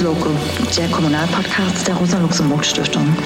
Lux 0.00 0.18
der 0.76 0.88
Kommunalpodcast 0.88 1.86
der 1.86 1.94
Rosa-Luxemburg-Stiftung. 1.94 3.16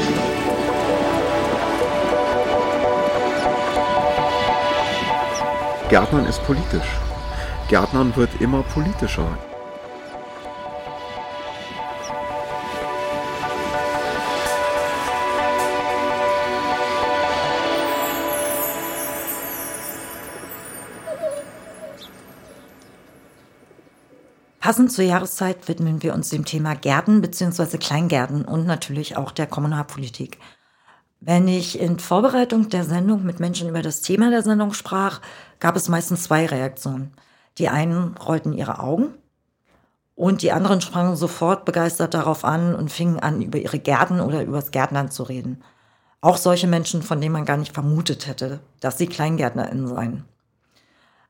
Gärtnern 5.89 6.27
ist 6.27 6.43
politisch. 6.45 6.89
Gärtnern 7.69 8.15
wird 8.17 8.31
immer 8.41 8.63
politischer. 8.63 9.39
Passend 24.69 24.93
zur 24.93 25.07
Jahreszeit 25.07 25.67
widmen 25.67 26.03
wir 26.03 26.13
uns 26.13 26.29
dem 26.29 26.45
Thema 26.45 26.75
Gärten 26.75 27.23
bzw. 27.23 27.79
Kleingärten 27.79 28.45
und 28.45 28.67
natürlich 28.67 29.17
auch 29.17 29.33
der 29.33 29.47
Kommunalpolitik. 29.47 30.39
Wenn 31.21 31.49
ich 31.49 31.81
in 31.81 31.99
Vorbereitung 31.99 32.69
der 32.69 32.85
Sendung 32.85 33.25
mit 33.25 33.41
Menschen 33.41 33.71
über 33.71 33.81
das 33.81 34.03
Thema 34.03 34.29
der 34.29 34.43
Sendung 34.43 34.75
sprach, 34.75 35.23
gab 35.59 35.75
es 35.75 35.89
meistens 35.89 36.25
zwei 36.25 36.45
Reaktionen. 36.45 37.15
Die 37.57 37.71
einen 37.71 38.15
rollten 38.19 38.53
ihre 38.53 38.81
Augen 38.81 39.15
und 40.15 40.43
die 40.43 40.53
anderen 40.53 40.83
sprangen 40.83 41.17
sofort 41.17 41.65
begeistert 41.65 42.13
darauf 42.13 42.45
an 42.45 42.75
und 42.75 42.93
fingen 42.93 43.19
an, 43.19 43.41
über 43.41 43.57
ihre 43.57 43.79
Gärten 43.79 44.21
oder 44.21 44.43
übers 44.43 44.71
Gärtnern 44.71 45.11
zu 45.11 45.23
reden. 45.23 45.63
Auch 46.21 46.37
solche 46.37 46.67
Menschen, 46.67 47.01
von 47.01 47.23
denen 47.23 47.33
man 47.33 47.47
gar 47.47 47.57
nicht 47.57 47.73
vermutet 47.73 48.27
hätte, 48.27 48.61
dass 48.81 48.99
sie 48.99 49.07
KleingärtnerInnen 49.07 49.89
seien. 49.89 50.25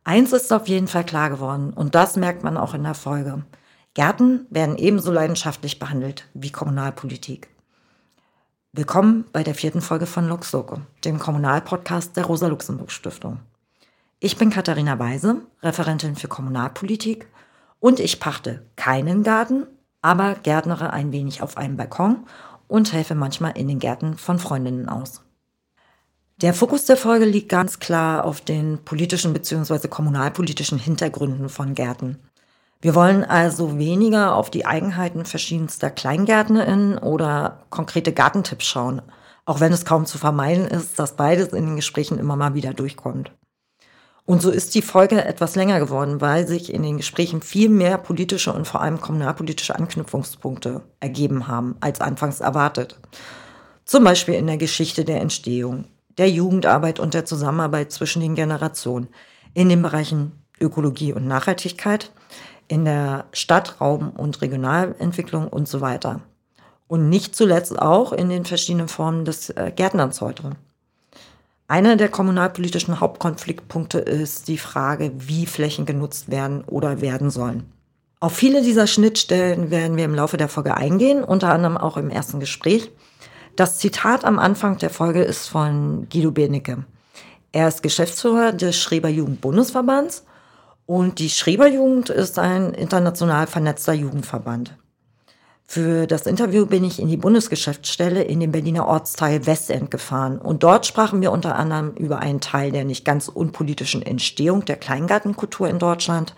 Eins 0.08 0.32
ist 0.32 0.50
auf 0.54 0.68
jeden 0.68 0.88
Fall 0.88 1.04
klar 1.04 1.28
geworden 1.28 1.74
und 1.74 1.94
das 1.94 2.16
merkt 2.16 2.42
man 2.42 2.56
auch 2.56 2.72
in 2.72 2.82
der 2.82 2.94
Folge. 2.94 3.44
Gärten 3.92 4.46
werden 4.48 4.78
ebenso 4.78 5.12
leidenschaftlich 5.12 5.78
behandelt 5.78 6.26
wie 6.32 6.50
Kommunalpolitik. 6.50 7.50
Willkommen 8.72 9.26
bei 9.34 9.42
der 9.42 9.54
vierten 9.54 9.82
Folge 9.82 10.06
von 10.06 10.26
LuxLoco, 10.26 10.80
dem 11.04 11.18
Kommunalpodcast 11.18 12.16
der 12.16 12.24
Rosa-Luxemburg-Stiftung. 12.24 13.40
Ich 14.18 14.38
bin 14.38 14.48
Katharina 14.48 14.98
Weise, 14.98 15.42
Referentin 15.62 16.16
für 16.16 16.28
Kommunalpolitik 16.28 17.26
und 17.78 18.00
ich 18.00 18.18
pachte 18.18 18.62
keinen 18.76 19.22
Garten, 19.22 19.66
aber 20.00 20.36
gärtnere 20.36 20.90
ein 20.90 21.12
wenig 21.12 21.42
auf 21.42 21.58
einem 21.58 21.76
Balkon 21.76 22.24
und 22.66 22.94
helfe 22.94 23.14
manchmal 23.14 23.58
in 23.58 23.68
den 23.68 23.78
Gärten 23.78 24.16
von 24.16 24.38
Freundinnen 24.38 24.88
aus. 24.88 25.20
Der 26.40 26.54
Fokus 26.54 26.84
der 26.84 26.96
Folge 26.96 27.24
liegt 27.24 27.48
ganz 27.48 27.80
klar 27.80 28.24
auf 28.24 28.40
den 28.40 28.78
politischen 28.84 29.32
bzw. 29.32 29.88
kommunalpolitischen 29.88 30.78
Hintergründen 30.78 31.48
von 31.48 31.74
Gärten. 31.74 32.18
Wir 32.80 32.94
wollen 32.94 33.24
also 33.24 33.76
weniger 33.76 34.36
auf 34.36 34.48
die 34.48 34.64
Eigenheiten 34.64 35.24
verschiedenster 35.24 35.90
KleingärtnerInnen 35.90 36.98
oder 36.98 37.64
konkrete 37.70 38.12
Gartentipps 38.12 38.66
schauen, 38.66 39.02
auch 39.46 39.58
wenn 39.58 39.72
es 39.72 39.84
kaum 39.84 40.06
zu 40.06 40.16
vermeiden 40.16 40.68
ist, 40.68 40.96
dass 41.00 41.16
beides 41.16 41.48
in 41.48 41.66
den 41.66 41.74
Gesprächen 41.74 42.20
immer 42.20 42.36
mal 42.36 42.54
wieder 42.54 42.72
durchkommt. 42.72 43.32
Und 44.24 44.40
so 44.40 44.52
ist 44.52 44.76
die 44.76 44.82
Folge 44.82 45.24
etwas 45.24 45.56
länger 45.56 45.80
geworden, 45.80 46.20
weil 46.20 46.46
sich 46.46 46.72
in 46.72 46.84
den 46.84 46.98
Gesprächen 46.98 47.42
viel 47.42 47.68
mehr 47.68 47.98
politische 47.98 48.52
und 48.52 48.64
vor 48.64 48.80
allem 48.80 49.00
kommunalpolitische 49.00 49.74
Anknüpfungspunkte 49.74 50.82
ergeben 51.00 51.48
haben, 51.48 51.74
als 51.80 52.00
anfangs 52.00 52.38
erwartet. 52.38 53.00
Zum 53.84 54.04
Beispiel 54.04 54.34
in 54.34 54.46
der 54.46 54.58
Geschichte 54.58 55.04
der 55.04 55.20
Entstehung, 55.20 55.86
der 56.18 56.30
Jugendarbeit 56.30 57.00
und 57.00 57.14
der 57.14 57.24
Zusammenarbeit 57.24 57.92
zwischen 57.92 58.20
den 58.20 58.34
Generationen 58.34 59.08
in 59.54 59.68
den 59.68 59.82
Bereichen 59.82 60.32
Ökologie 60.60 61.12
und 61.12 61.26
Nachhaltigkeit, 61.26 62.10
in 62.66 62.84
der 62.84 63.24
Stadt-, 63.32 63.80
Raum- 63.80 64.10
und 64.10 64.42
Regionalentwicklung 64.42 65.48
und 65.48 65.68
so 65.68 65.80
weiter. 65.80 66.20
Und 66.86 67.08
nicht 67.08 67.34
zuletzt 67.34 67.78
auch 67.78 68.12
in 68.12 68.28
den 68.28 68.44
verschiedenen 68.44 68.88
Formen 68.88 69.24
des 69.24 69.50
äh, 69.50 69.72
Gärtnerns 69.74 70.20
heute. 70.20 70.52
Einer 71.66 71.96
der 71.96 72.08
kommunalpolitischen 72.08 72.98
Hauptkonfliktpunkte 72.98 73.98
ist 73.98 74.48
die 74.48 74.56
Frage, 74.56 75.12
wie 75.16 75.44
Flächen 75.44 75.84
genutzt 75.84 76.30
werden 76.30 76.64
oder 76.64 77.02
werden 77.02 77.30
sollen. 77.30 77.70
Auf 78.20 78.34
viele 78.34 78.62
dieser 78.62 78.86
Schnittstellen 78.86 79.70
werden 79.70 79.96
wir 79.96 80.04
im 80.04 80.14
Laufe 80.14 80.38
der 80.38 80.48
Folge 80.48 80.76
eingehen, 80.76 81.22
unter 81.22 81.52
anderem 81.52 81.76
auch 81.76 81.96
im 81.98 82.10
ersten 82.10 82.40
Gespräch. 82.40 82.90
Das 83.58 83.76
Zitat 83.76 84.24
am 84.24 84.38
Anfang 84.38 84.78
der 84.78 84.88
Folge 84.88 85.20
ist 85.20 85.48
von 85.48 86.06
Guido 86.12 86.30
Benecke. 86.30 86.84
Er 87.50 87.66
ist 87.66 87.82
Geschäftsführer 87.82 88.52
des 88.52 88.76
Schreber 88.76 89.08
Jugendbundesverbands 89.08 90.24
und 90.86 91.18
die 91.18 91.28
Schreber 91.28 91.66
Jugend 91.66 92.08
ist 92.08 92.38
ein 92.38 92.72
international 92.72 93.48
vernetzter 93.48 93.94
Jugendverband. 93.94 94.76
Für 95.66 96.06
das 96.06 96.28
Interview 96.28 96.66
bin 96.66 96.84
ich 96.84 97.00
in 97.00 97.08
die 97.08 97.16
Bundesgeschäftsstelle 97.16 98.22
in 98.22 98.38
den 98.38 98.52
Berliner 98.52 98.86
Ortsteil 98.86 99.44
Westend 99.44 99.90
gefahren 99.90 100.38
und 100.38 100.62
dort 100.62 100.86
sprachen 100.86 101.20
wir 101.20 101.32
unter 101.32 101.56
anderem 101.56 101.94
über 101.94 102.20
einen 102.20 102.40
Teil 102.40 102.70
der 102.70 102.84
nicht 102.84 103.04
ganz 103.04 103.26
unpolitischen 103.26 104.02
Entstehung 104.02 104.66
der 104.66 104.76
Kleingartenkultur 104.76 105.68
in 105.68 105.80
Deutschland, 105.80 106.36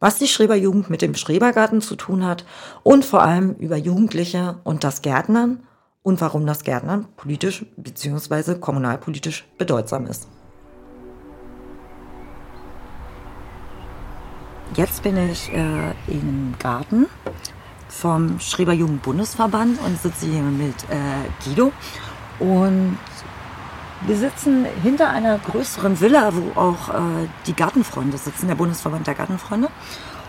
was 0.00 0.16
die 0.16 0.28
Schreberjugend 0.28 0.88
mit 0.88 1.02
dem 1.02 1.14
Schrebergarten 1.14 1.82
zu 1.82 1.94
tun 1.94 2.24
hat 2.24 2.46
und 2.84 3.04
vor 3.04 3.20
allem 3.20 3.52
über 3.56 3.76
Jugendliche 3.76 4.56
und 4.64 4.82
das 4.82 5.02
Gärtnern 5.02 5.62
und 6.02 6.20
warum 6.20 6.46
das 6.46 6.64
Gärtnern 6.64 7.06
politisch 7.16 7.64
bzw. 7.76 8.56
kommunalpolitisch 8.56 9.46
bedeutsam 9.58 10.06
ist. 10.06 10.28
Jetzt 14.74 15.02
bin 15.02 15.16
ich 15.16 15.52
äh, 15.52 15.90
im 16.06 16.54
Garten 16.58 17.06
vom 17.88 18.38
Schreber 18.38 18.72
Jugendbundesverband 18.72 19.80
und 19.84 20.00
sitze 20.00 20.26
hier 20.26 20.42
mit 20.42 20.84
äh, 20.84 21.44
Guido. 21.44 21.72
Und 22.38 22.98
wir 24.06 24.16
sitzen 24.16 24.66
hinter 24.82 25.10
einer 25.10 25.38
größeren 25.38 26.00
Villa, 26.00 26.32
wo 26.34 26.60
auch 26.60 26.90
äh, 26.90 27.28
die 27.46 27.54
Gartenfreunde 27.54 28.18
sitzen, 28.18 28.46
der 28.46 28.54
Bundesverband 28.54 29.06
der 29.06 29.14
Gartenfreunde. 29.14 29.68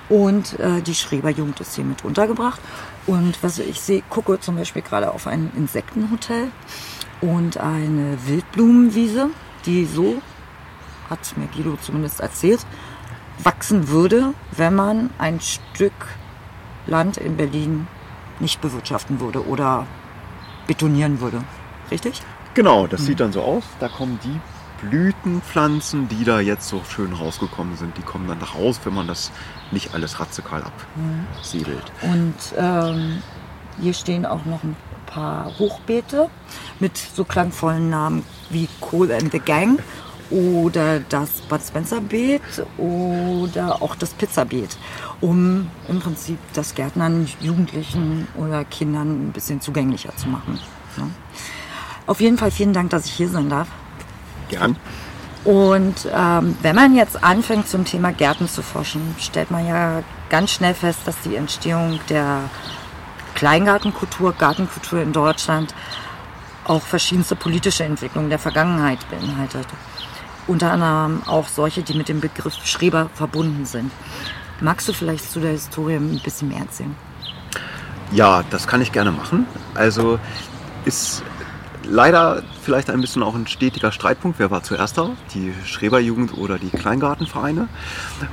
Und 0.10 0.60
äh, 0.60 0.82
die 0.82 0.96
Schreberjugend 0.96 1.60
ist 1.60 1.76
hier 1.76 1.86
mit 1.86 2.04
untergebracht. 2.04 2.60
Und 3.08 3.42
was 3.42 3.60
ich 3.60 3.80
sehe, 3.82 4.04
gucke 4.10 4.40
zum 4.40 4.56
Beispiel 4.56 4.82
gerade 4.82 5.12
auf 5.12 5.28
ein 5.28 5.52
Insektenhotel 5.56 6.52
und 7.22 7.58
eine 7.58 8.18
Wildblumenwiese, 8.26 9.30
die 9.66 9.86
so, 9.86 10.22
hat 11.10 11.20
mir 11.38 11.48
Guido 11.48 11.78
zumindest 11.82 12.20
erzählt, 12.20 12.66
wachsen 13.44 13.90
würde, 13.90 14.34
wenn 14.52 14.76
man 14.76 15.10
ein 15.18 15.40
Stück 15.42 15.94
Land 16.88 17.18
in 17.18 17.38
Berlin 17.38 17.88
nicht 18.40 18.62
bewirtschaften 18.62 19.20
würde 19.20 19.46
oder 19.48 19.86
betonieren 20.68 21.20
würde. 21.20 21.44
Richtig? 21.92 22.22
Genau, 22.54 22.88
das 22.88 23.02
mhm. 23.02 23.06
sieht 23.06 23.20
dann 23.20 23.32
so 23.32 23.42
aus. 23.42 23.64
Da 23.80 23.90
kommen 23.90 24.20
die 24.24 24.40
Blütenpflanzen, 24.82 26.08
die 26.08 26.24
da 26.24 26.40
jetzt 26.40 26.68
so 26.68 26.82
schön 26.88 27.14
rausgekommen 27.14 27.78
sind, 27.78 27.98
die 27.98 28.02
kommen 28.02 28.28
dann 28.28 28.42
raus, 28.42 28.80
wenn 28.84 28.94
man 28.94 29.08
das 29.08 29.32
nicht 29.72 29.94
alles 29.94 30.20
radikal 30.20 30.64
absiedelt. 31.36 31.92
Und 32.02 32.36
ähm, 32.58 33.22
hier 33.82 33.94
stehen 33.94 34.26
auch 34.26 34.46
noch 34.46 34.64
ein 34.64 34.76
paar 35.06 35.58
Hochbeete 35.58 36.30
mit 36.80 36.98
so 36.98 37.24
klangvollen 37.24 37.90
Namen 37.90 38.24
wie 38.50 38.68
Cool 38.92 39.12
and 39.12 39.32
the 39.32 39.40
Gang 39.40 39.80
oder 40.30 41.00
das 41.00 41.42
Bud 41.42 41.62
Spencer 41.62 42.02
Beet 42.02 42.42
oder 42.78 43.82
auch 43.82 43.96
das 43.96 44.14
Pizzabeet, 44.14 44.78
um 45.22 45.70
im 45.88 46.00
Prinzip 46.00 46.38
das 46.54 46.76
Gärtnern 46.76 47.28
Jugendlichen 47.40 48.28
oder 48.36 48.64
Kindern 48.66 49.28
ein 49.28 49.32
bisschen 49.32 49.62
zugänglicher 49.62 50.16
zu 50.16 50.28
machen. 50.28 50.60
Ja. 50.98 51.08
Auf 52.06 52.22
jeden 52.22 52.38
Fall 52.38 52.52
vielen 52.52 52.74
Dank, 52.74 52.92
dass 52.92 53.06
ich 53.06 53.14
hier 53.14 53.30
sein 53.30 53.50
darf. 53.50 53.68
Gern. 54.50 54.76
Und 55.46 56.08
ähm, 56.14 56.58
wenn 56.62 56.76
man 56.76 56.96
jetzt 56.96 57.24
anfängt 57.24 57.68
zum 57.68 57.86
Thema 57.86 58.12
Gärten 58.12 58.48
zu 58.50 58.62
forschen, 58.62 59.16
stellt 59.20 59.52
man 59.52 59.66
ja 59.66 60.04
ganz 60.30 60.52
schnell 60.52 60.74
fest, 60.74 61.00
dass 61.06 61.20
die 61.22 61.36
Entstehung 61.36 62.00
der 62.10 62.42
Kleingartenkultur, 63.36 64.34
Gartenkultur 64.34 65.02
in 65.02 65.14
Deutschland 65.14 65.74
auch 66.66 66.82
verschiedenste 66.82 67.36
politische 67.36 67.84
Entwicklungen 67.86 68.30
der 68.30 68.38
Vergangenheit 68.38 69.00
beinhaltet. 69.10 69.66
Unter 70.46 70.74
anderem 70.74 71.24
auch 71.26 71.48
solche, 71.48 71.84
die 71.84 71.94
mit 71.94 72.10
dem 72.10 72.20
Begriff 72.20 72.56
Schreber 72.66 73.10
verbunden 73.14 73.66
sind. 73.66 73.92
Magst 74.60 74.88
du 74.90 74.94
vielleicht 74.94 75.32
zu 75.32 75.40
der 75.40 75.52
Historie 75.52 75.96
ein 75.96 76.20
bisschen 76.22 76.50
mehr 76.50 76.60
erzählen? 76.60 76.96
Ja, 78.12 78.44
das 78.50 78.68
kann 78.68 78.82
ich 78.82 78.92
gerne 78.92 79.12
machen. 79.12 79.46
Also 79.74 80.20
ist 80.86 81.24
leider 81.84 82.44
vielleicht 82.62 82.90
ein 82.90 83.02
bisschen 83.02 83.24
auch 83.24 83.36
ein 83.36 83.48
stetiger 83.48 83.92
Streitpunkt. 83.92 84.40
Wer 84.40 84.52
war 84.52 84.64
zuerst 84.64 84.98
da? 84.98 85.12
Die 85.34 85.54
Schreberjugend 85.66 86.38
oder 86.38 86.58
die 86.58 86.70
Kleingartenvereine 86.70 87.68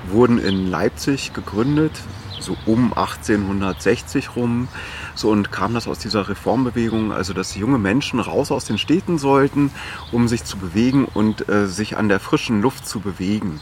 wurden 0.09 0.39
in 0.39 0.71
Leipzig 0.71 1.33
gegründet, 1.33 1.93
so 2.41 2.57
um 2.67 2.93
1860 2.93 4.37
rum. 4.37 4.69
So 5.15 5.31
und 5.31 5.51
kam 5.53 5.75
das 5.75 5.89
aus 5.89 5.99
dieser 5.99 6.29
Reformbewegung, 6.29 7.13
also 7.13 7.33
dass 7.33 7.57
junge 7.57 7.79
Menschen 7.79 8.21
raus 8.21 8.51
aus 8.51 8.65
den 8.65 8.79
Städten 8.79 9.19
sollten, 9.19 9.71
um 10.13 10.29
sich 10.29 10.45
zu 10.45 10.59
bewegen 10.59 11.07
und 11.07 11.49
äh, 11.49 11.67
sich 11.67 11.97
an 11.97 12.09
der 12.09 12.21
frischen 12.21 12.61
Luft 12.61 12.87
zu 12.87 13.01
bewegen. 13.01 13.61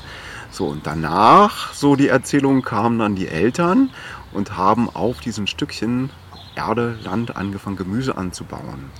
So, 0.50 0.66
und 0.66 0.86
danach, 0.86 1.72
so 1.75 1.96
die 1.96 2.08
Erzählung, 2.08 2.62
kamen 2.62 3.00
dann 3.00 3.16
die 3.16 3.26
Eltern 3.26 3.90
und 4.32 4.56
haben 4.56 4.88
auf 4.88 5.19
diesen 5.20 5.48
Stückchen 5.48 6.10
Erde, 6.54 6.96
Land 7.02 7.36
angefangen, 7.36 7.76
Gemüse 7.76 8.16
anzubauen. 8.16 8.90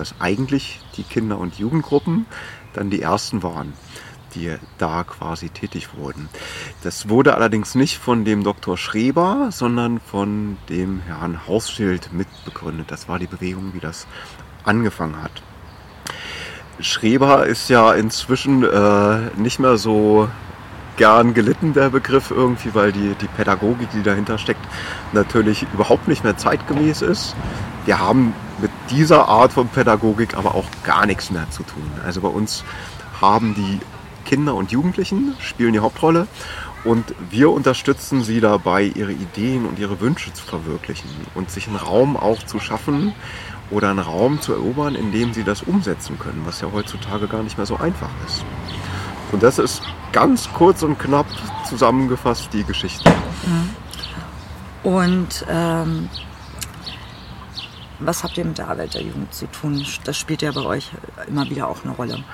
Sodass 0.00 0.14
eigentlich 0.18 0.80
die 0.96 1.02
Kinder- 1.02 1.36
und 1.36 1.58
Jugendgruppen 1.58 2.24
dann 2.72 2.88
die 2.88 3.02
ersten 3.02 3.42
waren, 3.42 3.74
die 4.34 4.56
da 4.78 5.04
quasi 5.04 5.50
tätig 5.50 5.90
wurden. 5.94 6.30
Das 6.82 7.10
wurde 7.10 7.34
allerdings 7.34 7.74
nicht 7.74 7.98
von 7.98 8.24
dem 8.24 8.42
Dr. 8.42 8.78
Schreber, 8.78 9.48
sondern 9.50 10.00
von 10.00 10.56
dem 10.70 11.00
Herrn 11.00 11.46
Hausschild 11.46 12.14
mitbegründet. 12.14 12.90
Das 12.90 13.10
war 13.10 13.18
die 13.18 13.26
Bewegung, 13.26 13.74
wie 13.74 13.80
das 13.80 14.06
angefangen 14.64 15.22
hat. 15.22 15.42
Schreber 16.78 17.44
ist 17.44 17.68
ja 17.68 17.92
inzwischen 17.92 18.64
äh, 18.64 19.18
nicht 19.36 19.58
mehr 19.58 19.76
so 19.76 20.30
gern 20.96 21.34
gelitten, 21.34 21.74
der 21.74 21.90
Begriff 21.90 22.30
irgendwie, 22.30 22.74
weil 22.74 22.92
die, 22.92 23.14
die 23.20 23.28
Pädagogik, 23.28 23.90
die 23.90 24.02
dahinter 24.02 24.38
steckt, 24.38 24.66
natürlich 25.12 25.66
überhaupt 25.74 26.08
nicht 26.08 26.24
mehr 26.24 26.38
zeitgemäß 26.38 27.02
ist. 27.02 27.36
Wir 27.84 27.98
haben 27.98 28.32
mit 28.60 28.70
dieser 28.90 29.28
Art 29.28 29.52
von 29.52 29.68
Pädagogik 29.68 30.36
aber 30.36 30.54
auch 30.54 30.66
gar 30.84 31.06
nichts 31.06 31.30
mehr 31.30 31.48
zu 31.50 31.62
tun. 31.62 31.90
Also 32.04 32.20
bei 32.20 32.28
uns 32.28 32.64
haben 33.20 33.54
die 33.54 33.80
Kinder 34.24 34.54
und 34.54 34.70
Jugendlichen 34.70 35.34
spielen 35.40 35.72
die 35.72 35.80
Hauptrolle 35.80 36.26
und 36.84 37.14
wir 37.30 37.50
unterstützen 37.50 38.22
sie 38.22 38.40
dabei, 38.40 38.84
ihre 38.84 39.12
Ideen 39.12 39.66
und 39.66 39.78
ihre 39.78 40.00
Wünsche 40.00 40.32
zu 40.32 40.44
verwirklichen 40.44 41.10
und 41.34 41.50
sich 41.50 41.66
einen 41.66 41.76
Raum 41.76 42.16
auch 42.16 42.42
zu 42.42 42.58
schaffen 42.58 43.12
oder 43.70 43.90
einen 43.90 43.98
Raum 43.98 44.40
zu 44.40 44.52
erobern, 44.52 44.94
in 44.94 45.12
dem 45.12 45.32
sie 45.34 45.44
das 45.44 45.62
umsetzen 45.62 46.18
können, 46.18 46.42
was 46.44 46.60
ja 46.60 46.68
heutzutage 46.72 47.28
gar 47.28 47.42
nicht 47.42 47.56
mehr 47.56 47.66
so 47.66 47.76
einfach 47.76 48.10
ist. 48.26 48.44
Und 49.32 49.42
das 49.42 49.58
ist 49.58 49.82
ganz 50.12 50.48
kurz 50.52 50.82
und 50.82 50.98
knapp 50.98 51.26
zusammengefasst 51.68 52.48
die 52.52 52.64
Geschichte. 52.64 53.10
Und 54.82 55.46
ähm, 55.48 56.08
was 58.00 58.24
habt 58.24 58.36
ihr 58.38 58.44
mit 58.44 58.58
der 58.58 58.68
Arbeit 58.68 58.94
der 58.94 59.02
Jugend 59.02 59.32
zu 59.32 59.46
tun? 59.46 59.84
Das 60.04 60.16
spielt 60.16 60.42
ja 60.42 60.52
bei 60.52 60.62
euch 60.62 60.90
immer 61.28 61.48
wieder 61.48 61.68
auch 61.68 61.84
eine 61.84 61.92
Rolle. 61.94 62.24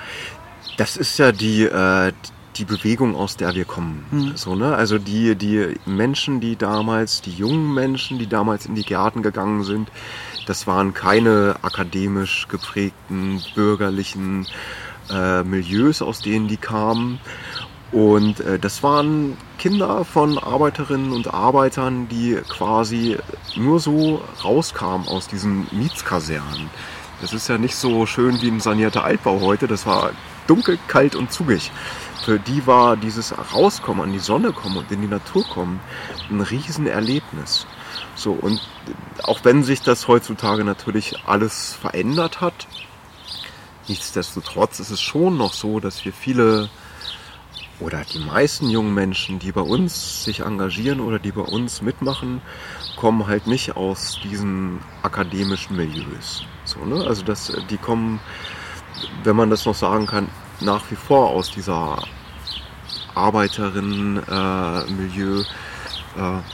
Das 0.77 0.97
ist 0.97 1.17
ja 1.17 1.31
die, 1.31 1.63
äh, 1.63 2.11
die 2.55 2.65
Bewegung, 2.65 3.15
aus 3.15 3.37
der 3.37 3.55
wir 3.55 3.65
kommen. 3.65 4.05
Mhm. 4.11 4.37
So, 4.37 4.55
ne? 4.55 4.75
Also 4.75 4.97
die, 4.97 5.35
die 5.35 5.75
Menschen, 5.85 6.39
die 6.39 6.55
damals, 6.55 7.21
die 7.21 7.31
jungen 7.31 7.73
Menschen, 7.73 8.19
die 8.19 8.27
damals 8.27 8.65
in 8.65 8.75
die 8.75 8.83
Gärten 8.83 9.21
gegangen 9.21 9.63
sind, 9.63 9.89
das 10.45 10.67
waren 10.67 10.93
keine 10.93 11.55
akademisch 11.61 12.47
geprägten 12.47 13.41
bürgerlichen 13.55 14.47
äh, 15.09 15.43
Milieus, 15.43 16.01
aus 16.01 16.21
denen 16.21 16.47
die 16.47 16.57
kamen. 16.57 17.19
Und 17.91 18.41
äh, 18.41 18.59
das 18.59 18.83
waren 18.83 19.37
Kinder 19.57 20.03
von 20.03 20.37
Arbeiterinnen 20.37 21.13
und 21.13 21.33
Arbeitern, 21.33 22.07
die 22.09 22.37
quasi 22.49 23.17
nur 23.55 23.79
so 23.79 24.21
rauskamen 24.43 25.07
aus 25.07 25.27
diesen 25.27 25.67
Mietskasernen. 25.71 26.69
Das 27.21 27.33
ist 27.33 27.47
ja 27.47 27.57
nicht 27.57 27.75
so 27.75 28.05
schön 28.05 28.41
wie 28.41 28.49
ein 28.49 28.59
sanierter 28.59 29.03
Altbau 29.03 29.39
heute. 29.41 29.67
Das 29.67 29.85
war 29.85 30.11
dunkel, 30.45 30.77
kalt 30.87 31.15
und 31.15 31.31
zugig. 31.31 31.71
Für 32.23 32.39
die 32.39 32.67
war 32.67 32.97
dieses 32.97 33.33
Rauskommen, 33.53 34.03
an 34.03 34.11
die 34.11 34.19
Sonne 34.19 34.51
kommen 34.51 34.77
und 34.77 34.91
in 34.91 35.01
die 35.01 35.07
Natur 35.07 35.43
kommen 35.47 35.79
ein 36.29 36.41
Riesenerlebnis. 36.41 37.65
So, 38.15 38.33
und 38.33 38.61
auch 39.23 39.39
wenn 39.43 39.63
sich 39.63 39.81
das 39.81 40.07
heutzutage 40.07 40.63
natürlich 40.63 41.15
alles 41.25 41.73
verändert 41.73 42.41
hat, 42.41 42.67
nichtsdestotrotz 43.87 44.79
ist 44.79 44.91
es 44.91 45.01
schon 45.01 45.37
noch 45.37 45.53
so, 45.53 45.79
dass 45.79 46.03
wir 46.03 46.13
viele 46.13 46.69
oder 47.79 48.03
die 48.11 48.19
meisten 48.19 48.69
jungen 48.69 48.93
Menschen, 48.93 49.39
die 49.39 49.51
bei 49.51 49.61
uns 49.61 50.23
sich 50.23 50.41
engagieren 50.41 50.99
oder 50.99 51.17
die 51.19 51.31
bei 51.31 51.41
uns 51.41 51.81
mitmachen, 51.81 52.41
kommen 52.95 53.27
halt 53.27 53.47
nicht 53.47 53.75
aus 53.75 54.19
diesen 54.23 54.79
akademischen 55.03 55.75
Milieus. 55.75 56.45
So, 56.65 56.83
ne? 56.85 57.03
Also 57.05 57.23
das, 57.23 57.51
die 57.69 57.77
kommen, 57.77 58.19
wenn 59.23 59.35
man 59.35 59.49
das 59.49 59.65
noch 59.65 59.75
sagen 59.75 60.07
kann, 60.07 60.29
nach 60.59 60.89
wie 60.89 60.95
vor 60.95 61.29
aus 61.29 61.51
dieser 61.51 62.01
Arbeiterinnen-Milieu. 63.13 65.41
Äh, 65.41 65.43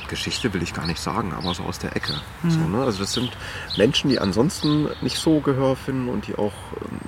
Geschichte 0.10 0.54
will 0.54 0.62
ich 0.62 0.74
gar 0.74 0.86
nicht 0.86 1.00
sagen, 1.00 1.34
aber 1.34 1.54
so 1.54 1.64
aus 1.64 1.80
der 1.80 1.96
Ecke. 1.96 2.16
Mhm. 2.42 2.52
So, 2.52 2.60
ne? 2.60 2.84
Also 2.84 3.00
das 3.00 3.14
sind 3.14 3.32
Menschen, 3.78 4.10
die 4.10 4.20
ansonsten 4.20 4.90
nicht 5.02 5.18
so 5.18 5.40
Gehör 5.40 5.78
finden 5.78 6.10
und 6.10 6.28
die 6.28 6.36
auch 6.36 6.52
ähm, 6.82 7.00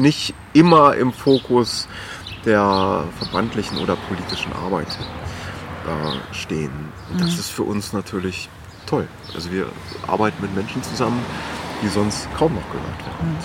nicht 0.00 0.32
immer 0.52 0.94
im 0.94 1.12
Fokus 1.12 1.88
der 2.44 3.04
verbandlichen 3.18 3.78
oder 3.78 3.96
politischen 3.96 4.52
Arbeit 4.52 4.88
äh, 5.86 6.34
stehen. 6.34 6.72
Und 7.10 7.20
das 7.20 7.32
Mhm. 7.34 7.38
ist 7.40 7.50
für 7.50 7.62
uns 7.62 7.92
natürlich 7.92 8.48
toll. 8.86 9.06
Also 9.34 9.50
wir 9.50 9.66
arbeiten 10.06 10.40
mit 10.42 10.54
Menschen 10.54 10.82
zusammen, 10.82 11.24
die 11.82 11.88
sonst 11.88 12.28
kaum 12.36 12.54
noch 12.54 12.66
gehört 12.70 12.98
werden. 13.06 13.36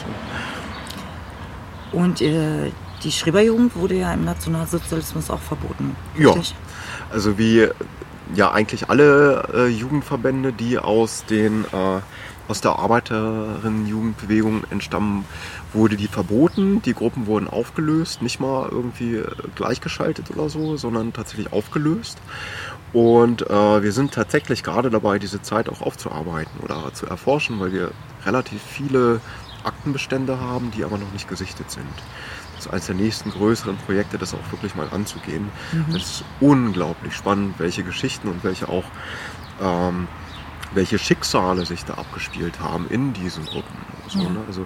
So. 1.92 1.98
Und 2.00 2.22
äh, 2.22 2.72
die 3.04 3.12
Schreberjugend 3.12 3.76
wurde 3.76 3.96
ja 3.96 4.14
im 4.14 4.26
Nationalsozialismus 4.26 5.30
auch 5.30 5.40
verboten. 5.40 5.96
Ja. 6.18 6.32
richtig? 6.32 6.56
Also 7.12 7.38
wie 7.38 7.68
ja 8.36 8.52
eigentlich 8.52 8.90
alle 8.90 9.48
äh, 9.54 9.68
Jugendverbände, 9.68 10.52
die 10.52 10.78
aus 10.78 11.24
den 11.26 11.64
äh, 11.66 12.00
aus 12.48 12.62
der 12.62 12.80
Arbeiterinnen-Jugendbewegung 12.80 14.64
entstammen, 14.70 15.26
wurde 15.74 15.98
die 15.98 16.08
verboten. 16.08 16.82
Die 16.82 16.94
Gruppen 16.94 17.28
wurden 17.28 17.48
aufgelöst, 17.48 18.22
nicht 18.22 18.40
mal 18.40 18.70
irgendwie 18.70 19.16
äh, 19.16 19.28
gleichgeschaltet 19.56 20.32
oder 20.32 20.50
so, 20.50 20.78
sondern 20.78 21.14
tatsächlich 21.14 21.52
aufgelöst. 21.52 22.18
Und 22.94 23.50
äh, 23.50 23.84
wir 23.84 23.92
sind 23.92 24.14
tatsächlich 24.14 24.64
gerade 24.64 24.90
dabei, 24.90 25.20
diese 25.20 25.42
Zeit 25.42 25.70
auch 25.70 25.82
aufzuarbeiten 25.82 26.62
oder 26.64 26.94
zu 26.94 27.06
erforschen, 27.06 27.60
weil 27.60 27.74
wir 27.74 27.92
relativ 28.26 28.62
viele 28.62 29.20
Aktenbestände 29.64 30.40
haben, 30.40 30.72
die 30.72 30.84
aber 30.86 30.98
noch 30.98 31.12
nicht 31.12 31.28
gesichtet 31.28 31.70
sind. 31.70 31.86
Das 32.56 32.66
ist 32.66 32.72
eines 32.72 32.86
der 32.88 32.96
nächsten 32.96 33.30
größeren 33.30 33.78
Projekte, 33.78 34.18
das 34.18 34.34
auch 34.34 34.52
wirklich 34.52 34.74
mal 34.74 34.88
anzugehen. 34.92 35.50
Das 35.92 36.02
ist 36.02 36.24
unglaublich 36.40 37.14
spannend, 37.14 37.56
welche 37.60 37.84
Geschichten 37.84 38.30
und 38.30 38.44
welche 38.44 38.68
auch 38.70 38.86
ähm, 39.62 40.08
welche 40.74 41.00
Schicksale 41.00 41.66
sich 41.66 41.86
da 41.86 41.96
abgespielt 41.96 42.60
haben 42.60 42.88
in 42.90 43.14
diesen 43.14 43.46
Gruppen. 43.46 43.78
So, 44.08 44.20
Ja. 44.20 44.30
ne? 44.30 44.40
Also 44.48 44.66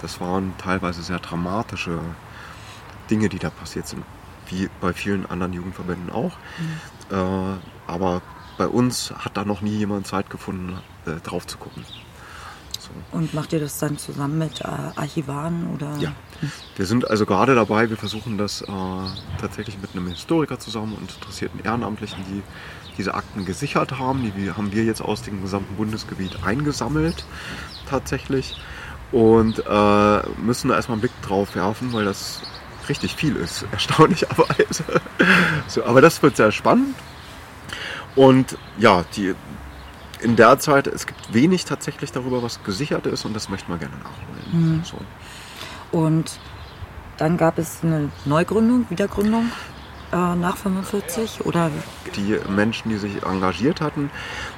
das 0.00 0.20
waren 0.20 0.54
teilweise 0.58 1.02
sehr 1.02 1.18
dramatische 1.18 1.98
Dinge, 3.10 3.28
die 3.28 3.38
da 3.38 3.50
passiert 3.50 3.86
sind, 3.86 4.04
wie 4.48 4.68
bei 4.80 4.92
vielen 4.92 5.26
anderen 5.26 5.52
Jugendverbänden 5.52 6.10
auch. 6.10 6.32
Äh, 7.10 7.14
aber 7.86 8.22
bei 8.58 8.66
uns 8.66 9.12
hat 9.16 9.36
da 9.36 9.44
noch 9.44 9.60
nie 9.60 9.76
jemand 9.76 10.06
Zeit 10.06 10.30
gefunden, 10.30 10.78
äh, 11.06 11.20
drauf 11.20 11.46
zu 11.46 11.58
gucken. 11.58 11.84
So. 12.80 12.90
Und 13.16 13.34
macht 13.34 13.52
ihr 13.52 13.60
das 13.60 13.78
dann 13.78 13.98
zusammen 13.98 14.38
mit 14.38 14.60
äh, 14.60 14.64
Archivaren 14.64 15.68
oder? 15.74 15.96
Ja, 15.98 16.12
wir 16.76 16.86
sind 16.86 17.08
also 17.10 17.26
gerade 17.26 17.54
dabei, 17.54 17.90
wir 17.90 17.96
versuchen 17.96 18.38
das 18.38 18.62
äh, 18.62 18.66
tatsächlich 19.40 19.78
mit 19.80 19.90
einem 19.94 20.06
Historiker 20.08 20.58
zusammen 20.58 20.94
und 20.94 21.12
interessierten 21.12 21.60
Ehrenamtlichen, 21.64 22.24
die 22.28 22.42
diese 22.98 23.14
Akten 23.14 23.44
gesichert 23.44 23.98
haben. 23.98 24.32
Die 24.36 24.50
haben 24.52 24.72
wir 24.72 24.84
jetzt 24.84 25.00
aus 25.00 25.22
dem 25.22 25.42
gesamten 25.42 25.76
Bundesgebiet 25.76 26.42
eingesammelt 26.44 27.24
tatsächlich 27.88 28.56
und 29.12 29.58
äh, 29.66 30.22
müssen 30.42 30.68
da 30.68 30.74
erstmal 30.74 30.94
einen 30.94 31.00
Blick 31.00 31.22
drauf 31.22 31.54
werfen, 31.54 31.92
weil 31.92 32.04
das 32.04 32.42
richtig 32.88 33.14
viel 33.14 33.36
ist, 33.36 33.64
erstaunlicherweise. 33.72 34.84
So, 35.68 35.84
aber 35.84 36.00
das 36.00 36.22
wird 36.22 36.36
sehr 36.36 36.52
spannend. 36.52 36.94
Und 38.14 38.56
ja, 38.78 39.04
die, 39.14 39.34
in 40.20 40.36
der 40.36 40.58
Zeit, 40.58 40.86
es 40.86 41.06
gibt 41.06 41.34
wenig 41.34 41.64
tatsächlich 41.66 42.12
darüber, 42.12 42.42
was 42.42 42.62
gesichert 42.64 43.06
ist 43.06 43.24
und 43.24 43.34
das 43.34 43.48
möchten 43.48 43.70
wir 43.70 43.78
gerne 43.78 43.96
nachholen. 43.98 44.82
So. 44.84 44.98
Und 45.96 46.38
dann 47.18 47.36
gab 47.36 47.58
es 47.58 47.78
eine 47.82 48.10
Neugründung, 48.24 48.86
Wiedergründung 48.90 49.50
nach 50.12 50.56
45 50.56 51.44
oder? 51.44 51.70
Die 52.14 52.38
Menschen, 52.48 52.90
die 52.90 52.96
sich 52.96 53.22
engagiert 53.22 53.80
hatten, 53.80 54.10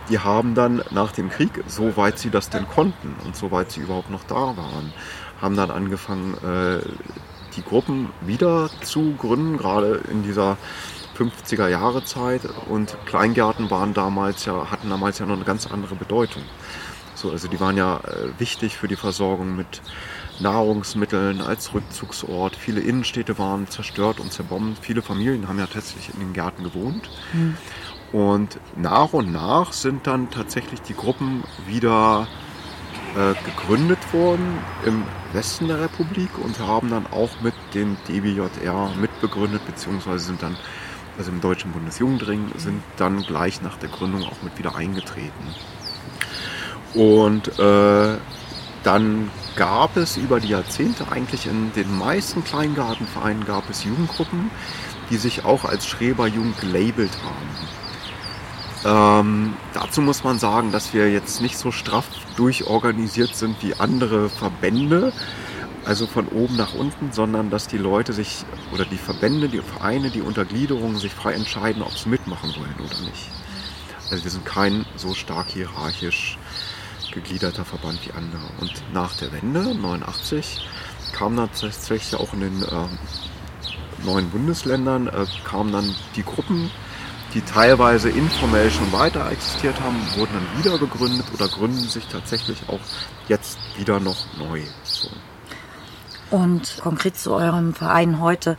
die 0.08 0.18
haben 0.18 0.54
dann 0.54 0.82
nach 0.90 1.12
dem 1.12 1.30
Krieg, 1.30 1.64
soweit 1.66 2.18
sie 2.18 2.30
das 2.30 2.50
denn 2.50 2.68
konnten 2.68 3.16
und 3.24 3.36
soweit 3.36 3.70
sie 3.70 3.80
überhaupt 3.80 4.10
noch 4.10 4.24
da 4.24 4.56
waren, 4.56 4.92
haben 5.40 5.56
dann 5.56 5.70
angefangen, 5.70 6.34
äh, 6.44 6.80
die 7.56 7.62
Gruppen 7.62 8.10
wieder 8.20 8.70
zu 8.82 9.14
gründen, 9.16 9.56
gerade 9.56 10.00
in 10.10 10.22
dieser 10.22 10.56
50er 11.18 11.68
Jahre 11.68 12.04
Zeit. 12.04 12.42
Und 12.68 12.96
Kleingärten 13.06 13.70
waren 13.70 13.94
damals 13.94 14.44
ja, 14.44 14.70
hatten 14.70 14.88
damals 14.90 15.18
ja 15.18 15.26
noch 15.26 15.36
eine 15.36 15.44
ganz 15.44 15.66
andere 15.66 15.96
Bedeutung. 15.96 16.42
So, 17.14 17.32
also 17.32 17.48
die 17.48 17.58
waren 17.58 17.76
ja 17.76 17.96
äh, 17.96 18.38
wichtig 18.38 18.76
für 18.76 18.86
die 18.86 18.96
Versorgung 18.96 19.56
mit 19.56 19.82
Nahrungsmitteln 20.40 21.40
als 21.40 21.74
Rückzugsort. 21.74 22.56
Viele 22.56 22.80
Innenstädte 22.80 23.38
waren 23.38 23.68
zerstört 23.68 24.20
und 24.20 24.32
zerbombt. 24.32 24.78
Viele 24.84 25.02
Familien 25.02 25.48
haben 25.48 25.58
ja 25.58 25.66
tatsächlich 25.66 26.14
in 26.14 26.20
den 26.20 26.32
Gärten 26.32 26.64
gewohnt. 26.64 27.08
Und 28.12 28.58
nach 28.76 29.12
und 29.12 29.32
nach 29.32 29.72
sind 29.72 30.06
dann 30.06 30.30
tatsächlich 30.30 30.80
die 30.82 30.94
Gruppen 30.94 31.44
wieder 31.66 32.26
äh, 33.16 33.34
gegründet 33.44 33.98
worden 34.12 34.58
im 34.86 35.02
Westen 35.32 35.68
der 35.68 35.80
Republik 35.80 36.30
und 36.42 36.58
haben 36.58 36.90
dann 36.90 37.06
auch 37.06 37.40
mit 37.42 37.54
den 37.74 37.96
DBJR 38.08 38.90
mitbegründet, 39.00 39.64
beziehungsweise 39.66 40.24
sind 40.24 40.42
dann 40.42 40.56
also 41.18 41.32
im 41.32 41.40
Deutschen 41.40 41.72
Bundesjugendring, 41.72 42.52
sind 42.56 42.82
dann 42.96 43.22
gleich 43.22 43.60
nach 43.60 43.76
der 43.76 43.88
Gründung 43.88 44.22
auch 44.22 44.40
mit 44.42 44.56
wieder 44.56 44.76
eingetreten. 44.76 45.54
Und 46.94 47.58
äh, 47.58 48.16
dann 48.82 49.30
gab 49.56 49.96
es 49.96 50.16
über 50.16 50.40
die 50.40 50.48
Jahrzehnte 50.48 51.10
eigentlich 51.10 51.46
in 51.46 51.72
den 51.72 51.98
meisten 51.98 52.44
Kleingartenvereinen 52.44 53.44
gab 53.44 53.68
es 53.68 53.84
Jugendgruppen, 53.84 54.50
die 55.10 55.16
sich 55.16 55.44
auch 55.44 55.64
als 55.64 55.86
Schreberjugend 55.86 56.58
gelabelt 56.60 57.10
haben. 57.24 57.68
Ähm, 58.84 59.54
dazu 59.74 60.00
muss 60.00 60.22
man 60.22 60.38
sagen, 60.38 60.70
dass 60.70 60.94
wir 60.94 61.10
jetzt 61.10 61.42
nicht 61.42 61.58
so 61.58 61.72
straff 61.72 62.06
durchorganisiert 62.36 63.34
sind 63.34 63.60
wie 63.62 63.74
andere 63.74 64.28
Verbände, 64.28 65.12
also 65.84 66.06
von 66.06 66.28
oben 66.28 66.56
nach 66.56 66.74
unten, 66.74 67.12
sondern 67.12 67.50
dass 67.50 67.66
die 67.66 67.78
Leute 67.78 68.12
sich 68.12 68.44
oder 68.72 68.84
die 68.84 68.98
Verbände, 68.98 69.48
die 69.48 69.60
Vereine, 69.60 70.10
die 70.10 70.22
Untergliederungen 70.22 70.98
sich 70.98 71.12
frei 71.12 71.32
entscheiden, 71.32 71.82
ob 71.82 71.96
sie 71.96 72.08
mitmachen 72.08 72.54
wollen 72.56 72.74
oder 72.78 73.00
nicht. 73.00 73.30
Also 74.10 74.22
wir 74.22 74.30
sind 74.30 74.44
kein 74.44 74.86
so 74.96 75.14
stark 75.14 75.48
hierarchisch 75.48 76.38
gegliederter 77.20 77.64
Verband 77.64 77.98
wie 78.06 78.12
andere. 78.12 78.48
Und 78.60 78.72
nach 78.92 79.16
der 79.16 79.32
Wende, 79.32 79.74
89, 79.74 80.66
kam 81.12 81.36
dann 81.36 81.50
tatsächlich 81.52 82.18
auch 82.18 82.32
in 82.32 82.40
den 82.40 82.62
äh, 82.62 84.04
neuen 84.04 84.30
Bundesländern, 84.30 85.08
äh, 85.08 85.26
kamen 85.44 85.72
dann 85.72 85.94
die 86.16 86.22
Gruppen, 86.22 86.70
die 87.34 87.42
teilweise 87.42 88.08
informell 88.08 88.70
schon 88.70 88.90
weiter 88.92 89.30
existiert 89.30 89.80
haben, 89.80 89.96
wurden 90.16 90.32
dann 90.34 90.64
wieder 90.64 90.78
gegründet 90.78 91.26
oder 91.34 91.48
gründen 91.48 91.88
sich 91.88 92.06
tatsächlich 92.06 92.68
auch 92.68 92.80
jetzt 93.28 93.58
wieder 93.76 94.00
noch 94.00 94.24
neu. 94.38 94.62
So. 94.82 95.08
Und 96.30 96.78
konkret 96.80 97.18
zu 97.18 97.32
eurem 97.34 97.74
Verein 97.74 98.20
heute, 98.20 98.56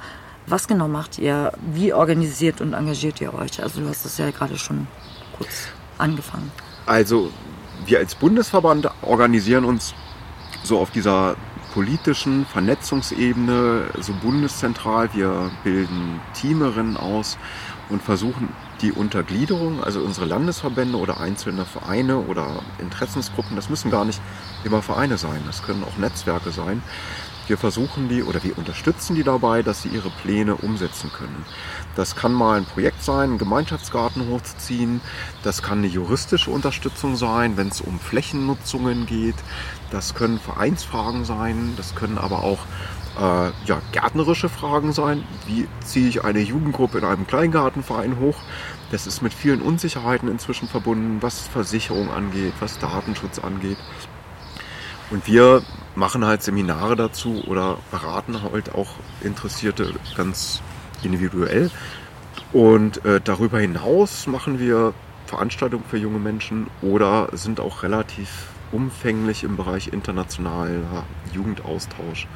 was 0.48 0.68
genau 0.68 0.88
macht 0.88 1.18
ihr? 1.18 1.52
Wie 1.74 1.94
organisiert 1.94 2.62
und 2.62 2.74
engagiert 2.74 3.22
ihr 3.22 3.34
euch? 3.34 3.62
Also 3.62 3.82
du 3.82 3.90
hast 3.90 4.06
das 4.06 4.18
ja 4.18 4.32
gerade 4.32 4.58
schon 4.58 4.88
kurz 5.38 5.68
angefangen. 5.98 6.52
Also 6.86 7.32
wir 7.86 8.00
als 8.00 8.16
Bundesverband 8.16 8.90
organisieren 9.02 9.66
uns 9.66 9.94
so 10.64 10.80
auf 10.80 10.92
dieser 10.92 11.36
politischen 11.74 12.46
Vernetzungsebene 12.46 13.86
so 14.00 14.14
bundeszentral. 14.14 15.10
Wir 15.14 15.52
bilden 15.64 16.20
Teamerinnen 16.34 16.98
aus 16.98 17.38
und 17.90 18.02
versuchen 18.02 18.50
die 18.82 18.92
Untergliederung, 18.92 19.84
also 19.84 20.00
unsere 20.00 20.26
Landesverbände 20.26 20.98
oder 20.98 21.20
einzelne 21.20 21.66
Vereine 21.66 22.20
oder 22.20 22.48
Interessensgruppen, 22.80 23.56
das 23.56 23.70
müssen 23.70 23.92
gar 23.92 24.06
nicht 24.06 24.22
immer 24.64 24.82
Vereine 24.82 25.18
sein, 25.18 25.42
das 25.46 25.64
können 25.64 25.84
auch 25.84 25.98
Netzwerke 25.98 26.52
sein, 26.52 26.82
wir 27.50 27.58
versuchen 27.58 28.10
die 28.10 28.24
oder 28.24 28.44
wir 28.44 28.58
unterstützen 28.58 29.16
die 29.16 29.24
dabei, 29.24 29.64
dass 29.64 29.82
sie 29.82 29.90
ihre 29.90 30.10
Pläne 30.10 30.56
umsetzen 30.56 31.12
können. 31.12 31.46
Das 31.96 32.16
kann 32.16 32.32
mal 32.32 32.58
ein 32.58 32.66
Projekt 32.66 33.04
sein, 33.04 33.32
einen 33.32 33.38
Gemeinschaftsgarten 33.38 34.30
hochzuziehen. 34.30 35.02
Das 35.44 35.62
kann 35.62 35.80
eine 35.80 35.88
juristische 35.88 36.52
Unterstützung 36.52 37.16
sein, 37.16 37.58
wenn 37.58 37.70
es 37.70 37.82
um 37.82 38.00
Flächennutzungen 38.00 39.06
geht. 39.06 39.36
Das 39.92 40.16
können 40.16 40.40
Vereinsfragen 40.40 41.26
sein. 41.26 41.74
Das 41.76 41.96
können 41.96 42.18
aber 42.18 42.44
auch 42.44 42.60
äh, 43.18 43.52
ja, 43.66 43.82
gärtnerische 43.92 44.50
Fragen 44.50 44.94
sein. 44.94 45.24
Wie 45.48 45.68
ziehe 45.84 46.08
ich 46.08 46.24
eine 46.24 46.40
Jugendgruppe 46.40 47.00
in 47.00 47.06
einem 47.06 47.28
Kleingartenverein 47.28 48.20
hoch? 48.20 48.38
Das 48.92 49.08
ist 49.08 49.22
mit 49.22 49.34
vielen 49.34 49.62
Unsicherheiten 49.62 50.30
inzwischen 50.30 50.68
verbunden, 50.68 51.18
was 51.22 51.40
Versicherung 51.40 52.12
angeht, 52.12 52.54
was 52.60 52.80
Datenschutz 52.80 53.40
angeht. 53.40 53.78
Und 55.12 55.28
wir 55.28 55.64
machen 55.96 56.26
halt 56.26 56.44
Seminare 56.44 56.96
dazu 56.96 57.44
oder 57.48 57.78
beraten 57.92 58.42
halt 58.42 58.74
auch 58.74 58.96
Interessierte 59.22 59.94
ganz 60.16 60.62
individuell. 61.04 61.72
Und 62.54 63.04
äh, 63.06 63.22
darüber 63.24 63.60
hinaus 63.60 64.28
machen 64.28 64.60
wir 64.60 64.94
Veranstaltungen 65.26 65.84
für 65.88 65.98
junge 65.98 66.20
Menschen 66.20 66.68
oder 66.82 67.30
sind 67.34 67.60
auch 67.60 67.84
relativ 67.84 68.48
umfänglich 68.72 69.44
im 69.44 69.58
Bereich 69.58 69.90
internationaler 69.90 71.06
Jugendaustausch, 71.34 72.28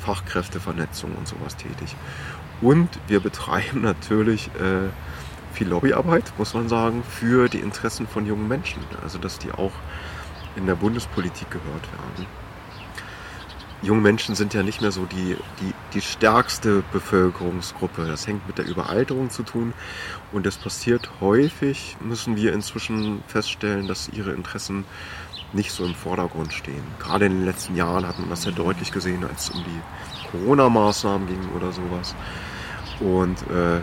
Fachkräftevernetzung 0.00 1.12
und 1.14 1.28
sowas 1.28 1.56
tätig. 1.56 1.94
Und 2.60 2.88
wir 3.06 3.20
betreiben 3.20 3.80
natürlich 3.82 4.48
äh, 4.58 4.88
viel 5.52 5.68
Lobbyarbeit, 5.68 6.32
muss 6.38 6.54
man 6.54 6.68
sagen, 6.68 7.02
für 7.08 7.48
die 7.48 7.58
Interessen 7.58 8.06
von 8.06 8.26
jungen 8.26 8.48
Menschen. 8.48 8.82
Also 9.02 9.18
dass 9.18 9.38
die 9.38 9.52
auch 9.52 9.72
in 10.56 10.66
der 10.66 10.74
Bundespolitik 10.74 11.50
gehört 11.50 11.86
werden. 11.92 12.26
Junge 13.82 14.00
Menschen 14.00 14.36
sind 14.36 14.54
ja 14.54 14.62
nicht 14.62 14.80
mehr 14.80 14.92
so 14.92 15.06
die, 15.06 15.36
die, 15.60 15.74
die 15.92 16.00
stärkste 16.00 16.84
Bevölkerungsgruppe. 16.92 18.06
Das 18.06 18.28
hängt 18.28 18.46
mit 18.46 18.58
der 18.58 18.66
Überalterung 18.66 19.28
zu 19.28 19.42
tun. 19.42 19.74
Und 20.30 20.46
es 20.46 20.56
passiert 20.56 21.10
häufig, 21.20 21.96
müssen 22.00 22.36
wir 22.36 22.52
inzwischen 22.52 23.24
feststellen, 23.26 23.88
dass 23.88 24.08
ihre 24.08 24.32
Interessen 24.32 24.84
nicht 25.52 25.72
so 25.72 25.84
im 25.84 25.96
Vordergrund 25.96 26.52
stehen. 26.52 26.84
Gerade 27.00 27.26
in 27.26 27.32
den 27.32 27.44
letzten 27.44 27.74
Jahren 27.74 28.06
hat 28.06 28.18
man 28.20 28.30
das 28.30 28.42
sehr 28.42 28.52
deutlich 28.52 28.92
gesehen, 28.92 29.24
als 29.24 29.44
es 29.44 29.50
um 29.50 29.64
die 29.64 30.28
Corona-Maßnahmen 30.30 31.26
ging 31.26 31.48
oder 31.56 31.72
sowas. 31.72 32.14
Und 33.00 33.42
äh, 33.50 33.80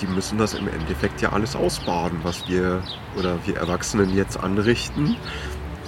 die 0.00 0.06
müssen 0.08 0.36
das 0.36 0.54
im 0.54 0.66
Endeffekt 0.68 1.22
ja 1.22 1.32
alles 1.32 1.54
ausbaden, 1.54 2.18
was 2.24 2.48
wir 2.48 2.82
oder 3.16 3.38
wir 3.46 3.56
Erwachsenen 3.56 4.14
jetzt 4.14 4.36
anrichten 4.36 5.16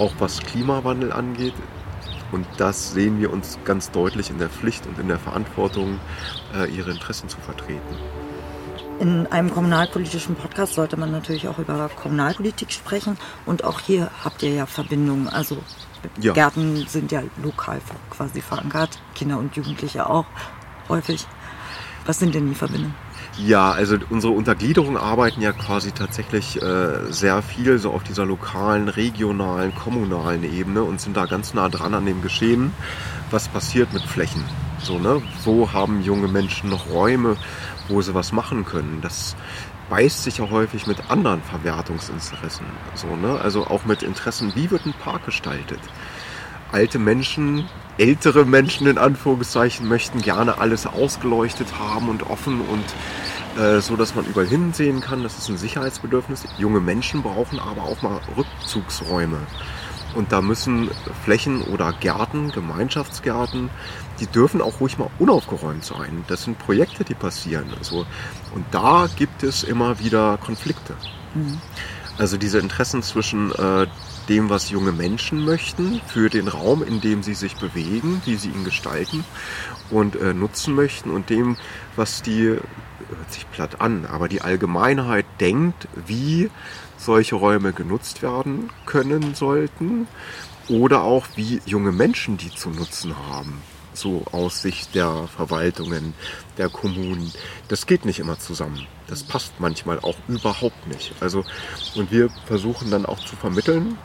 auch 0.00 0.12
was 0.18 0.40
Klimawandel 0.40 1.12
angeht. 1.12 1.54
Und 2.32 2.46
das 2.56 2.92
sehen 2.92 3.20
wir 3.20 3.32
uns 3.32 3.58
ganz 3.64 3.90
deutlich 3.90 4.30
in 4.30 4.38
der 4.38 4.48
Pflicht 4.48 4.86
und 4.86 4.98
in 4.98 5.08
der 5.08 5.18
Verantwortung, 5.18 5.98
äh, 6.54 6.70
ihre 6.70 6.90
Interessen 6.90 7.28
zu 7.28 7.38
vertreten. 7.40 7.96
In 9.00 9.26
einem 9.28 9.50
kommunalpolitischen 9.50 10.34
Podcast 10.36 10.74
sollte 10.74 10.98
man 10.98 11.10
natürlich 11.10 11.48
auch 11.48 11.58
über 11.58 11.88
Kommunalpolitik 11.88 12.70
sprechen. 12.70 13.16
Und 13.46 13.64
auch 13.64 13.80
hier 13.80 14.10
habt 14.24 14.42
ihr 14.42 14.50
ja 14.50 14.66
Verbindungen. 14.66 15.26
Also 15.28 15.58
ja. 16.20 16.34
Gärten 16.34 16.86
sind 16.86 17.10
ja 17.10 17.22
lokal 17.42 17.80
quasi 18.10 18.40
verankert, 18.42 19.00
Kinder 19.14 19.38
und 19.38 19.56
Jugendliche 19.56 20.08
auch 20.08 20.26
häufig. 20.88 21.26
Was 22.04 22.18
sind 22.18 22.34
denn 22.34 22.48
die 22.48 22.54
Verbindungen? 22.54 22.94
Ja, 23.38 23.70
also 23.70 23.96
unsere 24.10 24.32
Untergliederungen 24.32 24.96
arbeiten 24.96 25.40
ja 25.40 25.52
quasi 25.52 25.92
tatsächlich 25.92 26.60
äh, 26.60 27.10
sehr 27.10 27.42
viel 27.42 27.78
so 27.78 27.92
auf 27.92 28.02
dieser 28.02 28.26
lokalen, 28.26 28.88
regionalen, 28.88 29.74
kommunalen 29.74 30.42
Ebene 30.44 30.82
und 30.82 31.00
sind 31.00 31.16
da 31.16 31.26
ganz 31.26 31.54
nah 31.54 31.68
dran 31.68 31.94
an 31.94 32.06
dem 32.06 32.22
Geschehen, 32.22 32.72
was 33.30 33.48
passiert 33.48 33.92
mit 33.92 34.02
Flächen. 34.02 34.44
So, 34.82 34.98
ne? 34.98 35.22
Wo 35.44 35.72
haben 35.72 36.02
junge 36.02 36.28
Menschen 36.28 36.70
noch 36.70 36.90
Räume, 36.90 37.36
wo 37.88 38.02
sie 38.02 38.14
was 38.14 38.32
machen 38.32 38.64
können? 38.64 39.00
Das 39.00 39.36
beißt 39.88 40.22
sich 40.22 40.38
ja 40.38 40.50
häufig 40.50 40.86
mit 40.86 41.10
anderen 41.10 41.42
Verwertungsinteressen. 41.42 42.66
So, 42.94 43.16
ne? 43.16 43.40
Also 43.40 43.66
auch 43.66 43.84
mit 43.84 44.02
Interessen, 44.02 44.52
wie 44.54 44.70
wird 44.70 44.86
ein 44.86 44.94
Park 44.94 45.26
gestaltet? 45.26 45.80
Alte 46.72 46.98
Menschen 46.98 47.68
ältere 48.00 48.46
Menschen 48.46 48.86
in 48.86 48.96
Anführungszeichen 48.96 49.86
möchten 49.86 50.22
gerne 50.22 50.58
alles 50.58 50.86
ausgeleuchtet 50.86 51.78
haben 51.78 52.08
und 52.08 52.28
offen 52.30 52.62
und 52.62 53.62
äh, 53.62 53.80
so, 53.80 53.94
dass 53.94 54.14
man 54.14 54.24
überall 54.24 54.46
hinsehen 54.46 55.00
kann. 55.00 55.22
Das 55.22 55.36
ist 55.36 55.48
ein 55.48 55.58
Sicherheitsbedürfnis. 55.58 56.44
Junge 56.56 56.80
Menschen 56.80 57.22
brauchen 57.22 57.58
aber 57.58 57.82
auch 57.82 58.00
mal 58.00 58.20
Rückzugsräume. 58.36 59.38
Und 60.14 60.32
da 60.32 60.40
müssen 60.40 60.90
Flächen 61.24 61.62
oder 61.62 61.92
Gärten, 61.92 62.50
Gemeinschaftsgärten, 62.50 63.70
die 64.18 64.26
dürfen 64.26 64.60
auch 64.60 64.80
ruhig 64.80 64.98
mal 64.98 65.10
unaufgeräumt 65.18 65.84
sein. 65.84 66.24
Das 66.26 66.44
sind 66.44 66.58
Projekte, 66.58 67.04
die 67.04 67.14
passieren. 67.14 67.66
Also, 67.78 68.06
und 68.54 68.64
da 68.72 69.08
gibt 69.14 69.42
es 69.42 69.62
immer 69.62 70.00
wieder 70.00 70.38
Konflikte. 70.38 70.94
Mhm. 71.34 71.60
Also 72.18 72.36
diese 72.36 72.58
Interessen 72.58 73.02
zwischen 73.02 73.52
äh, 73.52 73.86
dem, 74.30 74.48
was 74.48 74.70
junge 74.70 74.92
Menschen 74.92 75.44
möchten, 75.44 76.00
für 76.06 76.30
den 76.30 76.48
Raum, 76.48 76.82
in 76.82 77.00
dem 77.00 77.22
sie 77.22 77.34
sich 77.34 77.56
bewegen, 77.56 78.22
wie 78.24 78.36
sie 78.36 78.48
ihn 78.48 78.64
gestalten 78.64 79.24
und 79.90 80.16
äh, 80.16 80.32
nutzen 80.32 80.74
möchten 80.74 81.10
und 81.10 81.28
dem, 81.28 81.56
was 81.96 82.22
die, 82.22 82.44
hört 82.44 83.32
sich 83.32 83.50
platt 83.50 83.80
an, 83.80 84.06
aber 84.06 84.28
die 84.28 84.40
Allgemeinheit 84.40 85.26
denkt, 85.40 85.88
wie 86.06 86.48
solche 86.96 87.34
Räume 87.34 87.72
genutzt 87.72 88.22
werden 88.22 88.70
können 88.86 89.34
sollten 89.34 90.06
oder 90.68 91.02
auch 91.02 91.26
wie 91.34 91.60
junge 91.66 91.90
Menschen 91.90 92.36
die 92.36 92.50
zu 92.50 92.70
nutzen 92.70 93.16
haben 93.18 93.60
so 93.92 94.24
aus 94.32 94.62
Sicht 94.62 94.94
der 94.94 95.28
Verwaltungen, 95.36 96.14
der 96.60 96.68
Kommunen. 96.68 97.32
Das 97.68 97.86
geht 97.86 98.04
nicht 98.04 98.20
immer 98.20 98.38
zusammen. 98.38 98.86
Das 99.08 99.24
passt 99.24 99.54
manchmal 99.58 99.98
auch 99.98 100.16
überhaupt 100.28 100.86
nicht. 100.86 101.12
Also, 101.20 101.44
und 101.96 102.12
wir 102.12 102.28
versuchen 102.46 102.90
dann 102.90 103.06
auch 103.06 103.18
zu 103.18 103.34
vermitteln, 103.34 103.98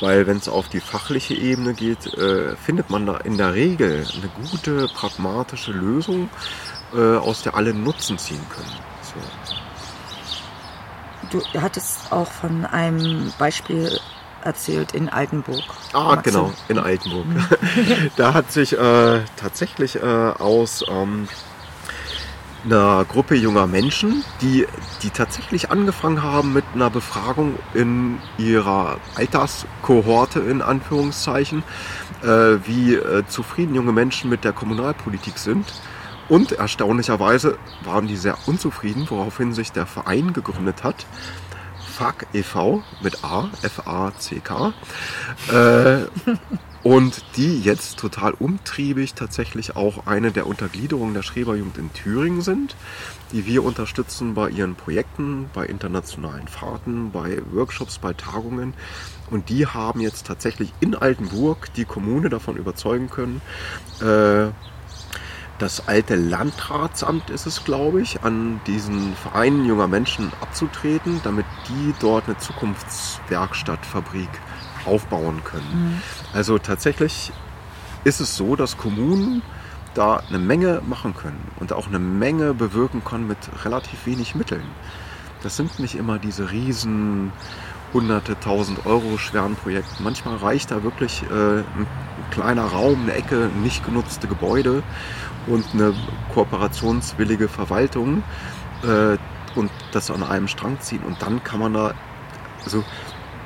weil 0.00 0.26
wenn 0.26 0.36
es 0.36 0.48
auf 0.48 0.68
die 0.68 0.80
fachliche 0.80 1.34
Ebene 1.34 1.72
geht, 1.72 2.12
äh, 2.14 2.56
findet 2.56 2.90
man 2.90 3.06
da 3.06 3.18
in 3.18 3.38
der 3.38 3.54
Regel 3.54 4.04
eine 4.14 4.28
gute, 4.50 4.88
pragmatische 4.88 5.72
Lösung, 5.72 6.28
äh, 6.92 7.16
aus 7.16 7.42
der 7.42 7.54
alle 7.54 7.72
Nutzen 7.72 8.18
ziehen 8.18 8.44
können. 8.50 8.76
So. 11.30 11.38
Du 11.38 11.60
hattest 11.60 12.12
auch 12.12 12.30
von 12.30 12.66
einem 12.66 13.32
Beispiel 13.38 13.98
erzählt 14.44 14.92
in 14.92 15.08
Altenburg. 15.08 15.62
Ah, 15.92 16.16
Magst 16.16 16.24
genau, 16.24 16.52
in 16.68 16.78
Altenburg. 16.78 17.26
Da 18.16 18.34
hat 18.34 18.52
sich 18.52 18.72
äh, 18.72 19.20
tatsächlich 19.36 19.96
äh, 19.96 20.00
aus 20.00 20.84
ähm, 20.88 21.28
einer 22.64 23.04
Gruppe 23.04 23.34
junger 23.34 23.66
Menschen, 23.66 24.24
die, 24.40 24.66
die 25.02 25.10
tatsächlich 25.10 25.70
angefangen 25.70 26.22
haben 26.22 26.52
mit 26.52 26.64
einer 26.74 26.90
Befragung 26.90 27.58
in 27.74 28.18
ihrer 28.38 28.98
Alterskohorte 29.16 30.40
in 30.40 30.62
Anführungszeichen, 30.62 31.62
äh, 32.22 32.26
wie 32.64 32.94
äh, 32.94 33.26
zufrieden 33.26 33.74
junge 33.74 33.92
Menschen 33.92 34.30
mit 34.30 34.44
der 34.44 34.52
Kommunalpolitik 34.52 35.38
sind. 35.38 35.66
Und 36.28 36.52
erstaunlicherweise 36.52 37.58
waren 37.82 38.06
die 38.06 38.16
sehr 38.16 38.38
unzufrieden, 38.46 39.06
woraufhin 39.10 39.52
sich 39.52 39.72
der 39.72 39.84
Verein 39.84 40.32
gegründet 40.32 40.82
hat. 40.82 41.06
FAK 41.94 42.26
e.V. 42.32 42.82
mit 43.02 43.22
A, 43.22 43.50
F-A-C-K. 43.62 44.72
Äh, 45.52 46.06
und 46.82 47.24
die 47.36 47.60
jetzt 47.60 47.98
total 47.98 48.32
umtriebig 48.32 49.14
tatsächlich 49.14 49.76
auch 49.76 50.06
eine 50.06 50.32
der 50.32 50.46
Untergliederungen 50.46 51.14
der 51.14 51.22
Schreberjugend 51.22 51.78
in 51.78 51.92
Thüringen 51.92 52.42
sind, 52.42 52.76
die 53.32 53.46
wir 53.46 53.64
unterstützen 53.64 54.34
bei 54.34 54.50
ihren 54.50 54.74
Projekten, 54.74 55.48
bei 55.54 55.66
internationalen 55.66 56.48
Fahrten, 56.48 57.10
bei 57.12 57.40
Workshops, 57.52 57.98
bei 57.98 58.12
Tagungen. 58.12 58.74
Und 59.30 59.48
die 59.48 59.66
haben 59.66 60.00
jetzt 60.00 60.26
tatsächlich 60.26 60.72
in 60.80 60.94
Altenburg 60.94 61.72
die 61.74 61.84
Kommune 61.84 62.28
davon 62.28 62.56
überzeugen 62.56 63.08
können, 63.08 63.40
äh, 64.00 64.50
das 65.58 65.86
alte 65.88 66.16
Landratsamt 66.16 67.30
ist 67.30 67.46
es, 67.46 67.64
glaube 67.64 68.02
ich, 68.02 68.22
an 68.22 68.60
diesen 68.66 69.14
Vereinen 69.14 69.66
junger 69.66 69.88
Menschen 69.88 70.32
abzutreten, 70.40 71.20
damit 71.22 71.46
die 71.68 71.94
dort 72.00 72.26
eine 72.26 72.36
Zukunftswerkstattfabrik 72.38 74.28
aufbauen 74.84 75.42
können. 75.44 75.94
Mhm. 75.94 76.02
Also 76.32 76.58
tatsächlich 76.58 77.32
ist 78.02 78.20
es 78.20 78.36
so, 78.36 78.56
dass 78.56 78.76
Kommunen 78.76 79.42
da 79.94 80.22
eine 80.28 80.38
Menge 80.38 80.82
machen 80.86 81.14
können 81.14 81.40
und 81.60 81.72
auch 81.72 81.86
eine 81.86 82.00
Menge 82.00 82.52
bewirken 82.52 83.04
können 83.04 83.28
mit 83.28 83.38
relativ 83.64 84.06
wenig 84.06 84.34
Mitteln. 84.34 84.66
Das 85.42 85.56
sind 85.56 85.78
nicht 85.78 85.94
immer 85.94 86.18
diese 86.18 86.50
riesen 86.50 87.32
hunderte, 87.94 88.38
tausend 88.40 88.84
Euro 88.84 89.16
schweren 89.16 89.54
Projekte. 89.54 90.02
Manchmal 90.02 90.36
reicht 90.36 90.70
da 90.70 90.82
wirklich 90.82 91.22
äh, 91.30 91.60
ein 91.60 91.86
kleiner 92.30 92.64
Raum, 92.64 93.02
eine 93.04 93.14
Ecke, 93.14 93.48
nicht 93.62 93.84
genutzte 93.84 94.26
Gebäude 94.26 94.82
und 95.46 95.64
eine 95.72 95.94
kooperationswillige 96.34 97.48
Verwaltung 97.48 98.22
äh, 98.82 99.16
und 99.58 99.70
das 99.92 100.10
an 100.10 100.22
einem 100.22 100.48
Strang 100.48 100.80
ziehen. 100.80 101.02
Und 101.04 101.22
dann 101.22 101.42
kann 101.44 101.60
man 101.60 101.72
da, 101.72 101.94
also 102.64 102.84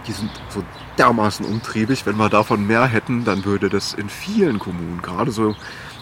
die 0.07 0.13
sind 0.13 0.31
so 0.49 0.65
dermaßen 0.97 1.45
umtriebig. 1.45 2.07
Wenn 2.07 2.17
wir 2.17 2.31
davon 2.31 2.67
mehr 2.67 2.87
hätten, 2.87 3.25
dann 3.25 3.45
würde 3.45 3.69
das 3.69 3.95
in 3.95 4.09
vielen 4.09 4.59
Kommunen, 4.59 5.03
gerade 5.03 5.31
so 5.31 5.55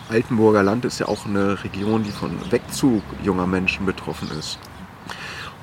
Altenburger 0.08 0.62
Land 0.62 0.84
ist 0.84 1.00
ja 1.00 1.08
auch 1.08 1.26
eine 1.26 1.64
Region, 1.64 2.04
die 2.04 2.12
von 2.12 2.30
Wegzug 2.52 3.02
junger 3.24 3.48
Menschen 3.48 3.86
betroffen 3.86 4.30
ist. 4.38 4.60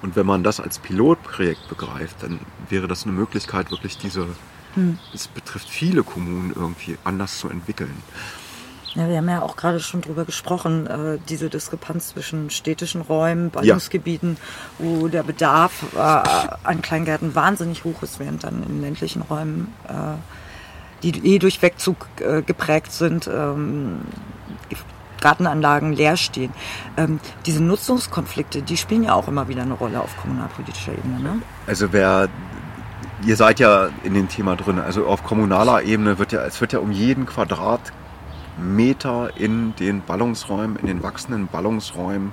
Und 0.03 0.17
wenn 0.17 0.25
man 0.25 0.43
das 0.43 0.59
als 0.59 0.79
Pilotprojekt 0.79 1.69
begreift, 1.69 2.21
dann 2.21 2.39
wäre 2.69 2.89
das 2.89 3.03
eine 3.03 3.13
Möglichkeit, 3.13 3.71
wirklich 3.71 3.97
diese, 3.97 4.27
hm. 4.75 4.99
es 5.13 5.29
betrifft 5.29 5.69
viele 5.69 6.03
Kommunen 6.03 6.51
irgendwie 6.53 6.97
anders 7.05 7.39
zu 7.39 7.49
entwickeln. 7.49 7.95
Ja, 8.95 9.07
wir 9.07 9.17
haben 9.17 9.29
ja 9.29 9.41
auch 9.41 9.55
gerade 9.55 9.79
schon 9.79 10.01
drüber 10.01 10.25
gesprochen, 10.25 10.87
äh, 10.87 11.19
diese 11.29 11.49
Diskrepanz 11.49 12.09
zwischen 12.09 12.49
städtischen 12.49 13.01
Räumen, 13.01 13.49
Ballungsgebieten, 13.49 14.37
ja. 14.77 14.85
wo 14.85 15.07
der 15.07 15.23
Bedarf 15.23 15.71
äh, 15.95 15.97
an 15.97 16.81
Kleingärten 16.81 17.33
wahnsinnig 17.33 17.85
hoch 17.85 18.03
ist, 18.03 18.19
während 18.19 18.43
dann 18.43 18.61
in 18.61 18.81
ländlichen 18.81 19.21
Räumen, 19.21 19.73
äh, 19.87 20.17
die 21.01 21.35
eh 21.35 21.39
durch 21.39 21.61
Wegzug 21.61 22.07
äh, 22.19 22.41
geprägt 22.41 22.91
sind, 22.91 23.27
ähm, 23.27 24.01
Gartenanlagen 25.23 25.93
leer 25.93 26.17
stehen. 26.17 26.51
Ähm, 26.97 27.19
diese 27.45 27.63
Nutzungskonflikte, 27.63 28.61
die 28.61 28.77
spielen 28.77 29.03
ja 29.03 29.13
auch 29.13 29.27
immer 29.27 29.47
wieder 29.47 29.63
eine 29.63 29.73
Rolle 29.73 30.01
auf 30.01 30.15
kommunalpolitischer 30.17 30.91
Ebene. 30.91 31.19
Ne? 31.19 31.41
Also 31.65 31.91
wer 31.91 32.29
ihr 33.25 33.35
seid 33.35 33.59
ja 33.59 33.89
in 34.03 34.13
dem 34.13 34.27
Thema 34.27 34.55
drin. 34.55 34.79
Also 34.79 35.05
auf 35.07 35.23
kommunaler 35.23 35.83
Ebene 35.83 36.19
wird 36.19 36.31
ja, 36.31 36.43
es 36.45 36.59
wird 36.61 36.73
ja 36.73 36.79
um 36.79 36.91
jeden 36.91 37.25
Quadrat 37.25 37.93
Meter 38.57 39.31
in 39.37 39.75
den 39.77 40.01
Ballungsräumen, 40.01 40.75
in 40.77 40.87
den 40.87 41.03
wachsenden 41.03 41.47
Ballungsräumen 41.47 42.31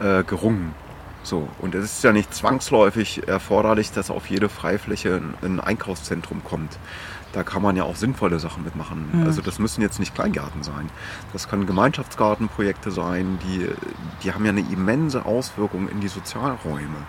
äh, 0.00 0.24
gerungen. 0.24 0.74
So, 1.22 1.48
und 1.58 1.74
es 1.74 1.84
ist 1.84 2.04
ja 2.04 2.12
nicht 2.12 2.34
zwangsläufig 2.34 3.26
erforderlich, 3.28 3.92
dass 3.92 4.10
auf 4.10 4.28
jede 4.28 4.48
Freifläche 4.48 5.22
ein, 5.22 5.34
ein 5.42 5.60
Einkaufszentrum 5.60 6.44
kommt. 6.44 6.78
Da 7.34 7.42
kann 7.42 7.62
man 7.62 7.74
ja 7.74 7.82
auch 7.82 7.96
sinnvolle 7.96 8.38
Sachen 8.38 8.62
mitmachen. 8.62 9.10
Mhm. 9.12 9.26
Also 9.26 9.42
das 9.42 9.58
müssen 9.58 9.82
jetzt 9.82 9.98
nicht 9.98 10.14
Kleingärten 10.14 10.62
sein. 10.62 10.88
Das 11.32 11.48
können 11.48 11.66
Gemeinschaftsgartenprojekte 11.66 12.92
sein, 12.92 13.38
die, 13.42 13.68
die 14.22 14.32
haben 14.32 14.44
ja 14.44 14.52
eine 14.52 14.60
immense 14.60 15.26
Auswirkung 15.26 15.88
in 15.88 16.00
die 16.00 16.08
Sozialräume. 16.08 17.06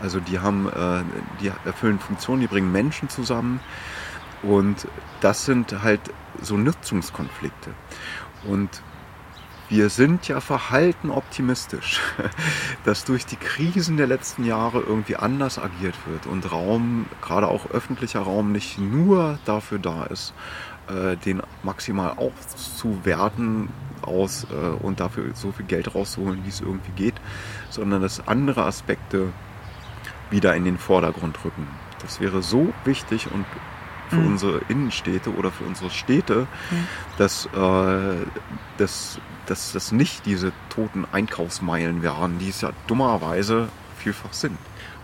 Also 0.00 0.18
die 0.18 0.40
haben, 0.40 0.68
äh, 0.68 1.04
die 1.40 1.52
erfüllen 1.64 2.00
Funktionen, 2.00 2.40
die 2.40 2.48
bringen 2.48 2.72
Menschen 2.72 3.08
zusammen. 3.08 3.60
Und 4.42 4.88
das 5.20 5.44
sind 5.44 5.82
halt 5.84 6.00
so 6.40 6.56
Nutzungskonflikte. 6.56 7.70
Und 8.44 8.82
wir 9.72 9.88
sind 9.88 10.28
ja 10.28 10.40
verhalten 10.42 11.10
optimistisch, 11.10 11.98
dass 12.84 13.06
durch 13.06 13.24
die 13.24 13.36
Krisen 13.36 13.96
der 13.96 14.06
letzten 14.06 14.44
Jahre 14.44 14.80
irgendwie 14.80 15.16
anders 15.16 15.58
agiert 15.58 15.94
wird 16.06 16.26
und 16.26 16.52
Raum, 16.52 17.06
gerade 17.22 17.48
auch 17.48 17.70
öffentlicher 17.70 18.20
Raum, 18.20 18.52
nicht 18.52 18.78
nur 18.78 19.38
dafür 19.46 19.78
da 19.78 20.04
ist, 20.04 20.34
äh, 20.88 21.16
den 21.16 21.40
maximal 21.62 22.18
aufzuwerten 22.18 23.70
aus 24.02 24.46
äh, 24.50 24.84
und 24.84 25.00
dafür 25.00 25.30
so 25.32 25.52
viel 25.52 25.64
Geld 25.64 25.94
rauszuholen, 25.94 26.44
wie 26.44 26.50
es 26.50 26.60
irgendwie 26.60 26.92
geht, 26.92 27.14
sondern 27.70 28.02
dass 28.02 28.28
andere 28.28 28.64
Aspekte 28.64 29.32
wieder 30.28 30.54
in 30.54 30.64
den 30.66 30.76
Vordergrund 30.76 31.42
rücken. 31.46 31.66
Das 32.02 32.20
wäre 32.20 32.42
so 32.42 32.74
wichtig 32.84 33.26
und 33.32 33.46
für 34.10 34.16
mhm. 34.16 34.32
unsere 34.32 34.60
Innenstädte 34.68 35.34
oder 35.34 35.50
für 35.50 35.64
unsere 35.64 35.88
Städte, 35.88 36.46
mhm. 36.70 36.86
dass, 37.16 37.46
äh, 37.46 38.26
dass, 38.76 39.18
dass 39.46 39.72
das 39.72 39.92
nicht 39.92 40.26
diese 40.26 40.52
toten 40.70 41.06
Einkaufsmeilen 41.10 42.02
wären, 42.02 42.38
die 42.38 42.48
es 42.48 42.60
ja 42.60 42.70
dummerweise 42.86 43.68
vielfach 43.98 44.32
sind. 44.32 44.58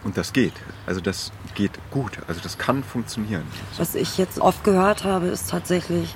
Und 0.04 0.16
das 0.16 0.32
geht. 0.32 0.52
Also 0.86 1.00
das 1.00 1.32
geht 1.54 1.72
gut. 1.90 2.18
Also 2.28 2.40
das 2.40 2.56
kann 2.56 2.84
funktionieren. 2.84 3.42
Was 3.76 3.94
ich 3.94 4.16
jetzt 4.16 4.38
oft 4.38 4.62
gehört 4.62 5.04
habe, 5.04 5.26
ist 5.26 5.50
tatsächlich 5.50 6.14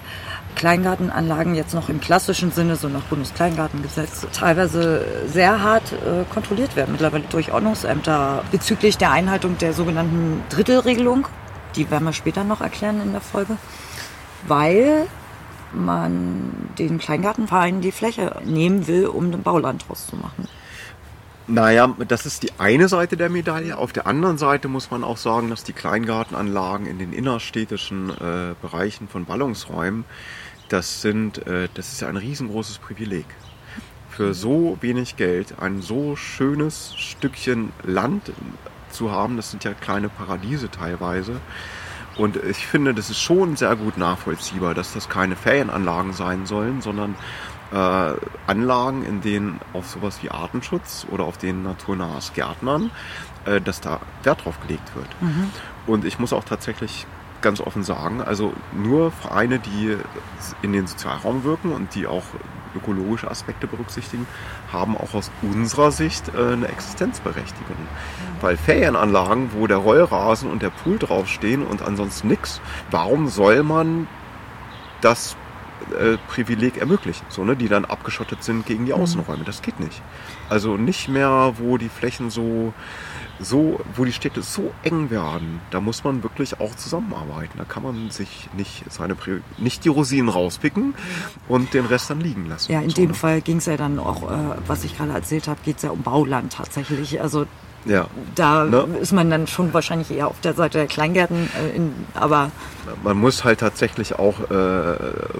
Kleingartenanlagen 0.54 1.54
jetzt 1.54 1.74
noch 1.74 1.88
im 1.88 2.00
klassischen 2.00 2.52
Sinne, 2.52 2.76
so 2.76 2.88
nach 2.88 3.02
Bundeskleingartengesetz, 3.02 4.26
teilweise 4.32 5.04
sehr 5.26 5.62
hart 5.62 5.92
äh, 5.92 6.24
kontrolliert 6.32 6.76
werden, 6.76 6.92
mittlerweile 6.92 7.24
durch 7.28 7.52
Ordnungsämter 7.52 8.44
bezüglich 8.52 8.98
der 8.98 9.10
Einhaltung 9.10 9.58
der 9.58 9.72
sogenannten 9.72 10.42
Drittelregelung. 10.50 11.26
Die 11.74 11.90
werden 11.90 12.04
wir 12.04 12.12
später 12.12 12.44
noch 12.44 12.60
erklären 12.60 13.00
in 13.02 13.12
der 13.12 13.20
Folge. 13.20 13.56
Weil 14.46 15.08
man 15.74 16.52
den 16.78 16.98
Kleingartenvereinen 16.98 17.80
die 17.80 17.92
Fläche 17.92 18.40
nehmen 18.44 18.86
will, 18.86 19.06
um 19.06 19.32
ein 19.32 19.42
Bauland 19.42 19.88
draus 19.88 20.06
zu 20.06 20.16
machen. 20.16 20.48
Naja, 21.48 21.94
das 22.06 22.24
ist 22.24 22.44
die 22.44 22.52
eine 22.58 22.88
Seite 22.88 23.16
der 23.16 23.28
Medaille. 23.28 23.76
Auf 23.76 23.92
der 23.92 24.06
anderen 24.06 24.38
Seite 24.38 24.68
muss 24.68 24.90
man 24.90 25.02
auch 25.02 25.16
sagen, 25.16 25.50
dass 25.50 25.64
die 25.64 25.72
Kleingartenanlagen 25.72 26.86
in 26.86 26.98
den 26.98 27.12
innerstädtischen 27.12 28.10
äh, 28.10 28.54
Bereichen 28.62 29.08
von 29.08 29.24
Ballungsräumen, 29.24 30.04
das 30.68 31.02
sind, 31.02 31.44
äh, 31.46 31.68
das 31.74 31.92
ist 31.92 32.00
ja 32.00 32.08
ein 32.08 32.16
riesengroßes 32.16 32.78
Privileg. 32.78 33.26
Für 34.08 34.34
so 34.34 34.78
wenig 34.80 35.16
Geld 35.16 35.54
ein 35.58 35.82
so 35.82 36.16
schönes 36.16 36.94
Stückchen 36.96 37.72
Land 37.82 38.30
zu 38.90 39.10
haben. 39.10 39.36
Das 39.36 39.50
sind 39.50 39.64
ja 39.64 39.72
kleine 39.74 40.08
Paradiese 40.08 40.70
teilweise. 40.70 41.40
Und 42.16 42.36
ich 42.36 42.66
finde, 42.66 42.94
das 42.94 43.10
ist 43.10 43.20
schon 43.20 43.56
sehr 43.56 43.74
gut 43.76 43.96
nachvollziehbar, 43.96 44.74
dass 44.74 44.92
das 44.92 45.08
keine 45.08 45.36
Ferienanlagen 45.36 46.12
sein 46.12 46.46
sollen, 46.46 46.82
sondern 46.82 47.14
äh, 47.72 48.14
Anlagen, 48.46 49.04
in 49.04 49.22
denen 49.22 49.60
auf 49.72 49.88
sowas 49.88 50.22
wie 50.22 50.30
Artenschutz 50.30 51.06
oder 51.10 51.24
auf 51.24 51.38
den 51.38 51.62
naturnahes 51.62 52.32
Gärtnern, 52.34 52.90
äh, 53.46 53.60
dass 53.60 53.80
da 53.80 54.00
Wert 54.22 54.44
drauf 54.44 54.60
gelegt 54.60 54.94
wird. 54.94 55.08
Mhm. 55.20 55.50
Und 55.86 56.04
ich 56.04 56.18
muss 56.18 56.32
auch 56.32 56.44
tatsächlich 56.44 57.06
ganz 57.40 57.60
offen 57.60 57.82
sagen, 57.82 58.20
also 58.20 58.52
nur 58.72 59.10
Vereine, 59.10 59.58
die 59.58 59.96
in 60.62 60.72
den 60.72 60.86
Sozialraum 60.86 61.44
wirken 61.44 61.72
und 61.72 61.94
die 61.94 62.06
auch 62.06 62.24
ökologische 62.74 63.30
Aspekte 63.30 63.66
berücksichtigen, 63.66 64.26
haben 64.72 64.96
auch 64.96 65.14
aus 65.14 65.30
unserer 65.42 65.90
Sicht 65.90 66.34
äh, 66.34 66.52
eine 66.52 66.68
Existenzberechtigung. 66.68 67.76
Weil 68.40 68.56
Ferienanlagen, 68.56 69.50
wo 69.54 69.66
der 69.66 69.76
Rollrasen 69.78 70.50
und 70.50 70.62
der 70.62 70.70
Pool 70.70 70.98
draufstehen 70.98 71.64
und 71.64 71.82
ansonsten 71.82 72.28
nichts, 72.28 72.60
warum 72.90 73.28
soll 73.28 73.62
man 73.62 74.08
das 75.00 75.36
äh, 75.98 76.16
Privileg 76.28 76.78
ermöglichen, 76.78 77.26
so, 77.28 77.44
ne, 77.44 77.56
die 77.56 77.68
dann 77.68 77.84
abgeschottet 77.84 78.42
sind 78.42 78.66
gegen 78.66 78.86
die 78.86 78.92
Außenräume. 78.92 79.44
Das 79.44 79.62
geht 79.62 79.80
nicht. 79.80 80.02
Also 80.48 80.76
nicht 80.76 81.08
mehr, 81.08 81.54
wo 81.58 81.76
die 81.76 81.88
Flächen 81.88 82.30
so, 82.30 82.72
so, 83.40 83.80
wo 83.96 84.04
die 84.04 84.12
Städte 84.12 84.42
so 84.42 84.72
eng 84.82 85.10
werden. 85.10 85.60
Da 85.70 85.80
muss 85.80 86.04
man 86.04 86.22
wirklich 86.22 86.60
auch 86.60 86.74
zusammenarbeiten. 86.74 87.58
Da 87.58 87.64
kann 87.64 87.82
man 87.82 88.10
sich 88.10 88.48
nicht 88.56 88.84
seine 88.90 89.16
nicht 89.58 89.84
die 89.84 89.88
Rosinen 89.88 90.28
rauspicken 90.28 90.94
und 91.48 91.74
den 91.74 91.86
Rest 91.86 92.10
dann 92.10 92.20
liegen 92.20 92.48
lassen. 92.48 92.70
Ja, 92.72 92.80
in 92.80 92.90
so, 92.90 92.96
dem 92.96 93.08
ne? 93.08 93.14
Fall 93.14 93.40
ging 93.40 93.56
es 93.58 93.66
ja 93.66 93.76
dann 93.76 93.98
auch, 93.98 94.30
äh, 94.30 94.34
was 94.66 94.84
ich 94.84 94.96
gerade 94.96 95.12
erzählt 95.12 95.48
habe, 95.48 95.58
geht 95.64 95.76
es 95.76 95.82
ja 95.82 95.90
um 95.90 96.02
Bauland 96.02 96.52
tatsächlich. 96.52 97.20
Also 97.20 97.46
Ja. 97.84 98.06
da 98.36 98.64
Ne? 98.64 98.86
ist 99.00 99.12
man 99.12 99.28
dann 99.28 99.46
schon 99.48 99.74
wahrscheinlich 99.74 100.10
eher 100.12 100.28
auf 100.28 100.40
der 100.40 100.54
Seite 100.54 100.78
der 100.78 100.86
Kleingärten, 100.86 101.48
äh, 101.58 101.74
in, 101.76 101.92
aber 102.14 102.50
Man 103.02 103.16
muss 103.16 103.42
halt 103.44 103.60
tatsächlich 103.60 104.18
auch 104.18 104.38
äh, 104.50 104.94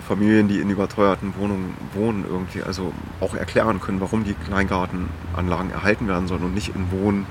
Familien, 0.09 0.49
die 0.49 0.59
in 0.61 0.71
überteuerten 0.71 1.35
Wohnungen 1.39 1.75
wohnen, 1.95 2.25
irgendwie 2.29 2.63
also 2.63 2.93
auch 3.21 3.35
erklären 3.35 3.81
können, 3.81 4.01
warum 4.01 4.25
die 4.25 4.35
Kleingartenanlagen 4.35 5.71
erhalten 5.71 6.09
werden 6.09 6.27
sollen 6.29 6.43
und 6.43 6.55
nicht 6.55 6.75
in 6.75 6.91
Wohn, 6.91 7.27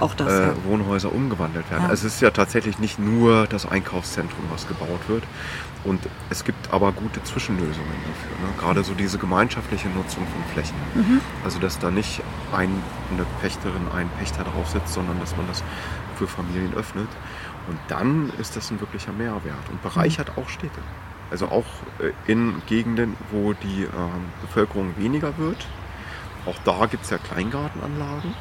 auch 0.00 0.14
das. 0.14 0.32
äh, 0.32 0.46
ja. 0.48 0.54
Wohnhäuser 0.64 1.12
umgewandelt 1.12 1.70
werden. 1.70 1.84
Ja. 1.84 1.88
Also 1.88 2.06
es 2.06 2.14
ist 2.14 2.20
ja 2.20 2.30
tatsächlich 2.30 2.78
nicht 2.78 2.98
nur 2.98 3.46
das 3.46 3.66
Einkaufszentrum, 3.66 4.44
was 4.50 4.68
gebaut 4.68 5.08
wird. 5.08 5.24
Und 5.84 6.00
es 6.28 6.44
gibt 6.44 6.72
aber 6.72 6.92
gute 6.92 7.22
Zwischenlösungen 7.22 7.76
dafür. 7.76 8.46
Ne? 8.46 8.54
Gerade 8.58 8.84
so 8.84 8.94
diese 8.94 9.18
gemeinschaftliche 9.18 9.88
Nutzung 9.88 10.26
von 10.26 10.52
Flächen. 10.52 10.76
Mhm. 10.94 11.20
Also 11.44 11.58
dass 11.58 11.78
da 11.78 11.90
nicht 11.90 12.20
ein, 12.52 12.70
eine 13.12 13.24
Pächterin, 13.40 13.88
ein 13.94 14.10
Pächter 14.18 14.44
drauf 14.44 14.68
sitzt, 14.68 14.92
sondern 14.94 15.20
dass 15.20 15.36
man 15.36 15.46
das 15.46 15.62
für 16.16 16.26
Familien 16.26 16.74
öffnet. 16.74 17.08
Und 17.68 17.78
dann 17.88 18.32
ist 18.38 18.56
das 18.56 18.70
ein 18.70 18.80
wirklicher 18.80 19.12
Mehrwert 19.12 19.68
und 19.70 19.82
bereichert 19.82 20.32
auch 20.36 20.48
Städte. 20.48 20.80
Also 21.30 21.46
auch 21.46 21.66
äh, 22.00 22.12
in 22.30 22.62
Gegenden, 22.66 23.16
wo 23.30 23.52
die 23.52 23.82
ähm, 23.82 24.32
Bevölkerung 24.40 24.94
weniger 24.96 25.36
wird. 25.38 25.66
Auch 26.46 26.56
da 26.64 26.86
gibt 26.86 27.04
es 27.04 27.10
ja 27.10 27.18
Kleingartenanlagen. 27.18 28.34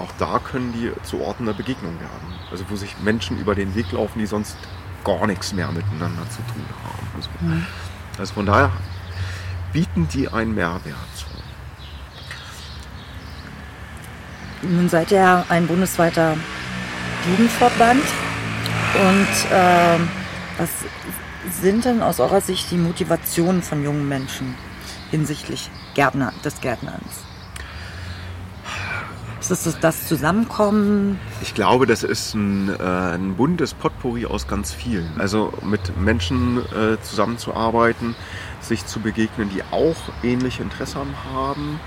Auch 0.00 0.12
da 0.18 0.38
können 0.38 0.72
die 0.72 0.92
zu 1.02 1.20
Orten 1.20 1.44
der 1.44 1.52
Begegnung 1.52 2.00
werden. 2.00 2.34
Also 2.50 2.64
wo 2.68 2.76
sich 2.76 2.96
Menschen 3.00 3.38
über 3.38 3.54
den 3.54 3.74
Weg 3.74 3.92
laufen, 3.92 4.18
die 4.18 4.26
sonst 4.26 4.56
gar 5.04 5.26
nichts 5.26 5.52
mehr 5.52 5.70
miteinander 5.70 6.22
zu 6.30 6.38
tun 6.52 6.64
haben. 6.84 7.06
Also, 7.16 7.28
also 8.18 8.34
von 8.34 8.46
daher 8.46 8.70
bieten 9.72 10.08
die 10.08 10.28
einen 10.28 10.54
Mehrwert. 10.54 10.96
Nun 14.62 14.88
seid 14.88 15.10
ihr 15.10 15.44
ein 15.48 15.66
bundesweiter 15.66 16.36
Jugendverband. 17.30 18.02
Und 18.94 19.28
ähm, 19.52 20.08
was 20.58 20.70
sind 21.60 21.84
denn 21.84 22.02
aus 22.02 22.20
eurer 22.20 22.40
Sicht 22.40 22.70
die 22.70 22.76
Motivationen 22.76 23.62
von 23.62 23.82
jungen 23.84 24.08
Menschen 24.08 24.54
hinsichtlich 25.10 25.70
Gärtner, 25.94 26.32
des 26.44 26.60
Gärtnerns? 26.60 27.29
Ist 29.40 29.50
das 29.50 29.78
das, 29.80 30.06
Zusammenkommen? 30.06 31.18
Ich 31.40 31.54
glaube, 31.54 31.86
das 31.86 32.02
ist 32.02 32.34
ein, 32.34 32.68
äh, 32.78 32.82
ein 32.82 33.36
buntes 33.36 33.72
Potpourri 33.72 34.26
aus 34.26 34.46
ganz 34.46 34.72
vielen. 34.72 35.18
Also 35.18 35.52
mit 35.62 35.98
Menschen 35.98 36.58
äh, 36.58 37.00
zusammenzuarbeiten, 37.00 38.14
sich 38.60 38.84
zu 38.84 39.00
begegnen, 39.00 39.48
die 39.48 39.62
auch 39.70 39.96
ähnliche 40.22 40.62
Interessen 40.62 41.14
haben. 41.32 41.80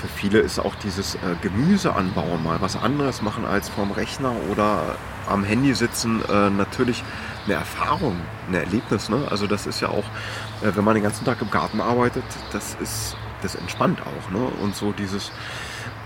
Für 0.00 0.08
viele 0.08 0.40
ist 0.40 0.58
auch 0.58 0.74
dieses 0.74 1.14
äh, 1.14 1.18
Gemüse 1.40 1.94
anbauen 1.94 2.42
mal 2.42 2.60
was 2.60 2.74
anderes 2.74 3.22
machen 3.22 3.44
als 3.44 3.68
vorm 3.68 3.92
Rechner 3.92 4.32
oder 4.50 4.96
am 5.28 5.44
Handy 5.44 5.72
sitzen 5.74 6.20
äh, 6.28 6.50
natürlich 6.50 7.04
eine 7.44 7.54
Erfahrung, 7.54 8.16
ein 8.48 8.54
Erlebnis. 8.54 9.08
Ne? 9.08 9.24
Also 9.30 9.46
das 9.46 9.66
ist 9.66 9.80
ja 9.80 9.88
auch, 9.88 10.04
äh, 10.62 10.74
wenn 10.74 10.82
man 10.82 10.94
den 10.94 11.04
ganzen 11.04 11.24
Tag 11.24 11.40
im 11.42 11.50
Garten 11.50 11.80
arbeitet, 11.80 12.24
das 12.52 12.76
ist, 12.82 13.16
das 13.42 13.54
entspannt 13.54 14.00
auch. 14.00 14.30
Ne? 14.32 14.44
Und 14.62 14.74
so 14.74 14.92
dieses 14.92 15.30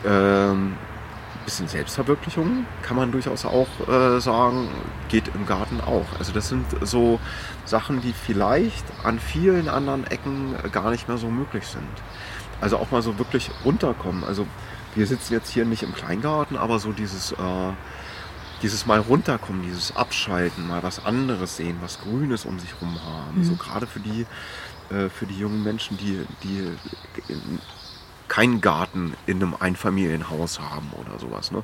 ähm, 0.04 0.76
bisschen 1.44 1.68
Selbstverwirklichung 1.68 2.66
kann 2.82 2.96
man 2.96 3.12
durchaus 3.12 3.44
auch 3.44 3.68
äh, 3.88 4.20
sagen, 4.20 4.68
geht 5.08 5.28
im 5.34 5.46
Garten 5.46 5.80
auch. 5.80 6.06
Also 6.18 6.32
das 6.32 6.48
sind 6.48 6.64
so 6.82 7.20
Sachen, 7.64 8.00
die 8.00 8.12
vielleicht 8.12 8.84
an 9.02 9.18
vielen 9.18 9.68
anderen 9.68 10.06
Ecken 10.06 10.54
gar 10.72 10.90
nicht 10.90 11.08
mehr 11.08 11.18
so 11.18 11.28
möglich 11.28 11.66
sind. 11.66 11.88
Also 12.60 12.78
auch 12.78 12.90
mal 12.90 13.02
so 13.02 13.18
wirklich 13.18 13.50
runterkommen. 13.64 14.24
Also 14.24 14.46
wir 14.94 15.06
sitzen 15.06 15.32
jetzt 15.32 15.50
hier 15.50 15.64
nicht 15.64 15.82
im 15.82 15.94
Kleingarten, 15.94 16.56
aber 16.56 16.78
so 16.78 16.92
dieses, 16.92 17.32
äh, 17.32 17.36
dieses 18.62 18.86
mal 18.86 19.00
runterkommen, 19.00 19.62
dieses 19.62 19.94
Abschalten, 19.96 20.66
mal 20.66 20.82
was 20.82 21.04
anderes 21.04 21.56
sehen, 21.56 21.76
was 21.80 22.00
Grünes 22.00 22.44
um 22.44 22.58
sich 22.58 22.70
rum 22.80 22.98
haben. 23.04 23.44
So 23.44 23.54
gerade 23.56 23.86
für 23.86 24.00
die, 24.00 24.26
äh, 24.94 25.08
für 25.10 25.26
die 25.26 25.38
jungen 25.38 25.62
Menschen, 25.62 25.98
die, 25.98 26.24
die 26.42 26.72
keinen 28.28 28.60
Garten 28.60 29.14
in 29.26 29.42
einem 29.42 29.54
Einfamilienhaus 29.58 30.60
haben 30.60 30.90
oder 30.94 31.18
sowas, 31.18 31.52
ne? 31.52 31.62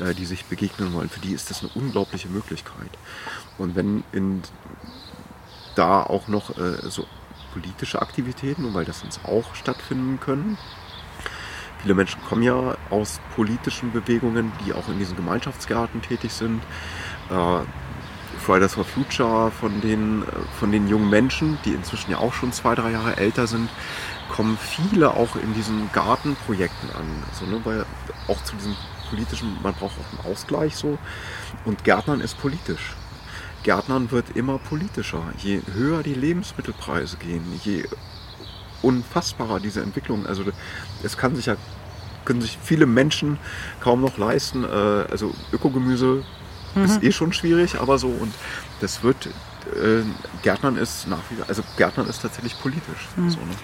äh, 0.00 0.14
die 0.14 0.24
sich 0.24 0.44
begegnen 0.46 0.92
wollen. 0.92 1.08
Für 1.08 1.20
die 1.20 1.32
ist 1.32 1.50
das 1.50 1.62
eine 1.62 1.70
unglaubliche 1.74 2.28
Möglichkeit. 2.28 2.90
Und 3.58 3.76
wenn 3.76 4.02
in, 4.12 4.42
da 5.74 6.02
auch 6.02 6.28
noch 6.28 6.56
äh, 6.58 6.88
so 6.88 7.06
politische 7.52 8.00
Aktivitäten, 8.00 8.74
weil 8.74 8.84
das 8.84 9.02
uns 9.02 9.20
auch 9.24 9.54
stattfinden 9.54 10.20
können, 10.20 10.56
viele 11.82 11.94
Menschen 11.94 12.22
kommen 12.28 12.42
ja 12.42 12.76
aus 12.90 13.20
politischen 13.34 13.92
Bewegungen, 13.92 14.52
die 14.64 14.72
auch 14.72 14.88
in 14.88 14.98
diesen 14.98 15.16
Gemeinschaftsgärten 15.16 16.02
tätig 16.02 16.32
sind. 16.32 16.62
Äh, 17.30 17.60
Fridays 18.40 18.74
for 18.74 18.84
Future 18.84 19.50
von 19.50 19.80
den, 19.80 20.22
äh, 20.22 20.26
von 20.58 20.72
den 20.72 20.88
jungen 20.88 21.10
Menschen, 21.10 21.58
die 21.64 21.72
inzwischen 21.72 22.10
ja 22.10 22.18
auch 22.18 22.32
schon 22.32 22.52
zwei, 22.52 22.74
drei 22.74 22.92
Jahre 22.92 23.16
älter 23.16 23.46
sind, 23.46 23.68
kommen 24.30 24.56
viele 24.58 25.10
auch 25.14 25.36
in 25.36 25.52
diesen 25.54 25.90
Gartenprojekten 25.92 26.90
an. 26.90 27.06
So, 27.38 27.46
ne, 27.46 27.60
weil 27.64 27.84
auch 28.28 28.42
zu 28.44 28.56
diesem 28.56 28.76
politischen, 29.10 29.58
man 29.62 29.74
braucht 29.74 29.96
auch 29.98 30.18
einen 30.18 30.32
Ausgleich 30.32 30.76
so. 30.76 30.98
Und 31.64 31.84
Gärtnern 31.84 32.20
ist 32.20 32.38
politisch. 32.40 32.94
Gärtnern 33.62 34.10
wird 34.10 34.36
immer 34.36 34.58
politischer. 34.58 35.22
Je 35.38 35.60
höher 35.74 36.02
die 36.02 36.14
Lebensmittelpreise 36.14 37.18
gehen, 37.18 37.44
je 37.62 37.84
unfassbarer 38.82 39.60
diese 39.60 39.82
Entwicklung. 39.82 40.26
Also 40.26 40.44
es 41.02 41.18
kann 41.18 41.36
sich 41.36 41.46
ja 41.46 41.56
können 42.24 42.40
sich 42.42 42.58
viele 42.62 42.86
Menschen 42.86 43.38
kaum 43.80 44.00
noch 44.00 44.18
leisten. 44.18 44.64
Äh, 44.64 44.66
also 44.66 45.34
Ökogemüse 45.52 46.22
ist 46.84 47.02
eh 47.02 47.10
schon 47.10 47.32
schwierig, 47.32 47.80
aber 47.80 47.98
so 47.98 48.08
und 48.08 48.32
das 48.80 49.02
wird 49.02 49.26
äh, 49.26 50.02
Gärtnern 50.42 50.76
ist 50.76 51.08
nach 51.08 51.18
wie 51.28 51.42
also 51.48 51.62
Gärtnern 51.76 52.06
ist 52.08 52.22
tatsächlich 52.22 52.58
politisch. 52.60 53.08
So, 53.16 53.22
ne? 53.22 53.54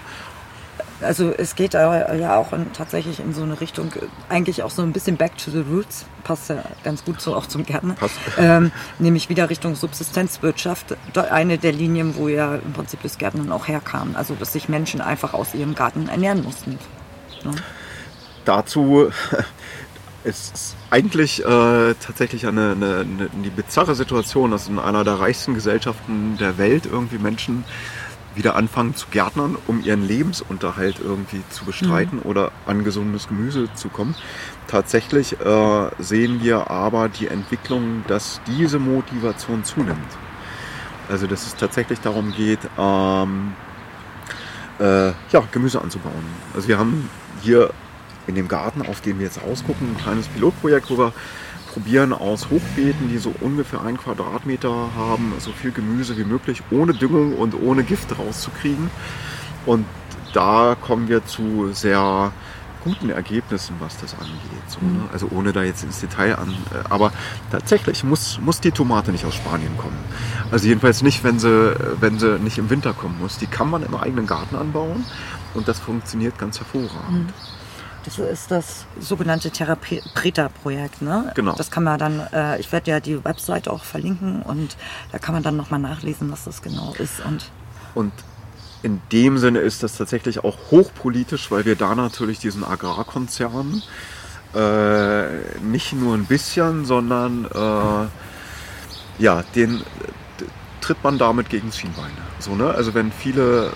Also 1.00 1.32
es 1.36 1.54
geht 1.54 1.74
ja 1.74 2.36
auch 2.36 2.52
in, 2.52 2.72
tatsächlich 2.72 3.20
in 3.20 3.34
so 3.34 3.42
eine 3.42 3.60
Richtung, 3.60 3.92
eigentlich 4.28 4.62
auch 4.62 4.70
so 4.70 4.82
ein 4.82 4.92
bisschen 4.92 5.16
back 5.16 5.36
to 5.36 5.50
the 5.50 5.64
roots, 5.70 6.06
passt 6.24 6.48
ja 6.48 6.62
ganz 6.84 7.04
gut 7.04 7.20
so 7.20 7.34
auch 7.34 7.46
zum 7.46 7.64
Gärtner, 7.66 7.96
ähm, 8.38 8.72
nämlich 8.98 9.28
wieder 9.28 9.50
Richtung 9.50 9.74
Subsistenzwirtschaft, 9.74 10.96
eine 11.30 11.58
der 11.58 11.72
Linien, 11.72 12.16
wo 12.16 12.28
ja 12.28 12.56
im 12.56 12.72
Prinzip 12.72 13.02
das 13.02 13.18
Gärtnern 13.18 13.52
auch 13.52 13.68
herkam, 13.68 14.16
also 14.16 14.34
dass 14.34 14.52
sich 14.52 14.68
Menschen 14.68 15.00
einfach 15.00 15.34
aus 15.34 15.54
ihrem 15.54 15.74
Garten 15.74 16.08
ernähren 16.08 16.42
mussten. 16.42 16.78
Ne? 17.44 17.52
dazu 18.46 19.10
ist 20.24 20.76
eigentlich 20.90 21.44
äh, 21.44 21.94
tatsächlich 21.94 22.46
eine, 22.46 22.72
eine, 22.72 23.00
eine 23.00 23.28
die 23.44 23.50
bizarre 23.50 23.94
Situation, 23.94 24.50
dass 24.50 24.68
in 24.68 24.78
einer 24.78 25.04
der 25.04 25.20
reichsten 25.20 25.54
Gesellschaften 25.54 26.36
der 26.38 26.58
Welt 26.58 26.86
irgendwie 26.86 27.18
Menschen 27.18 27.64
wieder 28.36 28.54
anfangen 28.54 28.94
zu 28.94 29.08
gärtnern, 29.10 29.56
um 29.66 29.82
ihren 29.82 30.06
Lebensunterhalt 30.06 31.00
irgendwie 31.02 31.42
zu 31.50 31.64
bestreiten 31.64 32.20
oder 32.20 32.52
an 32.66 32.84
gesundes 32.84 33.28
Gemüse 33.28 33.68
zu 33.74 33.88
kommen. 33.88 34.14
Tatsächlich 34.66 35.40
äh, 35.40 35.90
sehen 35.98 36.42
wir 36.42 36.70
aber 36.70 37.08
die 37.08 37.28
Entwicklung, 37.28 38.04
dass 38.06 38.40
diese 38.46 38.78
Motivation 38.78 39.64
zunimmt. 39.64 39.98
Also 41.08 41.26
dass 41.26 41.46
es 41.46 41.56
tatsächlich 41.56 42.00
darum 42.00 42.32
geht, 42.32 42.60
ähm, 42.78 43.52
äh, 44.78 45.08
ja, 45.08 45.42
Gemüse 45.52 45.80
anzubauen. 45.80 46.24
Also 46.54 46.68
wir 46.68 46.78
haben 46.78 47.08
hier 47.42 47.70
in 48.26 48.34
dem 48.34 48.48
Garten, 48.48 48.82
auf 48.82 49.00
dem 49.00 49.18
wir 49.18 49.26
jetzt 49.26 49.42
ausgucken, 49.42 49.92
ein 49.92 50.02
kleines 50.02 50.26
Pilotprojekt, 50.28 50.90
wo 50.90 50.98
wir 50.98 51.12
probieren 51.76 52.14
aus 52.14 52.48
Hochbeeten, 52.48 53.10
die 53.10 53.18
so 53.18 53.34
ungefähr 53.42 53.82
ein 53.82 53.98
Quadratmeter 53.98 54.70
haben, 54.96 55.34
so 55.38 55.52
viel 55.52 55.72
Gemüse 55.72 56.16
wie 56.16 56.24
möglich, 56.24 56.62
ohne 56.70 56.94
Düngung 56.94 57.34
und 57.34 57.54
ohne 57.54 57.84
Gift 57.84 58.18
rauszukriegen. 58.18 58.88
Und 59.66 59.84
da 60.32 60.74
kommen 60.80 61.06
wir 61.08 61.26
zu 61.26 61.74
sehr 61.74 62.32
guten 62.82 63.10
Ergebnissen, 63.10 63.74
was 63.78 63.98
das 63.98 64.14
angeht. 64.14 64.66
So, 64.68 64.78
ne? 64.80 65.00
Also 65.12 65.28
ohne 65.30 65.52
da 65.52 65.64
jetzt 65.64 65.84
ins 65.84 66.00
Detail 66.00 66.36
an. 66.38 66.48
äh, 66.72 66.88
Aber 66.88 67.12
tatsächlich 67.50 68.04
muss, 68.04 68.40
muss 68.40 68.62
die 68.62 68.70
Tomate 68.70 69.12
nicht 69.12 69.26
aus 69.26 69.34
Spanien 69.34 69.76
kommen. 69.76 69.98
Also 70.50 70.68
jedenfalls 70.68 71.02
nicht, 71.02 71.24
wenn 71.24 71.38
sie, 71.38 71.74
wenn 72.00 72.18
sie 72.18 72.38
nicht 72.38 72.56
im 72.56 72.70
Winter 72.70 72.94
kommen 72.94 73.18
muss. 73.20 73.36
Die 73.36 73.46
kann 73.46 73.68
man 73.68 73.82
im 73.82 73.94
eigenen 73.94 74.26
Garten 74.26 74.56
anbauen 74.56 75.04
und 75.52 75.68
das 75.68 75.78
funktioniert 75.78 76.38
ganz 76.38 76.58
hervorragend. 76.58 77.34
Das 78.06 78.18
ist 78.18 78.50
das 78.50 78.86
sogenannte 79.00 79.50
Therapreta-Projekt. 79.50 81.02
Ne? 81.02 81.32
Genau. 81.34 81.54
Das 81.56 81.70
kann 81.70 81.82
man 81.84 81.98
dann, 81.98 82.20
äh, 82.32 82.58
ich 82.60 82.70
werde 82.72 82.90
ja 82.92 83.00
die 83.00 83.22
Webseite 83.24 83.70
auch 83.72 83.84
verlinken 83.84 84.42
und 84.42 84.76
da 85.12 85.18
kann 85.18 85.34
man 85.34 85.42
dann 85.42 85.56
nochmal 85.56 85.80
nachlesen, 85.80 86.30
was 86.32 86.44
das 86.44 86.62
genau 86.62 86.94
ist. 86.98 87.20
Und 87.20 87.50
Und 87.94 88.12
in 88.82 89.02
dem 89.10 89.38
Sinne 89.38 89.58
ist 89.58 89.82
das 89.82 89.96
tatsächlich 89.96 90.44
auch 90.44 90.56
hochpolitisch, 90.70 91.50
weil 91.50 91.64
wir 91.64 91.74
da 91.74 91.94
natürlich 91.94 92.38
diesen 92.38 92.62
Agrarkonzern 92.62 93.82
äh, 94.54 95.58
nicht 95.60 95.92
nur 95.92 96.14
ein 96.14 96.26
bisschen, 96.26 96.84
sondern 96.84 97.46
äh, 97.46 99.22
ja, 99.22 99.42
den 99.54 99.82
tritt 100.80 101.02
man 101.02 101.18
damit 101.18 101.48
gegen 101.48 101.68
das 101.68 101.78
Schienbein. 101.78 102.12
So, 102.38 102.54
ne? 102.54 102.70
Also 102.70 102.94
wenn 102.94 103.10
viele 103.10 103.72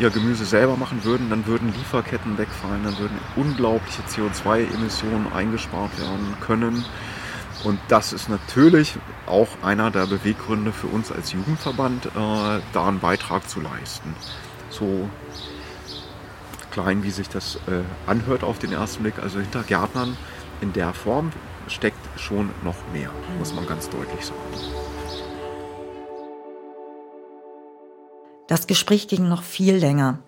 ihr 0.00 0.10
Gemüse 0.10 0.46
selber 0.46 0.76
machen 0.76 1.04
würden, 1.04 1.28
dann 1.28 1.46
würden 1.46 1.72
Lieferketten 1.72 2.38
wegfallen, 2.38 2.82
dann 2.84 2.98
würden 2.98 3.18
unglaubliche 3.36 4.02
CO2-Emissionen 4.02 5.30
eingespart 5.32 5.98
werden 6.00 6.34
können. 6.40 6.84
Und 7.64 7.78
das 7.88 8.14
ist 8.14 8.30
natürlich 8.30 8.94
auch 9.26 9.48
einer 9.62 9.90
der 9.90 10.06
Beweggründe 10.06 10.72
für 10.72 10.86
uns 10.86 11.12
als 11.12 11.32
Jugendverband, 11.32 12.06
äh, 12.06 12.08
da 12.72 12.88
einen 12.88 13.00
Beitrag 13.00 13.46
zu 13.48 13.60
leisten. 13.60 14.14
So 14.70 15.10
klein, 16.70 17.02
wie 17.02 17.10
sich 17.10 17.28
das 17.28 17.56
äh, 17.56 17.82
anhört 18.06 18.42
auf 18.44 18.58
den 18.58 18.72
ersten 18.72 19.02
Blick, 19.02 19.18
also 19.22 19.40
hinter 19.40 19.62
Gärtnern 19.62 20.16
in 20.62 20.72
der 20.72 20.94
Form 20.94 21.30
steckt 21.66 22.18
schon 22.18 22.50
noch 22.64 22.76
mehr, 22.92 23.10
muss 23.38 23.52
man 23.52 23.66
ganz 23.66 23.90
deutlich 23.90 24.24
sagen. 24.24 24.89
Das 28.50 28.66
Gespräch 28.66 29.06
ging 29.06 29.28
noch 29.28 29.44
viel 29.44 29.76
länger. 29.76 30.18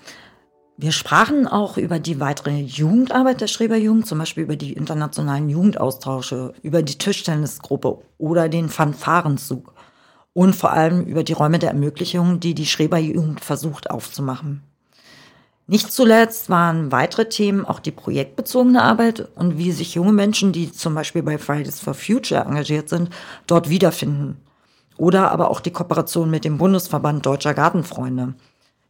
Wir 0.77 0.93
sprachen 0.93 1.49
auch 1.49 1.77
über 1.77 1.99
die 1.99 2.21
weitere 2.21 2.57
Jugendarbeit 2.57 3.41
der 3.41 3.49
Schreberjugend, 3.49 4.07
zum 4.07 4.19
Beispiel 4.19 4.45
über 4.45 4.55
die 4.55 4.75
internationalen 4.75 5.49
Jugendaustausche, 5.49 6.55
über 6.63 6.85
die 6.85 6.99
Tischtennisgruppe 6.99 7.99
oder 8.19 8.49
den 8.49 8.69
Fanfarenzug 8.69 9.75
und 10.35 10.55
vor 10.55 10.71
allem 10.71 11.05
über 11.05 11.25
die 11.25 11.33
Räume 11.33 11.59
der 11.59 11.71
Ermöglichung, 11.71 12.39
die 12.39 12.55
die 12.55 12.67
Schreberjugend 12.67 13.41
versucht 13.41 13.91
aufzumachen. 13.91 14.63
Nicht 15.67 15.91
zuletzt 15.91 16.49
waren 16.49 16.93
weitere 16.93 17.29
Themen 17.29 17.65
auch 17.65 17.81
die 17.81 17.91
projektbezogene 17.91 18.83
Arbeit 18.83 19.27
und 19.35 19.59
wie 19.59 19.73
sich 19.73 19.97
junge 19.97 20.13
Menschen, 20.13 20.53
die 20.53 20.71
zum 20.71 20.95
Beispiel 20.95 21.25
bei 21.25 21.39
Fridays 21.39 21.81
for 21.81 21.95
Future 21.95 22.43
engagiert 22.43 22.89
sind, 22.89 23.11
dort 23.49 23.69
wiederfinden. 23.69 24.37
Oder 24.97 25.31
aber 25.31 25.51
auch 25.51 25.61
die 25.61 25.71
Kooperation 25.71 26.31
mit 26.31 26.45
dem 26.45 26.59
Bundesverband 26.59 27.25
Deutscher 27.25 27.55
Gartenfreunde. 27.55 28.35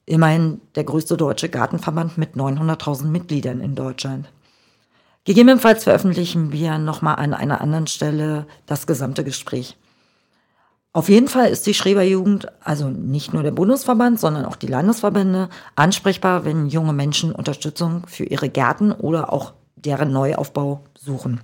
Immerhin 0.04 0.60
der 0.74 0.84
größte 0.84 1.16
deutsche 1.16 1.48
Gartenverband 1.48 2.18
mit 2.18 2.34
900.000 2.34 3.04
Mitgliedern 3.04 3.60
in 3.60 3.74
Deutschland. 3.74 4.28
Gegebenenfalls 5.24 5.84
veröffentlichen 5.84 6.50
wir 6.50 6.78
nochmal 6.78 7.16
an 7.16 7.32
einer 7.32 7.60
anderen 7.60 7.86
Stelle 7.86 8.46
das 8.66 8.88
gesamte 8.88 9.22
Gespräch. 9.22 9.76
Auf 10.94 11.08
jeden 11.08 11.28
Fall 11.28 11.48
ist 11.48 11.66
die 11.66 11.74
Schreberjugend, 11.74 12.48
also 12.62 12.88
nicht 12.88 13.32
nur 13.32 13.42
der 13.42 13.52
Bundesverband, 13.52 14.20
sondern 14.20 14.44
auch 14.44 14.56
die 14.56 14.66
Landesverbände, 14.66 15.48
ansprechbar, 15.74 16.44
wenn 16.44 16.66
junge 16.66 16.92
Menschen 16.92 17.32
Unterstützung 17.32 18.02
für 18.08 18.24
ihre 18.24 18.50
Gärten 18.50 18.92
oder 18.92 19.32
auch 19.32 19.54
deren 19.76 20.12
Neuaufbau 20.12 20.84
suchen. 20.98 21.40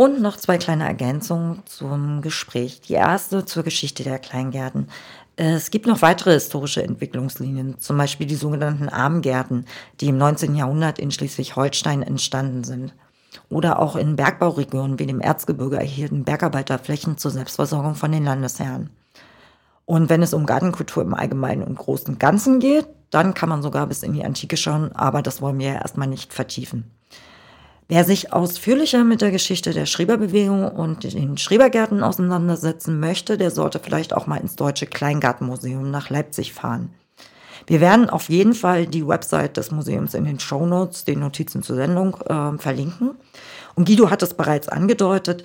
Und 0.00 0.22
noch 0.22 0.38
zwei 0.38 0.56
kleine 0.56 0.84
Ergänzungen 0.84 1.60
zum 1.66 2.22
Gespräch. 2.22 2.80
Die 2.80 2.94
erste 2.94 3.44
zur 3.44 3.64
Geschichte 3.64 4.02
der 4.02 4.18
Kleingärten. 4.18 4.88
Es 5.36 5.70
gibt 5.70 5.86
noch 5.86 6.00
weitere 6.00 6.32
historische 6.32 6.82
Entwicklungslinien, 6.82 7.78
zum 7.80 7.98
Beispiel 7.98 8.26
die 8.26 8.34
sogenannten 8.34 8.88
Armgärten, 8.88 9.66
die 10.00 10.08
im 10.08 10.16
19. 10.16 10.54
Jahrhundert 10.54 10.98
in 10.98 11.10
Schleswig-Holstein 11.10 12.02
entstanden 12.02 12.64
sind. 12.64 12.94
Oder 13.50 13.78
auch 13.78 13.94
in 13.94 14.16
Bergbauregionen 14.16 14.98
wie 14.98 15.04
dem 15.04 15.20
Erzgebirge 15.20 15.76
erhielten 15.76 16.24
Bergarbeiter 16.24 16.78
Flächen 16.78 17.18
zur 17.18 17.32
Selbstversorgung 17.32 17.94
von 17.94 18.10
den 18.10 18.24
Landesherren. 18.24 18.88
Und 19.84 20.08
wenn 20.08 20.22
es 20.22 20.32
um 20.32 20.46
Gartenkultur 20.46 21.02
im 21.02 21.12
Allgemeinen 21.12 21.62
und 21.62 21.76
Großen 21.76 22.18
Ganzen 22.18 22.58
geht, 22.58 22.86
dann 23.10 23.34
kann 23.34 23.50
man 23.50 23.60
sogar 23.60 23.86
bis 23.86 24.02
in 24.02 24.14
die 24.14 24.24
Antike 24.24 24.56
schauen, 24.56 24.92
aber 24.92 25.20
das 25.20 25.42
wollen 25.42 25.58
wir 25.58 25.74
ja 25.74 25.82
erstmal 25.82 26.08
nicht 26.08 26.32
vertiefen. 26.32 26.90
Wer 27.90 28.04
sich 28.04 28.32
ausführlicher 28.32 29.02
mit 29.02 29.20
der 29.20 29.32
Geschichte 29.32 29.72
der 29.72 29.84
Schreberbewegung 29.84 30.68
und 30.68 31.12
den 31.12 31.36
Schrebergärten 31.36 32.04
auseinandersetzen 32.04 33.00
möchte, 33.00 33.36
der 33.36 33.50
sollte 33.50 33.80
vielleicht 33.80 34.14
auch 34.14 34.28
mal 34.28 34.36
ins 34.36 34.54
Deutsche 34.54 34.86
Kleingartenmuseum 34.86 35.90
nach 35.90 36.08
Leipzig 36.08 36.52
fahren. 36.52 36.94
Wir 37.66 37.80
werden 37.80 38.08
auf 38.08 38.28
jeden 38.28 38.54
Fall 38.54 38.86
die 38.86 39.04
Website 39.04 39.56
des 39.56 39.72
Museums 39.72 40.14
in 40.14 40.24
den 40.24 40.38
Show 40.38 40.66
Notes, 40.66 41.04
den 41.04 41.18
Notizen 41.18 41.64
zur 41.64 41.74
Sendung, 41.74 42.16
äh, 42.28 42.56
verlinken. 42.58 43.16
Und 43.74 43.88
Guido 43.88 44.08
hat 44.08 44.22
es 44.22 44.34
bereits 44.34 44.68
angedeutet, 44.68 45.42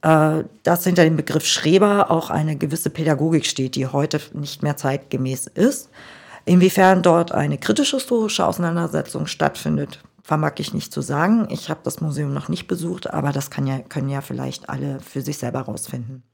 äh, 0.00 0.42
dass 0.62 0.84
hinter 0.84 1.04
dem 1.04 1.16
Begriff 1.16 1.44
Schreber 1.44 2.10
auch 2.10 2.30
eine 2.30 2.56
gewisse 2.56 2.88
Pädagogik 2.88 3.44
steht, 3.44 3.74
die 3.74 3.88
heute 3.88 4.22
nicht 4.32 4.62
mehr 4.62 4.78
zeitgemäß 4.78 5.48
ist. 5.48 5.90
Inwiefern 6.46 7.02
dort 7.02 7.32
eine 7.32 7.58
kritisch-historische 7.58 8.46
Auseinandersetzung 8.46 9.26
stattfindet, 9.26 9.98
vermag 10.24 10.54
ich 10.56 10.74
nicht 10.74 10.92
zu 10.92 11.02
sagen. 11.02 11.46
Ich 11.50 11.68
habe 11.68 11.80
das 11.84 12.00
Museum 12.00 12.32
noch 12.32 12.48
nicht 12.48 12.66
besucht, 12.66 13.12
aber 13.12 13.30
das 13.30 13.50
ja, 13.64 13.78
können 13.80 14.08
ja 14.08 14.22
vielleicht 14.22 14.68
alle 14.70 14.98
für 15.00 15.20
sich 15.20 15.38
selber 15.38 15.60
rausfinden. 15.60 16.24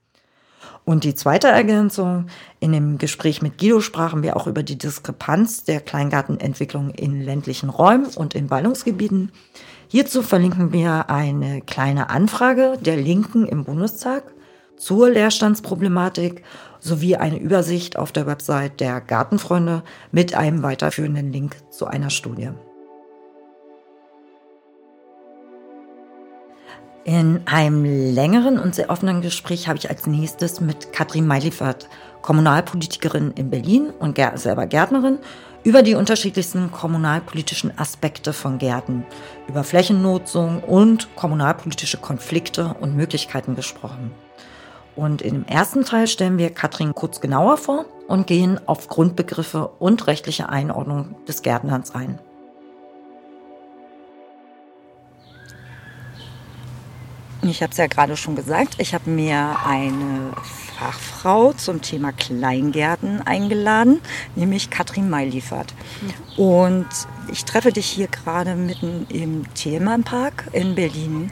Und 0.85 1.05
die 1.05 1.15
zweite 1.15 1.49
Ergänzung, 1.49 2.27
in 2.61 2.73
dem 2.73 2.99
Gespräch 2.99 3.43
mit 3.43 3.59
Guido 3.59 3.81
sprachen 3.81 4.23
wir 4.23 4.37
auch 4.37 4.47
über 4.47 4.63
die 4.63 4.79
Diskrepanz 4.79 5.65
der 5.65 5.81
Kleingartenentwicklung 5.81 6.91
in 6.91 7.21
ländlichen 7.21 7.69
Räumen 7.69 8.07
und 8.07 8.35
in 8.35 8.47
Ballungsgebieten. 8.47 9.33
Hierzu 9.89 10.23
verlinken 10.23 10.73
wir 10.73 11.11
eine 11.11 11.61
kleine 11.61 12.11
Anfrage 12.11 12.79
der 12.81 12.97
Linken 12.97 13.47
im 13.47 13.65
Bundestag 13.65 14.23
zur 14.77 15.11
Leerstandsproblematik 15.11 16.43
sowie 16.79 17.17
eine 17.17 17.39
Übersicht 17.39 17.97
auf 17.97 18.13
der 18.13 18.27
Website 18.27 18.81
der 18.81 19.01
Gartenfreunde 19.01 19.83
mit 20.13 20.35
einem 20.35 20.63
weiterführenden 20.63 21.33
Link 21.33 21.57
zu 21.71 21.87
einer 21.87 22.11
Studie. 22.11 22.51
In 27.05 27.41
einem 27.47 27.85
längeren 28.15 28.59
und 28.59 28.75
sehr 28.75 28.91
offenen 28.91 29.23
Gespräch 29.23 29.69
habe 29.69 29.79
ich 29.79 29.89
als 29.89 30.07
nächstes 30.07 30.61
mit 30.61 30.93
Katrin 30.93 31.27
Meilifert, 31.27 31.89
Kommunalpolitikerin 32.21 33.33
in 33.37 33.49
Berlin 33.49 33.91
und 33.99 34.19
selber 34.35 34.67
Gärtnerin, 34.67 35.19
über 35.65 35.83
die 35.83 35.95
unterschiedlichsten 35.95 36.71
kommunalpolitischen 36.71 37.77
Aspekte 37.79 38.35
von 38.35 38.59
Gärten, 38.59 39.07
über 39.49 39.65
Flächennutzung 39.65 40.63
und 40.63 41.15
kommunalpolitische 41.17 41.97
Konflikte 41.97 42.75
und 42.81 42.97
Möglichkeiten 42.97 43.57
gesprochen. 43.57 44.11
Und 44.95 45.23
in 45.23 45.35
dem 45.35 45.47
ersten 45.47 45.85
Teil 45.85 46.07
stellen 46.07 46.37
wir 46.37 46.51
Katrin 46.51 46.95
kurz 46.95 47.23
genauer 47.23 47.57
vor 47.57 47.87
und 48.09 48.27
gehen 48.27 48.61
auf 48.67 48.89
Grundbegriffe 48.89 49.71
und 49.79 50.07
rechtliche 50.07 50.51
Einordnung 50.51 51.15
des 51.27 51.41
Gärtnerns 51.41 51.95
ein. 51.95 52.19
Ich 57.43 57.63
habe 57.63 57.71
es 57.73 57.79
ja 57.79 57.87
gerade 57.87 58.17
schon 58.17 58.37
gesagt, 58.37 58.77
ich 58.79 58.93
habe 58.93 59.09
mir 59.09 59.57
eine 59.65 60.33
Fachfrau 60.79 61.53
zum 61.55 61.81
Thema 61.81 62.13
Kleingärten 62.13 63.23
eingeladen, 63.23 64.01
nämlich 64.37 64.69
Katrin 64.69 65.09
Meiliefert. 65.09 65.75
Mhm. 66.03 66.43
Und 66.43 66.89
ich 67.33 67.45
treffe 67.45 67.73
dich 67.73 67.87
hier 67.87 68.09
gerade 68.09 68.55
mitten 68.55 69.07
im 69.09 69.53
Themenpark 69.55 70.49
in 70.53 70.75
Berlin. 70.75 71.31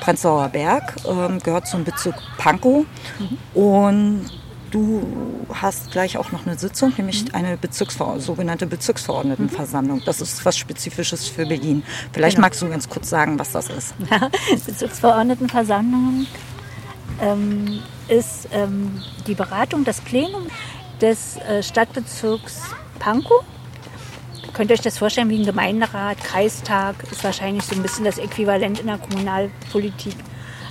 Prenzlauer 0.00 0.48
Berg 0.48 0.96
ähm, 1.08 1.38
gehört 1.38 1.68
zum 1.68 1.84
Bezirk 1.84 2.16
Pankow. 2.36 2.84
Mhm. 3.18 3.38
Und 3.60 4.30
du 4.74 5.46
hast 5.52 5.92
gleich 5.92 6.18
auch 6.18 6.32
noch 6.32 6.46
eine 6.46 6.58
Sitzung, 6.58 6.92
nämlich 6.96 7.26
mhm. 7.26 7.34
eine 7.34 7.56
Bezirksver 7.56 8.18
sogenannte 8.18 8.66
Bezirksverordnetenversammlung. 8.66 10.02
Das 10.04 10.20
ist 10.20 10.44
was 10.44 10.56
Spezifisches 10.56 11.28
für 11.28 11.46
Berlin. 11.46 11.84
Vielleicht 12.12 12.36
genau. 12.36 12.46
magst 12.46 12.60
du 12.60 12.68
ganz 12.68 12.88
kurz 12.88 13.08
sagen, 13.08 13.38
was 13.38 13.52
das 13.52 13.68
ist. 13.68 13.94
Bezirksverordnetenversammlung 14.66 16.26
ähm, 17.20 17.80
ist 18.08 18.48
ähm, 18.52 19.00
die 19.28 19.34
Beratung, 19.34 19.84
das 19.84 20.00
Plenum 20.00 20.48
des 21.00 21.36
äh, 21.36 21.62
Stadtbezirks 21.62 22.62
Pankow. 22.98 23.44
Könnt 24.52 24.70
ihr 24.70 24.74
euch 24.74 24.80
das 24.80 24.98
vorstellen 24.98 25.30
wie 25.30 25.38
ein 25.38 25.46
Gemeinderat, 25.46 26.18
Kreistag, 26.18 26.96
ist 27.10 27.22
wahrscheinlich 27.24 27.64
so 27.64 27.74
ein 27.74 27.82
bisschen 27.82 28.04
das 28.04 28.18
Äquivalent 28.18 28.80
in 28.80 28.86
der 28.86 28.98
Kommunalpolitik. 28.98 30.16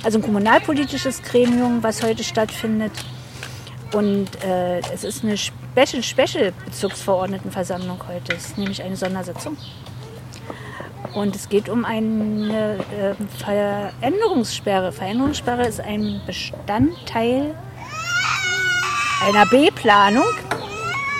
Also 0.04 0.20
ein 0.20 0.22
kommunalpolitisches 0.22 1.22
Gremium, 1.22 1.84
was 1.84 2.04
heute 2.04 2.24
stattfindet. 2.24 2.92
Und 3.94 4.44
äh, 4.44 4.80
es 4.92 5.04
ist 5.04 5.24
eine 5.24 5.38
Special, 5.38 6.02
Special 6.02 6.52
Bezirksverordnetenversammlung 6.66 8.00
heute. 8.08 8.34
Es 8.34 8.48
ist 8.48 8.58
nämlich 8.58 8.82
eine 8.82 8.96
Sondersitzung. 8.96 9.56
Und 11.14 11.36
es 11.36 11.48
geht 11.48 11.70
um 11.70 11.86
eine 11.86 12.80
äh, 12.80 13.14
Veränderungssperre. 13.38 14.92
Veränderungssperre 14.92 15.68
ist 15.68 15.80
ein 15.80 16.22
Bestandteil 16.26 17.56
einer 19.28 19.46
B-Planung 19.46 20.26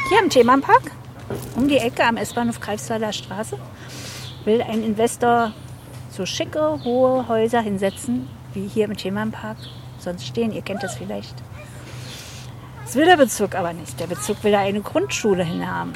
hier 0.10 0.20
im 0.22 0.30
Themenpark, 0.30 0.92
um 1.56 1.68
die 1.68 1.78
Ecke 1.78 2.04
am 2.04 2.18
S-Bahnhof 2.18 2.60
Greifswalder 2.60 3.14
Straße. 3.14 3.58
Will 4.46 4.64
ein 4.64 4.84
Investor 4.84 5.54
so 6.10 6.26
schicke, 6.26 6.84
hohe 6.84 7.28
Häuser 7.28 7.62
hinsetzen, 7.62 8.28
wie 8.54 8.68
hier 8.68 8.86
im 8.86 8.98
Themenpark 8.98 9.58
sonst 10.00 10.26
stehen. 10.26 10.52
Ihr 10.52 10.64
kennt 10.64 10.82
das 10.82 10.96
vielleicht. 10.96 11.36
Das 12.94 13.00
will 13.00 13.08
der 13.08 13.18
Bezirk 13.18 13.56
aber 13.56 13.74
nicht. 13.74 14.00
Der 14.00 14.06
Bezirk 14.06 14.44
will 14.44 14.52
da 14.52 14.60
eine 14.60 14.80
Grundschule 14.80 15.44
hinhaben. 15.44 15.94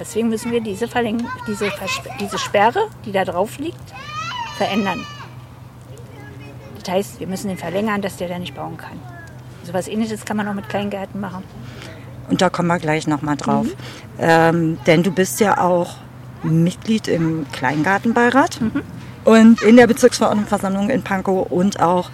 Deswegen 0.00 0.28
müssen 0.28 0.50
wir 0.50 0.60
diese, 0.60 0.88
Verläng 0.88 1.24
diese, 1.46 1.70
diese 2.18 2.38
Sperre, 2.38 2.88
die 3.04 3.12
da 3.12 3.24
drauf 3.24 3.56
liegt, 3.58 3.78
verändern. 4.56 5.06
Das 6.76 6.92
heißt, 6.92 7.20
wir 7.20 7.28
müssen 7.28 7.46
den 7.46 7.56
verlängern, 7.56 8.02
dass 8.02 8.16
der 8.16 8.26
da 8.26 8.36
nicht 8.40 8.56
bauen 8.56 8.78
kann. 8.78 8.98
So 9.62 9.72
was 9.72 9.86
ähnliches 9.86 10.24
kann 10.24 10.38
man 10.38 10.48
auch 10.48 10.54
mit 10.54 10.68
Kleingärten 10.68 11.20
machen. 11.20 11.44
Und 12.28 12.42
da 12.42 12.50
kommen 12.50 12.66
wir 12.66 12.80
gleich 12.80 13.06
nochmal 13.06 13.36
drauf. 13.36 13.68
Ähm, 14.18 14.76
denn 14.88 15.04
du 15.04 15.12
bist 15.12 15.38
ja 15.38 15.58
auch 15.58 15.98
Mitglied 16.42 17.06
im 17.06 17.46
Kleingartenbeirat 17.52 18.58
und 19.24 19.62
in 19.62 19.76
der 19.76 19.86
Bezirksverordnetenversammlung 19.86 20.90
in 20.90 21.02
Pankow 21.02 21.48
und 21.48 21.78
auch 21.78 22.10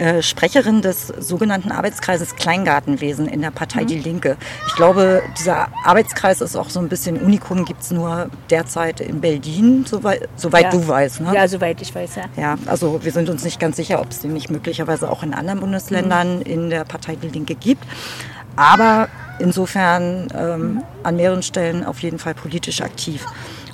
äh, 0.00 0.22
Sprecherin 0.22 0.80
des 0.80 1.08
sogenannten 1.08 1.70
Arbeitskreises 1.70 2.34
Kleingartenwesen 2.34 3.28
in 3.28 3.42
der 3.42 3.50
Partei 3.50 3.84
Die 3.84 3.98
Linke. 3.98 4.36
Ich 4.66 4.74
glaube, 4.74 5.22
dieser 5.38 5.68
Arbeitskreis 5.84 6.40
ist 6.40 6.56
auch 6.56 6.70
so 6.70 6.80
ein 6.80 6.88
bisschen 6.88 7.18
Unikum, 7.20 7.66
gibt 7.66 7.82
es 7.82 7.90
nur 7.90 8.30
derzeit 8.48 9.00
in 9.00 9.20
Berlin, 9.20 9.84
soweit, 9.86 10.26
soweit 10.36 10.64
Ja. 10.64 10.70
du 10.70 10.88
weißt. 10.88 11.20
Ne? 11.20 11.34
Ja, 11.34 11.46
soweit 11.46 11.82
ich 11.82 11.94
weiß, 11.94 12.16
ja. 12.16 12.24
Ja, 12.36 12.56
also 12.64 13.04
wir 13.04 13.12
sind 13.12 13.28
uns 13.28 13.44
nicht 13.44 13.60
ganz 13.60 13.76
sicher, 13.76 14.00
ob 14.00 14.10
es 14.10 14.20
den 14.20 14.32
nicht 14.32 14.50
möglicherweise 14.50 15.10
auch 15.10 15.22
in 15.22 15.34
anderen 15.34 15.60
Bundesländern 15.60 16.40
in 16.40 16.70
der 16.70 16.84
Partei 16.84 17.16
Die 17.16 17.28
Linke 17.28 17.54
gibt. 17.54 17.84
Aber 18.56 19.08
insofern 19.38 20.28
ähm, 20.34 20.82
an 21.02 21.16
mehreren 21.16 21.42
Stellen 21.42 21.84
auf 21.84 22.00
jeden 22.00 22.18
Fall 22.18 22.34
politisch 22.34 22.80
aktiv. 22.80 23.26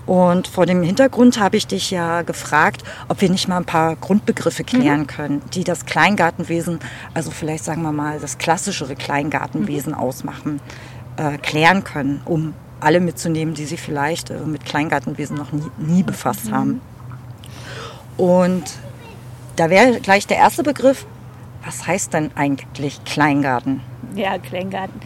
Und 0.07 0.47
vor 0.47 0.67
dem 0.67 0.83
Hintergrund 0.85 1.41
habe 1.41 1.57
ich 1.57 1.67
dich 1.67 1.91
ja 1.91 2.23
gefragt, 2.23 2.85
ob 3.09 3.21
wir 3.21 3.29
nicht 3.29 3.49
mal 3.49 3.57
ein 3.57 3.65
paar 3.65 3.97
Grundbegriffe 3.97 4.63
klären 4.63 5.09
können, 5.09 5.43
die 5.53 5.65
das 5.65 5.85
Kleingartenwesen, 5.85 6.79
also 7.13 7.33
vielleicht 7.33 7.65
sagen 7.65 7.83
wir 7.83 7.91
mal 7.91 8.21
das 8.21 8.39
klassischere 8.39 8.95
Kleingartenwesen 8.95 9.95
ausmachen, 9.95 10.61
äh, 11.17 11.39
klären 11.39 11.83
können, 11.83 12.23
um 12.25 12.55
alle 12.79 13.01
mitzunehmen, 13.01 13.55
die 13.55 13.65
sich 13.65 13.81
vielleicht 13.81 14.31
äh, 14.31 14.39
mit 14.39 14.65
Kleingartenwesen 14.65 15.37
noch 15.37 15.51
nie, 15.51 15.71
nie 15.77 16.03
befasst 16.05 16.53
haben. 16.53 16.81
Und 18.17 18.65
da 19.57 19.71
wäre 19.71 20.01
gleich 20.01 20.27
der 20.29 20.37
erste 20.37 20.63
Begriff, 20.63 21.05
was 21.65 21.87
heißt 21.87 22.13
denn 22.15 22.31
eigentlich 22.37 23.03
Kleingarten? 23.05 23.81
Ja, 24.15 24.39
Kleingarten. 24.39 25.01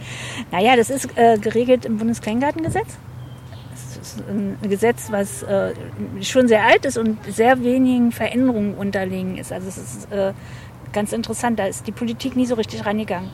Naja, 0.51 0.75
das 0.75 0.91
ist 0.91 1.17
äh, 1.17 1.39
geregelt 1.39 1.85
im 1.85 1.97
Bundeskleingartengesetz. 1.97 2.97
Ein 4.27 4.57
Gesetz, 4.61 5.11
was 5.11 5.43
äh, 5.43 5.73
schon 6.21 6.47
sehr 6.47 6.63
alt 6.63 6.85
ist 6.85 6.97
und 6.97 7.17
sehr 7.25 7.63
wenigen 7.63 8.11
Veränderungen 8.11 8.75
unterlegen 8.75 9.37
ist. 9.37 9.51
Also 9.51 9.67
es 9.67 9.77
ist 9.77 10.11
äh, 10.11 10.33
ganz 10.91 11.13
interessant, 11.13 11.59
da 11.59 11.65
ist 11.65 11.87
die 11.87 11.91
Politik 11.91 12.35
nie 12.35 12.45
so 12.45 12.55
richtig 12.55 12.85
rangegangen. 12.85 13.29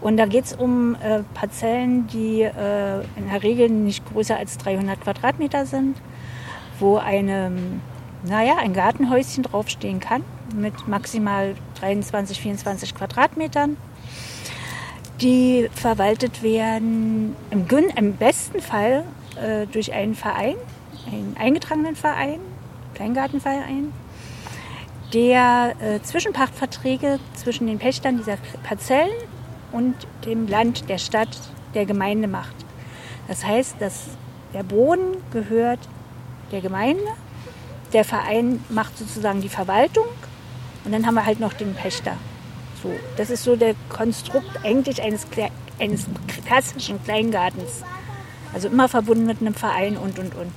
Und 0.00 0.16
da 0.16 0.26
geht 0.26 0.44
es 0.44 0.52
um 0.52 0.94
äh, 0.94 1.22
Parzellen, 1.34 2.06
die 2.06 2.42
äh, 2.42 3.00
in 3.16 3.28
der 3.30 3.42
Regel 3.42 3.68
nicht 3.68 4.04
größer 4.12 4.36
als 4.36 4.56
300 4.58 5.00
Quadratmeter 5.00 5.66
sind, 5.66 5.96
wo 6.78 6.98
eine, 6.98 7.50
naja, 8.24 8.58
ein 8.60 8.74
Gartenhäuschen 8.74 9.42
draufstehen 9.42 9.98
kann 9.98 10.22
mit 10.54 10.86
maximal 10.86 11.56
23, 11.80 12.40
24 12.40 12.94
Quadratmetern 12.94 13.76
die 15.20 15.68
verwaltet 15.74 16.42
werden 16.42 17.34
im, 17.50 17.66
im 17.96 18.12
besten 18.14 18.60
Fall 18.60 19.04
äh, 19.42 19.66
durch 19.66 19.92
einen 19.92 20.14
Verein, 20.14 20.56
einen 21.06 21.36
eingetragenen 21.38 21.96
Verein, 21.96 22.40
Kleingartenverein, 22.94 23.92
der 25.14 25.74
äh, 25.80 26.02
Zwischenpachtverträge 26.02 27.18
zwischen 27.34 27.66
den 27.66 27.78
Pächtern 27.78 28.18
dieser 28.18 28.36
Parzellen 28.62 29.14
und 29.72 29.94
dem 30.24 30.46
Land, 30.46 30.88
der 30.88 30.98
Stadt, 30.98 31.28
der 31.74 31.86
Gemeinde 31.86 32.28
macht. 32.28 32.54
Das 33.26 33.44
heißt, 33.44 33.76
dass 33.80 34.06
der 34.54 34.62
Boden 34.62 35.16
gehört 35.32 35.80
der 36.52 36.60
Gemeinde, 36.60 37.04
der 37.92 38.04
Verein 38.04 38.64
macht 38.68 38.96
sozusagen 38.98 39.40
die 39.40 39.48
Verwaltung 39.48 40.06
und 40.84 40.92
dann 40.92 41.06
haben 41.06 41.14
wir 41.14 41.26
halt 41.26 41.40
noch 41.40 41.52
den 41.52 41.74
Pächter. 41.74 42.16
So, 42.82 42.90
das 43.16 43.30
ist 43.30 43.44
so 43.44 43.56
der 43.56 43.74
Konstrukt 43.88 44.64
eigentlich 44.64 45.02
eines, 45.02 45.26
eines 45.78 46.06
klassischen 46.46 47.02
Kleingartens. 47.02 47.82
Also 48.52 48.68
immer 48.68 48.88
verbunden 48.88 49.26
mit 49.26 49.40
einem 49.40 49.54
Verein 49.54 49.96
und, 49.96 50.18
und, 50.18 50.34
und. 50.34 50.52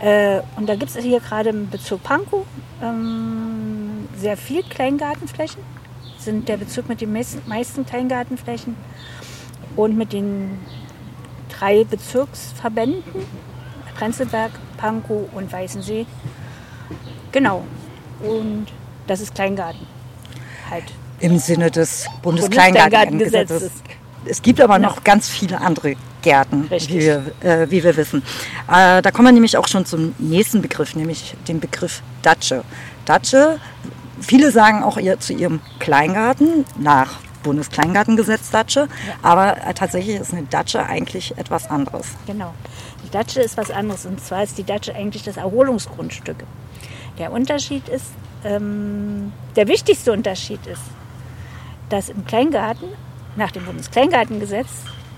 Äh, 0.00 0.40
und 0.56 0.68
da 0.68 0.74
gibt 0.74 0.94
es 0.94 1.02
hier 1.02 1.20
gerade 1.20 1.50
im 1.50 1.70
Bezirk 1.70 2.02
Pankow 2.02 2.44
ähm, 2.82 4.08
sehr 4.16 4.36
viel 4.36 4.62
Kleingartenflächen. 4.62 5.62
Sind 6.18 6.48
der 6.48 6.56
Bezirk 6.56 6.88
mit 6.88 7.00
den 7.00 7.12
meisten, 7.12 7.42
meisten 7.46 7.86
Kleingartenflächen. 7.86 8.76
Und 9.76 9.96
mit 9.96 10.12
den 10.12 10.58
drei 11.48 11.84
Bezirksverbänden, 11.84 13.02
Prenzlberg, 13.96 14.50
Pankow 14.76 15.28
und 15.32 15.52
Weißensee. 15.52 16.06
Genau. 17.30 17.64
Und 18.20 18.66
das 19.06 19.20
ist 19.20 19.34
Kleingarten. 19.34 19.86
Halt. 20.68 20.84
Im 21.20 21.38
Sinne 21.38 21.70
des 21.70 22.06
Bundeskleingartengesetzes. 22.22 23.70
Bundeskleingartengesetzes. 23.70 23.72
Es 24.24 24.42
gibt 24.42 24.60
aber 24.60 24.78
noch 24.78 25.04
ganz 25.04 25.28
viele 25.28 25.60
andere 25.60 25.96
Gärten, 26.22 26.70
wie 26.70 27.00
wir, 27.00 27.32
äh, 27.40 27.70
wie 27.70 27.84
wir 27.84 27.96
wissen. 27.96 28.22
Äh, 28.70 29.02
da 29.02 29.10
kommen 29.10 29.28
wir 29.28 29.32
nämlich 29.32 29.56
auch 29.56 29.68
schon 29.68 29.84
zum 29.84 30.14
nächsten 30.18 30.62
Begriff, 30.62 30.94
nämlich 30.94 31.34
den 31.48 31.60
Begriff 31.60 32.02
Datsche. 32.22 32.64
Datsche, 33.04 33.58
viele 34.20 34.50
sagen 34.50 34.82
auch 34.82 34.96
ihr, 34.96 35.18
zu 35.20 35.32
ihrem 35.32 35.60
Kleingarten 35.78 36.64
nach 36.78 37.18
Bundeskleingartengesetz 37.42 38.50
Datsche, 38.50 38.88
aber 39.20 39.56
äh, 39.66 39.74
tatsächlich 39.74 40.16
ist 40.16 40.32
eine 40.32 40.44
Datsche 40.44 40.86
eigentlich 40.86 41.36
etwas 41.36 41.68
anderes. 41.68 42.06
Genau. 42.26 42.54
Die 43.04 43.10
Datsche 43.10 43.40
ist 43.40 43.56
was 43.56 43.70
anderes. 43.70 44.06
Und 44.06 44.20
zwar 44.24 44.44
ist 44.44 44.56
die 44.58 44.64
Datsche 44.64 44.94
eigentlich 44.94 45.24
das 45.24 45.36
Erholungsgrundstück. 45.36 46.36
Der 47.18 47.32
Unterschied 47.32 47.88
ist, 47.88 48.06
ähm, 48.44 49.32
der 49.56 49.68
wichtigste 49.68 50.12
Unterschied 50.12 50.64
ist, 50.66 50.82
dass 51.88 52.08
im 52.08 52.24
Kleingarten 52.24 52.88
nach 53.36 53.50
dem 53.50 53.64
Bundeskleingartengesetz 53.64 54.68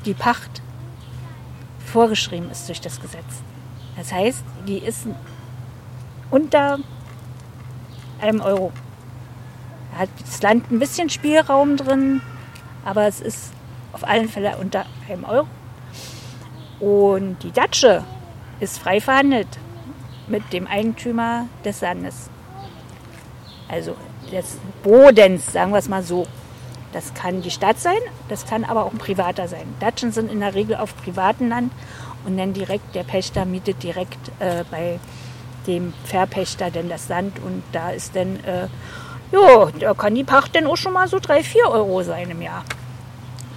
die 0.04 0.14
Pacht 0.14 0.62
vorgeschrieben 1.94 2.50
ist 2.50 2.68
durch 2.68 2.80
das 2.80 3.00
Gesetz. 3.00 3.42
Das 3.96 4.12
heißt, 4.12 4.42
die 4.66 4.78
ist 4.78 5.06
unter 6.28 6.80
einem 8.20 8.40
Euro. 8.40 8.72
Da 9.92 10.00
hat 10.00 10.08
das 10.18 10.42
Land 10.42 10.72
ein 10.72 10.80
bisschen 10.80 11.08
Spielraum 11.08 11.76
drin, 11.76 12.20
aber 12.84 13.06
es 13.06 13.20
ist 13.20 13.52
auf 13.92 14.02
allen 14.02 14.28
Fällen 14.28 14.56
unter 14.56 14.86
einem 15.08 15.24
Euro. 15.24 15.46
Und 16.80 17.36
die 17.44 17.52
Datsche 17.52 18.02
ist 18.58 18.80
frei 18.80 19.00
verhandelt 19.00 19.60
mit 20.26 20.52
dem 20.52 20.66
Eigentümer 20.66 21.46
des 21.64 21.78
Sandes. 21.78 22.28
Also 23.68 23.94
des 24.32 24.58
Bodens, 24.82 25.52
sagen 25.52 25.70
wir 25.70 25.78
es 25.78 25.88
mal 25.88 26.02
so. 26.02 26.26
Das 26.94 27.12
kann 27.12 27.42
die 27.42 27.50
Stadt 27.50 27.80
sein, 27.80 27.98
das 28.28 28.46
kann 28.46 28.64
aber 28.64 28.84
auch 28.84 28.92
ein 28.92 28.98
privater 28.98 29.48
sein. 29.48 29.66
Datschen 29.80 30.12
sind 30.12 30.30
in 30.30 30.38
der 30.38 30.54
Regel 30.54 30.76
auf 30.76 30.96
privatem 30.96 31.48
Land 31.48 31.72
und 32.24 32.38
dann 32.38 32.52
direkt, 32.52 32.94
der 32.94 33.02
Pächter 33.02 33.44
mietet 33.44 33.82
direkt 33.82 34.28
äh, 34.38 34.62
bei 34.70 35.00
dem 35.66 35.92
Verpächter 36.04 36.70
denn 36.70 36.88
das 36.88 37.08
Land 37.08 37.40
und 37.44 37.64
da 37.72 37.90
ist 37.90 38.14
dann, 38.14 38.36
äh, 38.44 38.68
jo, 39.32 39.70
da 39.80 39.92
kann 39.94 40.14
die 40.14 40.22
Pacht 40.22 40.54
dann 40.54 40.68
auch 40.68 40.76
schon 40.76 40.92
mal 40.92 41.08
so 41.08 41.18
3, 41.18 41.42
4 41.42 41.68
Euro 41.68 42.04
sein 42.04 42.30
im 42.30 42.40
Jahr. 42.40 42.62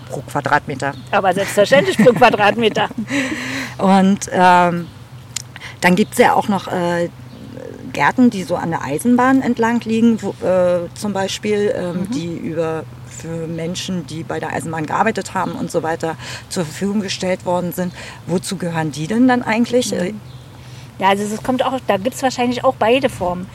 Pro 0.09 0.21
Quadratmeter. 0.21 0.93
Aber 1.11 1.31
selbstverständlich 1.31 1.97
pro 1.97 2.13
Quadratmeter. 2.13 2.87
Und 3.77 4.29
ähm, 4.31 4.87
dann 5.81 5.95
gibt 5.95 6.13
es 6.13 6.17
ja 6.17 6.33
auch 6.33 6.47
noch 6.47 6.69
äh, 6.69 7.09
Gärten, 7.91 8.29
die 8.29 8.43
so 8.43 8.55
an 8.55 8.71
der 8.71 8.83
Eisenbahn 8.83 9.41
entlang 9.41 9.81
liegen, 9.81 10.21
wo, 10.21 10.29
äh, 10.45 10.87
zum 10.95 11.11
Beispiel, 11.11 11.73
ähm, 11.75 12.09
die 12.09 12.37
über 12.37 12.85
für 13.21 13.47
Menschen, 13.47 14.05
die 14.07 14.23
bei 14.23 14.39
der 14.39 14.53
Eisenbahn 14.53 14.85
gearbeitet 14.85 15.33
haben 15.33 15.53
und 15.53 15.71
so 15.71 15.83
weiter 15.83 16.15
zur 16.49 16.63
Verfügung 16.65 17.01
gestellt 17.01 17.45
worden 17.45 17.71
sind. 17.73 17.93
Wozu 18.27 18.57
gehören 18.57 18.91
die 18.91 19.07
denn 19.07 19.27
dann 19.27 19.41
eigentlich? 19.43 19.91
Äh, 19.93 20.13
Ja, 20.99 21.09
also 21.09 21.23
es 21.23 21.43
kommt 21.43 21.63
auch, 21.63 21.79
da 21.87 21.97
gibt 21.97 22.15
es 22.15 22.23
wahrscheinlich 22.23 22.63
auch 22.63 22.75
beide 22.75 23.09
Formen. 23.09 23.47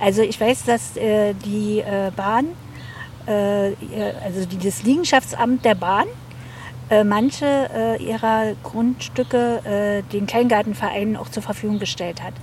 Also 0.00 0.22
ich 0.22 0.40
weiß, 0.40 0.64
dass 0.64 0.96
äh, 0.96 1.34
die 1.44 1.80
äh, 1.80 2.10
Bahn, 2.14 2.46
äh, 3.26 3.70
ihr- 3.70 4.14
also 4.24 4.44
die, 4.46 4.58
das 4.58 4.82
Liegenschaftsamt 4.82 5.64
der 5.64 5.74
Bahn, 5.74 6.06
äh, 6.90 7.02
manche 7.02 7.46
äh, 7.74 8.02
ihrer 8.04 8.52
Grundstücke 8.62 9.60
äh, 9.64 10.12
den 10.12 10.26
Kleingartenvereinen 10.26 11.16
auch 11.16 11.28
zur 11.30 11.42
Verfügung 11.42 11.78
gestellt 11.78 12.22
hat. 12.22 12.34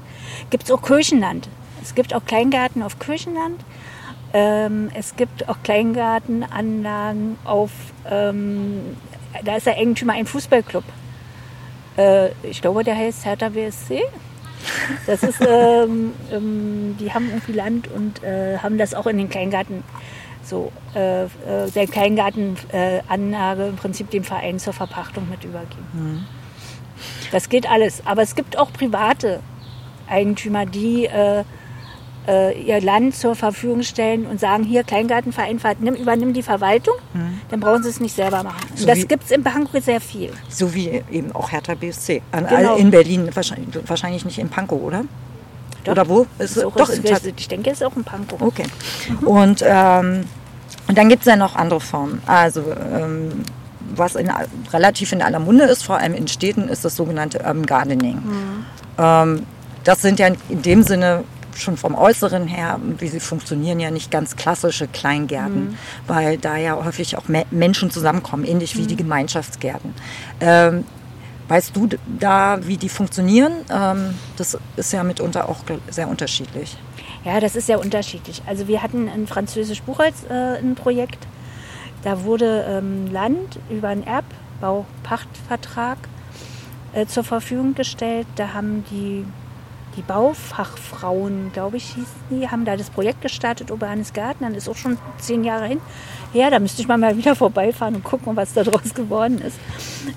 Gibt 0.50 0.64
es 0.64 0.72
auch 0.72 0.82
Kirchenland. 0.82 1.48
Es 1.84 1.96
gibt 1.96 2.14
auch 2.14 2.26
Kleingärten 2.26 2.84
auf 2.84 3.00
Kirchenland. 3.00 3.60
Ähm, 4.34 4.90
es 4.94 5.16
gibt 5.16 5.50
auch 5.50 5.58
Kleingartenanlagen 5.64 7.38
auf, 7.44 7.72
ähm, 8.10 8.98
da 9.44 9.58
ist 9.58 9.66
der 9.66 9.78
Eigentümer 9.78 10.14
ein 10.14 10.26
Fußballclub. 10.26 10.84
Äh, 11.98 12.30
ich 12.44 12.62
glaube, 12.62 12.84
der 12.84 12.96
heißt 12.96 13.26
Hertha 13.26 13.50
BSC. 13.50 14.02
Das 15.06 15.24
ist, 15.24 15.42
ähm, 15.42 16.14
ähm, 16.32 16.96
die 17.00 17.14
haben 17.14 17.30
irgendwie 17.30 17.54
Land 17.54 17.90
und 17.90 18.24
äh, 18.24 18.58
haben 18.60 18.78
das 18.78 18.94
auch 18.94 19.08
in 19.08 19.18
den 19.18 19.30
Kleingarten, 19.30 19.84
so 20.44 20.72
äh, 20.96 21.24
äh, 21.24 21.28
der 21.76 21.88
Kleingartenanlage 21.88 23.64
äh, 23.64 23.70
im 23.70 23.76
Prinzip 23.76 24.12
dem 24.12 24.24
Verein 24.24 24.60
zur 24.60 24.74
Verpachtung 24.74 25.30
mit 25.30 25.44
übergeben. 25.44 26.26
Das 27.32 27.50
geht 27.50 27.70
alles. 27.70 28.06
Aber 28.06 28.22
es 28.22 28.36
gibt 28.36 28.58
auch 28.58 28.72
private 28.72 29.42
Eigentümer, 30.08 30.66
die 30.66 31.10
äh, 32.28 32.60
ihr 32.62 32.82
Land 32.82 33.16
zur 33.16 33.36
Verfügung 33.36 33.84
stellen 33.84 34.26
und 34.26 34.40
sagen, 34.40 34.64
hier 34.64 34.84
Kleingartenverein, 34.84 35.60
nimm, 35.80 35.96
übernimm 35.96 36.34
die 36.34 36.44
Verwaltung, 36.44 36.96
mhm. 37.14 37.42
dann 37.50 37.60
brauchen 37.60 37.84
sie 37.84 37.90
es 37.90 38.00
nicht 38.00 38.16
selber 38.16 38.44
machen. 38.44 38.60
So 38.76 38.86
das 38.86 39.08
gibt 39.08 39.24
es 39.24 39.32
in 39.32 39.44
Pankow 39.44 39.84
sehr 39.84 40.02
viel. 40.02 40.32
So 40.50 40.74
wie 40.74 41.02
eben 41.12 41.32
auch 41.34 41.52
Hertha 41.52 41.74
BSC. 41.74 42.22
An, 42.32 42.48
genau. 42.48 42.76
In 42.76 42.92
Berlin 42.92 43.30
wahrscheinlich, 43.34 43.70
wahrscheinlich 43.88 44.26
nicht 44.26 44.38
in 44.38 44.50
Pankow, 44.50 44.82
oder? 44.82 45.04
Doch, 45.84 45.94
oder 45.94 46.08
wo? 46.08 46.28
Ist 46.38 46.58
es, 46.58 46.64
doch, 46.64 46.90
ist, 46.90 47.26
ich 47.26 47.48
denke, 47.48 47.72
es 47.72 47.82
ist 47.82 47.88
auch 47.88 47.96
in 47.96 48.04
Pankow. 48.04 48.40
Okay. 48.42 48.66
Mhm. 49.10 49.28
Und, 49.28 49.64
ähm, 49.66 50.26
und 50.88 50.98
dann 50.98 51.10
gibt 51.10 51.22
es 51.22 51.28
ja 51.28 51.36
noch 51.36 51.56
andere 51.56 51.80
Formen. 51.80 52.22
Also 52.28 52.64
ähm, 52.94 53.44
was 53.96 54.16
in, 54.16 54.30
relativ 54.72 55.12
in 55.12 55.22
aller 55.22 55.40
Munde 55.40 55.66
ist, 55.66 55.84
vor 55.84 55.98
allem 55.98 56.14
in 56.14 56.28
Städten, 56.28 56.70
ist 56.70 56.86
das 56.86 56.96
sogenannte 56.96 57.40
Urban 57.40 57.66
Gardening. 57.66 58.16
Mhm. 58.16 58.66
Ähm, 58.98 59.46
das 59.84 60.02
sind 60.02 60.20
ja 60.20 60.28
in 60.50 60.62
dem 60.62 60.84
Sinne 60.84 61.24
schon 61.56 61.78
vom 61.78 61.96
Äußeren 61.96 62.48
her, 62.48 62.80
wie 63.00 63.08
sie 63.08 63.20
funktionieren, 63.20 63.80
ja 63.80 63.92
nicht 63.92 64.12
ganz 64.12 64.36
klassische 64.36 64.88
Kleingärten, 64.88 65.72
mhm. 65.72 65.78
weil 66.08 66.38
da 66.38 66.58
ja 66.58 66.84
häufig 66.84 67.18
auch 67.18 67.26
Menschen 67.52 67.92
zusammenkommen, 67.92 68.46
ähnlich 68.46 68.78
wie 68.78 68.84
mhm. 68.84 68.88
die 68.88 68.96
Gemeinschaftsgärten. 68.96 69.94
Ähm, 70.40 70.86
weißt 71.48 71.76
du 71.76 71.90
da, 72.20 72.60
wie 72.66 72.78
die 72.78 72.90
funktionieren? 72.90 73.54
Ähm, 73.70 74.16
das 74.38 74.58
ist 74.78 74.94
ja 74.94 75.04
mitunter 75.04 75.50
auch 75.50 75.60
sehr 75.90 76.08
unterschiedlich. 76.08 76.78
Ja, 77.26 77.40
das 77.40 77.56
ist 77.56 77.68
sehr 77.68 77.80
unterschiedlich. 77.80 78.42
Also 78.48 78.68
wir 78.68 78.82
hatten 78.82 79.08
in 79.08 79.28
Französisch 79.28 79.82
Buchholz 79.84 80.24
äh, 80.30 80.58
ein 80.58 80.76
Projekt, 80.76 81.28
da 82.04 82.24
wurde 82.24 82.66
ähm, 82.68 83.12
Land 83.12 83.60
über 83.70 83.90
einen 83.90 84.04
Erbbaupachtvertrag 84.04 85.98
äh, 86.94 87.06
zur 87.06 87.24
Verfügung 87.24 87.76
gestellt. 87.76 88.28
Da 88.36 88.54
haben 88.54 88.84
die 88.90 89.26
die 89.96 90.02
Baufachfrauen, 90.02 91.52
glaube 91.54 91.78
ich, 91.78 91.94
hießen 91.94 92.06
die, 92.30 92.50
haben 92.50 92.66
da 92.66 92.78
das 92.78 92.90
Projekt 92.90 93.22
gestartet, 93.22 93.72
Urbanes 93.72 94.14
Garten. 94.14 94.44
Dann 94.44 94.56
ist 94.56 94.70
auch 94.70 94.76
schon 94.76 94.98
zehn 95.18 95.44
Jahre 95.44 95.68
hin. 95.68 95.82
Ja, 96.34 96.50
da 96.50 96.60
müsste 96.60 96.82
ich 96.82 96.88
mal, 96.88 96.98
mal 96.98 97.18
wieder 97.18 97.36
vorbeifahren 97.36 97.96
und 97.96 98.04
gucken, 98.04 98.36
was 98.36 98.54
da 98.54 98.64
draus 98.64 98.94
geworden 98.94 99.42
ist. 99.42 99.60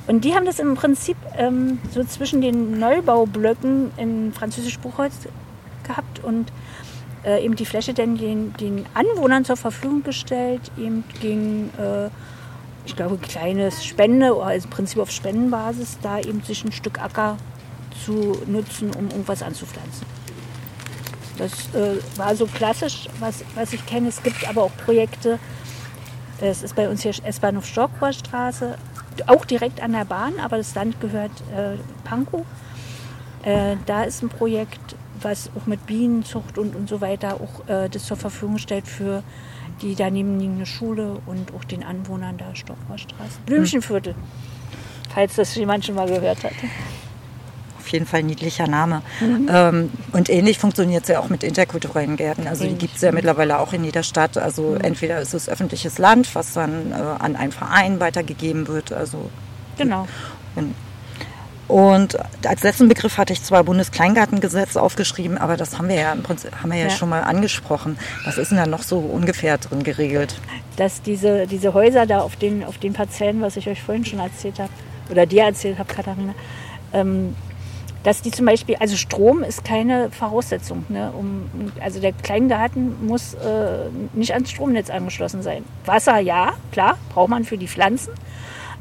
Und 0.06 0.24
die 0.24 0.34
haben 0.34 0.44
das 0.46 0.58
im 0.58 0.74
Prinzip 0.74 1.16
ähm, 1.36 1.78
so 1.92 2.04
zwischen 2.04 2.40
den 2.40 2.78
Neubaublöcken 2.78 3.90
in 3.96 4.32
Französisch 4.32 4.78
Buchholz 4.78 5.14
gehabt 5.84 6.22
und 6.22 6.52
äh, 7.24 7.44
eben 7.44 7.56
die 7.56 7.66
Fläche 7.66 7.94
dann 7.94 8.16
den, 8.16 8.52
den 8.54 8.86
Anwohnern 8.94 9.44
zur 9.44 9.56
Verfügung 9.56 10.02
gestellt, 10.02 10.60
eben 10.78 11.04
gegen, 11.20 11.70
äh, 11.78 12.08
ich 12.86 12.96
glaube, 12.96 13.18
kleines 13.18 13.84
Spende, 13.84 14.34
also 14.34 14.66
im 14.66 14.70
Prinzip 14.70 15.00
auf 15.00 15.10
Spendenbasis, 15.10 15.98
da 16.02 16.20
eben 16.20 16.42
sich 16.42 16.64
ein 16.64 16.72
Stück 16.72 17.00
Acker 17.00 17.36
zu 18.04 18.42
nutzen, 18.46 18.90
um 18.94 19.08
irgendwas 19.08 19.42
anzupflanzen. 19.42 20.06
Das 21.38 21.52
äh, 21.74 21.98
war 22.16 22.36
so 22.36 22.46
klassisch, 22.46 23.08
was, 23.18 23.44
was 23.54 23.72
ich 23.72 23.84
kenne. 23.86 24.08
Es 24.08 24.22
gibt 24.22 24.48
aber 24.48 24.62
auch 24.62 24.76
Projekte, 24.84 25.38
es 26.40 26.62
ist 26.62 26.76
bei 26.76 26.88
uns 26.88 27.02
hier 27.02 27.12
S-Bahnhof 27.24 27.66
Stockrohrstraße, 27.66 28.76
auch 29.26 29.44
direkt 29.44 29.82
an 29.82 29.92
der 29.92 30.04
Bahn, 30.04 30.38
aber 30.40 30.56
das 30.56 30.74
Land 30.74 31.00
gehört 31.00 31.32
äh, 31.56 31.76
Pankow. 32.04 32.44
Äh, 33.42 33.76
da 33.86 34.04
ist 34.04 34.22
ein 34.22 34.28
Projekt, 34.28 34.96
was 35.20 35.50
auch 35.56 35.66
mit 35.66 35.86
Bienenzucht 35.86 36.58
und, 36.58 36.74
und 36.74 36.88
so 36.88 37.00
weiter 37.00 37.40
auch 37.40 37.68
äh, 37.68 37.88
das 37.88 38.06
zur 38.06 38.16
Verfügung 38.16 38.58
stellt 38.58 38.86
für 38.86 39.22
die 39.82 39.94
daneben 39.94 40.38
liegende 40.38 40.66
Schule 40.66 41.20
und 41.26 41.52
auch 41.54 41.64
den 41.64 41.82
Anwohnern 41.82 42.36
der 42.36 42.54
Stockrohrstraße. 42.54 43.40
Blümchenviertel, 43.46 44.14
falls 45.12 45.34
das 45.36 45.54
jemand 45.54 45.84
schon 45.84 45.94
mal 45.96 46.08
gehört 46.08 46.44
hat 46.44 46.52
auf 47.84 47.88
jeden 47.88 48.06
Fall 48.06 48.20
ein 48.20 48.26
niedlicher 48.26 48.66
Name. 48.66 49.02
Mhm. 49.20 49.48
Ähm, 49.52 49.90
und 50.12 50.30
ähnlich 50.30 50.58
funktioniert 50.58 51.02
es 51.02 51.10
ja 51.10 51.20
auch 51.20 51.28
mit 51.28 51.44
interkulturellen 51.44 52.16
Gärten. 52.16 52.48
Also 52.48 52.64
die 52.64 52.74
gibt 52.74 52.96
es 52.96 53.02
ja 53.02 53.12
mittlerweile 53.12 53.58
auch 53.58 53.74
in 53.74 53.84
jeder 53.84 54.02
Stadt. 54.02 54.38
Also 54.38 54.70
mhm. 54.70 54.80
entweder 54.80 55.20
ist 55.20 55.34
es 55.34 55.48
öffentliches 55.48 55.98
Land, 55.98 56.34
was 56.34 56.54
dann 56.54 56.92
äh, 56.92 56.94
an 56.94 57.36
einen 57.36 57.52
Verein 57.52 58.00
weitergegeben 58.00 58.68
wird. 58.68 58.90
Also 58.92 59.30
genau. 59.76 60.08
Und, 60.56 60.74
und 61.68 62.18
als 62.46 62.62
letzten 62.62 62.88
Begriff 62.88 63.18
hatte 63.18 63.34
ich 63.34 63.42
zwar 63.42 63.64
Bundeskleingartengesetz 63.64 64.76
aufgeschrieben, 64.76 65.36
aber 65.36 65.58
das 65.58 65.76
haben 65.76 65.88
wir 65.88 65.96
ja 65.96 66.12
im 66.12 66.22
Prinzip 66.22 66.52
haben 66.62 66.70
wir 66.70 66.78
ja, 66.78 66.84
ja, 66.84 66.90
schon 66.90 67.10
mal 67.10 67.22
angesprochen. 67.22 67.98
Was 68.24 68.38
ist 68.38 68.50
denn 68.50 68.58
da 68.58 68.66
noch 68.66 68.82
so 68.82 68.98
ungefähr 68.98 69.58
drin 69.58 69.82
geregelt? 69.82 70.40
Dass 70.76 71.02
diese, 71.02 71.46
diese 71.46 71.74
Häuser 71.74 72.06
da 72.06 72.20
auf 72.20 72.36
den, 72.36 72.64
auf 72.64 72.78
den 72.78 72.94
Parzellen, 72.94 73.42
was 73.42 73.58
ich 73.58 73.68
euch 73.68 73.82
vorhin 73.82 74.06
schon 74.06 74.20
erzählt 74.20 74.58
habe, 74.58 74.70
oder 75.10 75.26
dir 75.26 75.42
erzählt 75.44 75.78
habe, 75.78 75.92
Katharina, 75.92 76.34
ähm, 76.94 77.34
dass 78.04 78.20
die 78.20 78.30
zum 78.30 78.46
Beispiel, 78.46 78.76
also 78.76 78.96
Strom 78.96 79.42
ist 79.42 79.64
keine 79.64 80.10
Voraussetzung. 80.10 80.84
Ne, 80.88 81.10
um, 81.18 81.50
also 81.80 82.00
der 82.00 82.12
Kleingarten 82.12 83.06
muss 83.06 83.34
äh, 83.34 83.88
nicht 84.12 84.32
ans 84.32 84.50
Stromnetz 84.50 84.90
angeschlossen 84.90 85.42
sein. 85.42 85.64
Wasser 85.86 86.18
ja, 86.18 86.52
klar, 86.70 86.98
braucht 87.12 87.30
man 87.30 87.44
für 87.44 87.58
die 87.58 87.66
Pflanzen. 87.66 88.12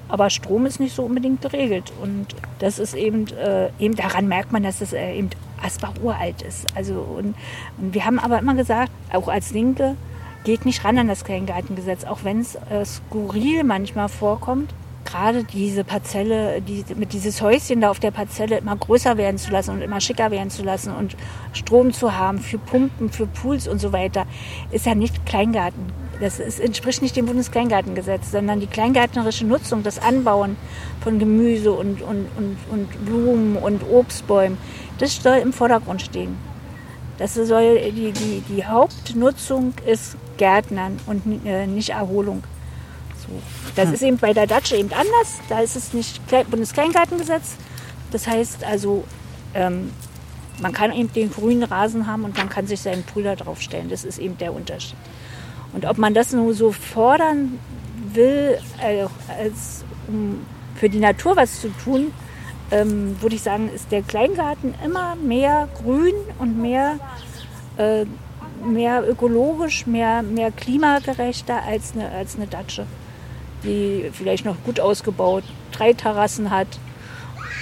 Aber 0.10 0.30
Strom 0.30 0.66
ist 0.66 0.80
nicht 0.80 0.94
so 0.94 1.04
unbedingt 1.04 1.42
geregelt. 1.42 1.92
Und 2.02 2.28
das 2.60 2.78
ist 2.78 2.94
eben, 2.94 3.28
äh, 3.30 3.70
eben 3.80 3.96
daran 3.96 4.28
merkt 4.28 4.52
man, 4.52 4.62
dass 4.62 4.82
es 4.82 4.92
äh, 4.92 5.16
eben 5.16 5.30
Asbach 5.64 5.94
uralt 6.04 6.42
ist. 6.42 6.68
Also, 6.76 6.96
und, 6.96 7.36
und 7.78 7.94
wir 7.94 8.06
haben 8.06 8.20
aber 8.20 8.40
immer 8.40 8.54
gesagt, 8.54 8.92
auch 9.14 9.30
als 9.30 9.52
Linke, 9.52 9.96
geht 10.44 10.66
nicht 10.66 10.84
ran 10.84 10.98
an 10.98 11.08
das 11.08 11.24
Kleingartengesetz, 11.24 12.04
auch 12.04 12.26
wenn 12.26 12.42
es 12.42 12.56
äh, 12.56 12.84
skurril 12.84 13.64
manchmal 13.64 14.10
vorkommt 14.10 14.74
gerade 15.14 15.44
diese 15.44 15.84
Parzelle, 15.84 16.60
die, 16.62 16.84
mit 16.96 17.14
dieses 17.14 17.40
Häuschen 17.42 17.82
da 17.82 17.92
auf 17.92 18.00
der 18.00 18.10
Parzelle 18.10 18.58
immer 18.58 18.76
größer 18.76 19.16
werden 19.16 19.38
zu 19.38 19.52
lassen 19.52 19.70
und 19.72 19.82
immer 19.82 20.02
schicker 20.02 20.32
werden 20.32 20.50
zu 20.50 20.64
lassen 20.64 20.92
und 20.92 21.16
Strom 21.54 21.94
zu 21.94 22.18
haben 22.18 22.40
für 22.40 22.58
Pumpen, 22.58 23.12
für 23.12 23.28
Pools 23.28 23.68
und 23.68 23.80
so 23.80 23.94
weiter, 23.94 24.26
ist 24.72 24.88
ja 24.88 24.96
nicht 24.96 25.24
Kleingarten. 25.28 25.86
Das 26.20 26.40
ist, 26.40 26.60
entspricht 26.60 27.04
nicht 27.04 27.16
dem 27.16 27.28
Bundeskleingartengesetz, 27.28 28.32
sondern 28.32 28.60
die 28.60 28.66
kleingärtnerische 28.66 29.46
Nutzung, 29.46 29.84
das 29.84 30.00
Anbauen 30.00 30.58
von 31.02 31.20
Gemüse 31.20 31.74
und, 31.74 32.02
und, 32.02 32.28
und, 32.36 32.58
und 32.72 33.06
Blumen 33.06 33.58
und 33.58 33.84
Obstbäumen, 33.92 34.58
das 34.98 35.16
soll 35.22 35.38
im 35.38 35.54
Vordergrund 35.54 36.02
stehen. 36.02 36.36
Das 37.20 37.36
soll 37.36 37.92
die, 37.92 38.12
die, 38.12 38.44
die 38.50 38.66
Hauptnutzung 38.66 39.74
ist 39.86 40.18
Gärtnern 40.38 40.98
und 41.06 41.46
äh, 41.46 41.68
nicht 41.68 41.92
Erholung. 41.92 42.42
So. 43.28 43.42
Das 43.76 43.88
hm. 43.88 43.94
ist 43.94 44.02
eben 44.02 44.18
bei 44.18 44.34
der 44.34 44.48
Datsche 44.48 44.76
eben 44.76 44.92
anders. 44.92 45.40
Da 45.50 45.60
ist 45.60 45.76
es 45.76 45.94
nicht 45.94 46.22
Bundeskleingartengesetz. 46.50 47.56
Das 48.12 48.28
heißt 48.28 48.64
also, 48.64 49.04
ähm, 49.54 49.92
man 50.62 50.72
kann 50.72 50.92
eben 50.92 51.12
den 51.12 51.32
grünen 51.32 51.64
Rasen 51.64 52.08
haben 52.08 52.24
und 52.26 52.38
man 52.38 52.50
kann 52.50 52.68
sich 52.68 52.82
seinen 52.82 53.04
Pool 53.04 53.24
da 53.24 53.36
drauf 53.36 53.62
stellen. 53.62 53.90
Das 53.90 54.04
ist 54.04 54.20
eben 54.20 54.38
der 54.38 54.54
Unterschied. 54.54 54.98
Und 55.74 55.86
ob 55.86 55.98
man 55.98 56.14
das 56.14 56.32
nur 56.32 56.54
so 56.54 56.72
fordern 56.72 57.60
will, 58.14 58.60
äh, 58.82 59.06
als, 59.40 59.84
um 60.08 60.46
für 60.76 60.90
die 60.90 61.00
Natur 61.00 61.36
was 61.36 61.62
zu 61.62 61.70
tun, 61.84 62.14
ähm, 62.72 63.20
würde 63.22 63.36
ich 63.36 63.42
sagen, 63.42 63.70
ist 63.74 63.92
der 63.92 64.04
Kleingarten 64.04 64.76
immer 64.86 65.16
mehr 65.16 65.68
grün 65.82 66.14
und 66.40 66.62
mehr, 66.62 67.00
äh, 67.78 68.06
mehr 68.64 69.08
ökologisch, 69.10 69.88
mehr, 69.88 70.22
mehr 70.22 70.52
klimagerechter 70.52 71.64
als 71.64 71.94
eine, 71.94 72.10
als 72.12 72.36
eine 72.36 72.48
Datsche 72.48 72.86
die 73.64 74.10
vielleicht 74.14 74.46
noch 74.46 74.56
gut 74.64 74.80
ausgebaut, 74.80 75.44
drei 75.72 75.94
Terrassen 75.94 76.52
hat 76.52 76.68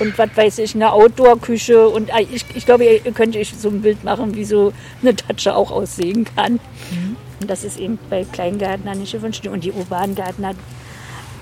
und 0.01 0.17
was 0.17 0.29
weiß 0.35 0.57
ich, 0.59 0.75
eine 0.75 0.91
Outdoor-Küche. 0.91 1.87
Und 1.87 2.09
äh, 2.09 2.25
ich, 2.31 2.45
ich 2.55 2.65
glaube, 2.65 2.85
ihr 2.85 3.11
könnt 3.11 3.35
euch 3.35 3.53
so 3.57 3.69
ein 3.69 3.81
Bild 3.81 4.03
machen, 4.03 4.35
wie 4.35 4.45
so 4.45 4.73
eine 5.01 5.15
Tatsche 5.15 5.55
auch 5.55 5.71
aussehen 5.71 6.25
kann. 6.35 6.53
Mhm. 6.53 7.15
Und 7.39 7.49
das 7.49 7.63
ist 7.63 7.79
eben 7.79 7.99
bei 8.09 8.25
Kleingärtnern 8.31 8.97
nicht 8.97 9.11
gewünscht. 9.11 9.45
Und 9.47 9.63
die 9.63 9.71
urbanen 9.71 10.15
Gärtner, 10.15 10.53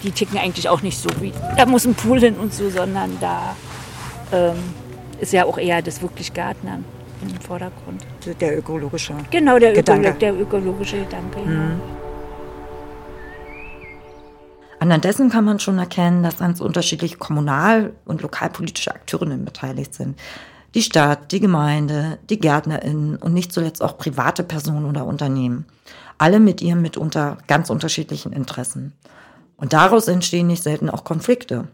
die 0.03 0.11
ticken 0.11 0.37
eigentlich 0.37 0.67
auch 0.69 0.81
nicht 0.81 0.97
so 0.97 1.09
wie, 1.21 1.33
da 1.57 1.65
muss 1.65 1.85
ein 1.85 1.95
Pool 1.95 2.19
hin 2.19 2.35
und 2.35 2.53
so, 2.53 2.69
sondern 2.69 3.17
da 3.19 3.55
ähm, 4.31 4.55
ist 5.19 5.33
ja 5.33 5.45
auch 5.45 5.57
eher 5.57 5.81
das 5.81 6.01
wirklich 6.01 6.33
Gärtnern 6.33 6.85
im 7.21 7.39
Vordergrund. 7.41 8.05
Der 8.39 8.57
ökologische 8.57 9.13
Genau, 9.31 9.59
der, 9.59 9.73
Gedanke. 9.73 10.09
Ökolo 10.09 10.19
der 10.19 10.41
ökologische 10.41 10.97
Gedanke. 10.99 11.39
Mhm. 11.39 11.53
Ja. 11.53 11.98
Anhand 14.79 15.03
dessen 15.03 15.29
kann 15.29 15.43
man 15.43 15.59
schon 15.59 15.77
erkennen, 15.77 16.23
dass 16.23 16.39
ganz 16.39 16.61
unterschiedliche 16.61 17.17
kommunal- 17.17 17.93
und 18.05 18.21
lokalpolitische 18.21 18.93
Akteurinnen 18.93 19.43
beteiligt 19.43 19.93
sind. 19.93 20.17
Die 20.73 20.81
Stadt, 20.81 21.31
die 21.31 21.39
Gemeinde, 21.39 22.19
die 22.29 22.39
GärtnerInnen 22.39 23.17
und 23.17 23.33
nicht 23.33 23.51
zuletzt 23.51 23.83
auch 23.83 23.97
private 23.97 24.43
Personen 24.43 24.85
oder 24.85 25.05
Unternehmen. 25.05 25.65
Alle 26.17 26.39
mit 26.39 26.61
ihren 26.61 26.81
mitunter 26.81 27.39
ganz 27.47 27.69
unterschiedlichen 27.69 28.31
Interessen. 28.31 28.93
Und 29.57 29.73
daraus 29.73 30.07
entstehen 30.07 30.47
nicht 30.47 30.63
selten 30.63 30.89
auch 30.89 31.03
Konflikte. 31.03 31.67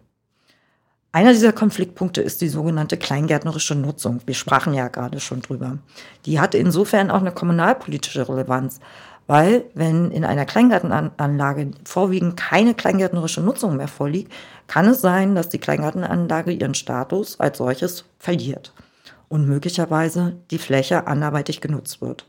Einer 1.11 1.31
dieser 1.31 1.53
Konfliktpunkte 1.53 2.21
ist 2.21 2.41
die 2.41 2.49
sogenannte 2.49 2.97
kleingärtnerische 2.97 3.75
Nutzung. 3.75 4.21
Wir 4.25 4.33
sprachen 4.33 4.73
ja 4.73 4.87
gerade 4.87 5.19
schon 5.19 5.41
drüber. 5.41 5.77
Die 6.25 6.39
hat 6.39 6.55
insofern 6.55 7.09
auch 7.11 7.21
eine 7.21 7.31
kommunalpolitische 7.31 8.27
Relevanz, 8.27 8.79
Weil 9.27 9.65
wenn 9.73 10.11
in 10.11 10.23
einer 10.23 10.45
Kleingartenanlage 10.45 11.71
vorwiegend 11.83 12.37
keine 12.37 12.75
kleingärtnerische 12.75 13.41
Nutzung 13.41 13.75
mehr 13.77 13.87
vorliegt, 13.87 14.31
kann 14.67 14.87
es 14.87 15.01
sein, 15.01 15.33
dass 15.33 15.49
die 15.49 15.57
Kleingartenanlage 15.57 16.51
ihren 16.51 16.75
Status 16.75 17.39
als 17.39 17.57
solches 17.57 18.05
verliert 18.19 18.73
und 19.27 19.47
möglicherweise 19.47 20.37
die 20.51 20.59
Fläche 20.59 21.07
anderweitig 21.07 21.59
genutzt 21.59 22.01
wird. 22.01 22.25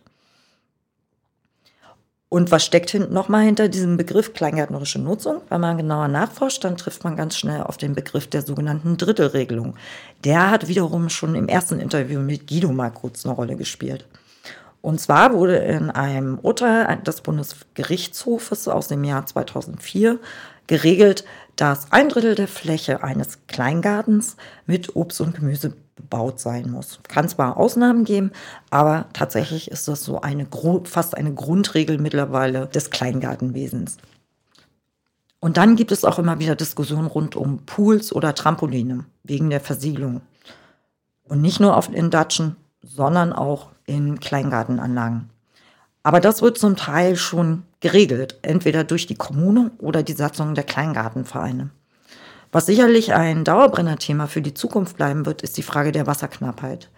Und 2.29 2.51
was 2.51 2.65
steckt 2.65 2.93
nochmal 3.11 3.45
hinter 3.45 3.69
diesem 3.69 3.97
Begriff 3.97 4.33
kleingärtnerische 4.33 4.99
Nutzung? 4.99 5.43
Wenn 5.49 5.61
man 5.61 5.77
genauer 5.77 6.09
nachforscht, 6.09 6.65
dann 6.65 6.77
trifft 6.77 7.05
man 7.05 7.15
ganz 7.15 7.37
schnell 7.37 7.63
auf 7.63 7.77
den 7.77 7.95
Begriff 7.95 8.27
der 8.27 8.43
sogenannten 8.43 8.97
Drittelregelung. 8.97 9.77
Der 10.25 10.51
hat 10.51 10.67
wiederum 10.67 11.09
schon 11.09 11.37
im 11.37 11.47
ersten 11.47 11.79
Interview 11.79 12.19
mit 12.21 12.49
Guido 12.49 12.73
mal 12.73 12.91
kurz 12.91 13.25
eine 13.25 13.35
Rolle 13.35 13.55
gespielt. 13.55 14.07
Und 14.87 15.01
zwar 15.01 15.33
wurde 15.33 15.57
in 15.57 15.91
einem 15.91 16.39
Urteil 16.39 16.99
des 16.99 17.21
Bundesgerichtshofes 17.21 18.69
aus 18.69 18.87
dem 18.87 19.03
Jahr 19.03 19.27
2004 19.27 20.21
geregelt, 20.69 21.25
dass 21.57 21.91
ein 21.91 22.09
Drittel 22.09 22.37
der 22.37 22.47
Fläche 22.47 23.03
eines 23.03 23.49
Kleingartens 23.49 24.37
mit 24.65 24.95
Obst 24.95 25.21
und 25.21 25.35
Gemüse 25.35 25.75
bebaut 25.97 26.39
sein 26.39 26.71
muss. 26.71 27.01
Kann 27.09 27.29
zwar 27.29 27.57
Ausnahmen 27.57 28.05
geben, 28.05 28.31
aber 28.71 29.07
tatsächlich 29.13 29.73
ist 29.73 29.89
das 29.89 30.05
so 30.05 30.21
eine 30.21 30.47
fast 30.85 31.17
eine 31.17 31.35
Grundregel 31.35 31.99
mittlerweile 31.99 32.69
des 32.69 32.91
Kleingartenwesens. 32.91 33.97
Und 35.41 35.57
dann 35.57 35.75
gibt 35.75 35.91
es 35.91 36.05
auch 36.05 36.21
immer 36.21 36.39
wieder 36.39 36.55
Diskussionen 36.55 37.09
rund 37.09 37.35
um 37.35 37.67
Pools 37.67 38.13
oder 38.13 38.37
Trampoline 38.37 39.05
wegen 39.25 39.51
der 39.51 39.61
Versiegelung. 39.61 40.21
Und 41.25 41.41
nicht 41.41 41.59
nur 41.59 41.77
auf 41.77 41.93
in 41.93 42.11
Datschen, 42.11 42.55
sondern 42.85 43.33
auch 43.33 43.71
in 43.87 44.21
Kleingartenanlagen. 44.21 45.31
Aber 46.03 46.21
das 46.21 46.43
wird 46.43 46.59
zum 46.59 46.77
Teil 46.77 47.17
schon 47.17 47.65
geregelt, 47.81 48.39
entweder 48.43 48.85
durch 48.85 49.07
die 49.07 49.17
Kommune 49.17 49.73
oder 49.79 50.03
die 50.03 50.13
Satzung 50.13 50.55
der 50.55 50.65
Kleingartenvereine. 50.65 51.71
Was 52.53 52.67
sicherlich 52.67 53.13
ein 53.13 53.45
Dauerbrennerthema 53.45 54.27
für 54.29 54.43
die 54.43 54.55
Zukunft 54.55 54.97
bleiben 54.97 55.27
wird, 55.27 55.43
ist 55.43 55.57
die 55.57 55.63
Frage 55.63 55.93
der 55.93 56.07
Wasserknappheit. 56.07 56.91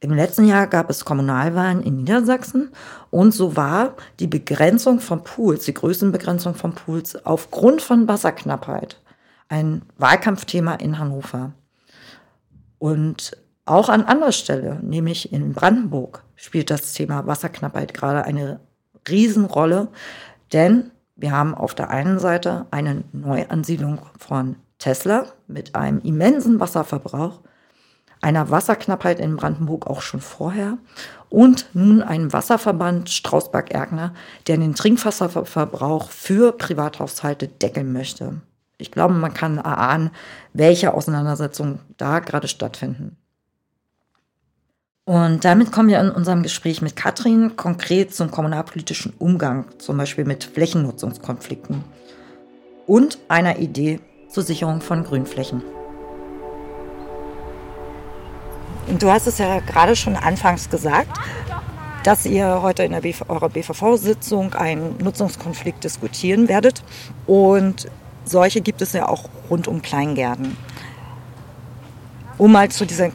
Im 0.00 0.12
letzten 0.14 0.46
Jahr 0.46 0.66
gab 0.66 0.90
es 0.90 1.04
Kommunalwahlen 1.04 1.82
in 1.82 1.96
Niedersachsen 1.96 2.70
und 3.10 3.32
so 3.32 3.56
war 3.56 3.94
die 4.18 4.26
Begrenzung 4.26 5.00
von 5.00 5.22
Pools, 5.22 5.64
die 5.64 5.74
Größenbegrenzung 5.74 6.54
von 6.54 6.74
Pools 6.74 7.24
aufgrund 7.24 7.82
von 7.82 8.08
Wasserknappheit 8.08 8.96
ein 9.52 9.82
Wahlkampfthema 9.98 10.76
in 10.76 10.98
Hannover. 10.98 11.52
Und 12.78 13.36
auch 13.66 13.90
an 13.90 14.02
anderer 14.02 14.32
Stelle, 14.32 14.80
nämlich 14.82 15.30
in 15.30 15.52
Brandenburg, 15.52 16.24
spielt 16.42 16.70
das 16.70 16.92
Thema 16.92 17.26
Wasserknappheit 17.26 17.94
gerade 17.94 18.24
eine 18.24 18.58
Riesenrolle, 19.08 19.88
denn 20.52 20.90
wir 21.14 21.30
haben 21.30 21.54
auf 21.54 21.74
der 21.74 21.90
einen 21.90 22.18
Seite 22.18 22.66
eine 22.72 23.04
Neuansiedlung 23.12 24.00
von 24.18 24.56
Tesla 24.78 25.26
mit 25.46 25.76
einem 25.76 26.00
immensen 26.00 26.58
Wasserverbrauch, 26.58 27.40
einer 28.20 28.50
Wasserknappheit 28.50 29.20
in 29.20 29.36
Brandenburg 29.36 29.86
auch 29.86 30.02
schon 30.02 30.20
vorher 30.20 30.78
und 31.30 31.66
nun 31.74 32.02
einen 32.02 32.32
Wasserverband 32.32 33.08
Strausberg-Erkner, 33.08 34.12
der 34.48 34.56
den 34.56 34.74
Trinkwasserverbrauch 34.74 36.10
für 36.10 36.52
Privathaushalte 36.52 37.46
deckeln 37.46 37.92
möchte. 37.92 38.40
Ich 38.78 38.90
glaube, 38.90 39.14
man 39.14 39.32
kann 39.32 39.58
erahnen, 39.58 40.10
welche 40.54 40.92
Auseinandersetzungen 40.92 41.78
da 41.98 42.18
gerade 42.18 42.48
stattfinden. 42.48 43.16
Und 45.04 45.44
damit 45.44 45.72
kommen 45.72 45.88
wir 45.88 45.98
in 45.98 46.12
unserem 46.12 46.44
Gespräch 46.44 46.80
mit 46.80 46.94
Katrin 46.94 47.56
konkret 47.56 48.14
zum 48.14 48.30
kommunalpolitischen 48.30 49.12
Umgang, 49.18 49.64
zum 49.78 49.96
Beispiel 49.96 50.24
mit 50.24 50.44
Flächennutzungskonflikten 50.44 51.82
und 52.86 53.18
einer 53.28 53.58
Idee 53.58 53.98
zur 54.28 54.44
Sicherung 54.44 54.80
von 54.80 55.02
Grünflächen. 55.02 55.64
Du 59.00 59.10
hast 59.10 59.26
es 59.26 59.38
ja 59.38 59.58
gerade 59.58 59.96
schon 59.96 60.14
anfangs 60.14 60.70
gesagt, 60.70 61.18
dass 62.04 62.24
ihr 62.24 62.62
heute 62.62 62.84
in 62.84 62.92
der 62.92 63.00
BV, 63.00 63.24
eurer 63.28 63.48
BVV-Sitzung 63.48 64.54
einen 64.54 64.98
Nutzungskonflikt 64.98 65.82
diskutieren 65.82 66.48
werdet. 66.48 66.84
Und 67.26 67.88
solche 68.24 68.60
gibt 68.60 68.82
es 68.82 68.92
ja 68.92 69.08
auch 69.08 69.28
rund 69.50 69.66
um 69.66 69.82
Kleingärten. 69.82 70.56
Um 72.38 72.52
mal 72.52 72.70
zu 72.70 72.86
dieser 72.86 73.10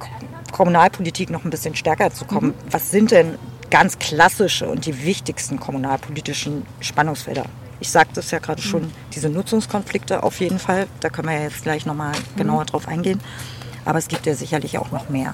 Kommunalpolitik 0.51 1.29
noch 1.29 1.43
ein 1.43 1.49
bisschen 1.49 1.75
stärker 1.75 2.11
zu 2.13 2.25
kommen, 2.25 2.49
mhm. 2.49 2.71
was 2.71 2.91
sind 2.91 3.11
denn 3.11 3.37
ganz 3.69 3.99
klassische 3.99 4.67
und 4.67 4.85
die 4.85 5.03
wichtigsten 5.03 5.59
kommunalpolitischen 5.59 6.65
Spannungsfelder? 6.79 7.45
Ich 7.79 7.91
sagte 7.91 8.21
es 8.21 8.31
ja 8.31 8.39
gerade 8.39 8.61
schon, 8.61 8.83
mhm. 8.83 8.91
diese 9.13 9.29
Nutzungskonflikte 9.29 10.23
auf 10.23 10.39
jeden 10.39 10.59
Fall. 10.59 10.87
Da 10.99 11.09
können 11.09 11.27
wir 11.27 11.35
ja 11.35 11.43
jetzt 11.43 11.63
gleich 11.63 11.85
nochmal 11.85 12.11
mhm. 12.11 12.37
genauer 12.37 12.65
drauf 12.65 12.87
eingehen. 12.87 13.19
Aber 13.85 13.99
es 13.99 14.07
gibt 14.07 14.25
ja 14.25 14.33
sicherlich 14.33 14.77
auch 14.77 14.91
noch 14.91 15.09
mehr. 15.09 15.33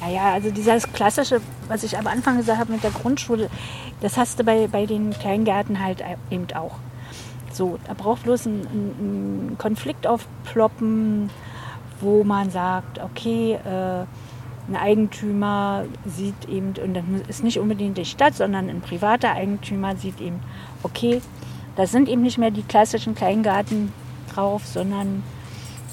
Naja, 0.00 0.32
also 0.32 0.50
dieses 0.50 0.90
klassische, 0.92 1.40
was 1.66 1.82
ich 1.82 1.98
am 1.98 2.06
Anfang 2.06 2.36
gesagt 2.38 2.58
habe 2.58 2.72
mit 2.72 2.82
der 2.82 2.90
Grundschule, 2.90 3.50
das 4.00 4.16
hast 4.16 4.38
du 4.38 4.44
bei, 4.44 4.68
bei 4.68 4.86
den 4.86 5.10
Kleingärten 5.10 5.82
halt 5.82 6.02
eben 6.30 6.46
auch. 6.54 6.76
So, 7.52 7.78
da 7.86 7.94
braucht 7.94 8.22
bloß 8.22 8.46
ein, 8.46 8.60
ein, 8.62 9.58
Konflikt 9.58 10.06
aufploppen, 10.06 11.30
wo 12.00 12.24
man 12.24 12.50
sagt, 12.50 13.00
okay, 13.00 13.54
äh, 13.54 14.04
ein 14.68 14.76
Eigentümer 14.76 15.84
sieht 16.04 16.48
eben, 16.48 16.74
und 16.82 16.94
das 16.94 17.04
ist 17.28 17.44
nicht 17.44 17.58
unbedingt 17.58 17.96
die 17.96 18.04
Stadt, 18.04 18.34
sondern 18.34 18.68
ein 18.68 18.80
privater 18.80 19.32
Eigentümer 19.32 19.96
sieht 19.96 20.20
eben, 20.20 20.40
okay, 20.82 21.22
da 21.76 21.86
sind 21.86 22.08
eben 22.08 22.22
nicht 22.22 22.38
mehr 22.38 22.50
die 22.50 22.62
klassischen 22.62 23.14
Kleingarten 23.14 23.92
drauf, 24.34 24.66
sondern 24.66 25.22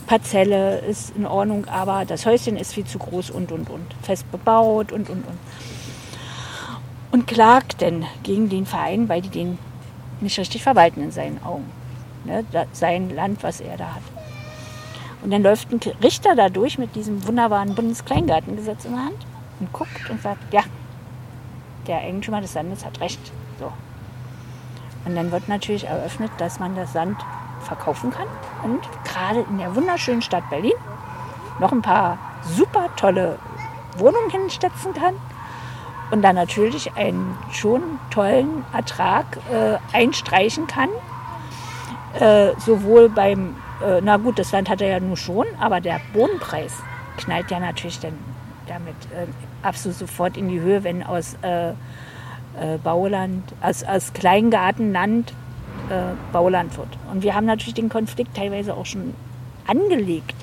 Parzelle 0.07 0.79
ist 0.79 1.15
in 1.15 1.25
Ordnung, 1.25 1.65
aber 1.65 2.05
das 2.05 2.25
Häuschen 2.25 2.57
ist 2.57 2.73
viel 2.73 2.85
zu 2.85 2.99
groß 2.99 3.31
und 3.31 3.51
und 3.51 3.69
und. 3.69 3.95
Fest 4.01 4.29
bebaut 4.31 4.91
und 4.91 5.09
und 5.09 5.25
und. 5.25 5.37
Und 7.11 7.27
klagt 7.27 7.81
denn 7.81 8.05
gegen 8.23 8.49
den 8.49 8.65
Verein, 8.65 9.09
weil 9.09 9.21
die 9.21 9.29
den 9.29 9.57
nicht 10.21 10.37
richtig 10.37 10.63
verwalten 10.63 11.01
in 11.01 11.11
seinen 11.11 11.41
Augen. 11.43 11.65
Ne? 12.25 12.43
sein 12.73 13.15
Land, 13.15 13.43
was 13.43 13.61
er 13.61 13.77
da 13.77 13.95
hat. 13.95 14.14
Und 15.25 15.31
dann 15.31 15.41
läuft 15.41 15.71
ein 15.71 15.79
Richter 16.03 16.35
da 16.35 16.49
durch 16.49 16.77
mit 16.77 16.95
diesem 16.95 17.25
wunderbaren 17.25 17.73
Bundeskleingartengesetz 17.73 18.85
in 18.85 18.91
der 18.91 19.05
Hand 19.05 19.25
und 19.59 19.73
guckt 19.73 20.07
und 20.11 20.21
sagt, 20.21 20.53
ja, 20.53 20.61
der 21.87 21.97
Eigentümer 21.97 22.41
des 22.41 22.53
Landes 22.53 22.85
hat 22.85 22.99
recht. 22.99 23.31
So. 23.59 23.73
Und 25.03 25.15
dann 25.15 25.31
wird 25.31 25.49
natürlich 25.49 25.85
eröffnet, 25.85 26.29
dass 26.37 26.59
man 26.59 26.75
das 26.75 26.93
Sand 26.93 27.17
verkaufen 27.61 28.11
kann 28.11 28.27
und 28.63 28.81
gerade 29.03 29.43
in 29.49 29.57
der 29.57 29.75
wunderschönen 29.75 30.21
Stadt 30.21 30.47
Berlin 30.51 30.73
noch 31.57 31.71
ein 31.71 31.81
paar 31.81 32.19
super 32.43 32.89
tolle 32.95 33.39
Wohnungen 33.97 34.29
hinsetzen 34.29 34.93
kann 34.93 35.15
und 36.11 36.21
dann 36.21 36.35
natürlich 36.35 36.95
einen 36.95 37.35
schon 37.51 37.81
tollen 38.11 38.63
Ertrag 38.73 39.25
äh, 39.51 39.77
einstreichen 39.91 40.67
kann, 40.67 40.89
äh, 42.19 42.51
sowohl 42.59 43.09
beim 43.09 43.55
äh, 43.83 44.01
na 44.01 44.17
gut, 44.17 44.39
das 44.39 44.51
Land 44.51 44.69
hat 44.69 44.81
er 44.81 44.87
ja 44.87 44.99
nur 44.99 45.17
schon, 45.17 45.45
aber 45.59 45.81
der 45.81 45.99
Bodenpreis 46.13 46.73
knallt 47.17 47.51
ja 47.51 47.59
natürlich 47.59 47.99
dann 47.99 48.13
damit 48.67 48.95
äh, 49.11 49.27
absolut 49.61 49.97
sofort 49.97 50.37
in 50.37 50.49
die 50.49 50.59
Höhe, 50.59 50.83
wenn 50.83 51.03
aus 51.03 51.35
äh, 51.41 51.69
äh 51.69 51.73
Bauland, 52.83 53.43
aus, 53.61 53.83
aus 53.83 54.13
Kleingartenland 54.13 55.31
äh, 55.89 56.13
Bauland 56.31 56.77
wird. 56.77 56.89
Und 57.11 57.21
wir 57.21 57.35
haben 57.35 57.45
natürlich 57.45 57.75
den 57.75 57.89
Konflikt 57.89 58.35
teilweise 58.35 58.75
auch 58.75 58.85
schon 58.85 59.13
angelegt. 59.67 60.35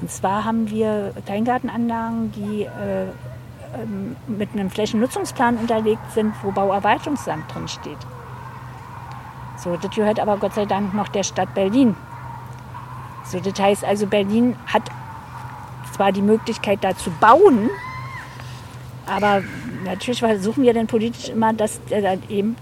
Und 0.00 0.10
zwar 0.10 0.44
haben 0.44 0.70
wir 0.70 1.12
Kleingartenanlagen, 1.26 2.32
die 2.32 2.62
äh, 2.62 3.06
ähm, 3.80 4.16
mit 4.26 4.52
einem 4.52 4.70
Flächennutzungsplan 4.70 5.56
unterlegt 5.56 6.12
sind, 6.12 6.34
wo 6.42 6.50
Bauerweiterungsland 6.50 7.44
drin 7.52 7.68
steht. 7.68 7.98
So, 9.56 9.76
das 9.76 9.94
gehört 9.94 10.20
aber 10.20 10.36
Gott 10.36 10.54
sei 10.54 10.66
Dank 10.66 10.94
noch 10.94 11.08
der 11.08 11.22
Stadt 11.22 11.54
Berlin. 11.54 11.96
So, 13.24 13.40
das 13.40 13.58
heißt 13.58 13.84
also, 13.84 14.06
Berlin 14.06 14.56
hat 14.66 14.82
zwar 15.94 16.12
die 16.12 16.22
Möglichkeit, 16.22 16.82
da 16.82 16.96
zu 16.96 17.10
bauen, 17.10 17.70
aber 19.06 19.42
natürlich 19.84 20.20
versuchen 20.20 20.64
wir 20.64 20.74
dann 20.74 20.86
politisch 20.86 21.28
immer, 21.28 21.52
dass 21.52 21.82
der 21.84 22.02
dann 22.02 22.22
eben 22.28 22.56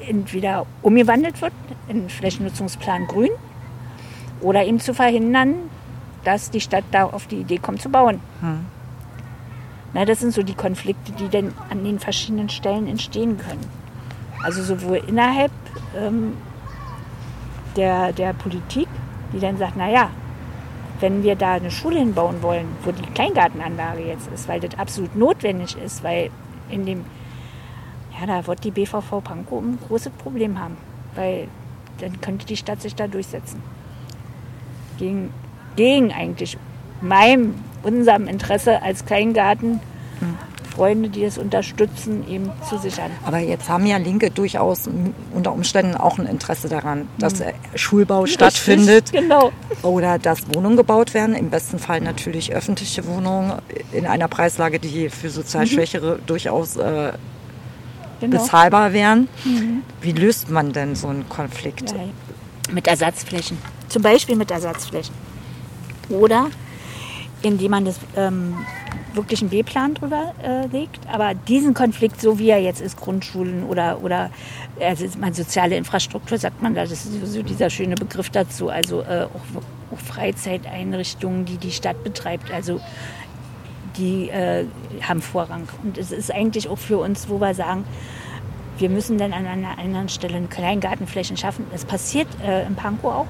entweder 0.00 0.66
umgewandelt 0.82 1.40
wird 1.40 1.52
in 1.88 2.08
Flächennutzungsplan 2.08 3.06
Grün 3.06 3.30
oder 4.40 4.64
eben 4.64 4.80
zu 4.80 4.94
verhindern, 4.94 5.54
dass 6.24 6.50
die 6.50 6.60
Stadt 6.60 6.84
da 6.90 7.04
auf 7.04 7.26
die 7.26 7.36
Idee 7.36 7.58
kommt 7.58 7.80
zu 7.80 7.88
bauen. 7.88 8.20
Hm. 8.40 8.66
Na, 9.94 10.04
das 10.04 10.20
sind 10.20 10.34
so 10.34 10.42
die 10.42 10.54
Konflikte, 10.54 11.12
die 11.12 11.28
dann 11.28 11.54
an 11.70 11.84
den 11.84 11.98
verschiedenen 11.98 12.48
Stellen 12.48 12.86
entstehen 12.86 13.38
können. 13.38 13.64
Also 14.42 14.62
sowohl 14.62 15.02
innerhalb 15.06 15.52
ähm, 15.96 16.34
der, 17.76 18.12
der 18.12 18.32
Politik 18.34 18.88
die 19.32 19.40
dann 19.40 19.58
sagt, 19.58 19.76
naja, 19.76 20.10
wenn 21.00 21.22
wir 21.22 21.36
da 21.36 21.54
eine 21.54 21.70
Schule 21.70 21.98
hinbauen 21.98 22.42
wollen, 22.42 22.66
wo 22.84 22.92
die 22.92 23.02
Kleingartenanlage 23.12 24.02
jetzt 24.02 24.28
ist, 24.32 24.48
weil 24.48 24.60
das 24.60 24.78
absolut 24.78 25.14
notwendig 25.14 25.76
ist, 25.76 26.02
weil 26.02 26.30
in 26.70 26.86
dem 26.86 27.04
Ja, 28.18 28.26
da 28.26 28.46
wird 28.46 28.64
die 28.64 28.70
BVV 28.70 29.20
Pankow 29.22 29.62
ein 29.62 29.78
großes 29.86 30.12
Problem 30.12 30.58
haben, 30.58 30.76
weil 31.14 31.48
dann 31.98 32.20
könnte 32.20 32.46
die 32.46 32.56
Stadt 32.56 32.80
sich 32.80 32.94
da 32.94 33.06
durchsetzen. 33.06 33.62
Gegen, 34.98 35.32
gegen 35.76 36.12
eigentlich 36.12 36.56
meinem, 37.02 37.54
unserem 37.82 38.26
Interesse 38.26 38.82
als 38.82 39.04
Kleingarten. 39.04 39.80
Freunde, 40.76 41.08
die 41.08 41.24
es 41.24 41.38
unterstützen, 41.38 42.28
eben 42.28 42.52
zu 42.68 42.76
sichern. 42.76 43.10
Aber 43.24 43.38
jetzt 43.38 43.68
haben 43.68 43.86
ja 43.86 43.96
Linke 43.96 44.30
durchaus 44.30 44.88
unter 45.32 45.52
Umständen 45.52 45.94
auch 45.94 46.18
ein 46.18 46.26
Interesse 46.26 46.68
daran, 46.68 47.08
dass 47.18 47.40
äh, 47.40 47.54
Schulbau 47.74 48.20
Richtig, 48.20 48.34
stattfindet 48.34 49.10
genau. 49.10 49.52
oder 49.82 50.18
dass 50.18 50.54
Wohnungen 50.54 50.76
gebaut 50.76 51.14
werden. 51.14 51.34
Im 51.34 51.48
besten 51.48 51.78
Fall 51.78 52.02
natürlich 52.02 52.52
öffentliche 52.52 53.06
Wohnungen 53.06 53.54
in 53.92 54.06
einer 54.06 54.28
Preislage, 54.28 54.78
die 54.78 55.08
für 55.08 55.30
sozial 55.30 55.64
mhm. 55.64 55.70
Schwächere 55.70 56.18
durchaus 56.26 56.76
äh, 56.76 57.12
genau. 58.20 58.42
bezahlbar 58.42 58.92
wären. 58.92 59.28
Mhm. 59.44 59.82
Wie 60.02 60.12
löst 60.12 60.50
man 60.50 60.72
denn 60.72 60.94
so 60.94 61.08
einen 61.08 61.26
Konflikt? 61.28 61.92
Ja, 61.92 62.72
mit 62.72 62.86
Ersatzflächen. 62.86 63.56
Zum 63.88 64.02
Beispiel 64.02 64.36
mit 64.36 64.50
Ersatzflächen. 64.50 65.14
Oder 66.10 66.50
indem 67.42 67.70
man 67.70 67.84
das 67.84 67.98
ähm, 68.16 68.54
wirklich 69.16 69.40
einen 69.40 69.50
B-Plan 69.50 69.94
drüber 69.94 70.34
äh, 70.42 70.66
legt. 70.66 71.00
Aber 71.08 71.34
diesen 71.34 71.74
Konflikt, 71.74 72.20
so 72.20 72.38
wie 72.38 72.50
er 72.50 72.60
jetzt 72.60 72.80
ist, 72.80 72.96
Grundschulen 72.96 73.64
oder, 73.64 74.02
oder 74.02 74.30
also 74.80 75.06
man, 75.18 75.32
soziale 75.32 75.76
Infrastruktur, 75.76 76.38
sagt 76.38 76.62
man 76.62 76.74
da, 76.74 76.82
das 76.82 76.92
ist 77.06 77.26
so 77.26 77.42
dieser 77.42 77.70
schöne 77.70 77.94
Begriff 77.96 78.30
dazu, 78.30 78.68
also 78.68 79.00
äh, 79.00 79.24
auch, 79.24 79.62
auch, 79.92 79.98
Freizeiteinrichtungen, 79.98 81.44
die 81.46 81.56
die 81.56 81.70
Stadt 81.70 82.02
betreibt, 82.04 82.52
also 82.52 82.80
die 83.96 84.28
äh, 84.28 84.66
haben 85.02 85.22
Vorrang. 85.22 85.68
Und 85.82 85.96
es 85.96 86.12
ist 86.12 86.30
eigentlich 86.30 86.68
auch 86.68 86.78
für 86.78 86.98
uns, 86.98 87.28
wo 87.28 87.40
wir 87.40 87.54
sagen, 87.54 87.84
wir 88.78 88.90
müssen 88.90 89.16
dann 89.16 89.32
an 89.32 89.46
einer 89.46 89.78
anderen 89.78 90.10
Stelle 90.10 90.38
Kleingartenflächen 90.42 91.38
schaffen. 91.38 91.64
Das 91.72 91.86
passiert 91.86 92.28
äh, 92.44 92.66
in 92.66 92.74
Pankow 92.74 93.14
auch 93.14 93.26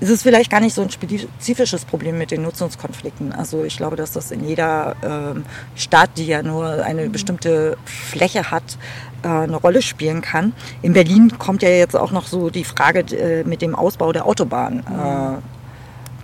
es 0.00 0.10
ist 0.10 0.22
vielleicht 0.22 0.50
gar 0.50 0.60
nicht 0.60 0.74
so 0.74 0.82
ein 0.82 0.90
spezifisches 0.90 1.84
Problem 1.84 2.18
mit 2.18 2.30
den 2.30 2.42
Nutzungskonflikten. 2.42 3.32
Also 3.32 3.64
ich 3.64 3.76
glaube, 3.76 3.96
dass 3.96 4.12
das 4.12 4.30
in 4.30 4.46
jeder 4.46 4.96
ähm, 5.02 5.44
Stadt, 5.76 6.10
die 6.16 6.26
ja 6.26 6.42
nur 6.42 6.84
eine 6.84 7.08
bestimmte 7.08 7.76
Fläche 7.84 8.50
hat, 8.50 8.76
äh, 9.22 9.28
eine 9.28 9.56
Rolle 9.56 9.82
spielen 9.82 10.20
kann. 10.20 10.52
In 10.82 10.92
Berlin 10.92 11.38
kommt 11.38 11.62
ja 11.62 11.68
jetzt 11.68 11.96
auch 11.96 12.10
noch 12.10 12.26
so 12.26 12.50
die 12.50 12.64
Frage 12.64 13.00
äh, 13.16 13.44
mit 13.44 13.62
dem 13.62 13.74
Ausbau 13.74 14.12
der 14.12 14.26
Autobahn 14.26 14.80
äh, 14.80 15.40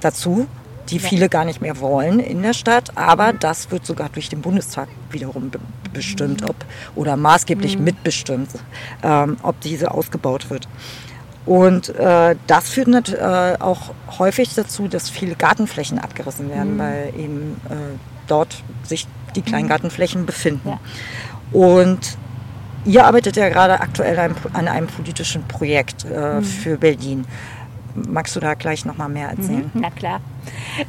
dazu 0.01 0.47
die 0.91 0.99
viele 0.99 1.29
gar 1.29 1.45
nicht 1.45 1.61
mehr 1.61 1.81
wollen 1.81 2.19
in 2.19 2.43
der 2.43 2.53
Stadt, 2.53 2.97
aber 2.97 3.33
das 3.33 3.71
wird 3.71 3.87
sogar 3.87 4.09
durch 4.09 4.29
den 4.29 4.41
Bundestag 4.41 4.89
wiederum 5.11 5.51
be 5.51 5.61
bestimmt, 5.93 6.49
ob 6.49 6.55
oder 6.95 7.17
maßgeblich 7.17 7.77
mhm. 7.77 7.85
mitbestimmt, 7.85 8.51
ähm, 9.03 9.39
ob 9.43 9.61
diese 9.61 9.91
ausgebaut 9.91 10.49
wird. 10.49 10.69
Und 11.47 11.89
äh, 11.97 12.37
das 12.47 12.69
führt 12.69 13.09
äh, 13.09 13.57
auch 13.59 13.93
häufig 14.19 14.55
dazu, 14.55 14.89
dass 14.89 15.09
viele 15.09 15.35
Gartenflächen 15.35 15.99
abgerissen 15.99 16.51
werden, 16.51 16.75
mhm. 16.75 16.79
weil 16.79 17.13
eben 17.17 17.61
äh, 17.69 17.75
dort 18.27 18.63
sich 18.85 19.07
die 19.35 19.43
Kleingartenflächen 19.43 20.27
befinden. 20.27 20.69
Ja. 20.69 20.79
Und 21.53 22.19
ihr 22.85 23.05
arbeitet 23.05 23.37
ja 23.37 23.49
gerade 23.49 23.81
aktuell 23.81 24.19
an 24.53 24.69
einem 24.69 24.87
politischen 24.87 25.45
Projekt 25.45 26.05
äh, 26.05 26.37
mhm. 26.37 26.45
für 26.45 26.77
Berlin. 26.77 27.25
Magst 27.95 28.37
du 28.37 28.41
da 28.41 28.55
gleich 28.55 28.85
noch 28.85 28.97
mal 28.97 29.09
mehr 29.09 29.31
erzählen? 29.31 29.71
Mhm, 29.73 29.81
na 29.81 29.91
klar. 29.91 30.21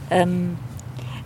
Ähm, 0.09 0.57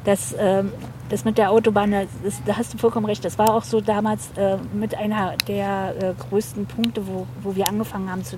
das 0.06 0.36
ähm, 0.38 0.72
das 1.10 1.24
mit 1.24 1.38
der 1.38 1.52
Autobahn, 1.52 1.92
das, 1.92 2.42
da 2.46 2.58
hast 2.58 2.74
du 2.74 2.78
vollkommen 2.78 3.06
recht. 3.06 3.24
Das 3.24 3.38
war 3.38 3.54
auch 3.54 3.64
so 3.64 3.82
damals 3.82 4.30
äh, 4.38 4.58
mit 4.74 4.96
einer 4.96 5.36
der 5.48 5.96
äh, 6.02 6.14
größten 6.30 6.66
Punkte, 6.66 7.08
wo, 7.08 7.28
wo 7.42 7.56
wir 7.56 7.68
angefangen 7.68 8.10
haben 8.10 8.24
zu, 8.24 8.38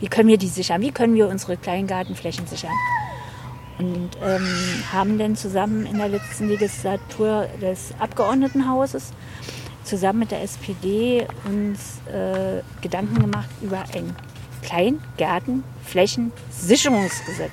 wie 0.00 0.08
können 0.08 0.28
wir 0.28 0.38
die 0.38 0.48
sichern? 0.48 0.80
Wie 0.80 0.92
können 0.92 1.14
wir 1.14 1.28
unsere 1.28 1.56
Kleingartenflächen 1.56 2.46
sichern? 2.46 2.72
Und 3.78 4.10
ähm, 4.24 4.48
haben 4.92 5.18
dann 5.18 5.36
zusammen 5.36 5.84
in 5.84 5.98
der 5.98 6.08
letzten 6.08 6.48
Legislatur 6.48 7.46
des 7.60 7.92
Abgeordnetenhauses 7.98 9.12
zusammen 9.84 10.20
mit 10.20 10.30
der 10.30 10.42
SPD 10.42 11.26
uns 11.44 12.00
äh, 12.10 12.62
Gedanken 12.80 13.20
gemacht 13.20 13.50
über 13.60 13.84
ein 13.94 14.16
Kleingärtenflächensicherungsgesetz. 14.62 17.52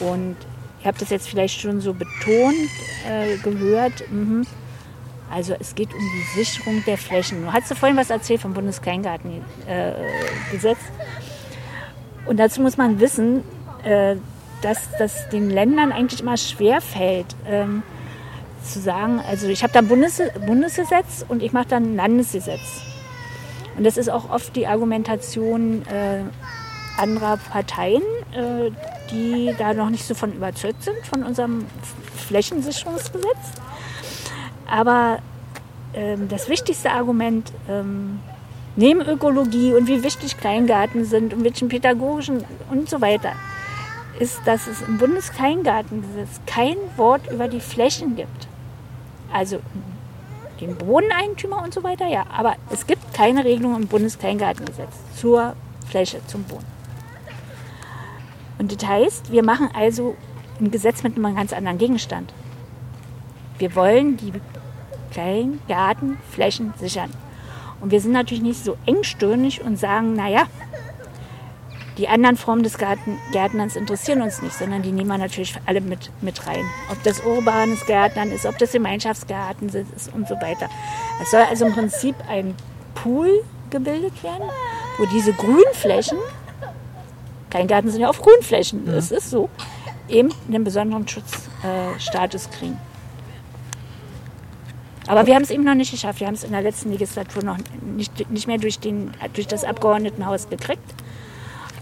Und 0.00 0.34
Ihr 0.80 0.86
habt 0.86 1.00
das 1.00 1.10
jetzt 1.10 1.28
vielleicht 1.28 1.60
schon 1.60 1.80
so 1.80 1.92
betont 1.92 2.54
äh, 3.08 3.36
gehört. 3.38 4.04
Mhm. 4.10 4.46
Also 5.30 5.54
es 5.58 5.74
geht 5.74 5.92
um 5.92 6.00
die 6.00 6.42
Sicherung 6.42 6.82
der 6.86 6.96
Flächen. 6.96 7.44
Du 7.44 7.52
hast 7.52 7.72
vorhin 7.74 7.96
was 7.96 8.10
erzählt 8.10 8.40
vom 8.40 8.54
Bundeskleingartengesetz. 8.54 9.44
Äh, 9.66 10.76
Und 12.26 12.38
dazu 12.38 12.62
muss 12.62 12.76
man 12.76 13.00
wissen, 13.00 13.42
äh, 13.84 14.16
dass 14.62 14.88
das 14.98 15.28
den 15.28 15.50
Ländern 15.50 15.92
eigentlich 15.92 16.20
immer 16.20 16.36
schwer 16.36 16.80
fällt, 16.80 17.36
ähm, 17.46 17.82
zu 18.64 18.80
sagen, 18.80 19.20
also 19.28 19.48
ich 19.48 19.62
habe 19.62 19.72
da 19.72 19.82
Bundes 19.82 20.20
Bundesgesetz 20.46 21.24
und 21.28 21.42
ich 21.42 21.52
mache 21.52 21.68
dann 21.68 21.96
Landesgesetz. 21.96 22.82
Und 23.76 23.84
das 23.84 23.96
ist 23.96 24.08
auch 24.10 24.30
oft 24.30 24.56
die 24.56 24.66
Argumentation 24.66 25.82
äh, 25.86 26.22
anderer 26.98 27.36
Parteien, 27.36 28.02
äh, 28.32 28.70
die 29.10 29.54
da 29.58 29.74
noch 29.74 29.90
nicht 29.90 30.04
so 30.04 30.14
von 30.14 30.32
überzeugt 30.32 30.82
sind, 30.82 30.96
von 31.06 31.22
unserem 31.22 31.66
Flächensicherungsgesetz. 32.16 33.52
Aber 34.66 35.18
ähm, 35.94 36.28
das 36.28 36.48
wichtigste 36.48 36.90
Argument 36.90 37.52
ähm, 37.68 38.20
neben 38.76 39.00
Ökologie 39.00 39.74
und 39.74 39.88
wie 39.88 40.02
wichtig 40.02 40.36
Kleingarten 40.36 41.04
sind 41.04 41.34
und 41.34 41.44
welchen 41.44 41.68
pädagogischen 41.68 42.44
und 42.70 42.88
so 42.88 43.00
weiter, 43.00 43.32
ist, 44.18 44.40
dass 44.44 44.66
es 44.66 44.82
im 44.82 44.98
Bundeskleingartengesetz 44.98 46.40
kein 46.46 46.76
Wort 46.96 47.30
über 47.30 47.48
die 47.48 47.60
Flächen 47.60 48.16
gibt. 48.16 48.48
Also 49.32 49.60
den 50.60 50.76
Bodeneigentümer 50.76 51.62
und 51.62 51.72
so 51.72 51.82
weiter, 51.82 52.06
ja. 52.08 52.24
Aber 52.36 52.56
es 52.70 52.86
gibt 52.86 53.14
keine 53.14 53.44
Regelung 53.44 53.76
im 53.76 53.86
Bundeskleingartengesetz 53.86 54.92
zur 55.16 55.54
Fläche, 55.88 56.20
zum 56.26 56.42
Boden. 56.44 56.77
Und 58.58 58.74
das 58.74 58.88
heißt, 58.88 59.32
wir 59.32 59.44
machen 59.44 59.68
also 59.74 60.16
ein 60.60 60.70
Gesetz 60.70 61.02
mit 61.02 61.16
einem 61.16 61.36
ganz 61.36 61.52
anderen 61.52 61.78
Gegenstand. 61.78 62.32
Wir 63.58 63.74
wollen 63.74 64.16
die 64.16 64.32
kleinen 65.10 65.60
Gartenflächen 65.68 66.74
sichern. 66.78 67.10
Und 67.80 67.92
wir 67.92 68.00
sind 68.00 68.12
natürlich 68.12 68.42
nicht 68.42 68.64
so 68.64 68.76
engstirnig 68.86 69.62
und 69.62 69.78
sagen, 69.78 70.14
naja, 70.14 70.46
die 71.98 72.08
anderen 72.08 72.36
Formen 72.36 72.62
des 72.62 72.78
Garten, 72.78 73.18
Gärtnerns 73.32 73.74
interessieren 73.74 74.22
uns 74.22 74.40
nicht, 74.40 74.54
sondern 74.54 74.82
die 74.82 74.92
nehmen 74.92 75.08
wir 75.08 75.18
natürlich 75.18 75.56
alle 75.66 75.80
mit, 75.80 76.10
mit 76.20 76.46
rein. 76.46 76.64
Ob 76.92 77.02
das 77.02 77.20
urbanes 77.20 77.84
Gärtnern 77.86 78.30
ist, 78.30 78.46
ob 78.46 78.56
das 78.58 78.70
Gemeinschaftsgarten 78.70 79.68
ist 79.68 80.12
und 80.14 80.28
so 80.28 80.36
weiter. 80.36 80.68
Es 81.20 81.32
soll 81.32 81.40
also 81.40 81.66
im 81.66 81.72
Prinzip 81.72 82.14
ein 82.28 82.54
Pool 82.94 83.42
gebildet 83.70 84.22
werden, 84.22 84.48
wo 84.98 85.06
diese 85.06 85.32
Grünflächen 85.32 86.18
Kleingarten 87.50 87.90
sind 87.90 88.00
ja 88.00 88.08
auf 88.08 88.20
Grünflächen, 88.20 88.86
ja. 88.86 88.92
das 88.92 89.10
ist 89.10 89.30
so, 89.30 89.48
eben 90.08 90.30
einen 90.48 90.64
besonderen 90.64 91.06
Schutzstatus 91.06 92.46
äh, 92.46 92.50
kriegen. 92.50 92.78
Aber 95.06 95.26
wir 95.26 95.34
haben 95.34 95.42
es 95.42 95.50
eben 95.50 95.64
noch 95.64 95.74
nicht 95.74 95.90
geschafft. 95.90 96.20
Wir 96.20 96.26
haben 96.26 96.34
es 96.34 96.44
in 96.44 96.52
der 96.52 96.60
letzten 96.60 96.92
Legislatur 96.92 97.42
noch 97.42 97.56
nicht, 97.82 98.30
nicht 98.30 98.46
mehr 98.46 98.58
durch, 98.58 98.78
den, 98.78 99.10
durch 99.32 99.46
das 99.46 99.64
Abgeordnetenhaus 99.64 100.50
gekriegt 100.50 100.82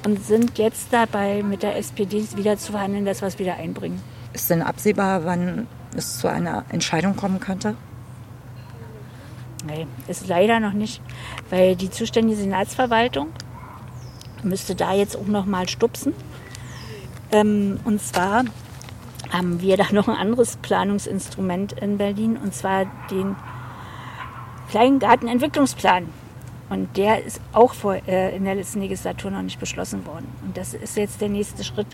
und 0.05 0.25
sind 0.25 0.59
jetzt 0.59 0.93
dabei, 0.93 1.43
mit 1.43 1.65
der 1.65 1.77
SPD 1.77 2.25
wieder 2.37 2.57
zu 2.57 2.71
verhandeln, 2.71 3.05
dass 3.05 3.23
wir 3.23 3.29
es 3.29 3.41
wieder 3.41 3.57
einbringen. 3.57 4.01
Ist 4.33 4.49
denn 4.49 4.63
absehbar, 4.63 5.25
wann 5.25 5.67
es 5.97 6.21
zu 6.21 6.29
einer 6.29 6.65
Entscheidung 6.71 7.17
kommen 7.17 7.41
könnte? 7.41 7.75
Nein, 9.67 9.89
ist 10.07 10.29
leider 10.29 10.61
noch 10.61 10.73
nicht, 10.73 11.03
weil 11.51 11.75
die 11.75 11.91
zuständige 11.91 12.41
Senatsverwaltung 12.41 13.29
müsste 14.47 14.75
da 14.75 14.95
jetzt 14.95 15.17
auch 15.17 15.27
noch 15.27 15.47
mal 15.47 15.69
stupsen. 15.69 16.15
Ähm, 17.33 17.81
und 17.85 18.01
zwar 18.01 18.45
haben 19.31 19.61
wir 19.61 19.77
da 19.77 19.87
noch 19.93 20.09
ein 20.09 20.17
anderes 20.17 20.57
Planungsinstrument 20.57 21.73
in 21.73 21.99
Berlin, 21.99 22.39
und 22.43 22.55
zwar 22.55 22.87
den 23.11 23.37
Kleingartenentwicklungsplan. 24.71 26.09
Und 26.69 26.97
der 26.97 27.25
ist 27.25 27.41
auch 27.53 27.75
vor, 27.75 27.97
äh, 28.09 28.35
in 28.37 28.45
der 28.45 28.57
letzten 28.57 28.81
Legislatur 28.81 29.31
noch 29.31 29.43
nicht 29.43 29.61
beschlossen 29.61 30.05
worden. 30.07 30.27
Und 30.45 30.57
das 30.57 30.75
ist 30.75 30.97
jetzt 30.97 31.21
der 31.21 31.29
nächste 31.29 31.63
Schritt. 31.63 31.87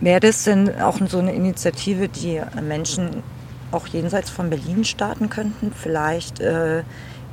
Wäre 0.00 0.20
das 0.20 0.44
denn 0.44 0.80
auch 0.80 0.98
so 1.06 1.18
eine 1.18 1.32
Initiative, 1.32 2.08
die 2.08 2.40
Menschen 2.62 3.22
auch 3.72 3.86
jenseits 3.86 4.30
von 4.30 4.50
Berlin 4.50 4.84
starten 4.84 5.28
könnten? 5.28 5.72
Vielleicht 5.72 6.40
äh, 6.40 6.82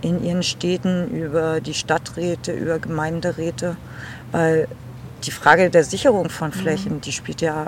in 0.02 0.24
ihren 0.24 0.43
Städten 0.43 1.10
über 1.10 1.62
die 1.62 1.74
Stadträte, 1.74 2.52
über 2.52 2.80
Gemeinderäte, 2.80 3.78
weil 4.32 4.68
die 5.24 5.32
Frage 5.32 5.70
der 5.70 5.84
Sicherung 5.84 6.30
von 6.30 6.49
mhm. 6.49 6.54
Flächen, 6.54 6.93
mhm. 6.95 7.02
die 7.02 7.12
spielt 7.12 7.41
ja 7.41 7.68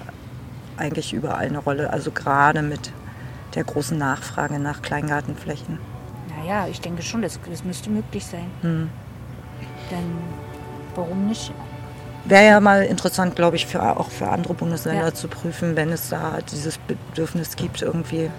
eigentlich 0.78 1.14
überall 1.14 1.46
eine 1.46 1.60
Rolle, 1.60 1.92
also 1.92 2.12
gerade 2.12 2.62
mit 2.62 2.92
der 3.56 3.64
großen 3.64 3.98
Nachfrage 3.98 4.60
nach 4.60 4.82
Kleingartenflächen. 4.82 5.78
naja, 6.36 6.68
ich 6.68 6.82
denke 6.82 7.04
schon, 7.04 7.22
das, 7.22 7.40
das 7.50 7.64
müsste 7.64 7.90
möglich 7.92 8.26
sein. 8.26 8.50
Hm. 8.62 8.90
Dann 9.92 10.04
warum 10.96 11.28
nicht? 11.28 11.52
Wäre 12.26 12.46
ja 12.46 12.60
mal 12.60 12.84
interessant, 12.84 13.36
glaube 13.36 13.58
ich, 13.58 13.66
für, 13.66 13.82
auch 13.98 14.10
für 14.10 14.30
andere 14.30 14.54
Bundesländer 14.54 15.06
Ja. 15.06 15.14
zu 15.14 15.28
prüfen, 15.28 15.76
wenn 15.76 15.90
es 15.90 16.10
da 16.10 16.40
dieses 16.52 16.78
Bedürfnis 16.78 17.56
gibt, 17.56 17.82
irgendwie 17.82 18.30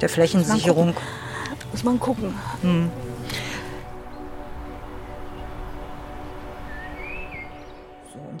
der 0.00 0.08
Flächensicherung. 0.08 0.94
Muss 1.72 1.82
man 1.82 1.98
gucken. 1.98 2.34
Und 2.62 2.90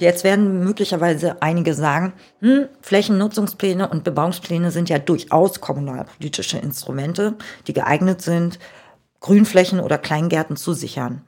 Jetzt 0.02 0.24
werden 0.24 0.64
möglicherweise 0.64 1.40
einige 1.42 1.74
sagen, 1.74 2.12
hm, 2.40 2.66
Flächennutzungspläne 2.80 3.88
und 3.88 4.02
Bebauungspläne 4.02 4.72
sind 4.72 4.88
ja 4.88 4.98
durchaus 4.98 5.60
kommunalpolitische 5.60 6.58
Instrumente, 6.58 7.36
die 7.68 7.72
geeignet 7.72 8.20
sind, 8.20 8.58
Grünflächen 9.20 9.78
oder 9.78 9.98
Kleingärten 9.98 10.56
zu 10.56 10.72
sichern. 10.72 11.22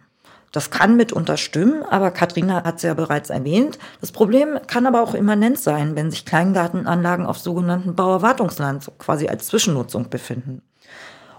Das 0.51 0.71
kann 0.73 0.97
mitunter 0.97 1.37
stimmen, 1.37 1.85
aber 1.85 2.11
Katrina 2.11 2.65
hat 2.65 2.79
es 2.79 2.83
ja 2.83 2.95
bereits 2.95 3.31
erwähnt. 3.31 3.79
Das 4.01 4.11
Problem 4.11 4.59
kann 4.67 4.89
aber 4.89 5.03
auch 5.03 5.15
immanent 5.15 5.61
sein, 5.61 5.95
wenn 5.95 6.11
sich 6.11 6.27
Kleingartenanlagen 6.27 7.27
auf 7.27 7.39
sogenannten 7.39 7.95
Bauerwartungsland 7.95 8.91
quasi 8.99 9.29
als 9.29 9.47
Zwischennutzung 9.47 10.11
befinden. 10.11 10.63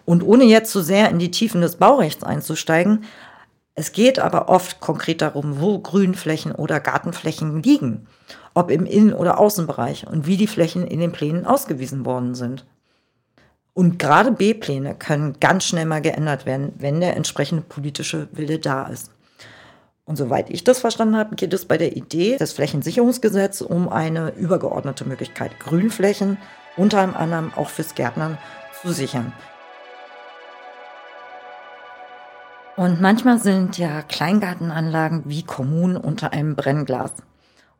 Und 0.05 0.23
ohne 0.23 0.45
jetzt 0.45 0.71
zu 0.71 0.81
sehr 0.81 1.09
in 1.09 1.19
die 1.19 1.31
Tiefen 1.31 1.59
des 1.59 1.75
Baurechts 1.75 2.23
einzusteigen, 2.23 3.03
es 3.75 3.91
geht 3.91 4.19
aber 4.19 4.47
oft 4.47 4.79
konkret 4.79 5.21
darum, 5.21 5.59
wo 5.59 5.79
Grünflächen 5.79 6.53
oder 6.53 6.79
Gartenflächen 6.79 7.61
liegen, 7.61 8.07
ob 8.53 8.71
im 8.71 8.85
Innen- 8.85 9.13
oder 9.13 9.37
Außenbereich 9.37 10.07
und 10.07 10.25
wie 10.25 10.37
die 10.37 10.47
Flächen 10.47 10.87
in 10.87 11.01
den 11.01 11.11
Plänen 11.11 11.45
ausgewiesen 11.45 12.05
worden 12.05 12.35
sind. 12.35 12.65
Und 13.73 13.99
gerade 13.99 14.31
B-Pläne 14.31 14.95
können 14.95 15.37
ganz 15.41 15.65
schnell 15.65 15.85
mal 15.85 16.01
geändert 16.01 16.45
werden, 16.45 16.71
wenn 16.77 17.01
der 17.01 17.17
entsprechende 17.17 17.63
politische 17.63 18.29
Wille 18.31 18.59
da 18.59 18.87
ist. 18.87 19.11
Und 20.05 20.15
soweit 20.15 20.49
ich 20.49 20.63
das 20.63 20.79
verstanden 20.79 21.17
habe, 21.17 21.35
geht 21.35 21.51
es 21.51 21.65
bei 21.65 21.77
der 21.77 21.97
Idee 21.97 22.37
des 22.37 22.53
Flächensicherungsgesetzes 22.53 23.63
um 23.63 23.89
eine 23.89 24.29
übergeordnete 24.35 25.03
Möglichkeit, 25.03 25.59
Grünflächen 25.59 26.37
unter 26.77 26.99
anderem 27.17 27.51
auch 27.55 27.69
fürs 27.69 27.95
Gärtnern 27.95 28.37
zu 28.81 28.93
sichern. 28.93 29.33
Und 32.77 32.99
manchmal 32.99 33.39
sind 33.39 33.77
ja 33.77 34.01
Kleingartenanlagen 34.01 35.23
wie 35.25 35.43
Kommunen 35.43 35.95
unter 35.95 36.33
einem 36.33 36.55
Brennglas. 36.55 37.13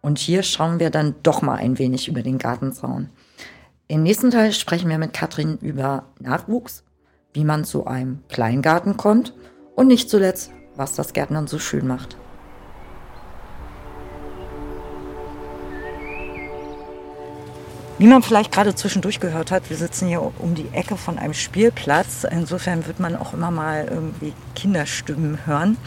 Und 0.02 0.20
hier 0.20 0.42
schauen 0.42 0.80
wir 0.80 0.90
dann 0.90 1.16
doch 1.22 1.42
mal 1.42 1.56
ein 1.56 1.78
wenig 1.80 2.08
über 2.08 2.22
den 2.22 2.38
Gartenzaun. 2.38 3.10
Im 3.88 4.04
nächsten 4.04 4.32
Teil 4.32 4.54
sprechen 4.54 4.90
wir 4.90 4.98
mit 4.98 5.14
Katrin 5.14 5.58
über 5.58 6.06
Nachwuchs, 6.20 6.84
wie 7.34 7.44
man 7.44 7.66
zu 7.66 7.86
einem 7.86 8.24
Kleingarten 8.30 8.96
kommt 8.96 9.34
und 9.76 9.88
nicht 9.88 10.10
zuletzt, 10.10 10.52
was 10.76 10.96
das 10.96 11.12
Gärtnern 11.12 11.48
so 11.48 11.60
schön 11.60 11.88
macht. 11.88 12.18
Wie 17.98 18.08
man 18.08 18.22
vielleicht 18.22 18.52
gerade 18.52 18.76
zwischendurch 18.76 19.22
gehört 19.22 19.52
hat, 19.52 19.70
wir 19.70 19.78
sitzen 19.78 20.08
hier 20.08 20.22
um 20.22 20.54
die 20.54 20.68
Ecke 20.74 20.98
von 20.98 21.18
einem 21.18 21.34
Spielplatz. 21.34 22.26
Insofern 22.30 22.86
wird 22.88 23.00
man 23.00 23.16
auch 23.16 23.34
immer 23.34 23.52
mal 23.52 23.88
irgendwie 23.90 24.34
Kinderstimmen 24.54 25.40
hören. 25.46 25.78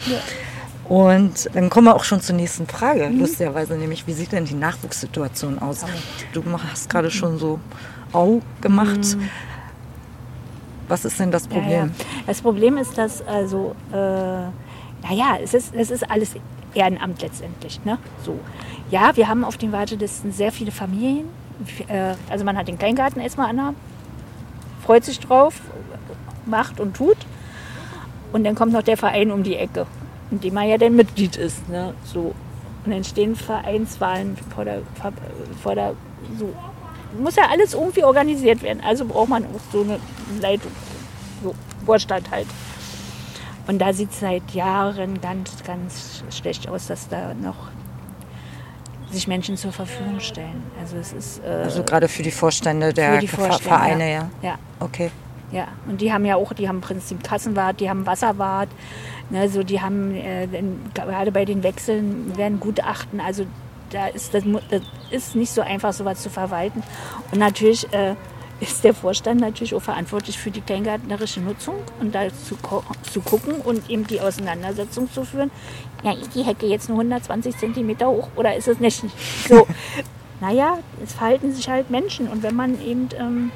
Und 0.85 1.49
dann 1.53 1.69
kommen 1.69 1.85
wir 1.85 1.95
auch 1.95 2.03
schon 2.03 2.19
zur 2.19 2.35
nächsten 2.35 2.65
Frage, 2.65 3.09
lustigerweise, 3.09 3.75
nämlich, 3.75 4.07
wie 4.07 4.13
sieht 4.13 4.31
denn 4.31 4.45
die 4.45 4.55
Nachwuchssituation 4.55 5.59
aus? 5.59 5.85
Du 6.33 6.43
hast 6.51 6.89
gerade 6.89 7.11
schon 7.11 7.37
so 7.37 7.59
Au 8.11 8.41
gemacht. 8.59 9.15
Was 10.87 11.05
ist 11.05 11.19
denn 11.19 11.29
das 11.29 11.45
Ja, 11.45 11.51
ja. 11.51 11.59
Problem? 11.59 11.91
Das 12.25 12.41
Problem 12.41 12.77
ist, 12.77 12.97
dass 12.97 13.21
also, 13.21 13.75
äh, 13.91 13.95
naja, 13.95 15.37
es 15.43 15.53
ist, 15.53 15.75
es 15.75 15.91
ist 15.91 16.09
alles 16.09 16.31
Ehrenamt 16.73 17.21
letztendlich. 17.21 17.79
Ne? 17.85 17.99
So. 18.25 18.39
Ja, 18.89 19.15
wir 19.15 19.27
haben 19.27 19.43
auf 19.43 19.57
den 19.57 19.71
Wartelisten 19.71 20.31
sehr 20.31 20.51
viele 20.51 20.71
Familien. 20.71 21.25
Äh, 21.87 22.15
also 22.29 22.45
man 22.45 22.57
hat 22.57 22.67
den 22.67 22.77
Kleingarten 22.77 23.21
erstmal 23.21 23.49
an, 23.49 23.75
freut 24.83 25.03
sich 25.03 25.19
drauf, 25.19 25.61
macht 26.45 26.79
und 26.79 26.95
tut. 26.95 27.17
Und 28.31 28.43
dann 28.43 28.55
kommt 28.55 28.73
noch 28.73 28.83
der 28.83 28.97
Verein 28.97 29.31
um 29.31 29.43
die 29.43 29.55
Ecke, 29.55 29.87
in 30.31 30.39
dem 30.39 30.53
man 30.53 30.67
ja 30.67 30.77
dann 30.77 30.95
Mitglied 30.95 31.35
ist. 31.35 31.67
Ne? 31.69 31.93
So. 32.03 32.33
Und 32.85 32.93
dann 32.93 33.03
stehen 33.03 33.35
Vereinswahlen 33.35 34.37
vor 34.53 34.65
der, 34.65 34.81
vor 35.61 35.75
der 35.75 35.93
so. 36.37 36.53
Muss 37.19 37.35
ja 37.35 37.45
alles 37.49 37.73
irgendwie 37.73 38.03
organisiert 38.03 38.61
werden. 38.61 38.83
Also 38.85 39.03
braucht 39.05 39.29
man 39.29 39.43
auch 39.45 39.71
so 39.71 39.81
eine 39.81 39.99
Leitung, 40.39 40.71
so 41.43 41.55
Vorstand 41.85 42.29
halt. 42.29 42.45
Und 43.65 43.79
da 43.79 43.93
sieht 43.93 44.11
es 44.11 44.19
seit 44.19 44.51
Jahren 44.51 45.19
ganz, 45.19 45.63
ganz 45.63 46.23
schlecht 46.29 46.69
aus, 46.69 46.87
dass 46.87 47.07
da 47.07 47.33
noch 47.33 47.69
sich 49.11 49.27
Menschen 49.27 49.57
zur 49.57 49.71
Verfügung 49.71 50.19
stellen. 50.19 50.63
Also 50.79 50.97
es 50.97 51.13
ist 51.13 51.43
äh, 51.43 51.47
Also 51.47 51.83
gerade 51.83 52.07
für 52.07 52.23
die 52.23 52.31
Vorstände 52.31 52.93
der 52.93 53.17
die 53.19 53.27
Vorstände, 53.27 53.63
Vereine, 53.63 54.11
ja. 54.11 54.29
ja. 54.41 54.55
Okay. 54.79 55.11
Ja, 55.51 55.67
und 55.87 55.99
die 56.01 56.13
haben 56.13 56.25
ja 56.25 56.35
auch, 56.35 56.53
die 56.53 56.67
haben 56.67 56.77
im 56.77 56.81
Prinzip 56.81 57.23
Kassenwart, 57.23 57.79
die 57.79 57.89
haben 57.89 58.05
Wasserwart, 58.05 58.69
ne, 59.31 59.49
so 59.49 59.63
die 59.63 59.81
haben 59.81 60.13
äh, 60.13 60.47
gerade 60.93 61.31
bei 61.31 61.43
den 61.43 61.63
Wechseln 61.63 62.37
werden 62.37 62.59
Gutachten, 62.59 63.19
also 63.19 63.45
da 63.89 64.07
ist 64.07 64.35
das, 64.35 64.43
das 64.69 64.81
ist 65.09 65.35
nicht 65.35 65.51
so 65.51 65.61
einfach, 65.61 65.93
sowas 65.93 66.21
zu 66.21 66.29
verwalten. 66.29 66.83
Und 67.31 67.39
natürlich 67.39 67.91
äh, 67.91 68.15
ist 68.59 68.83
der 68.83 68.93
Vorstand 68.93 69.41
natürlich 69.41 69.73
auch 69.73 69.81
verantwortlich 69.81 70.37
für 70.37 70.51
die 70.51 70.61
kleingärtnerische 70.61 71.39
Nutzung 71.39 71.75
und 71.99 72.13
da 72.13 72.27
zu, 72.29 72.57
zu 73.09 73.21
gucken 73.21 73.55
und 73.55 73.89
eben 73.89 74.05
die 74.05 74.19
Auseinandersetzung 74.19 75.11
zu 75.11 75.23
führen. 75.23 75.51
Ja, 76.03 76.11
ist 76.13 76.35
die 76.35 76.43
Hecke 76.43 76.65
jetzt 76.65 76.89
nur 76.89 76.99
120 76.99 77.57
Zentimeter 77.57 78.09
hoch 78.09 78.27
oder 78.35 78.55
ist 78.55 78.67
es 78.67 78.79
nicht? 78.79 79.03
So, 79.47 79.65
naja, 80.41 80.77
es 81.03 81.13
verhalten 81.13 81.53
sich 81.53 81.67
halt 81.69 81.89
Menschen 81.89 82.27
und 82.27 82.43
wenn 82.43 82.55
man 82.55 82.81
eben 82.85 83.09
ähm, 83.17 83.51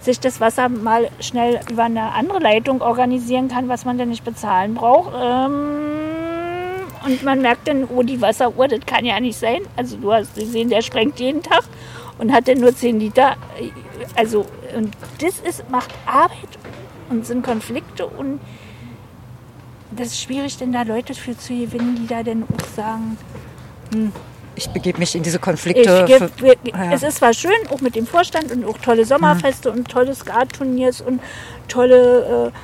sich 0.00 0.18
das 0.20 0.40
Wasser 0.40 0.68
mal 0.68 1.10
schnell 1.20 1.60
über 1.70 1.84
eine 1.84 2.12
andere 2.12 2.40
Leitung 2.40 2.82
organisieren 2.82 3.48
kann, 3.48 3.68
was 3.68 3.84
man 3.84 3.98
denn 3.98 4.08
nicht 4.08 4.24
bezahlen 4.24 4.74
braucht. 4.74 5.12
Ähm, 5.14 6.02
und 7.04 7.22
man 7.22 7.40
merkt 7.40 7.68
dann, 7.68 7.84
oh, 7.84 8.02
die 8.02 8.20
Wasseruhr, 8.20 8.68
das 8.68 8.80
kann 8.86 9.04
ja 9.04 9.18
nicht 9.20 9.38
sein. 9.38 9.62
Also 9.76 9.96
du 9.96 10.12
hast 10.12 10.34
gesehen, 10.34 10.68
der 10.68 10.82
sprengt 10.82 11.18
jeden 11.18 11.42
Tag 11.42 11.64
und 12.18 12.32
hat 12.32 12.48
dann 12.48 12.58
nur 12.58 12.74
10 12.74 13.00
Liter. 13.00 13.36
Also, 14.16 14.46
und 14.76 14.94
das 15.20 15.38
ist, 15.40 15.68
macht 15.70 15.90
Arbeit 16.06 16.48
und 17.10 17.26
sind 17.26 17.42
Konflikte 17.44 18.06
und 18.06 18.40
das 19.90 20.08
ist 20.08 20.22
schwierig, 20.22 20.56
denn 20.56 20.72
da 20.72 20.82
Leute 20.82 21.14
für 21.14 21.36
zu 21.36 21.52
gewinnen, 21.54 21.96
die 22.00 22.06
da 22.06 22.22
dann 22.22 22.44
auch 22.44 22.66
sagen, 22.74 23.18
Ich 24.54 24.68
begebe 24.70 24.98
mich 24.98 25.14
in 25.14 25.22
diese 25.22 25.38
Konflikte. 25.38 26.04
geb, 26.06 26.18
für- 26.18 26.56
ja. 26.64 26.92
Es 26.92 27.02
ist 27.02 27.18
zwar 27.18 27.34
schön, 27.34 27.52
auch 27.70 27.80
mit 27.80 27.94
dem 27.94 28.06
Vorstand 28.06 28.50
und 28.52 28.64
auch 28.64 28.78
tolle 28.78 29.04
Sommerfeste 29.04 29.70
und 29.70 29.88
tolle 29.88 30.14
Skaturniers 30.14 31.00
und 31.02 31.20
tolle 31.68 32.52
äh, 32.52 32.58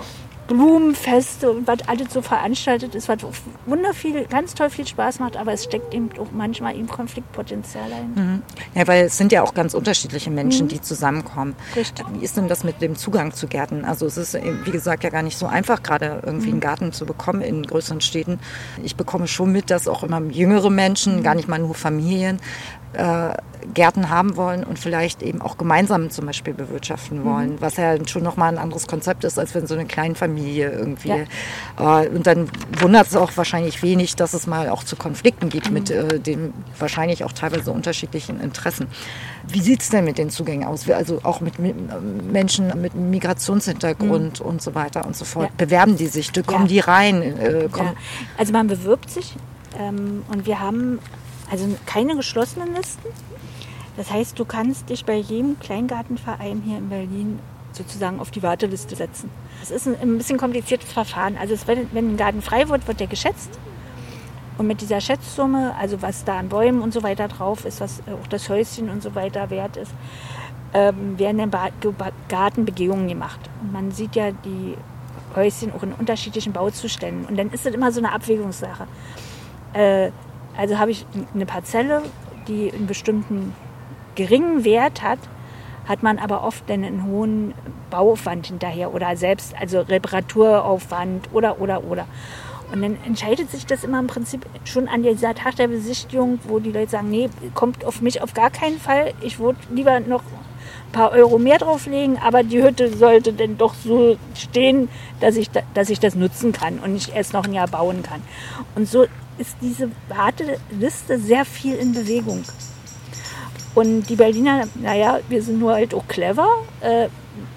Blumenfeste 0.49 1.51
und 1.53 1.67
was 1.69 1.87
alles 1.87 2.13
so 2.13 2.23
veranstaltet 2.23 2.95
ist, 2.95 3.09
was 3.09 3.19
wunderviel, 3.67 4.25
ganz 4.29 4.55
toll 4.55 4.71
viel 4.71 4.87
Spaß 4.87 5.21
macht, 5.21 5.37
aber 5.37 5.53
es 5.53 5.65
steckt 5.65 5.95
eben 5.95 6.11
auch 6.19 6.29
manchmal 6.33 6.75
eben 6.77 6.89
Konfliktpotenzial 6.89 7.85
ein. 7.93 8.43
Ja, 8.75 8.87
weil 8.89 9.05
es 9.05 9.17
sind 9.17 9.31
ja 9.31 9.43
auch 9.43 9.55
ganz 9.55 9.75
unterschiedliche 9.75 10.31
Menschen, 10.31 10.67
die 10.69 10.81
zusammenkommen. 10.81 11.55
Mhm. 11.75 11.79
Richtig. 11.79 12.07
Wie 12.13 12.25
ist 12.25 12.37
denn 12.37 12.49
das 12.49 12.65
mit 12.65 12.81
dem 12.83 12.97
Zugang 12.97 13.33
zu 13.33 13.47
Gärten? 13.47 13.85
Also 13.85 14.07
es 14.07 14.17
ist, 14.17 14.35
eben, 14.35 14.65
wie 14.65 14.71
gesagt, 14.73 15.05
ja 15.05 15.11
gar 15.11 15.23
nicht 15.23 15.39
so 15.39 15.47
einfach, 15.47 15.83
gerade 15.83 16.23
irgendwie 16.25 16.49
Mhm. 16.49 16.53
einen 16.55 16.61
Garten 16.61 16.93
zu 16.93 17.07
bekommen 17.07 17.43
in 17.43 17.63
größeren 17.65 18.01
Städten. 18.01 18.41
Ich 18.83 18.97
bekomme 18.97 19.29
schon 19.29 19.53
mit, 19.53 19.71
dass 19.71 19.87
auch 19.87 20.03
immer 20.03 20.21
jüngere 20.23 20.71
Menschen, 20.71 21.17
Mhm. 21.19 21.23
gar 21.23 21.35
nicht 21.35 21.49
mal 21.49 21.59
nur 21.59 21.75
Familien, 21.75 22.41
äh, 22.95 23.35
Gärten 23.75 24.09
haben 24.09 24.37
wollen 24.37 24.65
und 24.65 24.79
vielleicht 24.79 25.21
eben 25.23 25.43
auch 25.43 25.59
gemeinsam 25.59 26.09
zum 26.11 26.25
Beispiel 26.27 26.55
bewirtschaften 26.55 27.23
wollen, 27.25 27.51
Mhm. 27.55 27.61
was 27.61 27.77
ja 27.77 27.95
schon 28.07 28.23
nochmal 28.23 28.51
ein 28.53 28.57
anderes 28.59 28.87
Konzept 28.87 29.25
ist, 29.25 29.39
als 29.39 29.55
wenn 29.55 29.67
so 29.67 29.75
eine 29.75 29.85
Kleinfamilie 30.39 30.71
irgendwie. 30.71 31.11
Äh, 31.79 32.09
und 32.09 32.27
dann 32.27 32.49
wundert 32.79 33.07
es 33.09 33.17
auch 33.17 33.37
wahrscheinlich 33.37 33.83
wenig, 33.83 34.17
dass 34.17 34.35
es 34.35 34.47
mal 34.47 34.69
auch 34.69 34.85
zu 34.85 34.97
Konflikten 34.97 35.49
gibt 35.49 35.71
mit 35.71 35.91
Mhm. 35.91 35.97
äh, 35.97 36.19
den 36.19 36.53
wahrscheinlich 36.79 37.25
auch 37.25 37.33
teilweise 37.33 37.73
unterschiedlichen 37.73 38.41
Interessen. 38.41 38.87
Wie 39.47 39.61
sieht 39.61 39.83
es 39.83 39.91
denn 39.91 40.05
mit 40.05 40.19
den 40.19 40.31
Zugängen 40.31 40.67
aus? 40.67 40.89
Also 40.91 41.21
auch 41.23 41.41
mit, 41.41 41.59
mit 41.59 41.75
ähm, 41.77 42.31
Menschen 42.33 42.73
mit 42.81 42.95
Migrationshintergrund 42.95 44.41
und 44.41 44.63
so 44.63 44.75
weiter 44.75 45.07
und 45.07 45.17
so 45.17 45.25
fort. 45.25 45.51
Mhm. 45.51 45.57
Ja. 45.59 45.65
Bewerben 45.67 45.97
die 45.97 46.07
sich? 46.07 46.33
Kommen 46.47 46.63
Ja. 46.65 46.69
die 46.69 46.81
rein? 46.81 47.23
Äh, 47.23 47.69
kommen, 47.71 47.89
Ja. 47.89 47.95
Also 48.37 48.53
man 48.53 48.67
bewirbt 48.67 49.11
sich 49.11 49.35
ähm, 49.79 50.23
und 50.31 50.47
wir 50.47 50.61
haben 50.61 50.99
also 51.51 51.67
keine 51.87 52.15
geschlossenen 52.17 52.75
Listen. 52.75 53.09
Das 53.97 54.11
heißt, 54.13 54.39
du 54.39 54.45
kannst 54.45 54.91
dich 54.91 55.05
bei 55.05 55.17
jedem 55.17 55.59
Kleingartenverein 55.59 56.63
hier 56.65 56.79
in 56.79 56.89
Berlin 56.89 57.39
sozusagen 57.73 58.21
auf 58.21 58.31
die 58.31 58.43
Warteliste 58.43 58.95
setzen. 58.95 59.31
Es 59.63 59.71
ist 59.71 59.87
ein, 59.87 59.97
ein 60.01 60.19
bisschen 60.19 60.39
kompliziertes 60.39 60.93
Verfahren. 60.93 61.37
Also 61.37 61.55
es, 61.55 61.67
wenn, 61.67 61.89
wenn 61.93 62.15
ein 62.15 62.17
Garten 62.17 62.43
frei 62.43 62.69
wird, 62.69 62.87
wird 62.87 63.01
der 63.01 63.07
geschätzt. 63.07 63.59
Und 64.57 64.67
mit 64.67 64.81
dieser 64.81 65.01
Schätzsumme, 65.01 65.75
also 65.79 66.03
was 66.03 66.25
da 66.25 66.39
an 66.39 66.49
Bäumen 66.49 66.83
und 66.83 66.93
so 66.93 67.03
weiter 67.03 67.29
drauf 67.29 67.65
ist, 67.65 67.81
was 67.81 68.03
auch 68.07 68.27
das 68.27 68.49
Häuschen 68.49 68.91
und 68.91 69.03
so 69.03 69.15
weiter 69.15 69.51
wert 69.51 69.77
ist, 69.77 69.93
ähm, 70.75 71.19
werden 71.19 71.51
dann 71.51 71.71
Gartenbegehungen 72.29 73.09
gemacht. 73.09 73.39
Und 73.63 73.73
man 73.73 73.93
sieht 73.93 74.17
ja 74.17 74.33
die 74.33 74.77
Häuschen 75.37 75.73
auch 75.73 75.83
in 75.83 75.93
unterschiedlichen 75.93 76.53
Bauzuständen. 76.53 77.27
Und 77.27 77.37
dann 77.37 77.51
ist 77.51 77.67
das 77.67 77.75
immer 77.75 77.93
so 77.93 78.01
eine 78.01 78.13
Abwägungssache. 78.13 78.87
Äh, 79.75 80.11
also 80.57 80.79
habe 80.79 80.91
ich 80.91 81.07
eine 81.35 81.47
Parzelle, 81.47 82.03
die 82.49 82.73
einen 82.73 82.89
bestimmten 82.89 83.55
geringen 84.17 84.65
Wert 84.65 85.03
hat, 85.03 85.21
hat 85.89 86.03
man 86.03 86.19
aber 86.19 86.45
oft 86.45 86.71
einen 86.71 87.05
hohen 87.05 87.55
Bauaufwand 87.91 88.47
hinterher 88.47 88.93
oder 88.95 89.17
selbst, 89.17 89.55
also 89.59 89.81
Reparaturaufwand 89.81 91.29
oder, 91.33 91.61
oder, 91.61 91.85
oder. 91.85 92.07
Und 92.71 92.83
dann 92.83 92.99
entscheidet 93.07 93.51
sich 93.51 93.65
das 93.65 93.83
immer 93.83 93.99
im 93.99 94.09
Prinzip 94.09 94.45
schon 94.65 94.89
an 94.89 95.03
dieser 95.03 95.35
Tag 95.35 95.57
der 95.57 95.69
Besichtigung, 95.69 96.39
wo 96.47 96.59
die 96.59 96.71
Leute 96.71 96.91
sagen, 96.91 97.09
nee, 97.09 97.31
kommt 97.55 97.85
auf 97.87 98.03
mich 98.03 98.21
auf 98.21 98.35
gar 98.35 98.51
keinen 98.51 98.79
Fall. 98.79 99.15
Ich 99.23 99.39
würde 99.39 99.59
lieber 99.71 100.01
noch 100.01 100.23
ein 100.23 100.93
paar 100.93 101.13
Euro 101.13 101.39
mehr 101.39 101.57
drauflegen, 101.57 102.19
aber 102.19 102.43
die 102.43 102.63
Hütte 102.63 102.95
sollte 102.95 103.33
dann 103.33 103.57
doch 103.57 103.73
so 103.73 104.19
stehen, 104.35 104.91
dass 105.21 105.37
ich, 105.37 105.51
dass 105.73 105.89
ich 105.89 105.99
das 105.99 106.15
nutzen 106.15 106.53
kann 106.53 106.79
und 106.79 106.93
nicht 106.93 107.15
erst 107.15 107.33
noch 107.33 107.45
ein 107.45 107.55
Jahr 107.55 107.69
bauen 107.69 108.03
kann. 108.03 108.23
Und 108.75 108.87
so 108.87 109.07
ist 109.39 109.57
diese 109.63 109.91
Warteliste 110.09 111.19
sehr 111.19 111.47
viel 111.47 111.75
in 111.75 111.95
Bewegung. 111.95 112.45
Und 113.79 114.09
die 114.09 114.17
Berliner, 114.17 114.65
naja, 114.83 115.21
wir 115.29 115.41
sind 115.41 115.61
nur 115.61 115.75
halt 115.75 115.95
auch 115.95 116.09
clever. 116.09 116.49
Äh, 116.81 117.07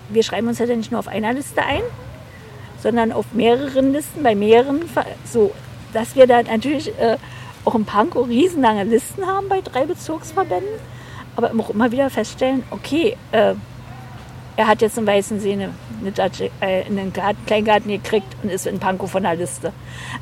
wir 0.09 0.22
schreiben 0.22 0.47
uns 0.47 0.59
ja 0.59 0.67
nicht 0.67 0.91
nur 0.91 0.99
auf 0.99 1.07
einer 1.07 1.34
Liste 1.34 1.63
ein, 1.63 1.82
sondern 2.78 3.11
auf 3.11 3.34
mehreren 3.34 3.91
Listen, 3.91 4.22
bei 4.22 4.36
mehreren, 4.36 4.82
so, 5.26 5.51
dass 5.93 6.15
wir 6.15 6.28
da 6.28 6.43
natürlich 6.43 6.89
äh, 6.99 7.17
auch 7.65 7.74
in 7.74 7.86
Pankow 7.86 8.28
riesenlange 8.28 8.84
Listen 8.84 9.26
haben 9.26 9.49
bei 9.49 9.61
drei 9.61 9.88
Bezirksverbänden, 9.88 10.69
aber 11.36 11.49
auch 11.57 11.72
immer 11.72 11.91
wieder 11.91 12.11
feststellen, 12.11 12.61
okay, 12.69 13.17
äh, 13.32 13.55
er 14.62 14.68
hat 14.68 14.84
jetzt 14.84 14.97
im 14.99 15.07
Weißen 15.07 15.39
See 15.39 15.53
eine, 15.53 15.74
eine, 16.01 16.51
äh, 16.62 16.86
einen 16.86 17.12
Garten, 17.12 17.43
Kleingarten 17.47 17.89
gekriegt 17.89 18.28
und 18.43 18.51
ist 18.51 18.68
in 18.68 18.78
Pankow 18.78 19.09
von 19.09 19.24
der 19.24 19.36
Liste. 19.36 19.74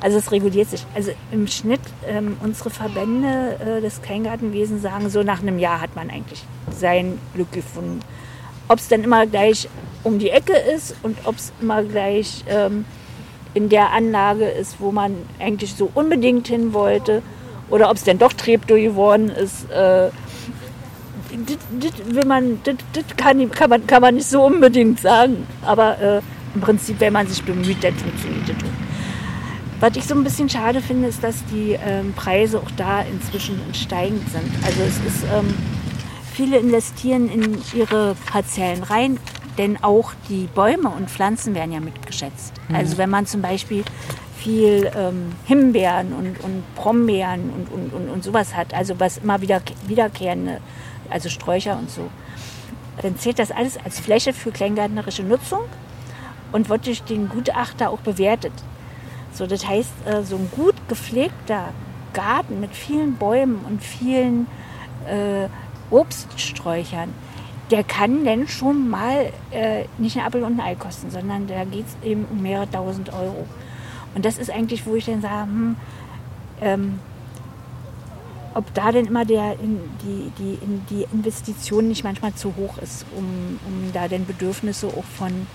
Also 0.02 0.18
es 0.18 0.32
reguliert 0.32 0.70
sich. 0.70 0.86
Also 0.96 1.12
im 1.34 1.46
Schnitt, 1.48 1.82
ähm, 2.08 2.38
unsere 2.42 2.70
Verbände 2.70 3.58
äh, 3.60 3.82
des 3.82 4.02
Kleingartenwesens 4.02 4.82
sagen, 4.82 5.10
so 5.10 5.24
nach 5.24 5.42
einem 5.42 5.60
Jahr 5.60 5.82
hat 5.82 5.94
man 5.98 6.10
eigentlich 6.10 6.46
sein 6.72 7.20
Glück 7.34 7.52
gefunden. 7.52 8.00
Ob 8.70 8.80
es 8.80 8.88
dann 8.88 9.04
immer 9.04 9.28
gleich 9.28 9.68
um 10.06 10.20
die 10.20 10.30
Ecke 10.30 10.54
ist 10.54 10.96
und 11.04 11.18
ob 11.26 11.36
es 11.36 11.52
immer 11.60 11.84
gleich 11.84 12.46
ähm, 12.48 12.86
in 13.54 13.68
der 13.68 13.92
Anlage 13.92 14.46
ist, 14.46 14.80
wo 14.80 14.94
man 14.94 15.18
eigentlich 15.38 15.76
so 15.76 15.92
unbedingt 15.94 16.48
hin 16.48 16.72
wollte, 16.72 17.22
oder 17.70 17.90
ob 17.90 17.98
es 17.98 18.06
dann 18.06 18.18
doch 18.18 18.32
Treptow 18.32 18.78
geworden 18.78 19.30
ist, 19.30 19.70
äh, 19.70 20.10
das, 22.14 22.26
man, 22.26 22.60
das, 22.64 22.76
das 22.94 23.04
kann, 23.18 23.50
kann, 23.52 23.70
man, 23.70 23.88
kann 23.88 24.02
man 24.02 24.16
nicht 24.16 24.28
so 24.28 24.44
unbedingt 24.44 25.00
sagen. 25.00 25.48
Aber 25.64 26.00
äh, 26.00 26.22
im 26.56 26.62
Prinzip, 26.62 27.00
wenn 27.00 27.14
man 27.14 27.28
sich 27.28 27.44
bemüht, 27.44 27.84
dann 27.84 27.94
funktioniert 27.96 28.50
das. 28.50 28.70
Was 29.80 29.96
ich 29.96 30.06
so 30.06 30.16
ein 30.16 30.24
bisschen 30.24 30.50
schade 30.50 30.82
finde, 30.82 31.08
ist, 31.08 31.24
dass 31.24 31.46
die 31.46 31.78
ähm, 31.86 32.14
Preise 32.14 32.60
auch 32.60 32.72
da 32.76 33.02
inzwischen 33.02 33.62
steigend 33.74 34.28
sind. 34.30 34.52
Also 34.66 34.82
es 34.82 34.98
ist, 34.98 35.24
ähm, 35.34 35.54
viele 36.34 36.58
investieren 36.58 37.30
in 37.30 37.58
ihre 37.74 38.16
Parzellen 38.26 38.84
rein, 38.84 39.18
denn 39.58 39.82
auch 39.82 40.12
die 40.28 40.48
Bäume 40.54 40.90
und 40.90 41.10
Pflanzen 41.10 41.56
werden 41.56 41.72
ja 41.72 41.80
mitgeschätzt. 41.80 42.54
Mhm. 42.68 42.76
Also 42.76 42.98
wenn 42.98 43.10
man 43.10 43.26
zum 43.26 43.42
Beispiel 43.42 43.84
viel 44.38 44.90
ähm, 44.96 45.34
Himbeeren 45.46 46.14
und, 46.14 46.40
und 46.42 46.64
Brombeeren 46.76 47.50
und, 47.50 47.72
und, 47.72 47.94
und, 47.94 48.10
und 48.10 48.24
sowas 48.24 48.56
hat, 48.56 48.74
also 48.74 49.00
was 49.00 49.18
immer 49.18 49.42
wieder 49.42 49.62
wiederkehrende 49.88 50.60
also 51.10 51.30
Sträucher 51.30 51.78
und 51.78 51.90
so. 51.90 52.10
Dann 53.02 53.18
zählt 53.18 53.40
das 53.40 53.52
alles 53.52 53.78
als 53.78 54.00
Fläche 54.00 54.34
für 54.34 54.52
kleingärtnerische 54.52 55.24
Nutzung 55.24 55.62
und 56.52 56.70
wird 56.70 56.86
durch 56.86 57.04
den 57.04 57.30
Gutachter 57.30 57.90
auch 57.90 58.00
bewertet. 58.00 58.54
So, 59.32 59.48
das 59.48 59.68
heißt, 59.68 59.92
äh, 60.06 60.24
so 60.24 60.36
ein 60.36 60.50
gut 60.56 60.76
gepflegter 60.88 61.70
Garten 62.14 62.60
mit 62.60 62.76
vielen 62.76 63.16
Bäumen 63.16 63.64
und 63.66 63.84
vielen 63.84 64.48
äh, 65.08 65.48
Obststräuchern, 65.92 67.14
der 67.72 67.84
kann 67.84 68.26
dann 68.26 68.48
schon 68.48 68.90
mal 68.90 69.32
äh, 69.52 69.86
nicht 69.98 70.18
ein 70.18 70.26
Apfel 70.26 70.44
und 70.44 70.60
ein 70.60 70.66
Ei 70.66 70.76
kosten, 70.76 71.12
sondern 71.12 71.48
da 71.48 71.64
geht 71.66 71.86
es 71.86 72.08
eben 72.08 72.26
um 72.32 72.42
mehrere 72.42 72.70
tausend 72.70 73.14
Euro. 73.14 73.46
Und 74.16 74.26
das 74.26 74.38
ist 74.38 74.50
eigentlich, 74.50 74.86
wo 74.88 74.96
ich 74.96 75.06
dann 75.06 75.22
sage, 75.22 75.44
hm, 75.44 75.76
ähm, 76.62 77.00
ob 78.54 78.74
da 78.74 78.92
denn 78.92 79.06
immer 79.06 79.26
der, 79.26 79.56
die, 79.56 80.32
die, 80.38 80.58
die 80.90 81.06
Investition 81.14 81.88
nicht 81.88 82.04
manchmal 82.04 82.34
zu 82.34 82.56
hoch 82.56 82.78
ist, 82.80 83.06
um, 83.16 83.60
um 83.68 83.92
da 83.94 84.08
denn 84.08 84.26
Bedürfnisse 84.26 84.88
auch 84.88 85.04
von 85.04 85.48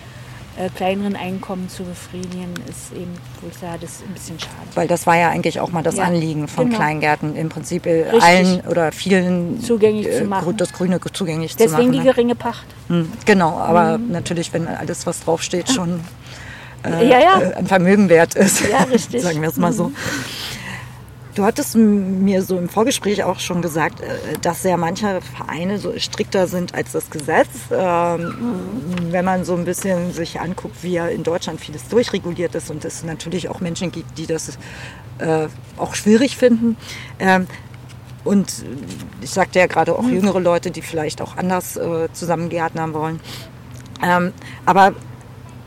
äh, 0.57 0.68
kleineren 0.68 1.16
Einkommen 1.16 1.68
zu 1.68 1.82
befriedigen, 1.82 2.55
ist 2.68 2.92
eben, 2.92 3.12
wo 3.40 3.49
ich 3.49 3.57
sage, 3.57 3.78
das 3.80 3.90
ist 3.90 4.03
ein 4.03 4.14
bisschen 4.14 4.38
schade. 4.38 4.55
Weil 4.74 4.86
das 4.86 5.07
war 5.07 5.16
ja 5.16 5.30
eigentlich 5.30 5.59
auch 5.59 5.72
mal 5.72 5.82
das 5.82 5.97
ja, 5.97 6.05
Anliegen 6.05 6.47
von 6.47 6.66
genau. 6.66 6.78
Kleingärten, 6.78 7.34
im 7.34 7.49
Prinzip 7.49 7.86
äh, 7.86 8.03
Richtig. 8.03 8.22
allen 8.22 8.61
oder 8.61 8.92
vielen 8.92 9.61
zugänglich 9.61 10.07
äh, 10.07 10.18
zu 10.18 10.24
machen. 10.26 10.57
das 10.57 10.72
Grüne 10.72 11.01
zugänglich 11.12 11.57
Deswegen 11.57 11.70
zu 11.70 11.76
machen. 11.76 11.86
Deswegen 11.86 11.92
die 11.92 11.99
ne? 11.99 12.05
geringe 12.05 12.34
Pacht. 12.36 12.66
Hm, 12.88 13.11
genau, 13.24 13.59
aber 13.59 13.99
mhm. 13.99 14.12
natürlich, 14.12 14.53
wenn 14.53 14.68
alles, 14.68 15.07
was 15.07 15.24
draufsteht, 15.24 15.70
schon 15.70 16.01
äh, 16.84 17.09
ja, 17.09 17.18
ja. 17.18 17.40
Äh, 17.40 17.55
ein 17.55 17.66
Vermögen 17.66 18.09
wert 18.09 18.34
ist. 18.36 18.61
Ja, 18.68 18.84
richtig. 18.84 19.22
Sagen 19.24 19.42
wir 19.42 19.49
es 19.49 19.57
mal 19.57 19.72
so. 19.72 19.90
Du 21.35 21.45
hattest 21.45 21.74
mir 21.74 22.43
so 22.43 22.57
im 22.59 22.68
Vorgespräch 22.68 23.24
auch 23.24 23.41
schon 23.41 23.61
gesagt, 23.61 24.01
äh, 24.01 24.39
dass 24.41 24.62
sehr 24.62 24.76
manche 24.76 25.20
Vereine 25.20 25.78
so 25.78 25.93
strikter 25.99 26.47
sind 26.47 26.74
als 26.74 26.93
das 26.93 27.11
Gesetz. 27.11 27.49
Ähm. 27.70 28.35
Wenn 29.11 29.24
man 29.24 29.45
so 29.45 29.55
ein 29.55 29.64
bisschen 29.64 30.12
sich 30.12 30.41
anguckt, 30.41 30.82
wie 30.82 30.93
ja 30.93 31.07
in 31.07 31.22
Deutschland 31.22 31.61
vieles 31.61 31.89
durchreguliert 31.89 32.55
ist 32.55 32.70
und 32.70 32.85
es 32.85 33.05
natürlich 33.05 33.49
auch 33.49 33.61
Menschen 33.61 33.93
gibt, 33.93 34.18
die 34.18 34.26
das 34.26 34.59
äh, 35.18 35.47
auch 35.76 35.95
schwierig 35.95 36.37
finden. 36.37 36.76
Ähm, 37.18 37.47
und 38.24 38.64
ich 39.20 39.30
sagte 39.30 39.59
ja 39.59 39.66
gerade 39.66 39.97
auch 39.97 40.03
mhm. 40.03 40.14
jüngere 40.14 40.41
Leute, 40.41 40.70
die 40.70 40.82
vielleicht 40.82 41.20
auch 41.20 41.37
anders 41.37 41.76
äh, 41.76 42.09
zusammengärtnern 42.12 42.95
wollen. 42.95 43.20
Ähm, 44.03 44.32
aber 44.66 44.95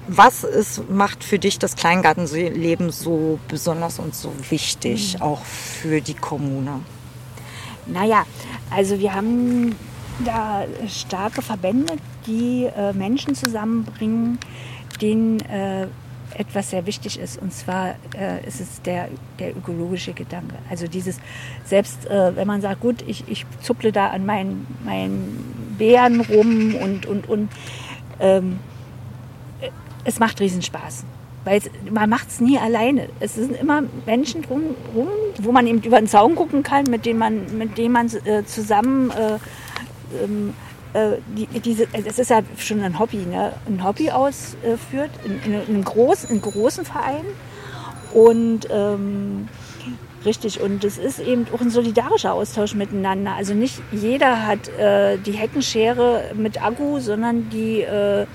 was 0.07 0.43
ist, 0.43 0.89
macht 0.89 1.23
für 1.23 1.39
dich 1.39 1.59
das 1.59 1.75
Kleingartenleben 1.75 2.91
so 2.91 3.39
besonders 3.47 3.99
und 3.99 4.15
so 4.15 4.31
wichtig, 4.49 5.15
mhm. 5.15 5.21
auch 5.21 5.43
für 5.43 6.01
die 6.01 6.13
Kommune? 6.13 6.81
Naja, 7.85 8.25
also 8.69 8.99
wir 8.99 9.13
haben 9.13 9.75
da 10.25 10.65
starke 10.87 11.41
Verbände, 11.41 11.95
die 12.25 12.65
äh, 12.65 12.93
Menschen 12.93 13.35
zusammenbringen, 13.35 14.39
denen 15.01 15.39
äh, 15.41 15.87
etwas 16.35 16.69
sehr 16.71 16.85
wichtig 16.85 17.19
ist. 17.19 17.41
Und 17.41 17.53
zwar 17.53 17.95
äh, 18.17 18.45
ist 18.45 18.59
es 18.59 18.81
der, 18.81 19.09
der 19.39 19.55
ökologische 19.55 20.13
Gedanke. 20.13 20.55
Also 20.69 20.87
dieses, 20.87 21.19
selbst 21.65 22.05
äh, 22.07 22.35
wenn 22.35 22.47
man 22.47 22.61
sagt, 22.61 22.81
gut, 22.81 23.03
ich, 23.07 23.23
ich 23.27 23.45
zupple 23.61 23.91
da 23.91 24.07
an 24.07 24.25
meinen, 24.25 24.67
meinen 24.83 25.75
Beeren 25.77 26.21
rum 26.21 26.75
und, 26.75 27.05
und, 27.05 27.29
und 27.29 27.49
ähm, 28.19 28.59
es 30.07 30.19
macht 30.19 30.39
Riesenspaß. 30.39 31.03
Weil 31.43 31.61
man 31.91 32.09
macht 32.09 32.29
es 32.29 32.39
nie 32.39 32.57
alleine. 32.57 33.09
Es 33.19 33.35
sind 33.35 33.59
immer 33.59 33.83
Menschen 34.05 34.41
drumherum, 34.41 35.09
wo 35.41 35.51
man 35.51 35.67
eben 35.67 35.81
über 35.81 35.99
den 35.99 36.07
Zaun 36.07 36.35
gucken 36.35 36.63
kann, 36.63 36.85
mit 36.85 37.05
denen 37.05 37.19
man, 37.19 37.57
mit 37.57 37.77
denen 37.77 37.93
man 37.93 38.07
äh, 38.25 38.43
zusammen 38.45 39.11
äh, 39.11 39.37
ähm, 40.23 40.53
äh, 40.93 41.17
die, 41.27 41.47
diese, 41.59 41.87
es 41.91 42.19
ist 42.19 42.29
ja 42.29 42.41
schon 42.57 42.81
ein 42.81 42.99
Hobby, 42.99 43.17
ne? 43.17 43.53
ein 43.65 43.83
Hobby 43.83 44.09
ausführt, 44.09 45.11
in, 45.25 45.41
in, 45.43 45.53
in, 45.53 45.67
einem 45.67 45.83
großen, 45.83 46.41
großen 46.41 46.85
Verein. 46.85 47.25
Und 48.13 48.67
ähm, 48.71 49.49
richtig, 50.25 50.61
und 50.61 50.83
es 50.85 50.97
ist 50.97 51.19
eben 51.19 51.47
auch 51.53 51.61
ein 51.61 51.69
solidarischer 51.69 52.33
Austausch 52.33 52.75
miteinander. 52.75 53.33
Also 53.35 53.53
nicht 53.53 53.81
jeder 53.91 54.47
hat 54.47 54.69
äh, 54.69 55.17
die 55.17 55.33
Heckenschere 55.33 56.31
mit 56.33 56.61
Akku, 56.63 56.99
sondern 56.99 57.49
die 57.49 57.81
äh, 57.81 58.25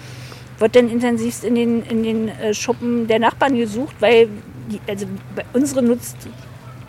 wird 0.62 0.76
dann 0.76 0.88
intensivst 0.88 1.44
in 1.44 1.54
den, 1.54 1.82
in 1.82 2.02
den 2.02 2.28
äh, 2.28 2.54
Schuppen 2.54 3.06
der 3.08 3.18
Nachbarn 3.18 3.56
gesucht, 3.56 3.96
weil 4.00 4.28
die, 4.70 4.80
also 4.88 5.06
unsere 5.52 5.82
nutzt 5.82 6.16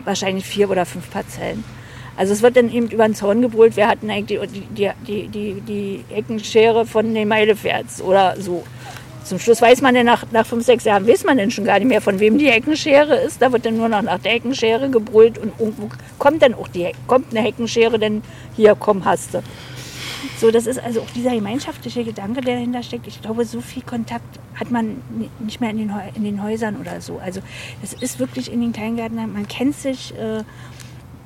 wahrscheinlich 0.04 0.46
vier 0.46 0.70
oder 0.70 0.86
fünf 0.86 1.10
Parzellen. 1.10 1.64
Also 2.16 2.32
es 2.32 2.42
wird 2.42 2.56
dann 2.56 2.72
eben 2.72 2.88
über 2.88 3.04
den 3.04 3.14
Zaun 3.14 3.42
gebrüllt, 3.42 3.76
wer 3.76 3.88
hat 3.88 4.02
denn 4.02 4.10
eigentlich 4.10 4.40
die, 4.48 4.90
die, 5.06 5.28
die, 5.28 5.60
die 5.60 6.04
Eckenschere 6.14 6.86
von 6.86 7.12
den 7.12 7.26
Meileferts 7.26 8.00
oder 8.00 8.36
so. 8.38 8.62
Zum 9.24 9.38
Schluss 9.38 9.60
weiß 9.60 9.80
man 9.80 9.94
dann 9.94 10.06
nach, 10.06 10.24
nach 10.30 10.46
fünf, 10.46 10.64
sechs 10.64 10.84
Jahren, 10.84 11.08
weiß 11.08 11.24
man 11.24 11.38
denn 11.38 11.50
schon 11.50 11.64
gar 11.64 11.78
nicht 11.78 11.88
mehr, 11.88 12.00
von 12.00 12.20
wem 12.20 12.38
die 12.38 12.50
Heckenschere 12.50 13.16
ist. 13.16 13.42
Da 13.42 13.50
wird 13.50 13.66
dann 13.66 13.76
nur 13.76 13.88
noch 13.88 14.02
nach 14.02 14.20
der 14.20 14.32
Heckenschere 14.32 14.90
gebrüllt 14.90 15.38
und 15.38 15.52
irgendwo 15.58 15.88
kommt 16.18 16.42
dann 16.42 16.54
auch 16.54 16.68
die, 16.68 16.92
kommt 17.06 17.30
eine 17.30 17.40
Heckenschere, 17.40 17.98
denn 17.98 18.22
hier, 18.54 18.76
komm, 18.78 19.04
hast 19.04 19.34
du. 19.34 19.42
So, 20.36 20.50
das 20.50 20.66
ist 20.66 20.82
also 20.82 21.00
auch 21.00 21.10
dieser 21.10 21.30
gemeinschaftliche 21.30 22.04
Gedanke, 22.04 22.40
der 22.40 22.56
dahinter 22.56 22.82
steckt. 22.82 23.06
Ich 23.06 23.22
glaube, 23.22 23.44
so 23.44 23.60
viel 23.60 23.82
Kontakt 23.82 24.40
hat 24.56 24.70
man 24.70 25.00
nicht 25.38 25.60
mehr 25.60 25.70
in 25.70 25.78
den, 25.78 25.92
in 26.14 26.24
den 26.24 26.42
Häusern 26.42 26.76
oder 26.76 27.00
so. 27.00 27.18
Also 27.18 27.40
es 27.82 27.92
ist 27.92 28.18
wirklich 28.18 28.52
in 28.52 28.60
den 28.60 28.72
Kleingärten, 28.72 29.16
man 29.16 29.46
kennt 29.46 29.76
sich, 29.76 30.12
äh, 30.18 30.42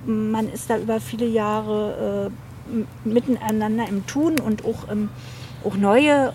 man 0.05 0.49
ist 0.51 0.69
da 0.69 0.79
über 0.79 1.01
viele 1.01 1.27
Jahre 1.27 2.31
äh, 2.31 3.09
miteinander 3.09 3.89
im 3.89 4.07
Tun 4.07 4.39
und 4.41 4.65
auch, 4.65 4.91
ähm, 4.91 5.09
auch 5.65 5.75
neue 5.75 6.35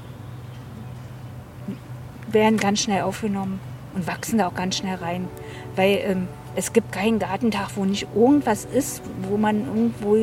werden 2.31 2.57
ganz 2.57 2.81
schnell 2.81 3.03
aufgenommen 3.03 3.59
und 3.93 4.07
wachsen 4.07 4.39
da 4.39 4.47
auch 4.47 4.55
ganz 4.55 4.77
schnell 4.77 4.95
rein. 4.95 5.27
Weil 5.75 5.99
ähm, 6.03 6.27
es 6.55 6.73
gibt 6.73 6.91
keinen 6.91 7.19
Gartentag, 7.19 7.69
wo 7.75 7.85
nicht 7.85 8.07
irgendwas 8.15 8.65
ist, 8.65 9.03
wo 9.29 9.37
man 9.37 9.67
irgendwo 9.67 10.17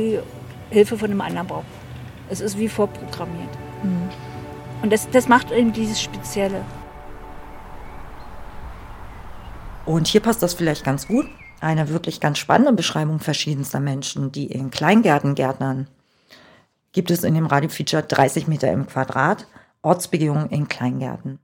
Hilfe 0.71 0.99
von 0.99 1.11
einem 1.11 1.21
anderen 1.21 1.47
braucht. 1.47 1.80
Es 2.31 2.41
ist 2.41 2.57
wie 2.59 2.69
vorprogrammiert. 2.69 3.51
Mhm. 3.83 4.09
Und 4.83 4.93
das, 4.93 5.11
das 5.11 5.29
macht 5.29 5.51
eben 5.51 5.73
dieses 5.73 6.01
Spezielle. 6.01 6.65
Und 9.85 10.07
hier 10.07 10.21
passt 10.21 10.43
das 10.43 10.55
vielleicht 10.55 10.85
ganz 10.85 11.09
gut. 11.09 11.27
Eine 11.61 11.89
wirklich 11.89 12.21
ganz 12.21 12.39
spannende 12.39 12.73
Beschreibung 12.73 13.19
verschiedenster 13.19 13.81
Menschen, 13.81 14.33
die 14.33 14.47
in 14.47 14.71
Kleingärten 14.71 15.35
gärtnern. 15.35 15.89
Gibt 16.93 17.11
es 17.11 17.25
in 17.25 17.35
dem 17.35 17.47
Radiofeature 17.47 18.05
30 18.05 18.47
Meter 18.47 18.73
im 18.73 18.87
Quadrat, 18.87 19.47
Ortsbegehungen 19.83 20.49
in 20.49 20.69
Kleingärten. 20.69 21.39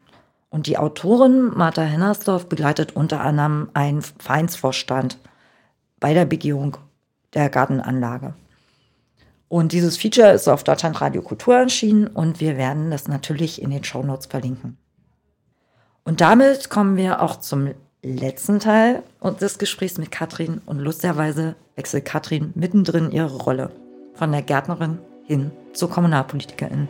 Und 0.49 0.68
die 0.68 0.78
Autorin 0.78 1.51
Martha 1.55 1.82
Hennersdorf 1.82 2.49
begleitet 2.49 2.95
unter 2.97 3.20
anderem 3.20 3.68
einen 3.74 4.01
Vereinsvorstand 4.01 5.18
bei 6.01 6.14
der 6.14 6.24
Begehung 6.24 6.78
der 7.34 7.51
Gartenanlage. 7.51 8.34
Und 9.49 9.73
dieses 9.73 9.97
Feature 9.97 10.33
ist 10.33 10.49
auf 10.49 10.65
Deutschland 10.65 11.01
Radio 11.01 11.23
Kultur 11.23 11.57
erschienen 11.57 12.09
und 12.09 12.41
wir 12.41 12.57
werden 12.57 12.91
das 12.91 13.07
natürlich 13.07 13.63
in 13.63 13.71
den 13.71 13.85
Show 13.85 14.03
Notes 14.03 14.27
verlinken. 14.27 14.77
Und 16.05 16.21
damit 16.21 16.69
kommen 16.69 16.97
wir 16.97 17.23
auch 17.23 17.37
zum 17.37 17.71
letzten 18.03 18.61
Teil 18.61 19.03
des 19.41 19.59
Gesprächs 19.59 19.99
mit 19.99 20.11
Katrin 20.11 20.61
und 20.67 20.79
lustigerweise 20.79 21.55
wechselt 21.77 22.05
Katrin 22.05 22.53
mittendrin 22.55 23.11
ihre 23.11 23.37
Rolle 23.37 23.71
von 24.15 24.33
der 24.33 24.43
Gärtnerin 24.43 24.99
hin 25.25 25.51
zur 25.73 25.91
Kommunalpolitikerin. 25.91 26.89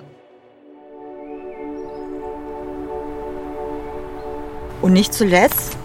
Und 4.83 4.93
nicht 4.93 5.15
zuletzt, 5.15 5.77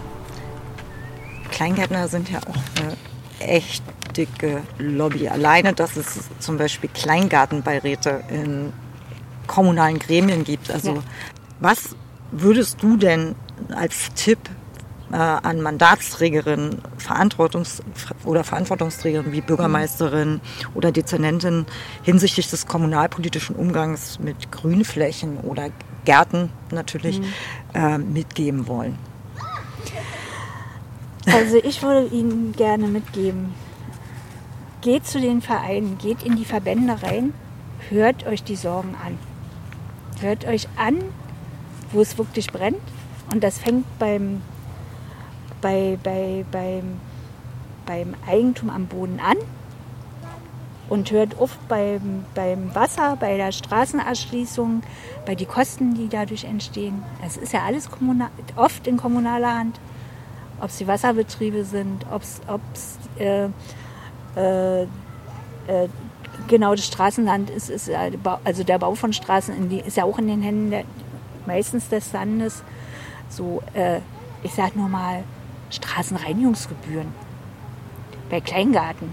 Kleingärtner 1.50 2.08
sind 2.08 2.30
ja 2.30 2.38
auch 2.40 2.82
eine 2.82 2.96
echt 3.40 3.82
dicke 4.16 4.62
Lobby. 4.78 5.28
Alleine, 5.28 5.72
dass 5.72 5.96
es 5.96 6.28
zum 6.38 6.58
Beispiel 6.58 6.90
Kleingartenbeiräte 6.92 8.22
in 8.28 8.72
kommunalen 9.46 9.98
Gremien 9.98 10.44
gibt. 10.44 10.70
Also 10.70 10.94
ja. 10.94 11.02
was 11.60 11.96
würdest 12.30 12.82
du 12.82 12.96
denn 12.96 13.34
als 13.74 14.12
Tipp 14.14 14.38
äh, 15.12 15.16
an 15.16 15.60
Mandatsträgerinnen 15.60 16.80
Verantwortungs 16.96 17.82
oder 18.24 18.44
Verantwortungsträgerinnen 18.44 19.32
wie 19.32 19.42
Bürgermeisterin 19.42 20.40
oder 20.74 20.90
Dezernentin 20.90 21.66
hinsichtlich 22.02 22.48
des 22.48 22.66
kommunalpolitischen 22.66 23.54
Umgangs 23.54 24.18
mit 24.18 24.50
Grünflächen 24.50 25.38
oder 25.38 25.70
Gärten 26.04 26.50
natürlich 26.70 27.20
mhm. 27.20 27.26
äh, 27.74 27.98
mitgeben 27.98 28.66
wollen? 28.66 28.98
Also 31.26 31.56
ich 31.62 31.82
würde 31.82 32.08
Ihnen 32.08 32.52
gerne 32.52 32.88
mitgeben, 32.88 33.54
geht 34.82 35.06
zu 35.06 35.20
den 35.20 35.40
Vereinen, 35.40 35.96
geht 35.98 36.22
in 36.22 36.36
die 36.36 36.44
Verbände 36.44 37.02
rein, 37.02 37.32
hört 37.88 38.26
euch 38.26 38.44
die 38.44 38.56
Sorgen 38.56 38.94
an. 39.04 39.18
Hört 40.20 40.44
euch 40.46 40.68
an, 40.76 40.98
wo 41.92 42.00
es 42.00 42.18
wirklich 42.18 42.48
brennt. 42.48 42.82
Und 43.32 43.42
das 43.42 43.58
fängt 43.58 43.86
beim, 43.98 44.42
bei, 45.60 45.98
bei, 46.02 46.44
beim, 46.52 47.00
beim 47.86 48.14
Eigentum 48.26 48.70
am 48.70 48.86
Boden 48.86 49.18
an 49.20 49.36
und 50.88 51.10
hört 51.10 51.40
oft 51.40 51.66
beim, 51.68 52.24
beim 52.34 52.74
Wasser, 52.74 53.16
bei 53.18 53.36
der 53.36 53.52
Straßenerschließung, 53.52 54.82
bei 55.24 55.34
den 55.34 55.48
Kosten, 55.48 55.94
die 55.94 56.08
dadurch 56.08 56.44
entstehen. 56.44 57.02
Es 57.24 57.36
ist 57.36 57.52
ja 57.52 57.62
alles 57.64 57.90
kommunal, 57.90 58.30
oft 58.56 58.86
in 58.86 58.96
kommunaler 58.96 59.58
Hand 59.58 59.80
ob 60.62 60.68
es 60.68 60.78
die 60.78 60.86
Wasserbetriebe 60.86 61.64
sind, 61.64 62.06
ob 62.10 62.22
es 62.22 62.40
äh, 63.18 63.48
äh, 64.36 64.82
äh, 64.82 64.86
genau 66.48 66.74
das 66.74 66.86
Straßenland 66.86 67.50
ist, 67.50 67.70
ist 67.70 67.90
also 68.44 68.64
der 68.64 68.78
Bau 68.78 68.94
von 68.94 69.12
Straßen 69.12 69.68
die, 69.68 69.80
ist 69.80 69.96
ja 69.96 70.04
auch 70.04 70.18
in 70.18 70.28
den 70.28 70.42
Händen 70.42 70.70
der, 70.70 70.84
meistens 71.46 71.88
des 71.88 72.12
Landes. 72.12 72.62
So, 73.28 73.62
äh, 73.74 74.00
ich 74.42 74.54
sag 74.54 74.76
nur 74.76 74.88
mal 74.88 75.24
Straßenreinigungsgebühren 75.70 77.08
bei 78.30 78.40
Kleingarten. 78.40 79.10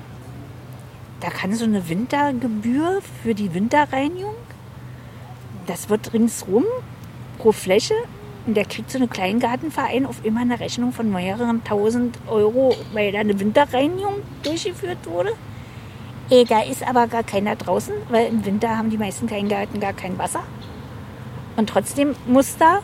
Da 1.20 1.30
kann 1.30 1.54
so 1.54 1.66
eine 1.66 1.90
Wintergebühr 1.90 3.02
für 3.24 3.36
die 3.36 3.54
Winterreinigung, 3.54 4.36
das 5.68 5.90
wird 5.90 6.14
ringsrum 6.14 6.64
pro 7.38 7.52
Fläche 7.52 7.94
und 8.50 8.56
der 8.56 8.66
kriegt 8.66 8.90
so 8.90 8.98
einen 8.98 9.12
Kleingartenverein 9.12 10.08
auf 10.08 10.26
immer 10.26 10.42
eine 10.42 10.60
Rechnung 10.60 10.92
von 10.92 11.12
mehreren 11.12 11.64
tausend 11.64 12.18
Euro, 12.28 12.76
weil 12.94 13.12
da 13.12 13.20
eine 13.20 13.40
Winterreinigung 13.40 14.24
durchgeführt 14.42 15.06
wurde. 15.06 15.34
Ey, 16.32 16.46
da 16.46 16.64
ist 16.64 16.82
aber 16.82 17.06
gar 17.06 17.22
keiner 17.22 17.56
draußen, 17.56 17.94
weil 18.10 18.26
im 18.26 18.44
Winter 18.44 18.76
haben 18.76 18.90
die 18.90 18.98
meisten 18.98 19.28
Kleingärten 19.28 19.80
gar 19.80 19.94
kein 19.94 20.18
Wasser. 20.18 20.42
Und 21.58 21.70
trotzdem 21.70 22.16
muss 22.26 22.58
da, 22.58 22.80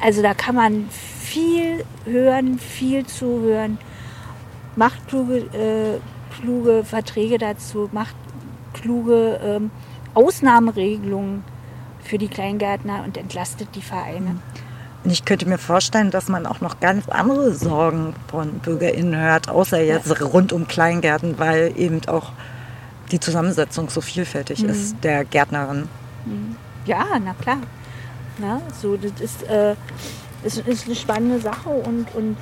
also 0.00 0.22
da 0.22 0.34
kann 0.34 0.56
man 0.56 0.88
viel 0.90 1.84
hören, 2.04 2.58
viel 2.58 3.06
zuhören, 3.06 3.78
macht 4.74 5.06
kluge, 5.06 5.36
äh, 5.36 6.00
kluge 6.34 6.82
Verträge 6.82 7.38
dazu, 7.38 7.88
macht 7.92 8.16
kluge 8.72 9.38
ähm, 9.40 9.70
Ausnahmeregelungen 10.14 11.44
für 12.02 12.18
die 12.18 12.26
Kleingärtner 12.26 13.04
und 13.04 13.16
entlastet 13.16 13.68
die 13.76 13.82
Vereine. 13.82 14.40
Und 15.02 15.10
ich 15.10 15.24
könnte 15.24 15.48
mir 15.48 15.58
vorstellen, 15.58 16.10
dass 16.10 16.28
man 16.28 16.46
auch 16.46 16.60
noch 16.60 16.80
ganz 16.80 17.08
andere 17.08 17.54
Sorgen 17.54 18.14
von 18.30 18.58
BürgerInnen 18.58 19.18
hört, 19.18 19.48
außer 19.48 19.80
jetzt 19.80 20.20
rund 20.20 20.52
um 20.52 20.68
Kleingärten, 20.68 21.38
weil 21.38 21.72
eben 21.76 22.00
auch 22.06 22.32
die 23.10 23.18
Zusammensetzung 23.18 23.88
so 23.88 24.00
vielfältig 24.00 24.62
mhm. 24.62 24.68
ist 24.68 24.96
der 25.02 25.24
Gärtnerin. 25.24 25.88
Mhm. 26.26 26.56
Ja, 26.84 27.06
na 27.24 27.34
klar. 27.34 27.58
Na, 28.38 28.60
so, 28.80 28.96
das 28.96 29.20
ist, 29.20 29.42
äh, 29.44 29.74
ist, 30.44 30.58
ist 30.58 30.86
eine 30.86 30.94
spannende 30.94 31.40
Sache 31.40 31.68
und, 31.68 32.14
und 32.14 32.36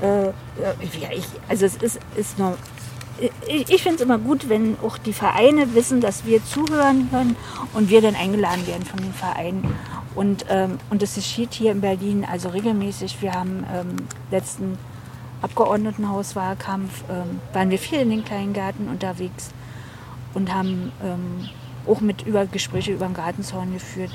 äh, 0.00 0.26
ja, 0.26 1.10
ich, 1.10 1.26
also 1.48 1.66
es 1.66 1.76
ist, 1.76 1.98
ist 2.16 2.38
noch, 2.38 2.56
ich, 3.46 3.82
finde 3.82 3.96
es 3.96 4.00
immer 4.02 4.18
gut, 4.18 4.48
wenn 4.48 4.76
auch 4.82 4.98
die 4.98 5.12
Vereine 5.12 5.74
wissen, 5.74 6.00
dass 6.00 6.24
wir 6.24 6.44
zuhören 6.44 7.08
können 7.10 7.36
und 7.74 7.88
wir 7.88 8.00
dann 8.00 8.16
eingeladen 8.16 8.66
werden 8.66 8.84
von 8.84 9.00
den 9.00 9.12
Vereinen. 9.12 9.74
Und, 10.14 10.46
ähm, 10.48 10.78
und 10.90 11.02
das 11.02 11.14
geschieht 11.14 11.54
hier 11.54 11.72
in 11.72 11.80
Berlin 11.80 12.26
also 12.30 12.48
regelmäßig. 12.48 13.20
Wir 13.20 13.32
haben 13.32 13.64
ähm, 13.72 13.96
letzten 14.30 14.78
Abgeordnetenhauswahlkampf, 15.40 17.04
ähm, 17.10 17.40
waren 17.52 17.70
wir 17.70 17.78
viel 17.78 18.00
in 18.00 18.10
den 18.10 18.24
Kleingärten 18.24 18.88
unterwegs 18.88 19.50
und 20.34 20.52
haben 20.52 20.92
ähm, 21.02 21.48
auch 21.86 22.00
mit 22.00 22.22
über 22.22 22.46
Gespräche 22.46 22.92
über 22.92 23.06
den 23.06 23.14
Gartenzaun 23.14 23.72
geführt. 23.72 24.10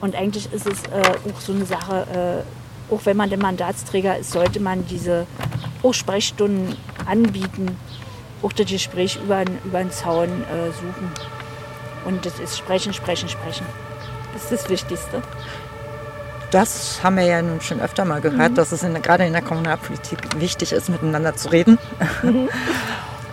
Und 0.00 0.14
eigentlich 0.14 0.52
ist 0.52 0.66
es 0.66 0.82
äh, 0.84 1.02
auch 1.32 1.40
so 1.40 1.52
eine 1.52 1.64
Sache, 1.64 2.44
äh, 2.90 2.94
auch 2.94 3.00
wenn 3.04 3.16
man 3.16 3.30
der 3.30 3.38
Mandatsträger 3.38 4.18
ist, 4.18 4.32
sollte 4.32 4.60
man 4.60 4.86
diese 4.86 5.26
auch 5.82 5.94
Sprechstunden 5.94 6.76
anbieten, 7.06 7.76
auch 8.44 8.52
das 8.52 8.66
Gespräch 8.66 9.18
über, 9.22 9.42
über 9.64 9.78
den 9.78 9.90
Zaun 9.90 10.28
äh, 10.28 10.70
suchen. 10.70 11.10
Und 12.04 12.26
das 12.26 12.38
ist 12.38 12.58
Sprechen, 12.58 12.92
Sprechen, 12.92 13.28
Sprechen. 13.28 13.66
Das 14.32 14.44
ist 14.44 14.52
das 14.52 14.68
Wichtigste. 14.68 15.22
Das 16.50 17.02
haben 17.02 17.16
wir 17.16 17.24
ja 17.24 17.42
nun 17.42 17.60
schon 17.60 17.80
öfter 17.80 18.04
mal 18.04 18.20
gehört, 18.20 18.52
mhm. 18.52 18.54
dass 18.54 18.70
es 18.70 18.82
in, 18.82 19.00
gerade 19.02 19.24
in 19.26 19.32
der 19.32 19.42
Kommunalpolitik 19.42 20.18
wichtig 20.38 20.72
ist, 20.72 20.88
miteinander 20.88 21.34
zu 21.34 21.50
reden. 21.50 21.78
Mhm. 22.22 22.48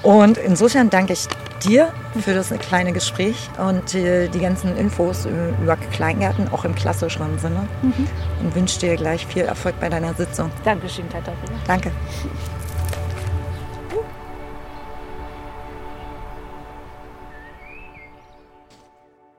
Und 0.04 0.38
insofern 0.40 0.90
danke 0.90 1.14
ich 1.14 1.28
dir 1.64 1.94
für 2.20 2.34
das 2.34 2.50
kleine 2.50 2.92
Gespräch 2.92 3.50
und 3.60 3.94
die, 3.94 4.30
die 4.30 4.40
ganzen 4.40 4.76
Infos 4.76 5.26
über 5.26 5.78
Kleingärten, 5.78 6.52
auch 6.52 6.66
im 6.66 6.74
klassischeren 6.74 7.38
Sinne. 7.38 7.68
Mhm. 7.84 8.08
Und 8.42 8.56
wünsche 8.56 8.80
dir 8.80 8.96
gleich 8.96 9.28
viel 9.28 9.44
Erfolg 9.44 9.80
bei 9.80 9.90
deiner 9.90 10.16
Sitzung. 10.16 10.52
Dankeschön, 10.64 11.08
Katharina. 11.08 11.60
Danke. 11.68 11.92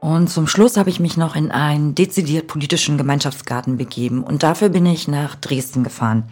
Und 0.02 0.26
zum 0.26 0.48
Schluss 0.48 0.76
habe 0.76 0.90
ich 0.90 0.98
mich 0.98 1.16
noch 1.16 1.36
in 1.36 1.52
einen 1.52 1.94
dezidiert 1.94 2.48
politischen 2.48 2.98
Gemeinschaftsgarten 2.98 3.76
begeben 3.76 4.24
und 4.24 4.42
dafür 4.42 4.68
bin 4.68 4.84
ich 4.84 5.06
nach 5.06 5.36
Dresden 5.36 5.84
gefahren. 5.84 6.24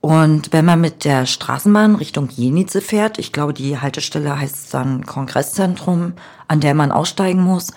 Und 0.00 0.52
wenn 0.52 0.64
man 0.64 0.80
mit 0.80 1.04
der 1.04 1.24
Straßenbahn 1.24 1.94
Richtung 1.94 2.28
Jenice 2.28 2.82
fährt, 2.82 3.20
ich 3.20 3.32
glaube, 3.32 3.54
die 3.54 3.78
Haltestelle 3.78 4.36
heißt 4.36 4.74
dann 4.74 5.06
Kongresszentrum, 5.06 6.14
an 6.48 6.58
der 6.58 6.74
man 6.74 6.90
aussteigen 6.90 7.40
muss, 7.40 7.70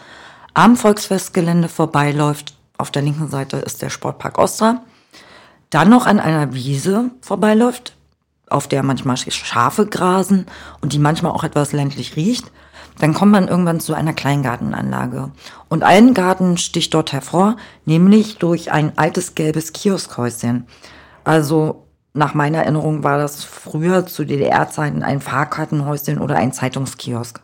am 0.55 0.75
Volksfestgelände 0.75 1.69
vorbeiläuft, 1.69 2.55
auf 2.79 2.89
der 2.89 3.03
linken 3.03 3.29
Seite 3.29 3.57
ist 3.57 3.83
der 3.83 3.91
Sportpark 3.91 4.39
Ostra, 4.39 4.81
dann 5.69 5.91
noch 5.91 6.07
an 6.07 6.19
einer 6.19 6.55
Wiese 6.55 7.11
vorbeiläuft, 7.21 7.95
auf 8.51 8.67
der 8.67 8.83
manchmal 8.83 9.17
Schafe 9.17 9.85
grasen 9.85 10.45
und 10.81 10.93
die 10.93 10.99
manchmal 10.99 11.31
auch 11.31 11.43
etwas 11.43 11.71
ländlich 11.71 12.15
riecht, 12.15 12.51
dann 12.99 13.13
kommt 13.13 13.31
man 13.31 13.47
irgendwann 13.47 13.79
zu 13.79 13.93
einer 13.93 14.13
Kleingartenanlage. 14.13 15.31
Und 15.69 15.83
ein 15.83 16.13
Garten 16.13 16.57
sticht 16.57 16.93
dort 16.93 17.13
hervor, 17.13 17.55
nämlich 17.85 18.37
durch 18.37 18.71
ein 18.71 18.97
altes 18.97 19.35
gelbes 19.35 19.73
Kioskhäuschen. 19.73 20.67
Also 21.23 21.87
nach 22.13 22.33
meiner 22.33 22.59
Erinnerung 22.59 23.03
war 23.03 23.17
das 23.17 23.43
früher 23.43 24.05
zu 24.05 24.25
DDR-Zeiten 24.25 25.03
ein 25.03 25.21
Fahrkartenhäuschen 25.21 26.19
oder 26.19 26.35
ein 26.35 26.51
Zeitungskiosk. 26.51 27.41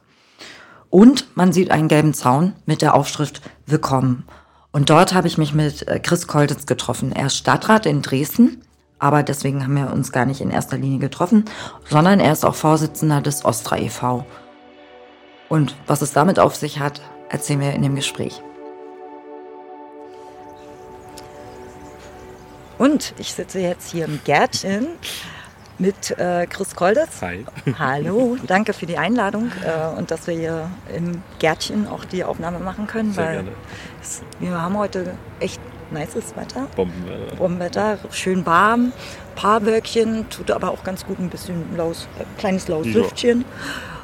Und 0.89 1.35
man 1.35 1.53
sieht 1.53 1.71
einen 1.71 1.87
gelben 1.87 2.13
Zaun 2.13 2.53
mit 2.65 2.81
der 2.81 2.95
Aufschrift 2.95 3.41
Willkommen. 3.65 4.25
Und 4.71 4.89
dort 4.89 5.13
habe 5.13 5.27
ich 5.27 5.37
mich 5.37 5.53
mit 5.53 5.87
äh, 5.87 5.99
Chris 5.99 6.27
Kolditz 6.27 6.65
getroffen. 6.65 7.11
Er 7.11 7.27
ist 7.27 7.37
Stadtrat 7.37 7.85
in 7.85 8.01
Dresden, 8.01 8.61
aber 8.99 9.23
deswegen 9.23 9.63
haben 9.63 9.75
wir 9.75 9.91
uns 9.91 10.11
gar 10.11 10.25
nicht 10.25 10.41
in 10.41 10.49
erster 10.49 10.77
Linie 10.77 10.99
getroffen, 10.99 11.45
sondern 11.87 12.19
er 12.19 12.31
ist 12.31 12.45
auch 12.45 12.55
Vorsitzender 12.55 13.21
des 13.21 13.45
Ostra 13.45 13.77
e.V. 13.77 14.25
Und 15.49 15.75
was 15.85 16.01
es 16.01 16.13
damit 16.13 16.39
auf 16.39 16.55
sich 16.55 16.79
hat, 16.79 17.01
erzählen 17.29 17.61
wir 17.61 17.73
in 17.73 17.81
dem 17.81 17.95
Gespräch. 17.95 18.41
Und 22.77 23.13
ich 23.17 23.33
sitze 23.33 23.59
jetzt 23.59 23.89
hier 23.91 24.05
im 24.05 24.19
Gärtchen 24.23 24.87
mit 25.79 26.11
äh, 26.17 26.47
Chris 26.47 26.75
Kolders. 26.75 27.21
Hi. 27.21 27.45
Hallo, 27.79 28.37
danke 28.45 28.73
für 28.73 28.85
die 28.85 28.97
Einladung 28.97 29.51
äh, 29.63 29.97
und 29.97 30.11
dass 30.11 30.27
wir 30.27 30.35
hier 30.35 30.71
im 30.95 31.21
Gärtchen 31.39 31.87
auch 31.87 32.05
die 32.05 32.23
Aufnahme 32.23 32.59
machen 32.59 32.87
können. 32.87 33.13
Sehr 33.13 33.25
weil 33.25 33.33
gerne. 33.35 33.51
Es, 34.01 34.21
wir 34.39 34.61
haben 34.61 34.77
heute 34.77 35.15
echt 35.39 35.61
nices 35.91 36.35
Wetter. 36.35 36.67
Bombenwetter. 36.75 37.35
Bombenwetter, 37.37 37.97
schön 38.11 38.45
warm, 38.45 38.91
paar 39.35 39.65
Wölkchen, 39.65 40.29
tut 40.29 40.51
aber 40.51 40.71
auch 40.71 40.83
ganz 40.83 41.05
gut 41.05 41.19
ein 41.19 41.29
bisschen 41.29 41.75
laus, 41.77 42.07
äh, 42.19 42.23
kleines 42.39 42.67
laues 42.67 42.87
Ja. 42.87 42.93
Lüftchen. 42.93 43.45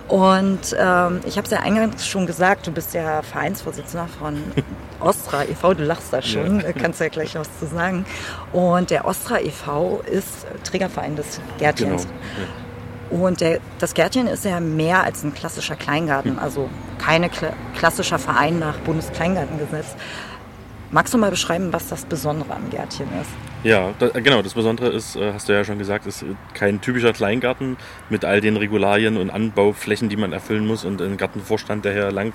Und 0.10 0.76
ähm, 0.78 1.22
ich 1.26 1.38
habe 1.38 1.46
es 1.46 1.50
ja 1.52 1.60
eingangs 1.62 2.06
schon 2.06 2.26
gesagt, 2.28 2.68
du 2.68 2.72
bist 2.72 2.94
ja 2.94 3.22
Vereinsvorsitzender 3.22 4.08
von 4.20 4.36
Ostra 5.00 5.44
e.V., 5.46 5.74
du 5.76 5.84
lachst 5.84 6.12
da 6.12 6.22
schon, 6.22 6.60
Ja. 6.60 6.68
äh, 6.68 6.74
kannst 6.74 7.00
ja 7.00 7.08
gleich 7.08 7.36
was 7.36 7.48
zu 7.60 7.66
sagen. 7.68 8.06
Und 8.52 8.90
der 8.90 9.06
Ostra 9.06 9.40
e.V. 9.40 10.02
ist 10.12 10.46
Trägerverein 10.66 11.16
des 11.16 11.38
Genau. 11.38 11.58
Gärtchens. 11.58 12.08
Und 13.10 13.42
der, 13.42 13.60
das 13.80 13.94
Gärtchen 13.94 14.28
ist 14.28 14.44
ja 14.44 14.60
mehr 14.60 15.04
als 15.04 15.24
ein 15.24 15.34
klassischer 15.34 15.76
Kleingarten, 15.76 16.40
also 16.40 16.70
keine 16.98 17.30
kla 17.30 17.54
klassischer 17.78 18.18
Verein 18.18 18.60
nach 18.60 18.78
Bundeskleingartengesetz. 18.80 19.96
Magst 20.94 21.12
du 21.12 21.18
mal 21.18 21.32
beschreiben, 21.32 21.74
was 21.74 21.88
das 21.88 22.06
Besondere 22.06 22.54
am 22.54 22.70
Gärtchen 22.70 23.08
ist? 23.20 23.32
Ja, 23.64 23.96
da, 23.98 24.10
genau. 24.10 24.44
Das 24.44 24.54
Besondere 24.54 24.89
ist, 24.89 25.16
äh, 25.16 25.34
hast 25.34 25.50
du 25.50 25.54
ja 25.54 25.64
schon 25.64 25.80
gesagt, 25.80 26.06
ist 26.06 26.24
kein 26.54 26.82
typischer 26.82 27.14
Kleingarten 27.14 27.78
mit 28.12 28.24
all 28.24 28.41
den 28.41 28.58
Regularien 28.58 29.18
und 29.18 29.32
Anbauflächen, 29.32 30.08
die 30.10 30.18
man 30.18 30.34
erfüllen 30.34 30.68
muss 30.68 30.86
und 30.86 31.02
ein 31.02 31.18
Gartenvorstand, 31.18 31.84
der 31.84 31.94
hier 31.94 32.12
lang 32.12 32.34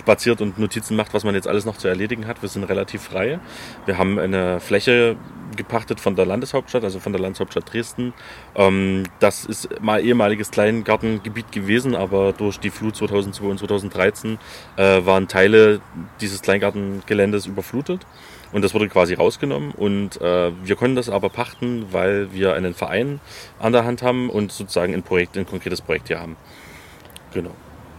spaziert 0.00 0.40
und 0.40 0.58
Notizen 0.58 0.96
macht, 0.96 1.14
was 1.14 1.24
man 1.24 1.34
jetzt 1.34 1.46
alles 1.46 1.64
noch 1.64 1.76
zu 1.76 1.86
erledigen 1.86 2.26
hat. 2.26 2.42
Wir 2.42 2.48
sind 2.48 2.64
relativ 2.64 3.02
frei. 3.02 3.38
Wir 3.86 3.98
haben 3.98 4.18
eine 4.18 4.58
Fläche 4.58 5.16
gepachtet 5.56 6.00
von 6.00 6.16
der 6.16 6.26
Landeshauptstadt, 6.26 6.84
also 6.84 7.00
von 7.00 7.12
der 7.12 7.20
Landeshauptstadt 7.20 7.72
Dresden. 7.72 8.14
Ähm, 8.54 9.04
das 9.20 9.44
ist 9.44 9.80
mal 9.80 10.04
ehemaliges 10.04 10.50
Kleingartengebiet 10.50 11.52
gewesen, 11.52 11.94
aber 11.94 12.32
durch 12.32 12.58
die 12.58 12.70
Flut 12.70 12.96
2002 12.96 13.46
und 13.46 13.58
2013 13.58 14.38
äh, 14.76 15.04
waren 15.04 15.28
Teile 15.28 15.80
dieses 16.20 16.42
Kleingartengeländes 16.42 17.46
überflutet. 17.46 18.06
Und 18.52 18.62
das 18.62 18.74
wurde 18.74 18.88
quasi 18.88 19.14
rausgenommen 19.14 19.70
und 19.70 20.20
äh, 20.20 20.50
wir 20.64 20.74
können 20.74 20.96
das 20.96 21.08
aber 21.08 21.28
pachten, 21.28 21.86
weil 21.92 22.32
wir 22.32 22.54
einen 22.54 22.74
Verein 22.74 23.20
an 23.60 23.72
der 23.72 23.84
Hand 23.84 24.02
haben 24.02 24.28
und 24.28 24.50
sozusagen 24.50 24.92
ein 24.92 25.04
Projekt, 25.04 25.38
ein 25.38 25.46
konkretes 25.46 25.80
Projekt 25.80 26.08
hier 26.08 26.18
haben. 26.20 26.36
Genau. 27.32 27.52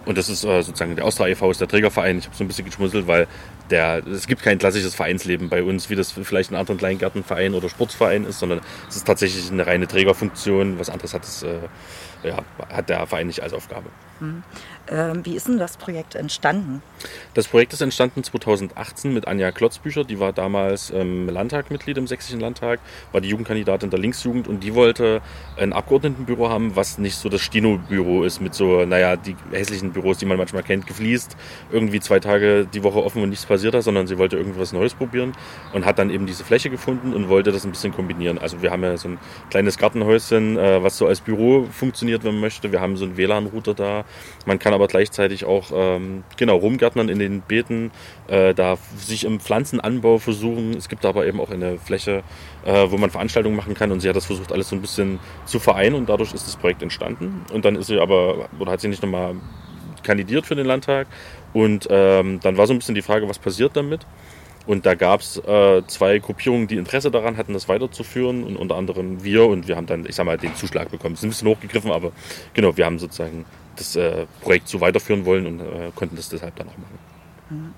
Und 0.06 0.18
das 0.18 0.30
ist 0.30 0.44
äh, 0.44 0.62
sozusagen 0.64 0.96
der 0.96 1.06
Austria 1.06 1.28
e.V. 1.28 1.52
ist 1.52 1.62
der 1.62 1.68
Trägerverein. 1.68 2.18
Ich 2.18 2.26
habe 2.26 2.36
so 2.36 2.44
ein 2.44 2.48
bisschen 2.48 2.66
geschmunzelt, 2.66 3.08
weil 3.08 3.28
der, 3.70 4.06
es 4.08 4.28
gibt 4.28 4.42
kein 4.42 4.58
klassisches 4.58 4.96
Vereinsleben 4.96 5.50
bei 5.50 5.64
uns, 5.64 5.90
wie 5.90 5.96
das 5.96 6.12
vielleicht 6.12 6.52
ein 6.52 6.56
anderer 6.56 6.78
Kleingartenverein 6.78 7.54
oder 7.54 7.70
Sportverein 7.70 8.26
ist, 8.26 8.40
sondern 8.40 8.62
es 8.90 8.96
ist 8.96 9.08
tatsächlich 9.08 9.52
eine 9.52 9.66
reine 9.66 9.88
Trägerfunktion. 9.88 10.80
Was 10.80 10.90
anderes 10.90 11.14
hat, 11.14 11.24
es, 11.24 11.44
äh, 11.44 11.60
ja, 12.24 12.40
hat 12.70 12.90
der 12.90 13.06
Verein 13.06 13.28
nicht 13.28 13.42
als 13.42 13.54
Aufgabe. 13.54 13.90
Ähm, 14.22 14.44
wie 15.24 15.36
ist 15.36 15.48
denn 15.48 15.58
das 15.58 15.78
Projekt 15.78 16.16
entstanden? 16.16 16.82
Das 17.34 17.48
Projekt 17.48 17.74
ist 17.74 17.82
entstanden 17.82 18.24
2018 18.24 19.14
mit 19.14 19.28
Anja 19.28 19.52
Klotzbücher. 19.52 20.04
Die 20.04 20.20
war 20.20 20.34
damals 20.34 20.90
im 20.90 21.30
Landtag 21.30 21.72
Mitglied 21.72 21.98
im 21.98 22.08
Sächsischen 22.08 22.40
Landtag, 22.40 22.80
war 23.12 23.22
die 23.22 23.30
Jugendkandidatin 23.30 23.90
der 23.90 24.00
Linksjugend 24.00 24.48
und 24.48 24.62
die 24.62 24.76
wollte 24.76 25.22
ein 25.58 25.74
Abgeordnetenbüro 25.74 26.50
haben, 26.50 26.76
was 26.76 26.98
nicht 26.98 27.16
so 27.16 27.30
das 27.30 27.42
Stino-Büro 27.42 28.24
ist 28.24 28.42
mit 28.42 28.54
so, 28.54 28.86
naja, 28.86 29.16
die 29.16 29.36
hässlichen 29.52 29.92
Büros, 29.92 30.18
die 30.18 30.26
man 30.26 30.38
manchmal 30.38 30.64
kennt, 30.64 30.88
gefliest, 30.88 31.38
irgendwie 31.72 32.00
zwei 32.00 32.20
Tage 32.20 32.66
die 32.66 32.84
Woche 32.84 33.04
offen 33.04 33.24
und 33.24 33.30
nichts 33.30 33.46
passiert 33.46 33.74
da, 33.74 33.82
sondern 33.82 34.08
sie 34.08 34.18
wollte 34.18 34.38
irgendwas 34.38 34.74
Neues 34.74 34.94
probieren 34.94 35.34
und 35.74 35.86
hat 35.86 36.00
dann 36.00 36.10
eben 36.10 36.26
diese 36.26 36.44
Fläche 36.44 36.70
gefunden 36.70 37.14
und 37.14 37.30
wollte 37.30 37.52
das 37.52 37.64
ein 37.64 37.72
bisschen 37.72 37.94
kombinieren. 37.94 38.38
Also 38.38 38.62
wir 38.62 38.72
haben 38.72 38.84
ja 38.84 38.98
so 38.98 39.10
ein 39.10 39.20
kleines 39.50 39.78
Gartenhäuschen, 39.78 40.58
äh, 40.58 40.84
was 40.84 40.98
so 40.98 41.08
als 41.08 41.22
Büro 41.22 41.68
funktioniert, 41.72 42.24
wenn 42.24 42.34
man 42.34 42.42
möchte. 42.42 42.72
Wir 42.72 42.82
haben 42.82 42.98
so 42.98 43.06
einen 43.06 43.18
WLAN-Router 43.18 43.74
da. 43.74 44.06
Man 44.46 44.60
kann 44.60 44.71
aber 44.74 44.88
gleichzeitig 44.88 45.46
auch 45.46 45.72
ähm, 45.74 46.24
genau 46.38 46.58
rumgärtnern 46.58 47.10
in 47.10 47.20
den 47.20 47.42
Beeten, 47.42 47.92
äh, 48.28 48.54
da 48.54 48.78
sich 48.98 49.26
im 49.26 49.40
Pflanzenanbau 49.40 50.18
versuchen. 50.18 50.76
Es 50.76 50.90
gibt 50.90 51.06
aber 51.06 51.26
eben 51.26 51.40
auch 51.40 51.50
eine 51.50 51.78
Fläche, 51.78 52.24
äh, 52.66 52.86
wo 52.90 52.98
man 52.98 53.10
Veranstaltungen 53.10 53.56
machen 53.56 53.74
kann 53.74 53.92
und 53.92 54.00
sie 54.00 54.10
hat 54.10 54.16
das 54.16 54.26
versucht, 54.26 54.52
alles 54.52 54.70
so 54.70 54.76
ein 54.76 54.82
bisschen 54.82 55.20
zu 55.46 55.60
vereinen 55.60 55.96
und 55.96 56.10
dadurch 56.10 56.34
ist 56.34 56.48
das 56.48 56.56
Projekt 56.56 56.82
entstanden. 56.82 57.46
Und 57.54 57.66
dann 57.66 57.76
ist 57.76 57.88
sie 57.88 58.00
aber, 58.00 58.50
oder 58.60 58.72
hat 58.72 58.82
sie 58.82 58.88
nicht 58.88 59.02
nochmal 59.02 59.36
kandidiert 60.04 60.46
für 60.46 60.56
den 60.56 60.66
Landtag 60.66 61.08
und 61.54 61.88
ähm, 61.90 62.40
dann 62.42 62.58
war 62.58 62.68
so 62.68 62.74
ein 62.74 62.80
bisschen 62.80 62.96
die 62.96 63.02
Frage, 63.02 63.28
was 63.30 63.40
passiert 63.40 63.76
damit? 63.76 64.06
Und 64.72 64.86
da 64.86 64.96
gab 64.96 65.20
es 65.20 65.36
äh, 65.36 65.86
zwei 65.88 66.20
Gruppierungen, 66.20 66.66
die 66.66 66.78
Interesse 66.78 67.12
daran 67.12 67.36
hatten, 67.36 67.52
das 67.52 67.68
weiterzuführen 67.68 68.46
und 68.46 68.56
unter 68.56 68.78
anderem 68.78 69.22
wir 69.22 69.46
und 69.48 69.68
wir 69.68 69.76
haben 69.76 69.86
dann, 69.86 70.06
ich 70.06 70.16
sag 70.16 70.26
mal, 70.26 70.38
den 70.38 70.56
Zuschlag 70.56 70.90
bekommen. 70.90 71.16
Es 71.16 71.20
ist 71.20 71.26
ein 71.26 71.30
bisschen 71.32 71.50
hochgegriffen, 71.50 71.92
aber 71.92 72.14
genau, 72.54 72.78
wir 72.78 72.86
haben 72.86 72.98
sozusagen 72.98 73.44
das 73.76 73.98
äh, 73.98 74.26
Projekt 74.40 74.70
so 74.70 74.80
weiterführen 74.80 75.26
wollen 75.26 75.46
und 75.46 75.60
äh, 75.60 75.92
konnten 75.94 76.16
das 76.16 76.30
deshalb 76.30 76.56
dann 76.56 76.70
auch 76.70 76.78
machen. 76.78 77.74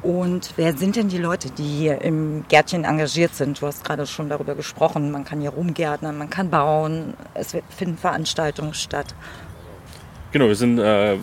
Und 0.00 0.54
wer 0.56 0.74
sind 0.74 0.96
denn 0.96 1.08
die 1.08 1.18
Leute, 1.18 1.50
die 1.50 1.68
hier 1.68 2.00
im 2.00 2.46
Gärtchen 2.48 2.84
engagiert 2.84 3.34
sind? 3.34 3.60
Du 3.60 3.66
hast 3.66 3.84
gerade 3.84 4.06
schon 4.06 4.30
darüber 4.30 4.54
gesprochen. 4.54 5.10
Man 5.10 5.26
kann 5.26 5.42
hier 5.42 5.50
rumgärtnern, 5.50 6.16
man 6.16 6.30
kann 6.30 6.48
bauen, 6.48 7.12
es 7.34 7.54
finden 7.68 7.98
Veranstaltungen 7.98 8.72
statt. 8.72 9.14
Genau, 10.32 10.46
wir 10.46 10.54
sind 10.54 10.78
äh, 10.78 11.16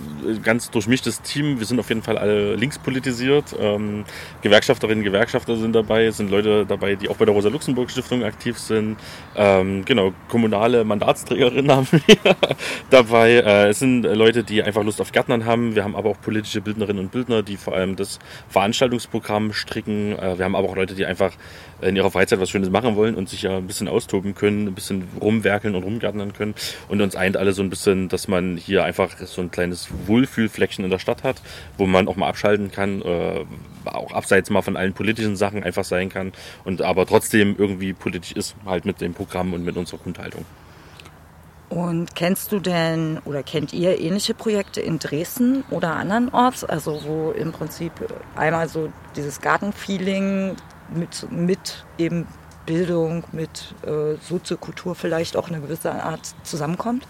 ganz 0.43 0.69
durchmischtes 0.69 1.21
Team. 1.21 1.59
Wir 1.59 1.65
sind 1.65 1.79
auf 1.79 1.87
jeden 1.87 2.01
Fall 2.01 2.17
alle 2.17 2.55
linkspolitisiert. 2.55 3.55
Ähm, 3.57 4.03
Gewerkschafterinnen, 4.41 5.01
Gewerkschafter 5.01 5.55
sind 5.55 5.73
dabei. 5.73 6.07
Es 6.07 6.17
sind 6.17 6.29
Leute 6.29 6.65
dabei, 6.65 6.95
die 6.95 7.07
auch 7.07 7.15
bei 7.15 7.23
der 7.23 7.33
Rosa-Luxemburg-Stiftung 7.33 8.25
aktiv 8.25 8.57
sind. 8.57 8.97
Ähm, 9.37 9.85
genau, 9.85 10.11
kommunale 10.27 10.83
Mandatsträgerinnen 10.83 11.71
haben 11.75 11.87
wir 11.89 12.17
dabei. 12.89 13.35
Äh, 13.35 13.69
es 13.69 13.79
sind 13.79 14.03
Leute, 14.03 14.43
die 14.43 14.61
einfach 14.61 14.83
Lust 14.83 14.99
auf 14.99 15.13
Gärtnern 15.13 15.45
haben. 15.45 15.73
Wir 15.73 15.85
haben 15.85 15.95
aber 15.95 16.09
auch 16.09 16.19
politische 16.19 16.59
Bildnerinnen 16.59 17.05
und 17.05 17.11
Bildner, 17.13 17.43
die 17.43 17.55
vor 17.55 17.75
allem 17.75 17.95
das 17.95 18.19
Veranstaltungsprogramm 18.49 19.53
stricken. 19.53 20.19
Äh, 20.19 20.37
wir 20.37 20.43
haben 20.43 20.55
aber 20.55 20.67
auch 20.67 20.75
Leute, 20.75 20.95
die 20.95 21.05
einfach 21.05 21.31
in 21.81 21.95
ihrer 21.95 22.11
Freizeit 22.11 22.39
was 22.39 22.49
Schönes 22.49 22.69
machen 22.69 22.95
wollen 22.95 23.15
und 23.15 23.29
sich 23.29 23.43
ja 23.43 23.57
ein 23.57 23.67
bisschen 23.67 23.87
austoben 23.87 24.35
können, 24.35 24.67
ein 24.67 24.73
bisschen 24.73 25.07
rumwerkeln 25.21 25.75
und 25.75 25.83
rumgärtnern 25.83 26.33
können. 26.33 26.55
Und 26.89 27.01
uns 27.01 27.15
eint 27.15 27.37
alle 27.37 27.53
so 27.53 27.61
ein 27.61 27.69
bisschen, 27.69 28.09
dass 28.09 28.27
man 28.27 28.57
hier 28.57 28.83
einfach 28.83 28.96
so 29.25 29.41
ein 29.41 29.51
kleines 29.51 29.87
Wohlfühlfleckchen 30.07 30.83
in 30.83 30.91
der 30.91 30.99
Stadt 30.99 31.23
hat, 31.23 31.41
wo 31.77 31.85
man 31.85 32.07
auch 32.07 32.15
mal 32.15 32.27
abschalten 32.27 32.71
kann, 32.71 33.01
äh, 33.01 33.45
auch 33.85 34.11
abseits 34.11 34.49
mal 34.49 34.61
von 34.61 34.77
allen 34.77 34.93
politischen 34.93 35.35
Sachen 35.35 35.63
einfach 35.63 35.85
sein 35.85 36.09
kann 36.09 36.33
und 36.65 36.81
aber 36.81 37.05
trotzdem 37.05 37.55
irgendwie 37.57 37.93
politisch 37.93 38.33
ist, 38.33 38.55
halt 38.65 38.85
mit 38.85 39.01
dem 39.01 39.13
Programm 39.13 39.53
und 39.53 39.63
mit 39.63 39.77
unserer 39.77 39.99
Grundhaltung. 39.99 40.45
Und 41.69 42.15
kennst 42.15 42.53
du 42.53 42.59
denn 42.59 43.19
oder 43.25 43.43
kennt 43.43 43.73
ihr 43.73 43.99
ähnliche 43.99 44.33
Projekte 44.33 44.79
in 44.79 44.99
Dresden 44.99 45.65
oder 45.69 45.95
andernorts? 45.95 46.63
Also 46.63 47.01
wo 47.03 47.31
im 47.31 47.51
Prinzip 47.51 47.91
einmal 48.35 48.69
so 48.69 48.91
dieses 49.17 49.41
Gartenfeeling 49.41 50.55
mit, 50.95 51.29
mit 51.29 51.85
eben 51.97 52.25
Bildung, 52.65 53.25
mit 53.33 53.75
äh, 53.85 54.15
Soziokultur 54.21 54.95
vielleicht 54.95 55.35
auch 55.35 55.49
eine 55.49 55.59
gewisse 55.59 55.91
Art 55.91 56.35
zusammenkommt? 56.43 57.05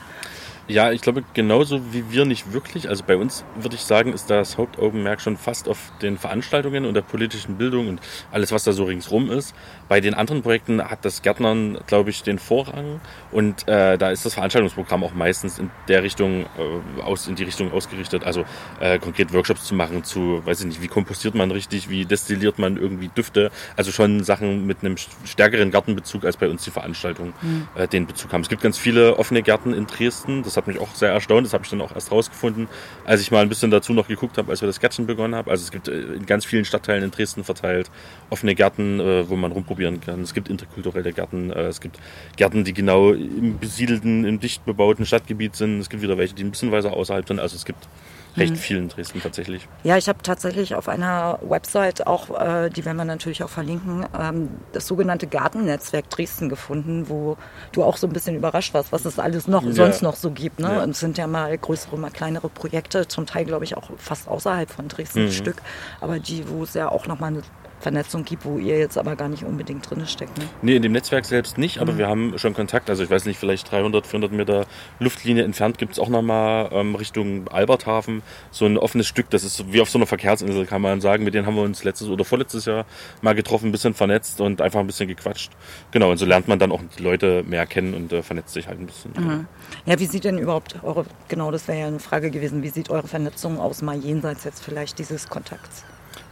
Ja, 0.70 0.92
ich 0.92 1.02
glaube, 1.02 1.24
genauso 1.34 1.94
wie 1.94 2.12
wir 2.12 2.26
nicht 2.26 2.52
wirklich. 2.52 2.90
Also 2.90 3.06
bei 3.08 3.16
uns 3.16 3.46
würde 3.56 3.76
ich 3.76 3.84
sagen, 3.84 4.12
ist 4.12 4.30
das 4.30 4.58
Hauptaugenmerk 4.58 5.22
schon 5.22 5.38
fast 5.38 5.70
auf 5.70 5.94
den 6.02 6.18
Veranstaltungen 6.18 6.84
und 6.86 6.94
der 6.94 7.04
politischen 7.04 7.56
Bildung 7.56 7.88
und 7.88 8.02
alles, 8.34 8.52
was 8.52 8.66
da 8.66 8.74
so 8.74 8.84
ringsrum 8.84 9.32
ist. 9.32 9.56
Bei 9.88 10.02
den 10.02 10.14
anderen 10.14 10.42
Projekten 10.42 10.84
hat 10.84 11.06
das 11.06 11.22
Gärtnern, 11.22 11.78
glaube 11.88 12.10
ich, 12.10 12.22
den 12.22 12.38
Vorrang 12.38 13.00
und 13.32 13.66
äh, 13.70 13.98
da 13.98 14.12
ist 14.12 14.26
das 14.26 14.34
Veranstaltungsprogramm 14.34 15.06
auch 15.06 15.14
meistens 15.14 15.58
in 15.58 15.72
der 15.88 16.04
Richtung 16.04 16.42
äh, 16.58 17.02
aus 17.02 17.28
in 17.30 17.36
die 17.36 17.44
Richtung 17.44 17.72
ausgerichtet. 17.72 18.26
Also 18.26 18.44
äh, 18.82 19.00
konkret 19.00 19.34
Workshops 19.34 19.64
zu 19.64 19.74
machen 19.74 20.04
zu, 20.04 20.46
weiß 20.46 20.60
ich 20.60 20.66
nicht, 20.66 20.82
wie 20.82 20.90
kompostiert 20.90 21.34
man 21.34 21.50
richtig, 21.52 21.90
wie 21.90 22.04
destilliert 22.04 22.60
man 22.60 22.76
irgendwie 22.76 23.08
Düfte. 23.08 23.52
Also 23.78 23.94
schon 23.94 24.26
Sachen 24.26 24.68
mit 24.68 24.80
einem 24.82 24.98
stärkeren 25.24 25.72
Gartenbezug 25.72 26.26
als 26.26 26.36
bei 26.36 26.50
uns 26.50 26.66
die 26.66 26.72
Veranstaltungen 26.72 27.34
äh, 27.76 27.88
den 27.88 28.06
Bezug 28.06 28.34
haben. 28.34 28.42
Es 28.42 28.50
gibt 28.50 28.62
ganz 28.62 28.78
viele 28.78 29.18
offene 29.18 29.42
Gärten 29.44 29.74
in 29.74 29.88
Dresden. 29.88 30.44
Das 30.44 30.57
Das 30.58 30.64
hat 30.64 30.74
mich 30.74 30.80
auch 30.80 30.96
sehr 30.96 31.12
erstaunt. 31.12 31.46
Das 31.46 31.54
habe 31.54 31.66
ich 31.66 31.70
dann 31.70 31.82
auch 31.82 31.94
erst 31.94 32.12
rausgefunden, 32.12 32.68
als 33.06 33.22
ich 33.22 33.30
mal 33.30 33.44
ein 33.44 33.50
bisschen 33.50 33.70
dazu 33.70 33.94
noch 33.94 34.08
geguckt 34.08 34.40
habe, 34.40 34.50
als 34.50 34.62
wir 34.62 34.66
das 34.66 34.80
Gärtchen 34.80 35.06
begonnen 35.06 35.36
haben. 35.36 35.52
Also 35.52 35.64
es 35.64 35.70
gibt 35.70 35.88
äh, 35.88 36.02
in 36.16 36.26
ganz 36.26 36.46
vielen 36.46 36.66
Stadtteilen 36.66 37.04
in 37.04 37.12
Dresden 37.12 37.44
verteilt 37.44 37.92
offene 38.32 38.56
Gärten, 38.56 39.00
äh, 39.00 39.30
wo 39.30 39.36
man 39.36 39.52
rumprobieren 39.52 40.02
kann. 40.02 40.24
Es 40.24 40.34
gibt 40.34 40.50
interkulturelle 40.50 41.14
Gärten. 41.14 41.52
Äh, 41.52 41.68
es 41.68 41.80
gibt 41.80 42.00
Gärten, 42.38 42.64
die 42.64 42.74
genau 42.74 43.12
im 43.12 43.60
besiedelten, 43.60 44.26
im 44.26 44.40
dicht 44.40 44.66
bebauten 44.66 45.06
Stadtgebiet 45.06 45.56
sind. 45.56 45.80
Es 45.80 45.92
gibt 45.92 46.02
wieder 46.02 46.18
welche, 46.18 46.34
die 46.34 46.44
ein 46.44 46.50
bisschen 46.50 46.72
weiter 46.72 46.92
außerhalb 46.92 47.28
sind. 47.28 47.40
Also 47.40 47.56
es 47.56 47.64
gibt 47.64 47.88
recht 48.38 48.54
Mhm. 48.54 48.58
viel 48.58 48.78
in 48.78 48.88
Dresden 48.90 49.22
tatsächlich. 49.22 49.68
Ja, 49.84 49.98
ich 49.98 50.08
habe 50.08 50.20
tatsächlich 50.22 50.76
auf 50.76 50.88
einer 50.88 51.40
Website 51.42 52.06
auch, 52.08 52.30
äh, 52.40 52.70
die 52.70 52.86
werden 52.86 52.98
wir 52.98 53.06
natürlich 53.06 53.44
auch 53.44 53.50
verlinken, 53.50 54.06
ähm, 54.20 54.50
das 54.74 54.88
sogenannte 54.88 55.28
Gartennetzwerk 55.28 56.10
Dresden 56.10 56.50
gefunden, 56.50 57.10
wo 57.10 57.38
du 57.72 57.84
auch 57.84 57.98
so 57.98 58.08
ein 58.08 58.14
bisschen 58.14 58.36
überrascht 58.36 58.74
warst, 58.74 58.92
was 58.92 59.06
es 59.06 59.20
alles 59.20 59.48
noch 59.48 59.64
Ja. 59.64 59.72
sonst 59.74 60.02
noch 60.02 60.16
so 60.16 60.32
gibt. 60.32 60.60
Ne? 60.60 60.72
Ja. 60.74 60.84
Und 60.84 60.92
es 60.92 61.00
sind 61.00 61.18
ja 61.18 61.28
mal 61.28 61.58
größere, 61.58 61.98
mal 61.98 62.12
kleinere 62.12 62.50
Projekte, 62.50 63.08
zum 63.08 63.26
Teil 63.26 63.46
glaube 63.46 63.66
ich 63.66 63.76
auch 63.76 63.90
fast 63.98 64.28
außerhalb 64.28 64.70
von 64.70 64.88
Dresden 64.88 65.22
Mhm. 65.22 65.26
ein 65.28 65.32
Stück, 65.32 65.62
aber 66.02 66.20
die, 66.20 66.48
wo 66.50 66.64
es 66.64 66.74
ja 66.74 66.90
auch 66.90 67.08
nochmal 67.08 67.30
eine 67.32 67.42
Vernetzung 67.80 68.26
gibt, 68.26 68.46
wo 68.46 68.58
ihr 68.58 68.78
jetzt 68.78 68.98
aber 68.98 69.16
gar 69.16 69.30
nicht 69.30 69.44
unbedingt 69.44 69.90
drin 69.90 70.06
steckt. 70.08 70.38
Ne? 70.38 70.46
Nee, 70.62 70.76
in 70.78 70.82
dem 70.82 70.92
Netzwerk 70.92 71.26
selbst 71.26 71.58
nicht, 71.58 71.80
aber 71.80 71.98
wir 71.98 72.08
haben 72.08 72.38
schon 72.38 72.54
Kontakt. 72.54 72.90
Also 72.90 73.04
ich 73.04 73.10
weiß 73.10 73.26
nicht, 73.26 73.40
vielleicht 73.40 73.72
300, 73.72 74.08
400 74.08 74.32
Meter 74.32 74.66
Luftlinie 75.00 75.44
entfernt 75.44 75.78
gibt 75.78 75.94
es 75.94 76.00
auch 76.00 76.10
nochmal 76.10 76.70
ähm, 76.72 76.96
Richtung 76.96 77.48
Alberthafen 77.50 78.24
so 78.52 78.66
ein 78.66 78.78
offenes 78.78 79.08
Stück. 79.08 79.30
Das 79.30 79.44
ist 79.44 79.72
wie 79.72 79.82
auf 79.82 79.90
so 79.90 80.00
einer 80.00 80.08
Verkehrsinsel, 80.08 80.66
kann 80.66 80.82
man 80.82 81.02
sagen. 81.02 81.24
Mit 81.24 81.34
denen 81.34 81.46
haben 81.46 81.56
wir 81.56 81.64
uns 81.64 81.84
letztes 81.84 82.08
oder 82.10 82.26
vorletztes 82.26 82.66
Jahr 82.66 82.86
mal 83.22 83.36
getroffen, 83.36 83.70
ein 83.70 83.72
bisschen 83.72 83.94
vernetzt 83.94 84.42
und 84.42 84.62
einfach 84.62 84.80
ein 84.80 84.88
bisschen 84.88 85.08
gequatscht. 85.08 85.52
Genau, 85.92 86.12
und 86.12 86.18
so 86.18 86.26
lernt 86.26 86.48
man 86.48 86.60
dann 86.60 86.72
auch 86.72 86.82
die 86.98 87.04
Leute 87.04 87.44
mehr 87.48 87.66
kennen 87.66 87.94
und 87.94 88.12
äh, 88.12 88.24
vernetzt 88.24 88.54
sich 88.54 88.68
halt 88.68 88.80
ein 88.80 88.88
bisschen. 88.88 89.48
Ja, 89.86 90.00
wie 90.00 90.06
sieht 90.06 90.24
denn 90.24 90.38
überhaupt 90.38 90.76
eure, 90.84 91.06
genau 91.28 91.52
das 91.52 91.68
wäre 91.68 91.80
ja 91.80 91.88
eine 91.88 92.00
Frage 92.00 92.32
gewesen, 92.32 92.64
wie 92.64 92.70
sieht 92.70 92.90
eure 92.90 93.08
Vernetzung 93.08 93.60
aus, 93.60 93.82
mal 93.82 93.98
jenseits 93.98 94.44
jetzt 94.44 94.64
vielleicht 94.64 95.00
dieses 95.00 95.28
Kontakts? 95.30 95.84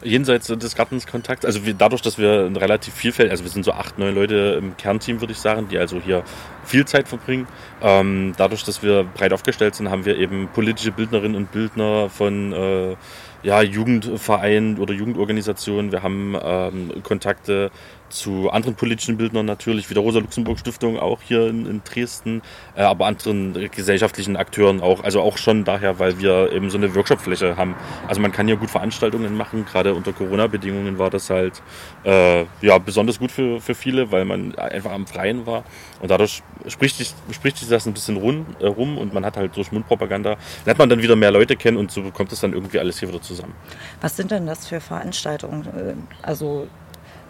Jenseits 0.03 0.47
des 0.47 0.75
Gartenskontakt, 0.75 1.45
also 1.45 1.65
wir, 1.65 1.73
dadurch, 1.73 2.01
dass 2.01 2.17
wir 2.17 2.45
ein 2.45 2.55
relativ 2.55 2.93
vielfältig, 2.93 3.31
also 3.31 3.43
wir 3.43 3.51
sind 3.51 3.63
so 3.63 3.71
acht, 3.71 3.97
neun 3.97 4.13
Leute 4.13 4.59
im 4.59 4.77
Kernteam, 4.77 5.21
würde 5.21 5.33
ich 5.33 5.39
sagen, 5.39 5.67
die 5.69 5.77
also 5.77 5.99
hier 5.99 6.23
viel 6.63 6.85
Zeit 6.85 7.07
verbringen. 7.07 7.47
Ähm, 7.81 8.33
dadurch, 8.37 8.63
dass 8.63 8.83
wir 8.83 9.03
breit 9.03 9.33
aufgestellt 9.33 9.75
sind, 9.75 9.89
haben 9.89 10.05
wir 10.05 10.17
eben 10.17 10.47
politische 10.53 10.91
Bildnerinnen 10.91 11.35
und 11.35 11.51
Bildner 11.51 12.09
von 12.09 12.53
äh, 12.53 12.95
ja, 13.43 13.61
Jugendvereinen 13.61 14.79
oder 14.79 14.93
Jugendorganisationen. 14.93 15.91
Wir 15.91 16.01
haben 16.01 16.35
ähm, 16.41 17.03
Kontakte 17.03 17.69
zu 18.15 18.49
anderen 18.49 18.75
politischen 18.75 19.17
Bildnern 19.17 19.45
natürlich, 19.45 19.89
wie 19.89 19.93
der 19.93 20.01
Rosa-Luxemburg-Stiftung 20.03 20.97
auch 20.97 21.21
hier 21.21 21.47
in, 21.47 21.65
in 21.65 21.81
Dresden, 21.83 22.41
äh, 22.75 22.81
aber 22.81 23.05
anderen 23.05 23.69
gesellschaftlichen 23.71 24.35
Akteuren 24.37 24.81
auch. 24.81 25.03
Also 25.03 25.21
auch 25.21 25.37
schon 25.37 25.63
daher, 25.63 25.99
weil 25.99 26.19
wir 26.19 26.51
eben 26.51 26.69
so 26.69 26.77
eine 26.77 26.95
Workshopfläche 26.95 27.57
haben. 27.57 27.75
Also 28.07 28.21
man 28.21 28.31
kann 28.31 28.47
hier 28.47 28.57
gut 28.57 28.69
Veranstaltungen 28.69 29.35
machen. 29.37 29.65
Gerade 29.65 29.93
unter 29.93 30.13
Corona-Bedingungen 30.13 30.97
war 30.97 31.09
das 31.09 31.29
halt 31.29 31.61
äh, 32.03 32.45
ja, 32.61 32.77
besonders 32.77 33.19
gut 33.19 33.31
für, 33.31 33.59
für 33.59 33.75
viele, 33.75 34.11
weil 34.11 34.25
man 34.25 34.55
einfach 34.55 34.91
am 34.91 35.05
Freien 35.05 35.45
war. 35.45 35.63
Und 36.01 36.09
dadurch 36.09 36.41
spricht 36.67 36.97
sich, 36.97 37.13
spricht 37.31 37.57
sich 37.57 37.69
das 37.69 37.85
ein 37.85 37.93
bisschen 37.93 38.17
rum, 38.17 38.45
äh, 38.59 38.65
rum 38.65 38.97
und 38.97 39.13
man 39.13 39.25
hat 39.25 39.37
halt 39.37 39.55
durch 39.55 39.71
Mundpropaganda, 39.71 40.37
lernt 40.65 40.79
man 40.79 40.89
dann 40.89 41.01
wieder 41.01 41.15
mehr 41.15 41.31
Leute 41.31 41.55
kennen 41.55 41.77
und 41.77 41.91
so 41.91 42.01
kommt 42.11 42.31
das 42.31 42.39
dann 42.39 42.53
irgendwie 42.53 42.79
alles 42.79 42.99
hier 42.99 43.09
wieder 43.09 43.21
zusammen. 43.21 43.53
Was 44.01 44.15
sind 44.15 44.31
denn 44.31 44.45
das 44.45 44.67
für 44.67 44.79
Veranstaltungen? 44.79 45.65
Äh, 45.65 45.93
Also 46.21 46.67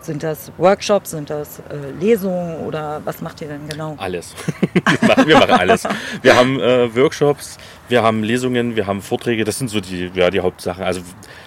sind 0.06 0.24
das 0.24 0.52
Workshops, 0.58 1.12
sind 1.12 1.30
das 1.30 1.60
äh, 1.60 1.92
Lesungen 2.00 2.58
oder 2.66 3.02
was 3.06 3.22
macht 3.22 3.42
ihr 3.42 3.48
denn 3.48 3.68
genau? 3.68 3.96
Alles. 3.98 4.34
wir, 5.26 5.38
machen, 5.38 5.52
alles. 5.52 5.84
Wir 6.22 6.36
haben 6.36 6.60
äh, 6.60 6.96
Workshops, 6.96 7.58
wir 7.90 8.04
haben 8.04 8.24
Lesungen, 8.24 8.76
wir 8.76 8.88
haben 8.88 9.02
Vorträge. 9.02 9.44
Das 9.44 9.58
sind 9.58 9.70
so 9.70 9.80
die, 9.80 10.12
ja, 10.14 10.30
die 10.30 10.40
Hauptsachen. 10.40 10.84
Also 10.84 11.02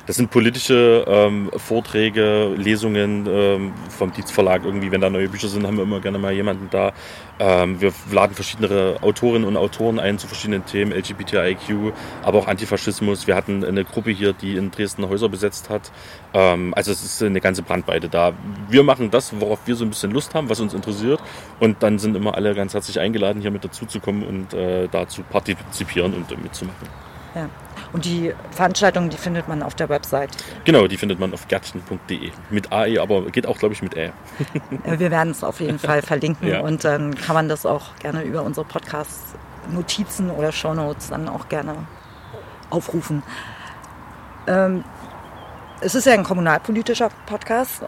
das 0.09 0.16
sind 0.16 0.30
politische 0.30 1.05
ähm, 1.06 1.51
Vorträge, 1.55 2.55
Lesungen 2.56 3.26
ähm, 3.28 3.74
vom 3.90 4.10
Dietz 4.10 4.30
Verlag. 4.30 4.64
Irgendwie, 4.64 4.90
wenn 4.90 5.02
da 5.02 5.10
neue 5.10 5.28
Bücher 5.28 5.48
sind, 5.48 5.66
haben 5.66 5.76
wir 5.76 5.82
immer 5.82 6.01
gerne 6.01 6.16
mal 6.16 6.32
jemanden 6.32 6.68
da. 6.70 6.94
Ähm, 7.39 7.78
wir 7.82 7.93
laden 8.10 8.35
verschiedene 8.35 8.97
Autorinnen 9.02 9.47
und 9.47 9.59
Autoren 9.59 10.01
ein 10.01 10.18
zu 10.18 10.26
verschiedenen 10.26 10.64
Themen, 10.64 10.93
LGBTIQ, 10.93 11.93
aber 12.22 12.39
auch 12.39 12.47
Antifaschismus. 12.47 13.26
Wir 13.26 13.36
hatten 13.36 13.62
eine 13.62 13.85
Gruppe 13.85 14.10
hier, 14.10 14.32
die 14.32 14.56
in 14.56 14.70
Dresden 14.70 15.06
Häuser 15.06 15.28
besetzt 15.28 15.68
hat. 15.68 15.93
Ähm, 16.32 16.72
also 16.72 16.90
es 16.90 17.05
ist 17.05 17.22
eine 17.22 17.43
ganze 17.43 17.60
Brandweite 17.60 18.09
da. 18.09 18.32
Wir 18.70 18.85
machen 18.85 19.10
das, 19.10 19.39
worauf 19.39 19.59
wir 19.66 19.76
so 19.76 19.85
ein 19.85 19.90
bisschen 19.90 20.12
Lust 20.12 20.35
haben, 20.35 20.48
was 20.48 20.59
uns 20.59 20.72
interessiert. 20.72 21.20
Und 21.60 21.82
dann 21.82 21.98
sind 21.98 22.16
immer 22.16 22.35
alle 22.35 22.55
ganz 22.55 22.72
herzlich 22.72 22.98
eingeladen, 22.98 23.43
hier 23.43 23.51
mit 23.51 23.62
dazuzukommen 23.62 24.26
und 24.26 24.55
äh, 24.55 24.89
da 24.89 25.06
zu 25.06 25.22
partizipieren 25.22 26.14
und 26.14 26.32
äh, 26.32 26.36
mitzumachen. 26.39 26.89
Ja. 27.35 27.51
Und 27.93 28.05
die 28.05 28.35
Veranstaltungen, 28.51 29.09
die 29.09 29.16
findet 29.16 29.48
man 29.48 29.62
auf 29.62 29.74
der 29.74 29.89
Website. 29.89 30.31
Genau, 30.65 30.86
die 30.86 30.97
findet 30.98 31.19
man 31.19 31.32
auf 31.32 31.48
gärtchen.de. 31.48 32.31
Mit 32.51 32.70
AE, 32.70 32.98
aber 33.01 33.23
geht 33.31 33.47
auch, 33.47 33.59
glaube 33.59 33.74
ich, 33.74 33.82
mit 33.82 33.97
Ä. 33.97 34.12
Äh, 34.85 34.98
Wir 34.98 35.10
werden 35.10 35.31
es 35.31 35.43
auf 35.43 35.60
jeden 35.60 35.78
Fall 35.78 36.02
verlinken 36.02 36.48
Ja. 36.48 36.60
und 36.60 36.85
dann 36.85 37.15
kann 37.15 37.35
man 37.35 37.48
das 37.48 37.65
auch 37.65 37.97
gerne 38.01 38.23
über 38.23 38.43
unsere 38.43 38.66
Podcast-Notizen 38.66 40.31
oder 40.31 40.52
Shownotes 40.52 41.09
dann 41.09 41.28
auch 41.28 41.48
gerne 41.48 41.74
aufrufen. 42.70 43.23
Ähm, 44.47 44.85
es 45.81 45.94
ist 45.94 46.06
ja 46.06 46.12
ein 46.12 46.24
kommunalpolitischer 46.24 47.09
Podcast 47.27 47.82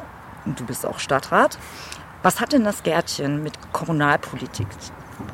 und 0.47 0.59
du 0.59 0.65
bist 0.65 0.87
auch 0.87 0.99
Stadtrat. 0.99 1.59
Was 2.23 2.41
hat 2.41 2.53
denn 2.53 2.65
das 2.65 2.83
Gärtchen 2.83 3.43
mit 3.43 3.53
Kommunalpolitik 3.73 4.67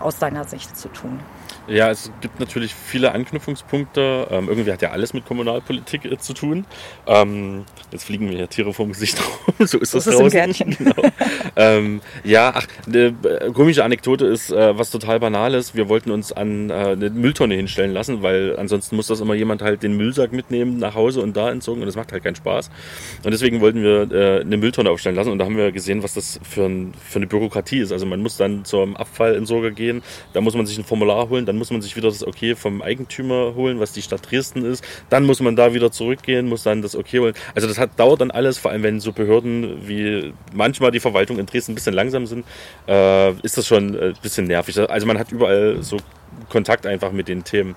aus 0.01 0.18
deiner 0.18 0.44
Sicht 0.44 0.76
zu 0.76 0.88
tun? 0.88 1.20
Ja, 1.68 1.90
es 1.90 2.12
gibt 2.20 2.38
natürlich 2.40 2.74
viele 2.74 3.12
Anknüpfungspunkte. 3.12 4.28
Ähm, 4.30 4.48
irgendwie 4.48 4.72
hat 4.72 4.82
ja 4.82 4.90
alles 4.90 5.12
mit 5.14 5.26
Kommunalpolitik 5.26 6.05
äh, 6.05 6.18
zu 6.18 6.32
tun. 6.32 6.64
Ähm, 7.06 7.64
jetzt 7.90 8.05
fliegen 8.05 8.26
mir 8.26 8.36
ja 8.38 8.47
Tiere 8.47 8.72
vom 8.72 8.88
Gesicht 8.93 9.18
rum. 9.59 9.66
so 9.66 9.78
ist 9.78 9.90
So 9.90 9.98
das 9.98 10.06
ist 10.06 10.06
es 10.06 10.14
im 10.14 10.20
draußen. 10.20 10.30
Gärtchen. 10.30 10.76
Genau. 10.86 10.94
ähm, 11.56 12.01
ja, 12.22 12.52
ach, 12.55 12.66
eine 12.86 13.14
äh, 13.24 13.51
komische 13.52 13.82
Anekdote 13.82 14.26
ist, 14.26 14.51
äh, 14.51 14.78
was 14.78 14.90
total 14.90 15.18
Banales. 15.20 15.74
Wir 15.74 15.88
wollten 15.88 16.10
uns 16.10 16.32
an 16.32 16.70
äh, 16.70 16.74
eine 16.74 17.10
Mülltonne 17.10 17.55
hinstellen 17.55 17.93
lassen, 17.93 18.22
weil 18.22 18.56
ansonsten 18.59 18.94
muss 18.97 19.06
das 19.06 19.20
immer 19.20 19.34
jemand 19.34 19.62
halt 19.62 19.82
den 19.82 19.97
Müllsack 19.97 20.32
mitnehmen 20.32 20.78
nach 20.78 20.94
Hause 20.94 21.20
und 21.22 21.36
da 21.36 21.51
entsorgen 21.51 21.82
und 21.82 21.86
das 21.86 21.97
macht 21.97 22.12
halt 22.12 22.22
keinen 22.22 22.36
Spaß. 22.36 22.70
Und 23.24 23.30
deswegen 23.32 23.60
wollten 23.60 23.82
wir 23.82 24.10
äh, 24.12 24.40
eine 24.43 24.56
Mülltonne 24.56 24.90
aufstellen 24.90 25.16
lassen 25.16 25.30
und 25.30 25.38
da 25.38 25.44
haben 25.47 25.56
wir 25.56 25.72
gesehen, 25.72 26.02
was 26.02 26.14
das 26.14 26.38
für, 26.43 26.66
ein, 26.66 26.93
für 27.02 27.16
eine 27.18 27.26
Bürokratie 27.26 27.78
ist. 27.78 27.93
Also 27.93 28.06
man 28.06 28.20
muss 28.20 28.36
dann 28.36 28.64
zum 28.64 28.97
Abfallentsorger 28.97 29.70
gehen, 29.70 30.02
da 30.32 30.40
muss 30.40 30.55
man 30.55 30.66
sich 30.66 30.78
ein 30.78 30.84
Formular 30.84 31.28
holen, 31.28 31.47
dann 31.47 31.55
muss 31.56 31.70
man 31.70 31.82
sich 31.82 31.96
wieder 31.96 32.08
das 32.08 32.26
Okay 32.26 32.54
vom 32.54 32.82
Eigentümer 32.82 33.54
holen, 33.54 33.80
was 33.80 33.92
die 33.92 34.02
Stadt 34.02 34.30
Dresden 34.30 34.64
ist. 34.64 34.84
Dann 35.10 35.24
muss 35.24 35.40
man 35.40 35.56
da 35.56 35.74
wieder 35.74 35.90
zurückgehen, 35.90 36.48
muss 36.48 36.62
dann 36.62 36.82
das 36.82 36.96
Okay 36.96 37.20
holen. 37.20 37.34
Also 37.54 37.68
das 37.68 37.78
hat, 37.78 37.98
dauert 37.98 38.20
dann 38.20 38.30
alles, 38.30 38.58
vor 38.58 38.70
allem 38.70 38.82
wenn 38.82 39.00
so 39.00 39.12
Behörden 39.12 39.88
wie 39.88 40.32
manchmal 40.54 40.90
die 40.90 41.00
Verwaltung 41.00 41.38
in 41.38 41.46
Dresden 41.46 41.72
ein 41.72 41.74
bisschen 41.76 41.94
langsam 41.94 42.26
sind, 42.26 42.44
äh, 42.88 43.32
ist 43.40 43.56
das 43.58 43.66
schon 43.66 43.96
ein 43.98 44.14
bisschen 44.22 44.46
nervig. 44.46 44.78
Also 44.90 45.06
man 45.06 45.18
hat 45.18 45.32
überall 45.32 45.82
so 45.82 45.98
Kontakt 46.48 46.86
einfach 46.86 47.12
mit 47.12 47.28
den 47.28 47.44
Themen, 47.44 47.74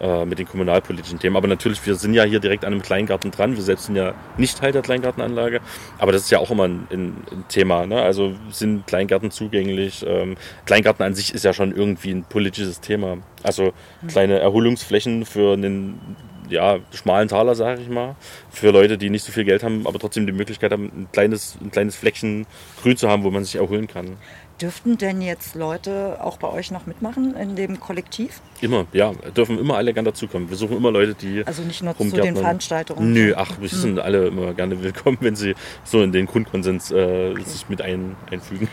äh, 0.00 0.24
mit 0.24 0.38
den 0.38 0.46
kommunalpolitischen 0.46 1.18
Themen. 1.18 1.36
Aber 1.36 1.48
natürlich, 1.48 1.84
wir 1.86 1.94
sind 1.94 2.14
ja 2.14 2.24
hier 2.24 2.40
direkt 2.40 2.64
an 2.64 2.72
einem 2.72 2.82
Kleingarten 2.82 3.30
dran. 3.30 3.56
Wir 3.56 3.62
selbst 3.62 3.86
sind 3.86 3.96
ja 3.96 4.14
nicht 4.36 4.58
Teil 4.58 4.72
der 4.72 4.82
Kleingartenanlage. 4.82 5.60
Aber 5.98 6.12
das 6.12 6.22
ist 6.22 6.30
ja 6.30 6.38
auch 6.38 6.50
immer 6.50 6.64
ein, 6.64 6.86
ein, 6.90 7.44
Thema. 7.48 7.86
Ne? 7.86 8.00
Also 8.00 8.34
sind 8.50 8.86
Kleingärten 8.86 9.30
zugänglich? 9.30 10.04
Ähm, 10.06 10.36
Kleingarten 10.66 11.04
an 11.04 11.14
sich 11.14 11.34
ist 11.34 11.44
ja 11.44 11.52
schon 11.52 11.74
irgendwie 11.74 12.10
ein 12.10 12.24
politisches 12.24 12.80
Thema. 12.80 13.18
Also 13.42 13.72
kleine 14.08 14.38
Erholungsflächen 14.38 15.24
für 15.24 15.54
einen 15.54 16.16
ja, 16.50 16.78
schmalen 16.92 17.28
Taler, 17.28 17.54
sage 17.54 17.80
ich 17.80 17.88
mal, 17.88 18.16
für 18.50 18.70
Leute, 18.70 18.98
die 18.98 19.08
nicht 19.08 19.24
so 19.24 19.32
viel 19.32 19.44
Geld 19.44 19.62
haben, 19.62 19.86
aber 19.86 19.98
trotzdem 19.98 20.26
die 20.26 20.32
Möglichkeit 20.32 20.72
haben, 20.72 20.84
ein 20.86 21.08
kleines, 21.12 21.56
ein 21.60 21.70
kleines 21.70 21.96
Fleckchen 21.96 22.46
grün 22.82 22.96
zu 22.96 23.08
haben, 23.08 23.22
wo 23.22 23.30
man 23.30 23.44
sich 23.44 23.56
erholen 23.56 23.86
kann. 23.86 24.16
Dürften 24.60 24.98
denn 24.98 25.22
jetzt 25.22 25.54
Leute 25.54 26.18
auch 26.20 26.36
bei 26.36 26.48
euch 26.48 26.70
noch 26.70 26.84
mitmachen 26.84 27.34
in 27.34 27.56
dem 27.56 27.80
Kollektiv? 27.80 28.42
Immer, 28.60 28.86
ja, 28.92 29.12
dürfen 29.34 29.58
immer 29.58 29.76
alle 29.76 29.94
gerne 29.94 30.10
dazukommen. 30.10 30.50
Wir 30.50 30.56
suchen 30.58 30.76
immer 30.76 30.90
Leute, 30.90 31.14
die. 31.14 31.46
Also 31.46 31.62
nicht 31.62 31.82
nur 31.82 31.96
zu 31.96 32.10
den 32.10 32.36
Veranstaltungen? 32.36 33.12
Nö, 33.12 33.32
ach, 33.36 33.58
wir 33.58 33.68
sind 33.70 33.98
alle 33.98 34.26
immer 34.26 34.52
gerne 34.52 34.82
willkommen, 34.82 35.16
wenn 35.20 35.34
sie 35.34 35.54
so 35.84 36.02
in 36.02 36.12
den 36.12 36.26
Grundkonsens 36.26 36.90
äh, 36.90 37.34
sich 37.42 37.70
mit 37.70 37.80
ein, 37.80 38.16
einfügen. 38.30 38.68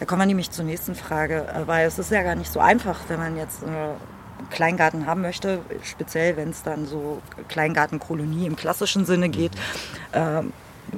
Da 0.00 0.04
kommen 0.04 0.22
wir 0.22 0.26
nämlich 0.26 0.50
zur 0.50 0.64
nächsten 0.64 0.96
Frage, 0.96 1.46
äh, 1.46 1.66
weil 1.68 1.86
es 1.86 1.98
ist 2.00 2.10
ja 2.10 2.22
gar 2.24 2.34
nicht 2.34 2.50
so 2.50 2.58
einfach, 2.58 3.00
wenn 3.08 3.20
man 3.20 3.36
jetzt 3.36 3.62
äh, 3.62 3.66
einen 3.66 4.50
Kleingarten 4.50 5.06
haben 5.06 5.22
möchte, 5.22 5.60
speziell 5.84 6.36
wenn 6.36 6.50
es 6.50 6.64
dann 6.64 6.86
so 6.86 7.22
Kleingartenkolonie 7.48 8.46
im 8.46 8.56
klassischen 8.56 9.04
Sinne 9.04 9.28
geht. 9.28 9.52
Ähm, 10.12 10.52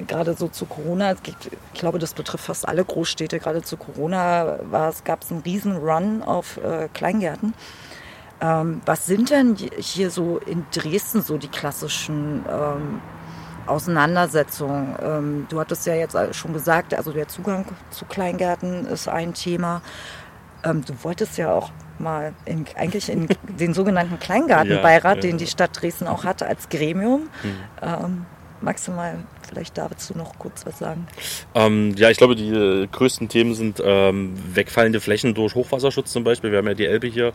gerade 0.05 0.33
so 0.33 0.47
zu 0.47 0.65
Corona, 0.65 1.13
gibt, 1.13 1.49
ich 1.73 1.79
glaube, 1.79 1.99
das 1.99 2.13
betrifft 2.13 2.45
fast 2.45 2.67
alle 2.67 2.83
Großstädte, 2.83 3.39
gerade 3.39 3.61
zu 3.61 3.77
Corona 3.77 4.59
gab 5.03 5.23
es 5.23 5.31
einen 5.31 5.41
riesen 5.41 5.77
Run 5.77 6.21
auf 6.21 6.57
äh, 6.57 6.89
Kleingärten. 6.93 7.53
Ähm, 8.39 8.81
was 8.85 9.05
sind 9.05 9.31
denn 9.31 9.55
hier 9.55 10.11
so 10.11 10.37
in 10.37 10.65
Dresden 10.71 11.21
so 11.21 11.37
die 11.37 11.47
klassischen 11.47 12.45
ähm, 12.49 13.01
Auseinandersetzungen? 13.65 14.95
Ähm, 15.01 15.47
du 15.49 15.59
hattest 15.59 15.87
ja 15.87 15.95
jetzt 15.95 16.15
schon 16.35 16.53
gesagt, 16.53 16.93
also 16.93 17.11
der 17.11 17.27
Zugang 17.27 17.65
zu 17.89 18.05
Kleingärten 18.05 18.85
ist 18.85 19.07
ein 19.07 19.33
Thema. 19.33 19.81
Ähm, 20.63 20.83
du 20.85 20.93
wolltest 21.03 21.37
ja 21.37 21.51
auch 21.51 21.71
mal 21.97 22.33
in, 22.45 22.65
eigentlich 22.75 23.09
in 23.09 23.27
den 23.59 23.73
sogenannten 23.73 24.19
Kleingartenbeirat, 24.19 25.17
Ja, 25.17 25.23
ja. 25.23 25.29
den 25.31 25.37
die 25.37 25.47
Stadt 25.47 25.81
Dresden 25.81 26.07
auch 26.07 26.23
hatte 26.23 26.45
als 26.45 26.69
Gremium. 26.69 27.29
Hm. 27.41 27.51
Ähm, 27.81 28.25
magst 28.61 28.87
du 28.87 28.91
mal 28.91 29.15
vielleicht 29.47 29.77
dazu 29.77 30.17
noch 30.17 30.37
kurz 30.37 30.65
was 30.65 30.79
sagen? 30.79 31.07
Ähm, 31.55 31.95
ja, 31.97 32.09
ich 32.09 32.17
glaube, 32.17 32.35
die 32.35 32.49
äh, 32.49 32.87
größten 32.87 33.29
Themen 33.29 33.55
sind 33.55 33.81
ähm, 33.83 34.33
wegfallende 34.53 34.99
Flächen 34.99 35.33
durch 35.33 35.55
Hochwasserschutz 35.55 36.11
zum 36.11 36.23
Beispiel. 36.23 36.51
Wir 36.51 36.59
haben 36.59 36.67
ja 36.67 36.73
die 36.73 36.85
Elbe 36.85 37.07
hier, 37.07 37.33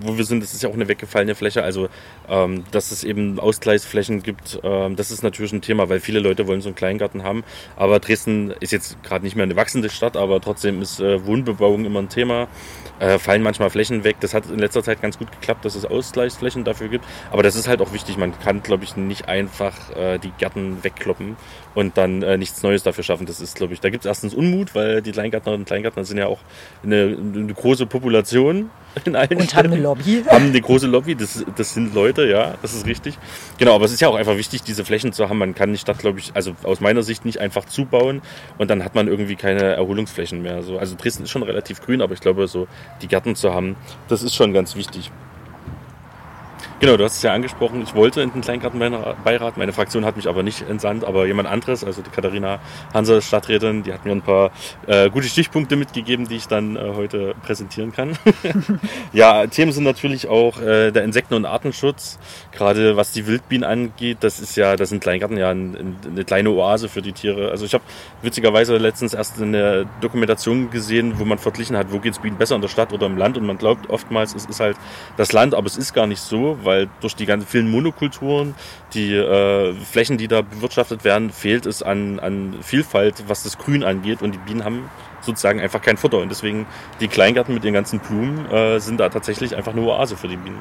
wo 0.00 0.16
wir 0.16 0.24
sind. 0.24 0.42
Das 0.42 0.52
ist 0.52 0.62
ja 0.62 0.68
auch 0.68 0.74
eine 0.74 0.88
weggefallene 0.88 1.34
Fläche. 1.34 1.62
Also, 1.62 1.88
ähm, 2.28 2.64
dass 2.70 2.90
es 2.90 3.04
eben 3.04 3.38
Ausgleichsflächen 3.38 4.22
gibt, 4.22 4.60
ähm, 4.62 4.96
das 4.96 5.10
ist 5.10 5.22
natürlich 5.22 5.52
ein 5.52 5.62
Thema, 5.62 5.88
weil 5.88 6.00
viele 6.00 6.20
Leute 6.20 6.46
wollen 6.46 6.60
so 6.60 6.68
einen 6.68 6.76
Kleingarten 6.76 7.22
haben. 7.22 7.44
Aber 7.76 8.00
Dresden 8.00 8.52
ist 8.60 8.72
jetzt 8.72 9.02
gerade 9.02 9.24
nicht 9.24 9.36
mehr 9.36 9.44
eine 9.44 9.56
wachsende 9.56 9.90
Stadt, 9.90 10.16
aber 10.16 10.40
trotzdem 10.40 10.82
ist 10.82 11.00
äh, 11.00 11.24
Wohnbebauung 11.24 11.84
immer 11.84 12.00
ein 12.00 12.08
Thema. 12.08 12.48
Äh, 13.00 13.18
fallen 13.18 13.42
manchmal 13.42 13.70
Flächen 13.70 14.04
weg. 14.04 14.16
Das 14.20 14.34
hat 14.34 14.48
in 14.48 14.58
letzter 14.58 14.82
Zeit 14.82 15.02
ganz 15.02 15.18
gut 15.18 15.30
geklappt, 15.32 15.64
dass 15.64 15.74
es 15.74 15.84
Ausgleichsflächen 15.84 16.64
dafür 16.64 16.88
gibt. 16.88 17.04
Aber 17.30 17.42
das 17.42 17.56
ist 17.56 17.66
halt 17.66 17.80
auch 17.80 17.92
wichtig. 17.92 18.16
Man 18.16 18.38
kann, 18.38 18.62
glaube 18.62 18.84
ich, 18.84 18.96
nicht 18.96 19.28
einfach 19.28 19.90
äh, 19.96 20.18
die 20.18 20.30
Gärten 20.30 20.84
wegkloppen 20.84 21.36
und 21.74 21.96
dann 21.96 22.22
äh, 22.22 22.36
nichts 22.38 22.62
Neues 22.62 22.82
dafür 22.82 23.04
schaffen. 23.04 23.26
Das 23.26 23.40
ist, 23.40 23.56
glaube 23.56 23.74
ich, 23.74 23.80
da 23.80 23.90
gibt 23.90 24.04
es 24.04 24.08
erstens 24.08 24.34
Unmut, 24.34 24.74
weil 24.74 25.02
die 25.02 25.12
Kleingärtnerinnen 25.12 25.62
und 25.62 25.66
Kleingärtner 25.66 26.04
sind 26.04 26.18
ja 26.18 26.26
auch 26.26 26.40
eine, 26.82 27.16
eine 27.16 27.52
große 27.52 27.86
Population 27.86 28.70
in 29.04 29.16
allen 29.16 29.30
Und 29.30 29.40
haben 29.40 29.48
Städten. 29.48 29.72
eine 29.72 29.82
Lobby. 29.82 30.24
Haben 30.30 30.46
eine 30.46 30.60
große 30.60 30.86
Lobby, 30.86 31.16
das, 31.16 31.44
das 31.56 31.74
sind 31.74 31.94
Leute, 31.94 32.26
ja, 32.28 32.54
das 32.62 32.74
ist 32.74 32.86
richtig. 32.86 33.18
Genau, 33.58 33.74
aber 33.74 33.86
es 33.86 33.92
ist 33.92 34.00
ja 34.00 34.08
auch 34.08 34.14
einfach 34.14 34.36
wichtig, 34.36 34.62
diese 34.62 34.84
Flächen 34.84 35.12
zu 35.12 35.28
haben. 35.28 35.38
Man 35.38 35.54
kann 35.54 35.72
die 35.72 35.78
Stadt, 35.78 35.98
glaube 35.98 36.20
ich, 36.20 36.30
also 36.34 36.54
aus 36.62 36.80
meiner 36.80 37.02
Sicht 37.02 37.24
nicht 37.24 37.40
einfach 37.40 37.64
zubauen 37.64 38.22
und 38.56 38.70
dann 38.70 38.84
hat 38.84 38.94
man 38.94 39.08
irgendwie 39.08 39.34
keine 39.34 39.62
Erholungsflächen 39.62 40.42
mehr. 40.42 40.62
So, 40.62 40.78
also 40.78 40.94
Dresden 40.96 41.24
ist 41.24 41.30
schon 41.30 41.42
relativ 41.42 41.80
grün, 41.82 42.02
aber 42.02 42.14
ich 42.14 42.20
glaube, 42.20 42.46
so 42.46 42.68
die 43.02 43.08
Gärten 43.08 43.34
zu 43.34 43.52
haben, 43.52 43.74
das 44.08 44.22
ist 44.22 44.36
schon 44.36 44.52
ganz 44.52 44.76
wichtig. 44.76 45.10
Genau, 46.84 46.98
du 46.98 47.04
hast 47.04 47.16
es 47.16 47.22
ja 47.22 47.32
angesprochen, 47.32 47.80
ich 47.82 47.94
wollte 47.94 48.20
in 48.20 48.30
den 48.30 48.42
Kleingartenbeirat, 48.42 49.56
meine 49.56 49.72
Fraktion 49.72 50.04
hat 50.04 50.16
mich 50.16 50.28
aber 50.28 50.42
nicht 50.42 50.68
entsandt, 50.68 51.02
aber 51.02 51.24
jemand 51.24 51.48
anderes, 51.48 51.82
also 51.82 52.02
die 52.02 52.10
Katharina 52.10 52.58
Hanser, 52.92 53.22
Stadträtin, 53.22 53.84
die 53.84 53.92
hat 53.94 54.04
mir 54.04 54.12
ein 54.12 54.20
paar 54.20 54.50
äh, 54.86 55.08
gute 55.08 55.26
Stichpunkte 55.26 55.76
mitgegeben, 55.76 56.28
die 56.28 56.36
ich 56.36 56.46
dann 56.46 56.76
äh, 56.76 56.92
heute 56.94 57.34
präsentieren 57.42 57.90
kann. 57.92 58.18
ja, 59.14 59.46
Themen 59.46 59.72
sind 59.72 59.84
natürlich 59.84 60.28
auch 60.28 60.60
äh, 60.60 60.90
der 60.90 61.04
Insekten- 61.04 61.32
und 61.32 61.46
Artenschutz, 61.46 62.18
gerade 62.52 62.98
was 62.98 63.12
die 63.12 63.26
Wildbienen 63.26 63.64
angeht, 63.64 64.18
das 64.20 64.38
ist 64.38 64.54
ja, 64.54 64.76
das 64.76 64.90
sind 64.90 65.00
Kleingärten 65.02 65.38
ja 65.38 65.48
ein, 65.48 65.74
ein, 65.74 65.96
eine 66.06 66.24
kleine 66.24 66.50
Oase 66.50 66.90
für 66.90 67.00
die 67.00 67.12
Tiere. 67.12 67.50
Also 67.50 67.64
ich 67.64 67.72
habe 67.72 67.84
witzigerweise 68.20 68.76
letztens 68.76 69.14
erst 69.14 69.40
eine 69.40 69.86
Dokumentation 70.02 70.68
gesehen, 70.68 71.18
wo 71.18 71.24
man 71.24 71.38
verglichen 71.38 71.78
hat, 71.78 71.92
wo 71.92 71.98
geht's 71.98 72.18
Bienen 72.18 72.36
besser 72.36 72.56
in 72.56 72.60
der 72.60 72.68
Stadt 72.68 72.92
oder 72.92 73.06
im 73.06 73.16
Land 73.16 73.38
und 73.38 73.46
man 73.46 73.56
glaubt 73.56 73.88
oftmals, 73.88 74.34
es 74.34 74.44
ist 74.44 74.60
halt 74.60 74.76
das 75.16 75.32
Land, 75.32 75.54
aber 75.54 75.66
es 75.66 75.78
ist 75.78 75.94
gar 75.94 76.06
nicht 76.06 76.20
so, 76.20 76.58
weil 76.62 76.73
durch 77.00 77.16
die 77.16 77.26
ganzen 77.26 77.46
vielen 77.46 77.70
Monokulturen, 77.70 78.54
die 78.92 79.14
äh, 79.14 79.74
Flächen, 79.74 80.18
die 80.18 80.28
da 80.28 80.42
bewirtschaftet 80.42 81.04
werden, 81.04 81.30
fehlt 81.30 81.66
es 81.66 81.82
an, 81.82 82.20
an 82.20 82.56
Vielfalt, 82.62 83.24
was 83.28 83.42
das 83.42 83.58
Grün 83.58 83.84
angeht. 83.84 84.22
Und 84.22 84.32
die 84.32 84.38
Bienen 84.38 84.64
haben 84.64 84.90
sozusagen 85.20 85.60
einfach 85.60 85.82
kein 85.82 85.96
Futter. 85.96 86.18
Und 86.18 86.28
deswegen 86.28 86.66
die 87.00 87.08
Kleingärten 87.08 87.54
mit 87.54 87.64
ihren 87.64 87.74
ganzen 87.74 88.00
Blumen 88.00 88.50
äh, 88.50 88.78
sind 88.80 89.00
da 89.00 89.08
tatsächlich 89.08 89.56
einfach 89.56 89.72
eine 89.72 89.82
Oase 89.82 90.16
für 90.16 90.28
die 90.28 90.36
Bienen. 90.36 90.60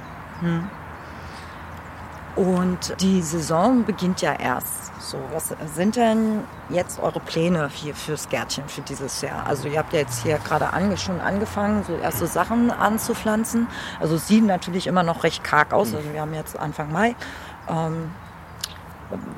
Und 2.35 2.99
die 2.99 3.21
Saison 3.21 3.85
beginnt 3.85 4.21
ja 4.21 4.33
erst. 4.33 4.91
So, 4.99 5.19
was 5.31 5.53
sind 5.75 5.95
denn 5.95 6.43
jetzt 6.69 6.99
eure 6.99 7.19
Pläne 7.19 7.69
hier 7.71 7.93
fürs 7.93 8.29
Gärtchen 8.29 8.67
für 8.67 8.81
dieses 8.81 9.21
Jahr? 9.21 9.45
Also 9.45 9.67
ihr 9.67 9.77
habt 9.77 9.93
ja 9.93 9.99
jetzt 9.99 10.23
hier 10.23 10.39
gerade 10.39 10.73
ange 10.73 10.97
schon 10.97 11.19
angefangen, 11.19 11.83
so 11.83 11.95
erste 11.95 12.25
Sachen 12.25 12.71
anzupflanzen. 12.71 13.67
Also 13.99 14.15
es 14.15 14.27
sieht 14.27 14.45
natürlich 14.45 14.87
immer 14.87 15.03
noch 15.03 15.23
recht 15.23 15.43
karg 15.43 15.73
aus. 15.73 15.93
Also 15.93 16.11
wir 16.11 16.21
haben 16.21 16.33
jetzt 16.33 16.57
Anfang 16.57 16.91
Mai. 16.91 17.15
Ähm, 17.69 18.11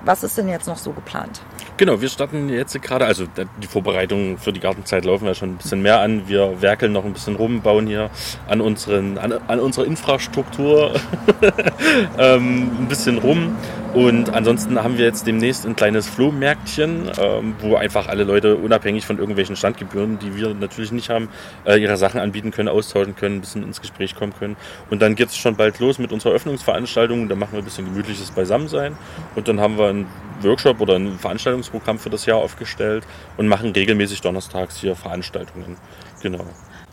was 0.03 0.23
ist 0.23 0.37
denn 0.37 0.47
jetzt 0.47 0.67
noch 0.67 0.77
so 0.77 0.91
geplant? 0.91 1.41
Genau, 1.77 1.99
wir 1.99 2.09
starten 2.09 2.49
jetzt 2.49 2.79
gerade, 2.81 3.05
also 3.05 3.25
die 3.61 3.67
Vorbereitungen 3.67 4.37
für 4.37 4.53
die 4.53 4.59
Gartenzeit 4.59 5.03
laufen 5.03 5.25
ja 5.25 5.33
schon 5.33 5.49
ein 5.49 5.57
bisschen 5.57 5.81
mehr 5.81 5.99
an. 5.99 6.27
Wir 6.27 6.61
werkeln 6.61 6.93
noch 6.93 7.05
ein 7.05 7.13
bisschen 7.13 7.35
rum, 7.35 7.61
bauen 7.61 7.87
hier 7.87 8.09
an, 8.47 8.61
unseren, 8.61 9.17
an, 9.17 9.33
an 9.33 9.59
unserer 9.59 9.85
Infrastruktur 9.85 10.93
ähm, 12.17 12.71
ein 12.79 12.87
bisschen 12.87 13.17
rum. 13.17 13.55
Und 13.95 14.33
ansonsten 14.33 14.83
haben 14.83 14.97
wir 14.97 15.05
jetzt 15.05 15.25
demnächst 15.25 15.65
ein 15.65 15.77
kleines 15.77 16.09
Flohmärktchen, 16.09 17.11
ähm, 17.17 17.55
wo 17.59 17.75
einfach 17.75 18.09
alle 18.09 18.25
Leute 18.25 18.57
unabhängig 18.57 19.05
von 19.05 19.19
irgendwelchen 19.19 19.55
Standgebühren, 19.55 20.19
die 20.19 20.35
wir 20.35 20.53
natürlich 20.53 20.91
nicht 20.91 21.09
haben, 21.09 21.29
äh, 21.65 21.77
ihre 21.77 21.95
Sachen 21.95 22.19
anbieten 22.19 22.51
können, 22.51 22.67
austauschen 22.67 23.15
können, 23.15 23.37
ein 23.37 23.41
bisschen 23.41 23.63
ins 23.63 23.79
Gespräch 23.79 24.13
kommen 24.13 24.33
können. 24.37 24.57
Und 24.89 25.01
dann 25.01 25.15
geht 25.15 25.29
es 25.29 25.37
schon 25.37 25.55
bald 25.55 25.79
los 25.79 25.97
mit 25.97 26.11
unserer 26.11 26.33
Öffnungsveranstaltung. 26.33 27.29
Da 27.29 27.35
machen 27.35 27.53
wir 27.53 27.59
ein 27.59 27.63
bisschen 27.63 27.85
gemütliches 27.85 28.31
Beisammensein. 28.31 28.97
Und 29.33 29.47
dann 29.47 29.54
haben 29.59 29.77
wir 29.77 29.87
einen 29.87 30.07
Workshop 30.41 30.81
oder 30.81 30.95
ein 30.95 31.17
Veranstaltungsprogramm 31.17 31.99
für 31.99 32.09
das 32.09 32.25
Jahr 32.25 32.37
aufgestellt 32.37 33.05
und 33.37 33.47
machen 33.47 33.71
regelmäßig 33.71 34.21
donnerstags 34.21 34.77
hier 34.77 34.95
Veranstaltungen. 34.95 35.77
Genau. 36.21 36.45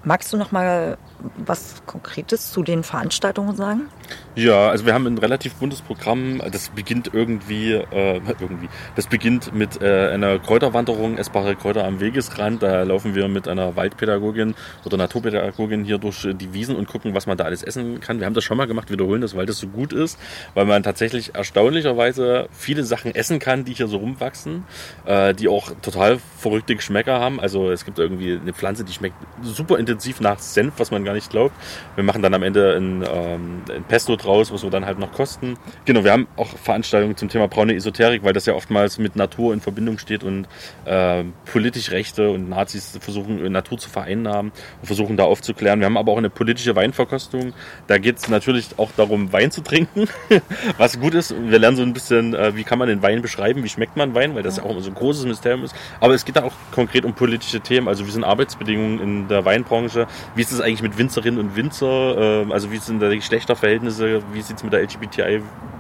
Magst 0.04 0.32
du 0.32 0.36
noch 0.36 0.52
mal 0.52 0.98
was 1.36 1.82
Konkretes 1.86 2.52
zu 2.52 2.62
den 2.62 2.82
Veranstaltungen 2.82 3.56
sagen? 3.56 3.88
Ja, 4.34 4.68
also 4.68 4.86
wir 4.86 4.94
haben 4.94 5.06
ein 5.06 5.18
relativ 5.18 5.54
buntes 5.54 5.82
Programm. 5.82 6.40
Das 6.50 6.70
beginnt 6.70 7.10
irgendwie, 7.12 7.72
äh, 7.72 8.20
irgendwie. 8.40 8.68
Das 8.96 9.06
beginnt 9.06 9.54
mit 9.54 9.82
äh, 9.82 10.08
einer 10.08 10.38
Kräuterwanderung, 10.38 11.18
essbare 11.18 11.54
Kräuter 11.54 11.84
am 11.84 12.00
Wegesrand. 12.00 12.62
Da 12.62 12.82
laufen 12.82 13.14
wir 13.14 13.28
mit 13.28 13.48
einer 13.48 13.76
Waldpädagogin 13.76 14.54
oder 14.84 14.96
Naturpädagogin 14.96 15.84
hier 15.84 15.98
durch 15.98 16.26
die 16.32 16.52
Wiesen 16.52 16.76
und 16.76 16.88
gucken, 16.88 17.14
was 17.14 17.26
man 17.26 17.36
da 17.36 17.44
alles 17.44 17.62
essen 17.62 18.00
kann. 18.00 18.20
Wir 18.20 18.26
haben 18.26 18.34
das 18.34 18.44
schon 18.44 18.56
mal 18.56 18.66
gemacht, 18.66 18.90
wiederholen 18.90 19.20
das, 19.20 19.36
weil 19.36 19.46
das 19.46 19.58
so 19.58 19.66
gut 19.66 19.92
ist, 19.92 20.18
weil 20.54 20.64
man 20.64 20.82
tatsächlich 20.82 21.34
erstaunlicherweise 21.34 22.48
viele 22.52 22.84
Sachen 22.84 23.14
essen 23.14 23.38
kann, 23.38 23.64
die 23.64 23.74
hier 23.74 23.88
so 23.88 23.98
rumwachsen, 23.98 24.64
äh, 25.04 25.34
die 25.34 25.48
auch 25.48 25.72
total 25.82 26.18
verrückte 26.38 26.74
Geschmäcker 26.74 27.20
haben. 27.20 27.40
Also 27.40 27.70
es 27.70 27.84
gibt 27.84 27.98
irgendwie 27.98 28.38
eine 28.40 28.52
Pflanze, 28.52 28.84
die 28.84 28.92
schmeckt 28.92 29.16
super 29.42 29.78
intensiv 29.78 30.20
nach 30.20 30.38
Senf, 30.38 30.74
was 30.78 30.90
man 30.90 31.04
gar 31.04 31.11
nicht 31.12 31.30
glaubt. 31.30 31.54
Wir 31.94 32.04
machen 32.04 32.22
dann 32.22 32.34
am 32.34 32.42
Ende 32.42 32.76
ein, 32.76 33.02
ähm, 33.02 33.62
ein 33.70 33.84
Pesto 33.84 34.16
draus, 34.16 34.52
was 34.52 34.62
wir 34.62 34.70
dann 34.70 34.86
halt 34.86 34.98
noch 34.98 35.12
kosten. 35.12 35.56
Genau, 35.84 36.04
wir 36.04 36.12
haben 36.12 36.26
auch 36.36 36.48
Veranstaltungen 36.56 37.16
zum 37.16 37.28
Thema 37.28 37.48
braune 37.48 37.74
Esoterik, 37.74 38.24
weil 38.24 38.32
das 38.32 38.46
ja 38.46 38.54
oftmals 38.54 38.98
mit 38.98 39.16
Natur 39.16 39.52
in 39.52 39.60
Verbindung 39.60 39.98
steht 39.98 40.24
und 40.24 40.46
äh, 40.84 41.24
politisch 41.50 41.90
Rechte 41.90 42.30
und 42.30 42.48
Nazis 42.48 42.98
versuchen, 43.00 43.50
Natur 43.52 43.78
zu 43.78 43.90
vereinnahmen 43.90 44.52
und 44.80 44.86
versuchen 44.86 45.16
da 45.16 45.24
aufzuklären. 45.24 45.80
Wir 45.80 45.86
haben 45.86 45.96
aber 45.96 46.12
auch 46.12 46.18
eine 46.18 46.30
politische 46.30 46.76
Weinverkostung. 46.76 47.52
Da 47.86 47.98
geht 47.98 48.18
es 48.18 48.28
natürlich 48.28 48.68
auch 48.78 48.90
darum, 48.96 49.32
Wein 49.32 49.50
zu 49.50 49.62
trinken, 49.62 50.08
was 50.78 50.98
gut 50.98 51.14
ist. 51.14 51.34
Wir 51.34 51.58
lernen 51.58 51.76
so 51.76 51.82
ein 51.82 51.92
bisschen, 51.92 52.34
äh, 52.34 52.56
wie 52.56 52.64
kann 52.64 52.78
man 52.78 52.88
den 52.88 53.02
Wein 53.02 53.22
beschreiben, 53.22 53.62
wie 53.64 53.68
schmeckt 53.68 53.96
man 53.96 54.14
Wein, 54.14 54.34
weil 54.34 54.42
das 54.42 54.56
ja 54.56 54.64
auch 54.64 54.70
immer 54.70 54.80
so 54.80 54.90
ein 54.90 54.94
großes 54.94 55.26
Mysterium 55.26 55.64
ist. 55.64 55.74
Aber 56.00 56.14
es 56.14 56.24
geht 56.24 56.36
da 56.36 56.44
auch 56.44 56.52
konkret 56.72 57.04
um 57.04 57.14
politische 57.14 57.60
Themen. 57.60 57.88
Also 57.88 58.06
wie 58.06 58.10
sind 58.10 58.24
Arbeitsbedingungen 58.24 59.00
in 59.00 59.28
der 59.28 59.44
Weinbranche? 59.44 60.06
Wie 60.34 60.42
ist 60.42 60.52
es 60.52 60.60
eigentlich 60.60 60.82
mit 60.82 60.98
Winzerinnen 61.02 61.40
und 61.40 61.56
Winzer? 61.56 62.44
Äh, 62.46 62.52
also 62.52 62.70
wie 62.70 62.78
sind 62.78 63.00
da 63.00 63.08
die 63.08 63.16
Geschlechterverhältnisse? 63.16 64.22
Wie 64.32 64.42
sieht 64.42 64.58
es 64.58 64.62
mit 64.62 64.72
der 64.72 64.82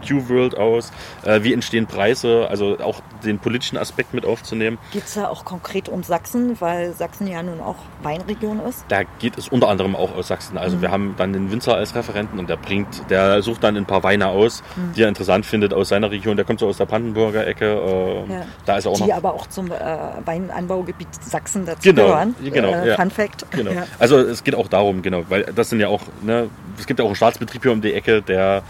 LGBTIQ-World 0.02 0.56
aus? 0.58 0.90
Äh, 1.24 1.42
wie 1.42 1.52
entstehen 1.52 1.86
Preise? 1.86 2.46
Also 2.50 2.78
auch 2.80 3.00
den 3.24 3.38
politischen 3.38 3.76
Aspekt 3.78 4.14
mit 4.14 4.24
aufzunehmen. 4.26 4.78
Geht 4.92 5.04
es 5.04 5.14
da 5.14 5.28
auch 5.28 5.44
konkret 5.44 5.88
um 5.88 6.02
Sachsen, 6.02 6.60
weil 6.60 6.92
Sachsen 6.92 7.26
ja 7.26 7.42
nun 7.42 7.60
auch 7.60 7.76
Weinregion 8.02 8.60
ist? 8.68 8.84
Da 8.88 9.02
geht 9.18 9.38
es 9.38 9.48
unter 9.48 9.68
anderem 9.68 9.94
auch 9.96 10.14
aus 10.14 10.28
Sachsen. 10.28 10.58
Also 10.58 10.80
wir 10.82 10.90
haben 10.90 11.14
dann 11.16 11.32
den 11.32 11.50
Winzer 11.50 11.74
als 11.74 11.94
Referenten 11.94 12.38
und 12.38 12.48
der 12.50 12.56
bringt, 12.56 13.08
der 13.10 13.42
sucht 13.42 13.62
dann 13.64 13.76
ein 13.76 13.86
paar 13.86 14.02
Weine 14.02 14.28
aus, 14.28 14.62
die 14.96 15.02
er 15.02 15.08
interessant 15.08 15.46
findet 15.46 15.72
aus 15.72 15.88
seiner 15.88 16.10
Region. 16.10 16.36
Der 16.36 16.44
kommt 16.44 16.60
so 16.60 16.68
aus 16.68 16.76
der 16.78 16.86
Brandenburger 16.86 17.46
Ecke. 17.46 17.72
Äh, 17.72 18.32
Ja. 18.32 18.42
Da 18.66 18.76
ist 18.76 18.84
er 18.86 18.92
auch 18.92 18.96
die 18.96 19.04
noch. 19.08 19.14
aber 19.16 19.34
auch 19.34 19.46
zum 19.46 19.70
äh, 19.70 19.76
Weinanbaugebiet 20.24 21.08
Sachsen 21.22 21.66
dazu 21.66 21.80
Genau, 21.82 22.06
gehören. 22.08 22.34
genau, 22.42 22.72
äh, 22.72 22.88
ja. 22.88 22.96
Fun 22.96 23.10
Fact. 23.10 23.46
Genau. 23.50 23.72
Ja. 23.72 23.84
Also 23.98 24.18
es 24.18 24.44
geht 24.44 24.54
auch 24.54 24.68
darum, 24.68 25.00
genau, 25.00 25.22
weil 25.30 25.44
das 25.44 25.70
sind 25.70 25.80
ja 25.80 25.88
auch, 25.88 26.02
ne, 26.20 26.50
es 26.78 26.86
gibt 26.86 26.98
ja 26.98 27.04
auch 27.04 27.08
einen 27.08 27.16
Staatsbetrieb 27.16 27.62
hier 27.62 27.72
um 27.72 27.80
die 27.80 27.94
Ecke, 27.94 28.20
der 28.20 28.62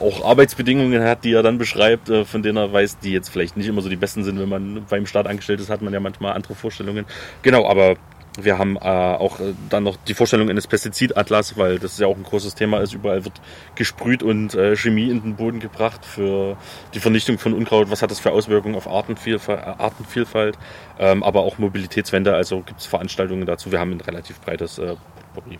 auch 0.00 0.24
Arbeitsbedingungen 0.24 1.02
hat, 1.02 1.24
die 1.24 1.32
er 1.32 1.42
dann 1.42 1.58
beschreibt, 1.58 2.08
äh, 2.08 2.24
von 2.24 2.42
denen 2.42 2.56
er 2.56 2.72
weiß, 2.72 2.98
die 2.98 3.12
jetzt 3.12 3.28
vielleicht 3.28 3.56
nicht 3.56 3.66
immer 3.66 3.82
so 3.82 3.88
die 3.88 3.96
besten 3.96 4.24
sind, 4.24 4.38
wenn 4.38 4.48
man 4.48 4.84
beim 4.88 5.06
Staat 5.06 5.26
angestellt 5.26 5.60
ist, 5.60 5.70
hat 5.70 5.82
man 5.82 5.92
ja 5.92 6.00
manchmal 6.00 6.34
andere 6.34 6.54
Vorstellungen. 6.54 7.04
Genau, 7.42 7.68
aber 7.68 7.96
wir 8.40 8.58
haben 8.58 8.76
äh, 8.76 8.80
auch 8.80 9.38
äh, 9.38 9.54
dann 9.68 9.84
noch 9.84 9.96
die 9.96 10.14
Vorstellung 10.14 10.50
eines 10.50 10.66
Pestizidatlas, 10.66 11.56
weil 11.56 11.78
das 11.78 11.98
ja 11.98 12.06
auch 12.06 12.16
ein 12.16 12.24
großes 12.24 12.54
Thema 12.56 12.80
ist. 12.80 12.92
Überall 12.92 13.24
wird 13.24 13.40
gesprüht 13.76 14.22
und 14.22 14.56
Chemie 14.74 15.10
in 15.10 15.22
den 15.22 15.36
Boden 15.36 15.60
gebracht 15.60 16.04
für 16.04 16.56
die 16.94 17.00
Vernichtung 17.00 17.38
von 17.38 17.54
Unkraut. 17.54 17.90
Was 17.90 18.02
hat 18.02 18.10
das 18.10 18.20
für 18.20 18.32
Auswirkungen 18.32 18.74
auf 18.74 18.88
Artenvielfalt? 18.88 19.60
Artenvielfalt 19.64 20.58
ähm, 20.98 21.22
aber 21.22 21.42
auch 21.42 21.58
Mobilitätswende. 21.58 22.34
Also 22.34 22.62
gibt 22.62 22.80
es 22.80 22.86
Veranstaltungen 22.86 23.46
dazu. 23.46 23.70
Wir 23.70 23.80
haben 23.80 23.92
ein 23.92 24.00
relativ 24.00 24.40
breites 24.40 24.78
äh, 24.78 24.96
Potpourri. 25.34 25.58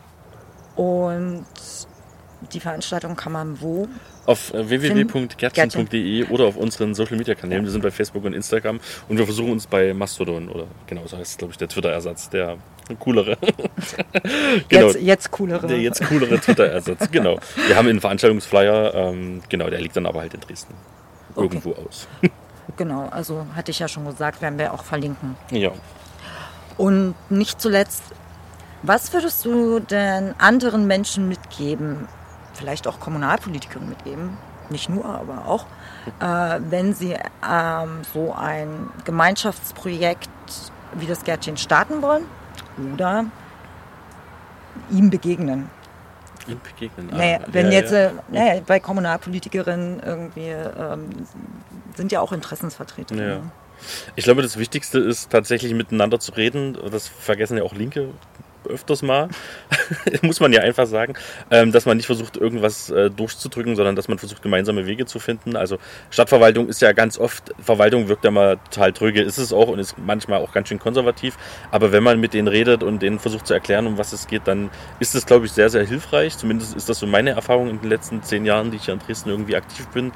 Und 0.76 1.46
die 2.52 2.60
Veranstaltung 2.60 3.16
kann 3.16 3.32
man 3.32 3.60
wo? 3.60 3.88
Auf 4.26 4.54
äh, 4.54 4.68
www.gärtchen.de 4.68 6.24
oder 6.28 6.44
auf 6.46 6.56
unseren 6.56 6.94
Social 6.94 7.16
Media 7.16 7.34
Kanälen. 7.34 7.64
Wir 7.64 7.70
sind 7.70 7.82
bei 7.82 7.90
Facebook 7.90 8.24
und 8.24 8.32
Instagram 8.32 8.80
und 9.08 9.18
wir 9.18 9.24
versuchen 9.24 9.52
uns 9.52 9.66
bei 9.66 9.92
Mastodon 9.92 10.48
oder 10.48 10.66
genau, 10.86 11.06
so 11.06 11.18
heißt 11.18 11.38
glaube 11.38 11.52
ich 11.52 11.58
der 11.58 11.68
Twitter-Ersatz, 11.68 12.30
der 12.30 12.56
coolere. 12.98 13.36
genau. 14.68 14.86
Jetzt, 14.86 15.00
jetzt 15.00 15.30
coolere. 15.30 15.66
Der 15.66 15.78
jetzt 15.78 16.02
coolere 16.06 16.38
Twitter-Ersatz, 16.38 17.10
genau. 17.10 17.38
Wir 17.66 17.76
haben 17.76 17.88
einen 17.88 18.00
Veranstaltungsflyer, 18.00 18.94
ähm, 18.94 19.42
genau, 19.48 19.68
der 19.68 19.80
liegt 19.80 19.96
dann 19.96 20.06
aber 20.06 20.20
halt 20.20 20.34
in 20.34 20.40
Dresden. 20.40 20.74
Irgendwo 21.36 21.70
okay. 21.70 21.82
aus. 21.88 22.08
genau, 22.76 23.08
also 23.10 23.46
hatte 23.54 23.70
ich 23.70 23.78
ja 23.78 23.88
schon 23.88 24.04
gesagt, 24.06 24.40
werden 24.42 24.58
wir 24.58 24.72
auch 24.72 24.84
verlinken. 24.84 25.36
Ja. 25.50 25.72
Und 26.76 27.14
nicht 27.30 27.60
zuletzt, 27.60 28.02
was 28.82 29.12
würdest 29.12 29.44
du 29.44 29.80
denn 29.80 30.34
anderen 30.38 30.86
Menschen 30.86 31.28
mitgeben, 31.28 32.08
vielleicht 32.54 32.86
auch 32.86 33.00
Kommunalpolitikern 33.00 33.88
mitgeben, 33.88 34.36
nicht 34.70 34.88
nur, 34.88 35.04
aber 35.04 35.46
auch, 35.46 35.66
äh, 36.20 36.60
wenn 36.70 36.94
sie 36.94 37.16
ähm, 37.48 38.02
so 38.12 38.32
ein 38.32 38.88
Gemeinschaftsprojekt 39.04 40.28
wie 40.94 41.06
das 41.06 41.24
Gärtchen 41.24 41.56
starten 41.56 42.02
wollen 42.02 42.24
oder 42.94 43.26
ihm 44.90 45.10
begegnen? 45.10 45.68
Ihm 46.46 46.60
begegnen. 46.62 47.08
Ah, 47.12 47.16
naja, 47.16 47.38
wenn 47.46 47.66
ja, 47.66 47.72
jetzt 47.72 47.92
ja. 47.92 48.06
Äh, 48.06 48.12
naja, 48.28 48.60
bei 48.66 48.80
Kommunalpolitikerinnen 48.80 50.00
irgendwie 50.00 50.48
ähm, 50.48 51.08
sind 51.96 52.12
ja 52.12 52.20
auch 52.20 52.32
Interessensvertreter. 52.32 53.14
Ja. 53.14 53.40
Ich 54.16 54.24
glaube, 54.24 54.42
das 54.42 54.56
Wichtigste 54.58 54.98
ist 54.98 55.30
tatsächlich 55.30 55.74
miteinander 55.74 56.18
zu 56.18 56.32
reden. 56.32 56.78
Das 56.90 57.08
vergessen 57.08 57.56
ja 57.56 57.64
auch 57.64 57.74
Linke 57.74 58.10
öfters 58.66 59.02
mal, 59.02 59.28
muss 60.22 60.40
man 60.40 60.52
ja 60.52 60.60
einfach 60.62 60.86
sagen, 60.86 61.14
ähm, 61.50 61.72
dass 61.72 61.86
man 61.86 61.96
nicht 61.96 62.06
versucht, 62.06 62.36
irgendwas 62.36 62.90
äh, 62.90 63.10
durchzudrücken, 63.10 63.76
sondern 63.76 63.96
dass 63.96 64.08
man 64.08 64.18
versucht, 64.18 64.42
gemeinsame 64.42 64.86
Wege 64.86 65.06
zu 65.06 65.18
finden. 65.18 65.56
Also 65.56 65.78
Stadtverwaltung 66.10 66.68
ist 66.68 66.82
ja 66.82 66.92
ganz 66.92 67.18
oft, 67.18 67.54
Verwaltung 67.62 68.08
wirkt 68.08 68.24
ja 68.24 68.30
mal 68.30 68.58
total 68.70 68.92
tröge, 68.92 69.22
ist 69.22 69.38
es 69.38 69.52
auch 69.52 69.68
und 69.68 69.78
ist 69.78 69.96
manchmal 69.98 70.40
auch 70.40 70.52
ganz 70.52 70.68
schön 70.68 70.78
konservativ. 70.78 71.36
Aber 71.70 71.92
wenn 71.92 72.02
man 72.02 72.20
mit 72.20 72.34
denen 72.34 72.48
redet 72.48 72.82
und 72.82 73.02
denen 73.02 73.18
versucht 73.18 73.46
zu 73.46 73.54
erklären, 73.54 73.86
um 73.86 73.98
was 73.98 74.12
es 74.12 74.26
geht, 74.26 74.42
dann 74.46 74.70
ist 75.00 75.14
es, 75.14 75.26
glaube 75.26 75.46
ich, 75.46 75.52
sehr, 75.52 75.70
sehr 75.70 75.84
hilfreich. 75.84 76.36
Zumindest 76.36 76.76
ist 76.76 76.88
das 76.88 76.98
so 76.98 77.06
meine 77.06 77.30
Erfahrung 77.30 77.68
in 77.70 77.80
den 77.80 77.88
letzten 77.88 78.22
zehn 78.22 78.44
Jahren, 78.44 78.70
die 78.70 78.76
ich 78.76 78.84
hier 78.84 78.94
in 78.94 79.00
Dresden 79.00 79.30
irgendwie 79.30 79.56
aktiv 79.56 79.86
bin, 79.88 80.06
mhm. 80.06 80.12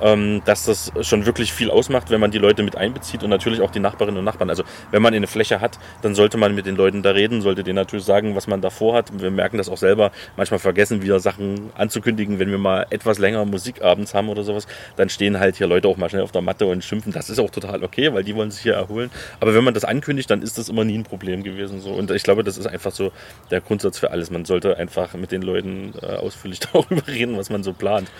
ähm, 0.00 0.42
dass 0.44 0.64
das 0.64 0.92
schon 1.02 1.26
wirklich 1.26 1.52
viel 1.52 1.70
ausmacht, 1.70 2.10
wenn 2.10 2.20
man 2.20 2.30
die 2.30 2.38
Leute 2.38 2.62
mit 2.62 2.76
einbezieht 2.76 3.22
und 3.22 3.30
natürlich 3.30 3.60
auch 3.60 3.70
die 3.70 3.80
Nachbarinnen 3.80 4.18
und 4.18 4.24
Nachbarn. 4.24 4.50
Also 4.50 4.64
wenn 4.90 5.02
man 5.02 5.14
eine 5.14 5.26
Fläche 5.26 5.60
hat, 5.60 5.78
dann 6.02 6.14
sollte 6.14 6.36
man 6.36 6.54
mit 6.54 6.66
den 6.66 6.76
Leuten 6.76 7.02
da 7.02 7.10
reden, 7.10 7.40
sollte 7.42 7.64
denen 7.64 7.76
natürlich 7.86 8.04
sagen, 8.04 8.34
was 8.34 8.46
man 8.46 8.60
davor 8.60 8.94
hat. 8.94 9.18
Wir 9.20 9.30
merken 9.30 9.58
das 9.58 9.68
auch 9.68 9.78
selber. 9.78 10.10
Manchmal 10.36 10.58
vergessen 10.58 11.02
wir 11.02 11.20
Sachen 11.20 11.70
anzukündigen, 11.76 12.38
wenn 12.38 12.50
wir 12.50 12.58
mal 12.58 12.86
etwas 12.90 13.18
länger 13.18 13.44
Musik 13.44 13.82
abends 13.82 14.14
haben 14.14 14.28
oder 14.28 14.42
sowas. 14.42 14.66
Dann 14.96 15.08
stehen 15.08 15.38
halt 15.38 15.56
hier 15.56 15.66
Leute 15.66 15.88
auch 15.88 15.96
mal 15.96 16.08
schnell 16.08 16.22
auf 16.22 16.32
der 16.32 16.42
Matte 16.42 16.66
und 16.66 16.84
schimpfen. 16.84 17.12
Das 17.12 17.30
ist 17.30 17.38
auch 17.38 17.50
total 17.50 17.82
okay, 17.84 18.12
weil 18.12 18.24
die 18.24 18.34
wollen 18.34 18.50
sich 18.50 18.62
hier 18.62 18.74
erholen. 18.74 19.10
Aber 19.40 19.54
wenn 19.54 19.64
man 19.64 19.74
das 19.74 19.84
ankündigt, 19.84 20.30
dann 20.30 20.42
ist 20.42 20.58
das 20.58 20.68
immer 20.68 20.84
nie 20.84 20.98
ein 20.98 21.04
Problem 21.04 21.42
gewesen. 21.42 21.80
So. 21.80 21.92
Und 21.92 22.10
ich 22.10 22.22
glaube, 22.22 22.42
das 22.44 22.58
ist 22.58 22.66
einfach 22.66 22.92
so 22.92 23.12
der 23.50 23.60
Grundsatz 23.60 23.98
für 23.98 24.10
alles. 24.10 24.30
Man 24.30 24.44
sollte 24.44 24.76
einfach 24.76 25.14
mit 25.14 25.32
den 25.32 25.42
Leuten 25.42 25.94
äh, 26.02 26.06
ausführlich 26.06 26.60
darüber 26.72 27.06
reden, 27.06 27.36
was 27.38 27.50
man 27.50 27.62
so 27.62 27.72
plant. 27.72 28.10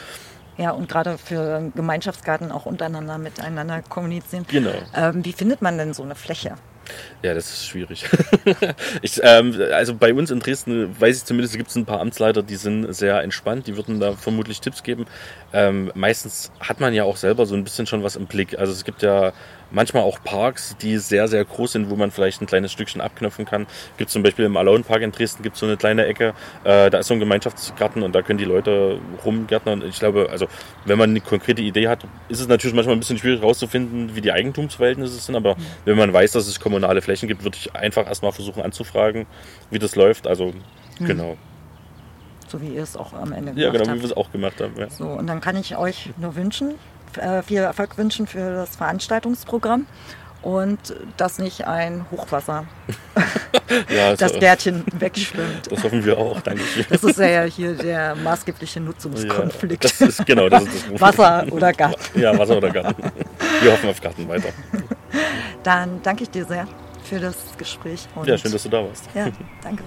Ja, 0.59 0.71
und 0.71 0.89
gerade 0.89 1.19
für 1.19 1.71
Gemeinschaftsgarten 1.75 2.51
auch 2.51 2.65
untereinander 2.65 3.19
miteinander 3.19 3.83
kommunizieren. 3.83 4.47
Genau. 4.49 4.73
Ähm, 4.95 5.23
wie 5.25 5.33
findet 5.33 5.61
man 5.61 5.77
denn 5.77 5.93
so 5.93 6.03
eine 6.03 6.15
Fläche? 6.15 6.55
Ja, 7.23 7.35
das 7.35 7.53
ist 7.53 7.67
schwierig. 7.67 8.05
ich, 9.03 9.21
ähm, 9.23 9.59
also 9.73 9.95
bei 9.95 10.15
uns 10.15 10.31
in 10.31 10.41
Dresden 10.41 10.95
weiß 11.01 11.19
ich 11.19 11.25
zumindest, 11.25 11.57
gibt 11.57 11.71
es 11.71 11.77
ein 11.77 11.87
paar 11.87 12.01
Amtsleiter, 12.01 12.43
die 12.43 12.57
sind 12.57 12.93
sehr 12.95 13.23
entspannt, 13.23 13.67
die 13.67 13.77
würden 13.77 14.01
da 14.01 14.13
vermutlich 14.13 14.61
Tipps 14.61 14.83
geben. 14.83 15.07
Ähm, 15.53 15.91
meistens 15.95 16.53
hat 16.61 16.81
man 16.81 16.95
ja 16.95 17.05
auch 17.05 17.17
selber 17.17 17.47
so 17.47 17.55
ein 17.55 17.65
bisschen 17.65 17.87
schon 17.87 18.03
was 18.03 18.17
im 18.17 18.27
Blick. 18.27 18.59
Also 18.59 18.73
es 18.73 18.85
gibt 18.85 19.03
ja 19.03 19.33
manchmal 19.71 20.03
auch 20.03 20.19
Parks, 20.23 20.77
die 20.81 20.99
sehr, 20.99 21.29
sehr 21.29 21.45
groß 21.45 21.73
sind, 21.73 21.91
wo 21.91 21.97
man 21.97 22.11
vielleicht 22.11 22.41
ein 22.41 22.47
kleines 22.47 22.73
Stückchen 22.73 23.01
abknöpfen 23.01 23.45
kann. 23.45 23.67
Gibt 23.97 24.11
zum 24.11 24.23
Beispiel 24.23 24.45
im 24.45 24.57
Alone 24.57 24.85
Park 24.85 25.03
in 25.03 25.13
Dresden 25.13 25.43
gibt 25.43 25.57
so 25.57 25.67
eine 25.67 25.77
kleine 25.77 26.07
Ecke, 26.07 26.35
äh, 26.65 26.91
da 26.91 26.99
ist 26.99 27.09
so 27.09 27.15
ein 27.15 27.21
Gemeinschaftsgarten 27.21 28.03
und 28.03 28.15
da 28.15 28.23
können 28.23 28.39
die 28.39 28.45
Leute 28.45 28.99
rumgärtnern. 29.25 29.83
Ich 29.83 29.99
glaube, 29.99 30.29
also 30.31 30.47
wenn 30.85 30.99
man 30.99 31.11
eine 31.11 31.21
konkrete 31.21 31.63
Idee 31.63 31.89
hat, 31.89 32.05
ist 32.29 32.41
es 32.41 32.49
natürlich 32.49 32.75
manchmal 32.75 32.97
ein 32.97 33.01
bisschen 33.01 33.19
schwierig 33.19 33.41
herauszufinden, 33.41 34.15
wie 34.15 34.21
die 34.21 34.33
Eigentumsverhältnisse 34.33 35.19
sind, 35.19 35.37
aber 35.37 35.57
wenn 35.85 35.97
man 35.97 36.13
weiß, 36.13 36.33
dass 36.33 36.47
es 36.47 36.61
kommunale 36.61 37.03
Flächen 37.03 37.29
gibt, 37.29 37.45
würde 37.45 37.57
ich 37.61 37.75
einfach 37.75 38.07
erstmal 38.07 38.33
versuchen 38.33 38.63
anzufragen, 38.63 39.27
wie 39.71 39.79
das 39.79 39.97
läuft. 39.97 40.27
Also 40.27 40.53
hm. 40.99 41.07
genau 41.07 41.37
so 42.49 42.61
wie 42.61 42.69
ihr 42.69 42.83
es 42.83 42.97
auch 42.97 43.13
am 43.13 43.33
Ende 43.33 43.53
gemacht 43.53 43.57
habt. 43.57 43.59
Ja, 43.59 43.71
genau, 43.71 43.87
habt. 43.87 43.97
wie 43.97 44.03
wir 44.03 44.07
es 44.07 44.17
auch 44.17 44.31
gemacht 44.31 44.61
haben. 44.61 44.75
Ja. 44.77 44.89
So, 44.89 45.07
und 45.09 45.27
dann 45.27 45.41
kann 45.41 45.57
ich 45.57 45.77
euch 45.77 46.11
nur 46.17 46.37
wünschen, 46.37 46.75
äh, 47.19 47.43
viel 47.43 47.59
Erfolg 47.59 47.97
wünschen 47.99 48.27
für 48.27 48.53
das 48.53 48.77
Veranstaltungsprogramm 48.77 49.87
und 50.43 50.79
dass 51.17 51.39
nicht 51.39 51.67
ein 51.67 52.07
Hochwasser 52.11 52.67
ja, 53.95 54.15
das 54.15 54.33
so, 54.33 54.39
Bärtchen 54.39 54.85
wegschwimmt. 54.99 55.73
Das 55.73 55.83
hoffen 55.83 56.05
wir 56.05 56.17
auch, 56.17 56.41
danke 56.41 56.63
schön. 56.63 56.85
Das 56.89 57.03
ist 57.03 57.19
ja 57.19 57.43
hier 57.43 57.75
der 57.75 58.15
maßgebliche 58.15 58.81
Nutzungskonflikt. 58.81 59.85
Ja, 59.85 59.91
das 59.91 60.01
ist 60.01 60.27
genau, 60.27 60.49
das 60.49 60.63
ist 60.63 60.93
das 60.93 61.01
Wasser 61.01 61.47
oder 61.51 61.73
Garten. 61.73 62.21
Ja, 62.21 62.39
Wasser 62.39 62.59
oder 62.59 62.71
Garten. 62.71 63.03
Wir 63.61 63.73
hoffen 63.73 63.91
auf 63.91 64.01
Garten 64.01 64.29
weiter. 64.29 64.51
Dann 65.65 66.01
danke 66.03 66.23
ich 66.23 66.31
dir 66.31 66.45
sehr 66.45 66.69
für 67.03 67.19
das 67.19 67.37
Gespräch. 67.57 68.07
ja, 68.25 68.39
schön, 68.39 68.53
dass 68.53 68.63
du 68.63 68.69
da 68.69 68.85
warst. 68.85 69.09
Ja, 69.15 69.29
danke. 69.63 69.83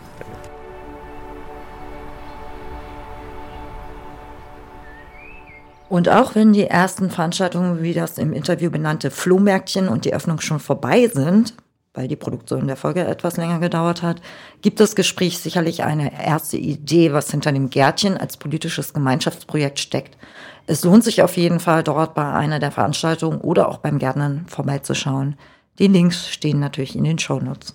Und 5.89 6.07
auch 6.07 6.35
wenn 6.35 6.53
die 6.53 6.67
ersten 6.67 7.09
Veranstaltungen, 7.09 7.81
wie 7.81 7.93
das 7.93 8.19
im 8.19 8.31
Interview 8.31 8.69
benannte 8.69 9.09
Flohmärkchen 9.09 9.87
und 9.87 10.05
die 10.05 10.13
Öffnung 10.13 10.39
schon 10.39 10.59
vorbei 10.59 11.07
sind, 11.07 11.55
weil 11.95 12.07
die 12.07 12.15
Produktion 12.15 12.67
der 12.67 12.75
Folge 12.75 13.05
etwas 13.05 13.37
länger 13.37 13.59
gedauert 13.59 14.03
hat, 14.03 14.21
gibt 14.61 14.79
das 14.79 14.95
Gespräch 14.95 15.39
sicherlich 15.39 15.83
eine 15.83 16.23
erste 16.23 16.57
Idee, 16.57 17.11
was 17.11 17.31
hinter 17.31 17.51
dem 17.51 17.71
Gärtchen 17.71 18.15
als 18.17 18.37
politisches 18.37 18.93
Gemeinschaftsprojekt 18.93 19.79
steckt. 19.79 20.15
Es 20.67 20.83
lohnt 20.83 21.03
sich 21.03 21.23
auf 21.23 21.35
jeden 21.35 21.59
Fall, 21.59 21.81
dort 21.81 22.13
bei 22.13 22.31
einer 22.31 22.59
der 22.59 22.71
Veranstaltungen 22.71 23.41
oder 23.41 23.67
auch 23.67 23.79
beim 23.79 23.97
Gärtnern 23.97 24.45
vorbeizuschauen. 24.47 25.35
Die 25.79 25.87
Links 25.87 26.29
stehen 26.29 26.59
natürlich 26.59 26.95
in 26.95 27.05
den 27.05 27.17
Shownotes. 27.17 27.73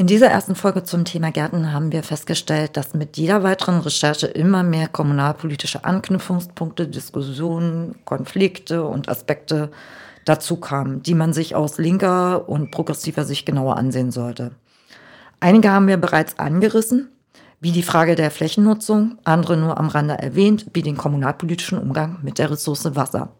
In 0.00 0.06
dieser 0.06 0.28
ersten 0.28 0.54
Folge 0.54 0.82
zum 0.82 1.04
Thema 1.04 1.30
Gärten 1.30 1.74
haben 1.74 1.92
wir 1.92 2.02
festgestellt, 2.02 2.78
dass 2.78 2.94
mit 2.94 3.18
jeder 3.18 3.42
weiteren 3.42 3.80
Recherche 3.80 4.28
immer 4.28 4.62
mehr 4.62 4.88
kommunalpolitische 4.88 5.84
Anknüpfungspunkte, 5.84 6.88
Diskussionen, 6.88 7.96
Konflikte 8.06 8.82
und 8.82 9.10
Aspekte 9.10 9.70
dazu 10.24 10.56
kamen, 10.56 11.02
die 11.02 11.12
man 11.12 11.34
sich 11.34 11.54
aus 11.54 11.76
linker 11.76 12.48
und 12.48 12.70
progressiver 12.70 13.26
Sicht 13.26 13.44
genauer 13.44 13.76
ansehen 13.76 14.10
sollte. 14.10 14.52
Einige 15.38 15.70
haben 15.70 15.86
wir 15.86 15.98
bereits 15.98 16.38
angerissen, 16.38 17.10
wie 17.60 17.72
die 17.72 17.82
Frage 17.82 18.14
der 18.14 18.30
Flächennutzung, 18.30 19.18
andere 19.24 19.58
nur 19.58 19.76
am 19.76 19.88
Rande 19.88 20.14
erwähnt, 20.14 20.64
wie 20.72 20.80
den 20.80 20.96
kommunalpolitischen 20.96 21.78
Umgang 21.78 22.20
mit 22.22 22.38
der 22.38 22.50
Ressource 22.50 22.96
Wasser. 22.96 23.32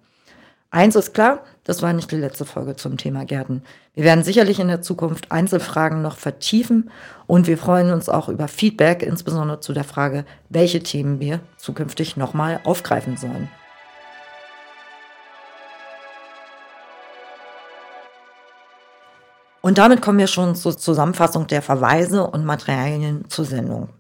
Eins 0.70 0.94
ist 0.94 1.14
klar, 1.14 1.42
das 1.70 1.82
war 1.82 1.92
nicht 1.92 2.10
die 2.10 2.16
letzte 2.16 2.44
Folge 2.44 2.74
zum 2.74 2.96
Thema 2.96 3.24
Gärten. 3.24 3.62
Wir 3.94 4.02
werden 4.02 4.24
sicherlich 4.24 4.58
in 4.58 4.66
der 4.66 4.82
Zukunft 4.82 5.30
Einzelfragen 5.30 6.02
noch 6.02 6.16
vertiefen 6.16 6.90
und 7.28 7.46
wir 7.46 7.56
freuen 7.56 7.92
uns 7.92 8.08
auch 8.08 8.28
über 8.28 8.48
Feedback, 8.48 9.04
insbesondere 9.04 9.60
zu 9.60 9.72
der 9.72 9.84
Frage, 9.84 10.24
welche 10.48 10.82
Themen 10.82 11.20
wir 11.20 11.38
zukünftig 11.58 12.16
nochmal 12.16 12.58
aufgreifen 12.64 13.16
sollen. 13.16 13.48
Und 19.60 19.78
damit 19.78 20.02
kommen 20.02 20.18
wir 20.18 20.26
schon 20.26 20.56
zur 20.56 20.76
Zusammenfassung 20.76 21.46
der 21.46 21.62
Verweise 21.62 22.26
und 22.26 22.44
Materialien 22.44 23.26
zur 23.28 23.44
Sendung. 23.44 23.90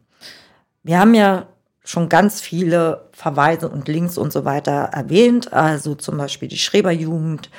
Wir 0.82 0.98
haben 0.98 1.14
ja 1.14 1.46
schon 1.84 2.08
ganz 2.08 2.40
viele 2.40 3.08
Verweise 3.12 3.68
und 3.68 3.88
Links 3.88 4.18
und 4.18 4.32
so 4.32 4.44
weiter 4.44 4.90
erwähnt, 4.92 5.52
also 5.52 5.94
zum 5.94 6.18
Beispiel 6.18 6.48
die 6.48 6.58
Schreberjugend, 6.58 7.50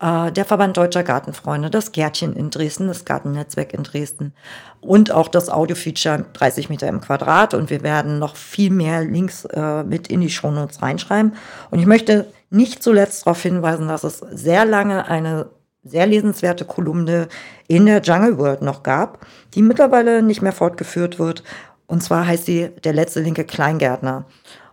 äh, 0.00 0.32
der 0.32 0.44
Verband 0.44 0.76
Deutscher 0.76 1.02
Gartenfreunde, 1.02 1.70
das 1.70 1.92
Gärtchen 1.92 2.34
in 2.34 2.50
Dresden, 2.50 2.88
das 2.88 3.04
Gartennetzwerk 3.04 3.74
in 3.74 3.82
Dresden 3.82 4.32
und 4.80 5.10
auch 5.10 5.28
das 5.28 5.48
Audiofeature 5.48 6.26
30 6.32 6.68
Meter 6.68 6.88
im 6.88 7.00
Quadrat. 7.00 7.54
Und 7.54 7.70
wir 7.70 7.82
werden 7.82 8.18
noch 8.18 8.36
viel 8.36 8.70
mehr 8.70 9.02
Links 9.02 9.44
äh, 9.46 9.82
mit 9.82 10.08
in 10.08 10.20
die 10.20 10.30
Shownotes 10.30 10.82
reinschreiben. 10.82 11.34
Und 11.70 11.78
ich 11.78 11.86
möchte 11.86 12.26
nicht 12.50 12.82
zuletzt 12.82 13.26
darauf 13.26 13.42
hinweisen, 13.42 13.88
dass 13.88 14.04
es 14.04 14.18
sehr 14.18 14.64
lange 14.64 15.08
eine 15.08 15.46
sehr 15.86 16.06
lesenswerte 16.06 16.64
Kolumne 16.64 17.28
in 17.68 17.86
der 17.86 18.00
Jungle 18.00 18.38
World 18.38 18.62
noch 18.62 18.82
gab, 18.82 19.26
die 19.54 19.62
mittlerweile 19.62 20.22
nicht 20.22 20.40
mehr 20.40 20.52
fortgeführt 20.52 21.18
wird 21.18 21.42
und 21.86 22.02
zwar 22.02 22.26
heißt 22.26 22.46
sie 22.46 22.70
Der 22.84 22.92
letzte 22.92 23.20
linke 23.20 23.44
Kleingärtner. 23.44 24.24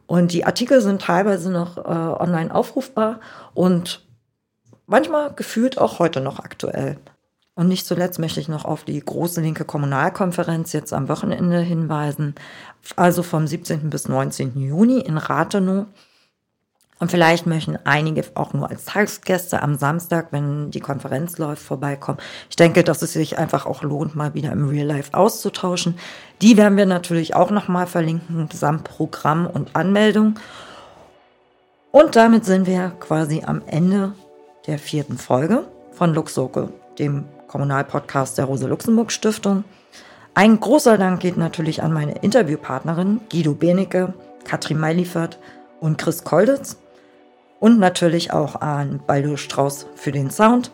Und 0.07 0.33
die 0.33 0.45
Artikel 0.45 0.81
sind 0.81 1.01
teilweise 1.01 1.51
noch 1.51 1.77
äh, 1.77 1.81
online 1.81 2.53
aufrufbar 2.53 3.21
und 3.53 4.05
manchmal 4.85 5.33
gefühlt 5.33 5.77
auch 5.77 5.99
heute 5.99 6.19
noch 6.19 6.39
aktuell. 6.39 6.97
Und 7.53 7.67
nicht 7.67 7.85
zuletzt 7.85 8.19
möchte 8.19 8.39
ich 8.39 8.47
noch 8.47 8.65
auf 8.65 8.83
die 8.83 8.99
große 8.99 9.41
linke 9.41 9.65
Kommunalkonferenz 9.65 10.73
jetzt 10.73 10.93
am 10.93 11.09
Wochenende 11.09 11.59
hinweisen. 11.59 12.35
Also 12.95 13.23
vom 13.23 13.45
17. 13.45 13.89
bis 13.89 14.07
19. 14.07 14.57
Juni 14.57 14.99
in 14.99 15.17
Rathenow. 15.17 15.85
Und 17.01 17.09
vielleicht 17.09 17.47
möchten 17.47 17.79
einige 17.83 18.23
auch 18.35 18.53
nur 18.53 18.69
als 18.69 18.85
Tagesgäste 18.85 19.63
am 19.63 19.75
Samstag, 19.75 20.27
wenn 20.29 20.69
die 20.69 20.81
Konferenz 20.81 21.39
läuft, 21.39 21.63
vorbeikommen. 21.63 22.19
Ich 22.47 22.55
denke, 22.55 22.83
dass 22.83 23.01
es 23.01 23.13
sich 23.13 23.39
einfach 23.39 23.65
auch 23.65 23.81
lohnt, 23.81 24.15
mal 24.15 24.35
wieder 24.35 24.51
im 24.51 24.69
Real 24.69 24.85
Life 24.85 25.15
auszutauschen. 25.15 25.97
Die 26.43 26.57
werden 26.57 26.77
wir 26.77 26.85
natürlich 26.85 27.35
auch 27.35 27.49
nochmal 27.49 27.87
verlinken, 27.87 28.47
samt 28.53 28.83
Programm 28.83 29.47
und 29.47 29.75
Anmeldung. 29.75 30.35
Und 31.89 32.15
damit 32.15 32.45
sind 32.45 32.67
wir 32.67 32.91
quasi 32.99 33.41
am 33.47 33.63
Ende 33.65 34.13
der 34.67 34.77
vierten 34.77 35.17
Folge 35.17 35.65
von 35.93 36.13
Luxoke, 36.13 36.69
dem 36.99 37.25
Kommunalpodcast 37.47 38.37
der 38.37 38.45
Rosa-Luxemburg-Stiftung. 38.45 39.63
Ein 40.35 40.59
großer 40.59 40.99
Dank 40.99 41.19
geht 41.19 41.37
natürlich 41.37 41.81
an 41.81 41.93
meine 41.93 42.19
Interviewpartnerin 42.19 43.21
Guido 43.31 43.55
Benecke, 43.55 44.13
Katrin 44.43 44.77
Meiliefert 44.77 45.39
und 45.79 45.97
Chris 45.97 46.23
Kolditz 46.23 46.77
und 47.61 47.79
natürlich 47.79 48.33
auch 48.33 48.59
an 48.59 48.99
Baldur 49.07 49.37
Strauß 49.37 49.85
für 49.95 50.11
den 50.11 50.31
Sound, 50.31 50.71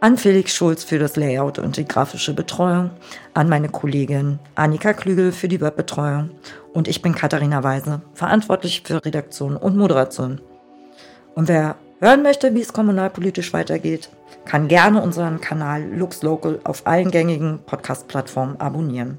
an 0.00 0.18
Felix 0.18 0.52
Schulz 0.52 0.82
für 0.82 0.98
das 0.98 1.14
Layout 1.14 1.60
und 1.60 1.76
die 1.76 1.86
grafische 1.86 2.34
Betreuung, 2.34 2.90
an 3.34 3.48
meine 3.48 3.68
Kollegin 3.68 4.40
Annika 4.56 4.94
Klügel 4.94 5.30
für 5.30 5.46
die 5.46 5.60
Webbetreuung 5.60 6.30
und 6.74 6.88
ich 6.88 7.02
bin 7.02 7.14
Katharina 7.14 7.62
Weise, 7.62 8.02
verantwortlich 8.14 8.82
für 8.84 9.02
Redaktion 9.02 9.56
und 9.56 9.76
Moderation. 9.76 10.40
Und 11.36 11.46
wer 11.46 11.76
hören 12.00 12.24
möchte, 12.24 12.52
wie 12.52 12.62
es 12.62 12.72
kommunalpolitisch 12.72 13.52
weitergeht, 13.52 14.10
kann 14.44 14.66
gerne 14.66 15.00
unseren 15.00 15.40
Kanal 15.40 15.84
Lux 15.84 16.22
Local 16.22 16.58
auf 16.64 16.84
allen 16.84 17.12
gängigen 17.12 17.60
Podcast-Plattformen 17.64 18.60
abonnieren. 18.60 19.18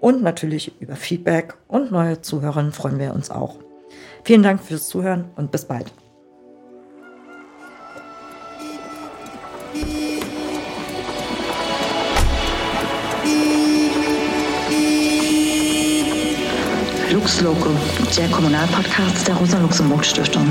Und 0.00 0.22
natürlich 0.22 0.78
über 0.80 0.96
Feedback 0.96 1.54
und 1.66 1.90
neue 1.90 2.20
Zuhörerinnen 2.20 2.72
freuen 2.72 2.98
wir 2.98 3.14
uns 3.14 3.30
auch. 3.30 3.56
Vielen 4.22 4.42
Dank 4.42 4.62
fürs 4.62 4.88
Zuhören 4.88 5.30
und 5.36 5.50
bis 5.50 5.64
bald. 5.64 5.90
Lux 17.12 17.40
Loco, 17.40 17.70
der 18.16 18.28
Kommunalpodcast 18.30 19.28
der 19.28 19.36
Rosa-Luxemburg-Stiftung. 19.36 20.46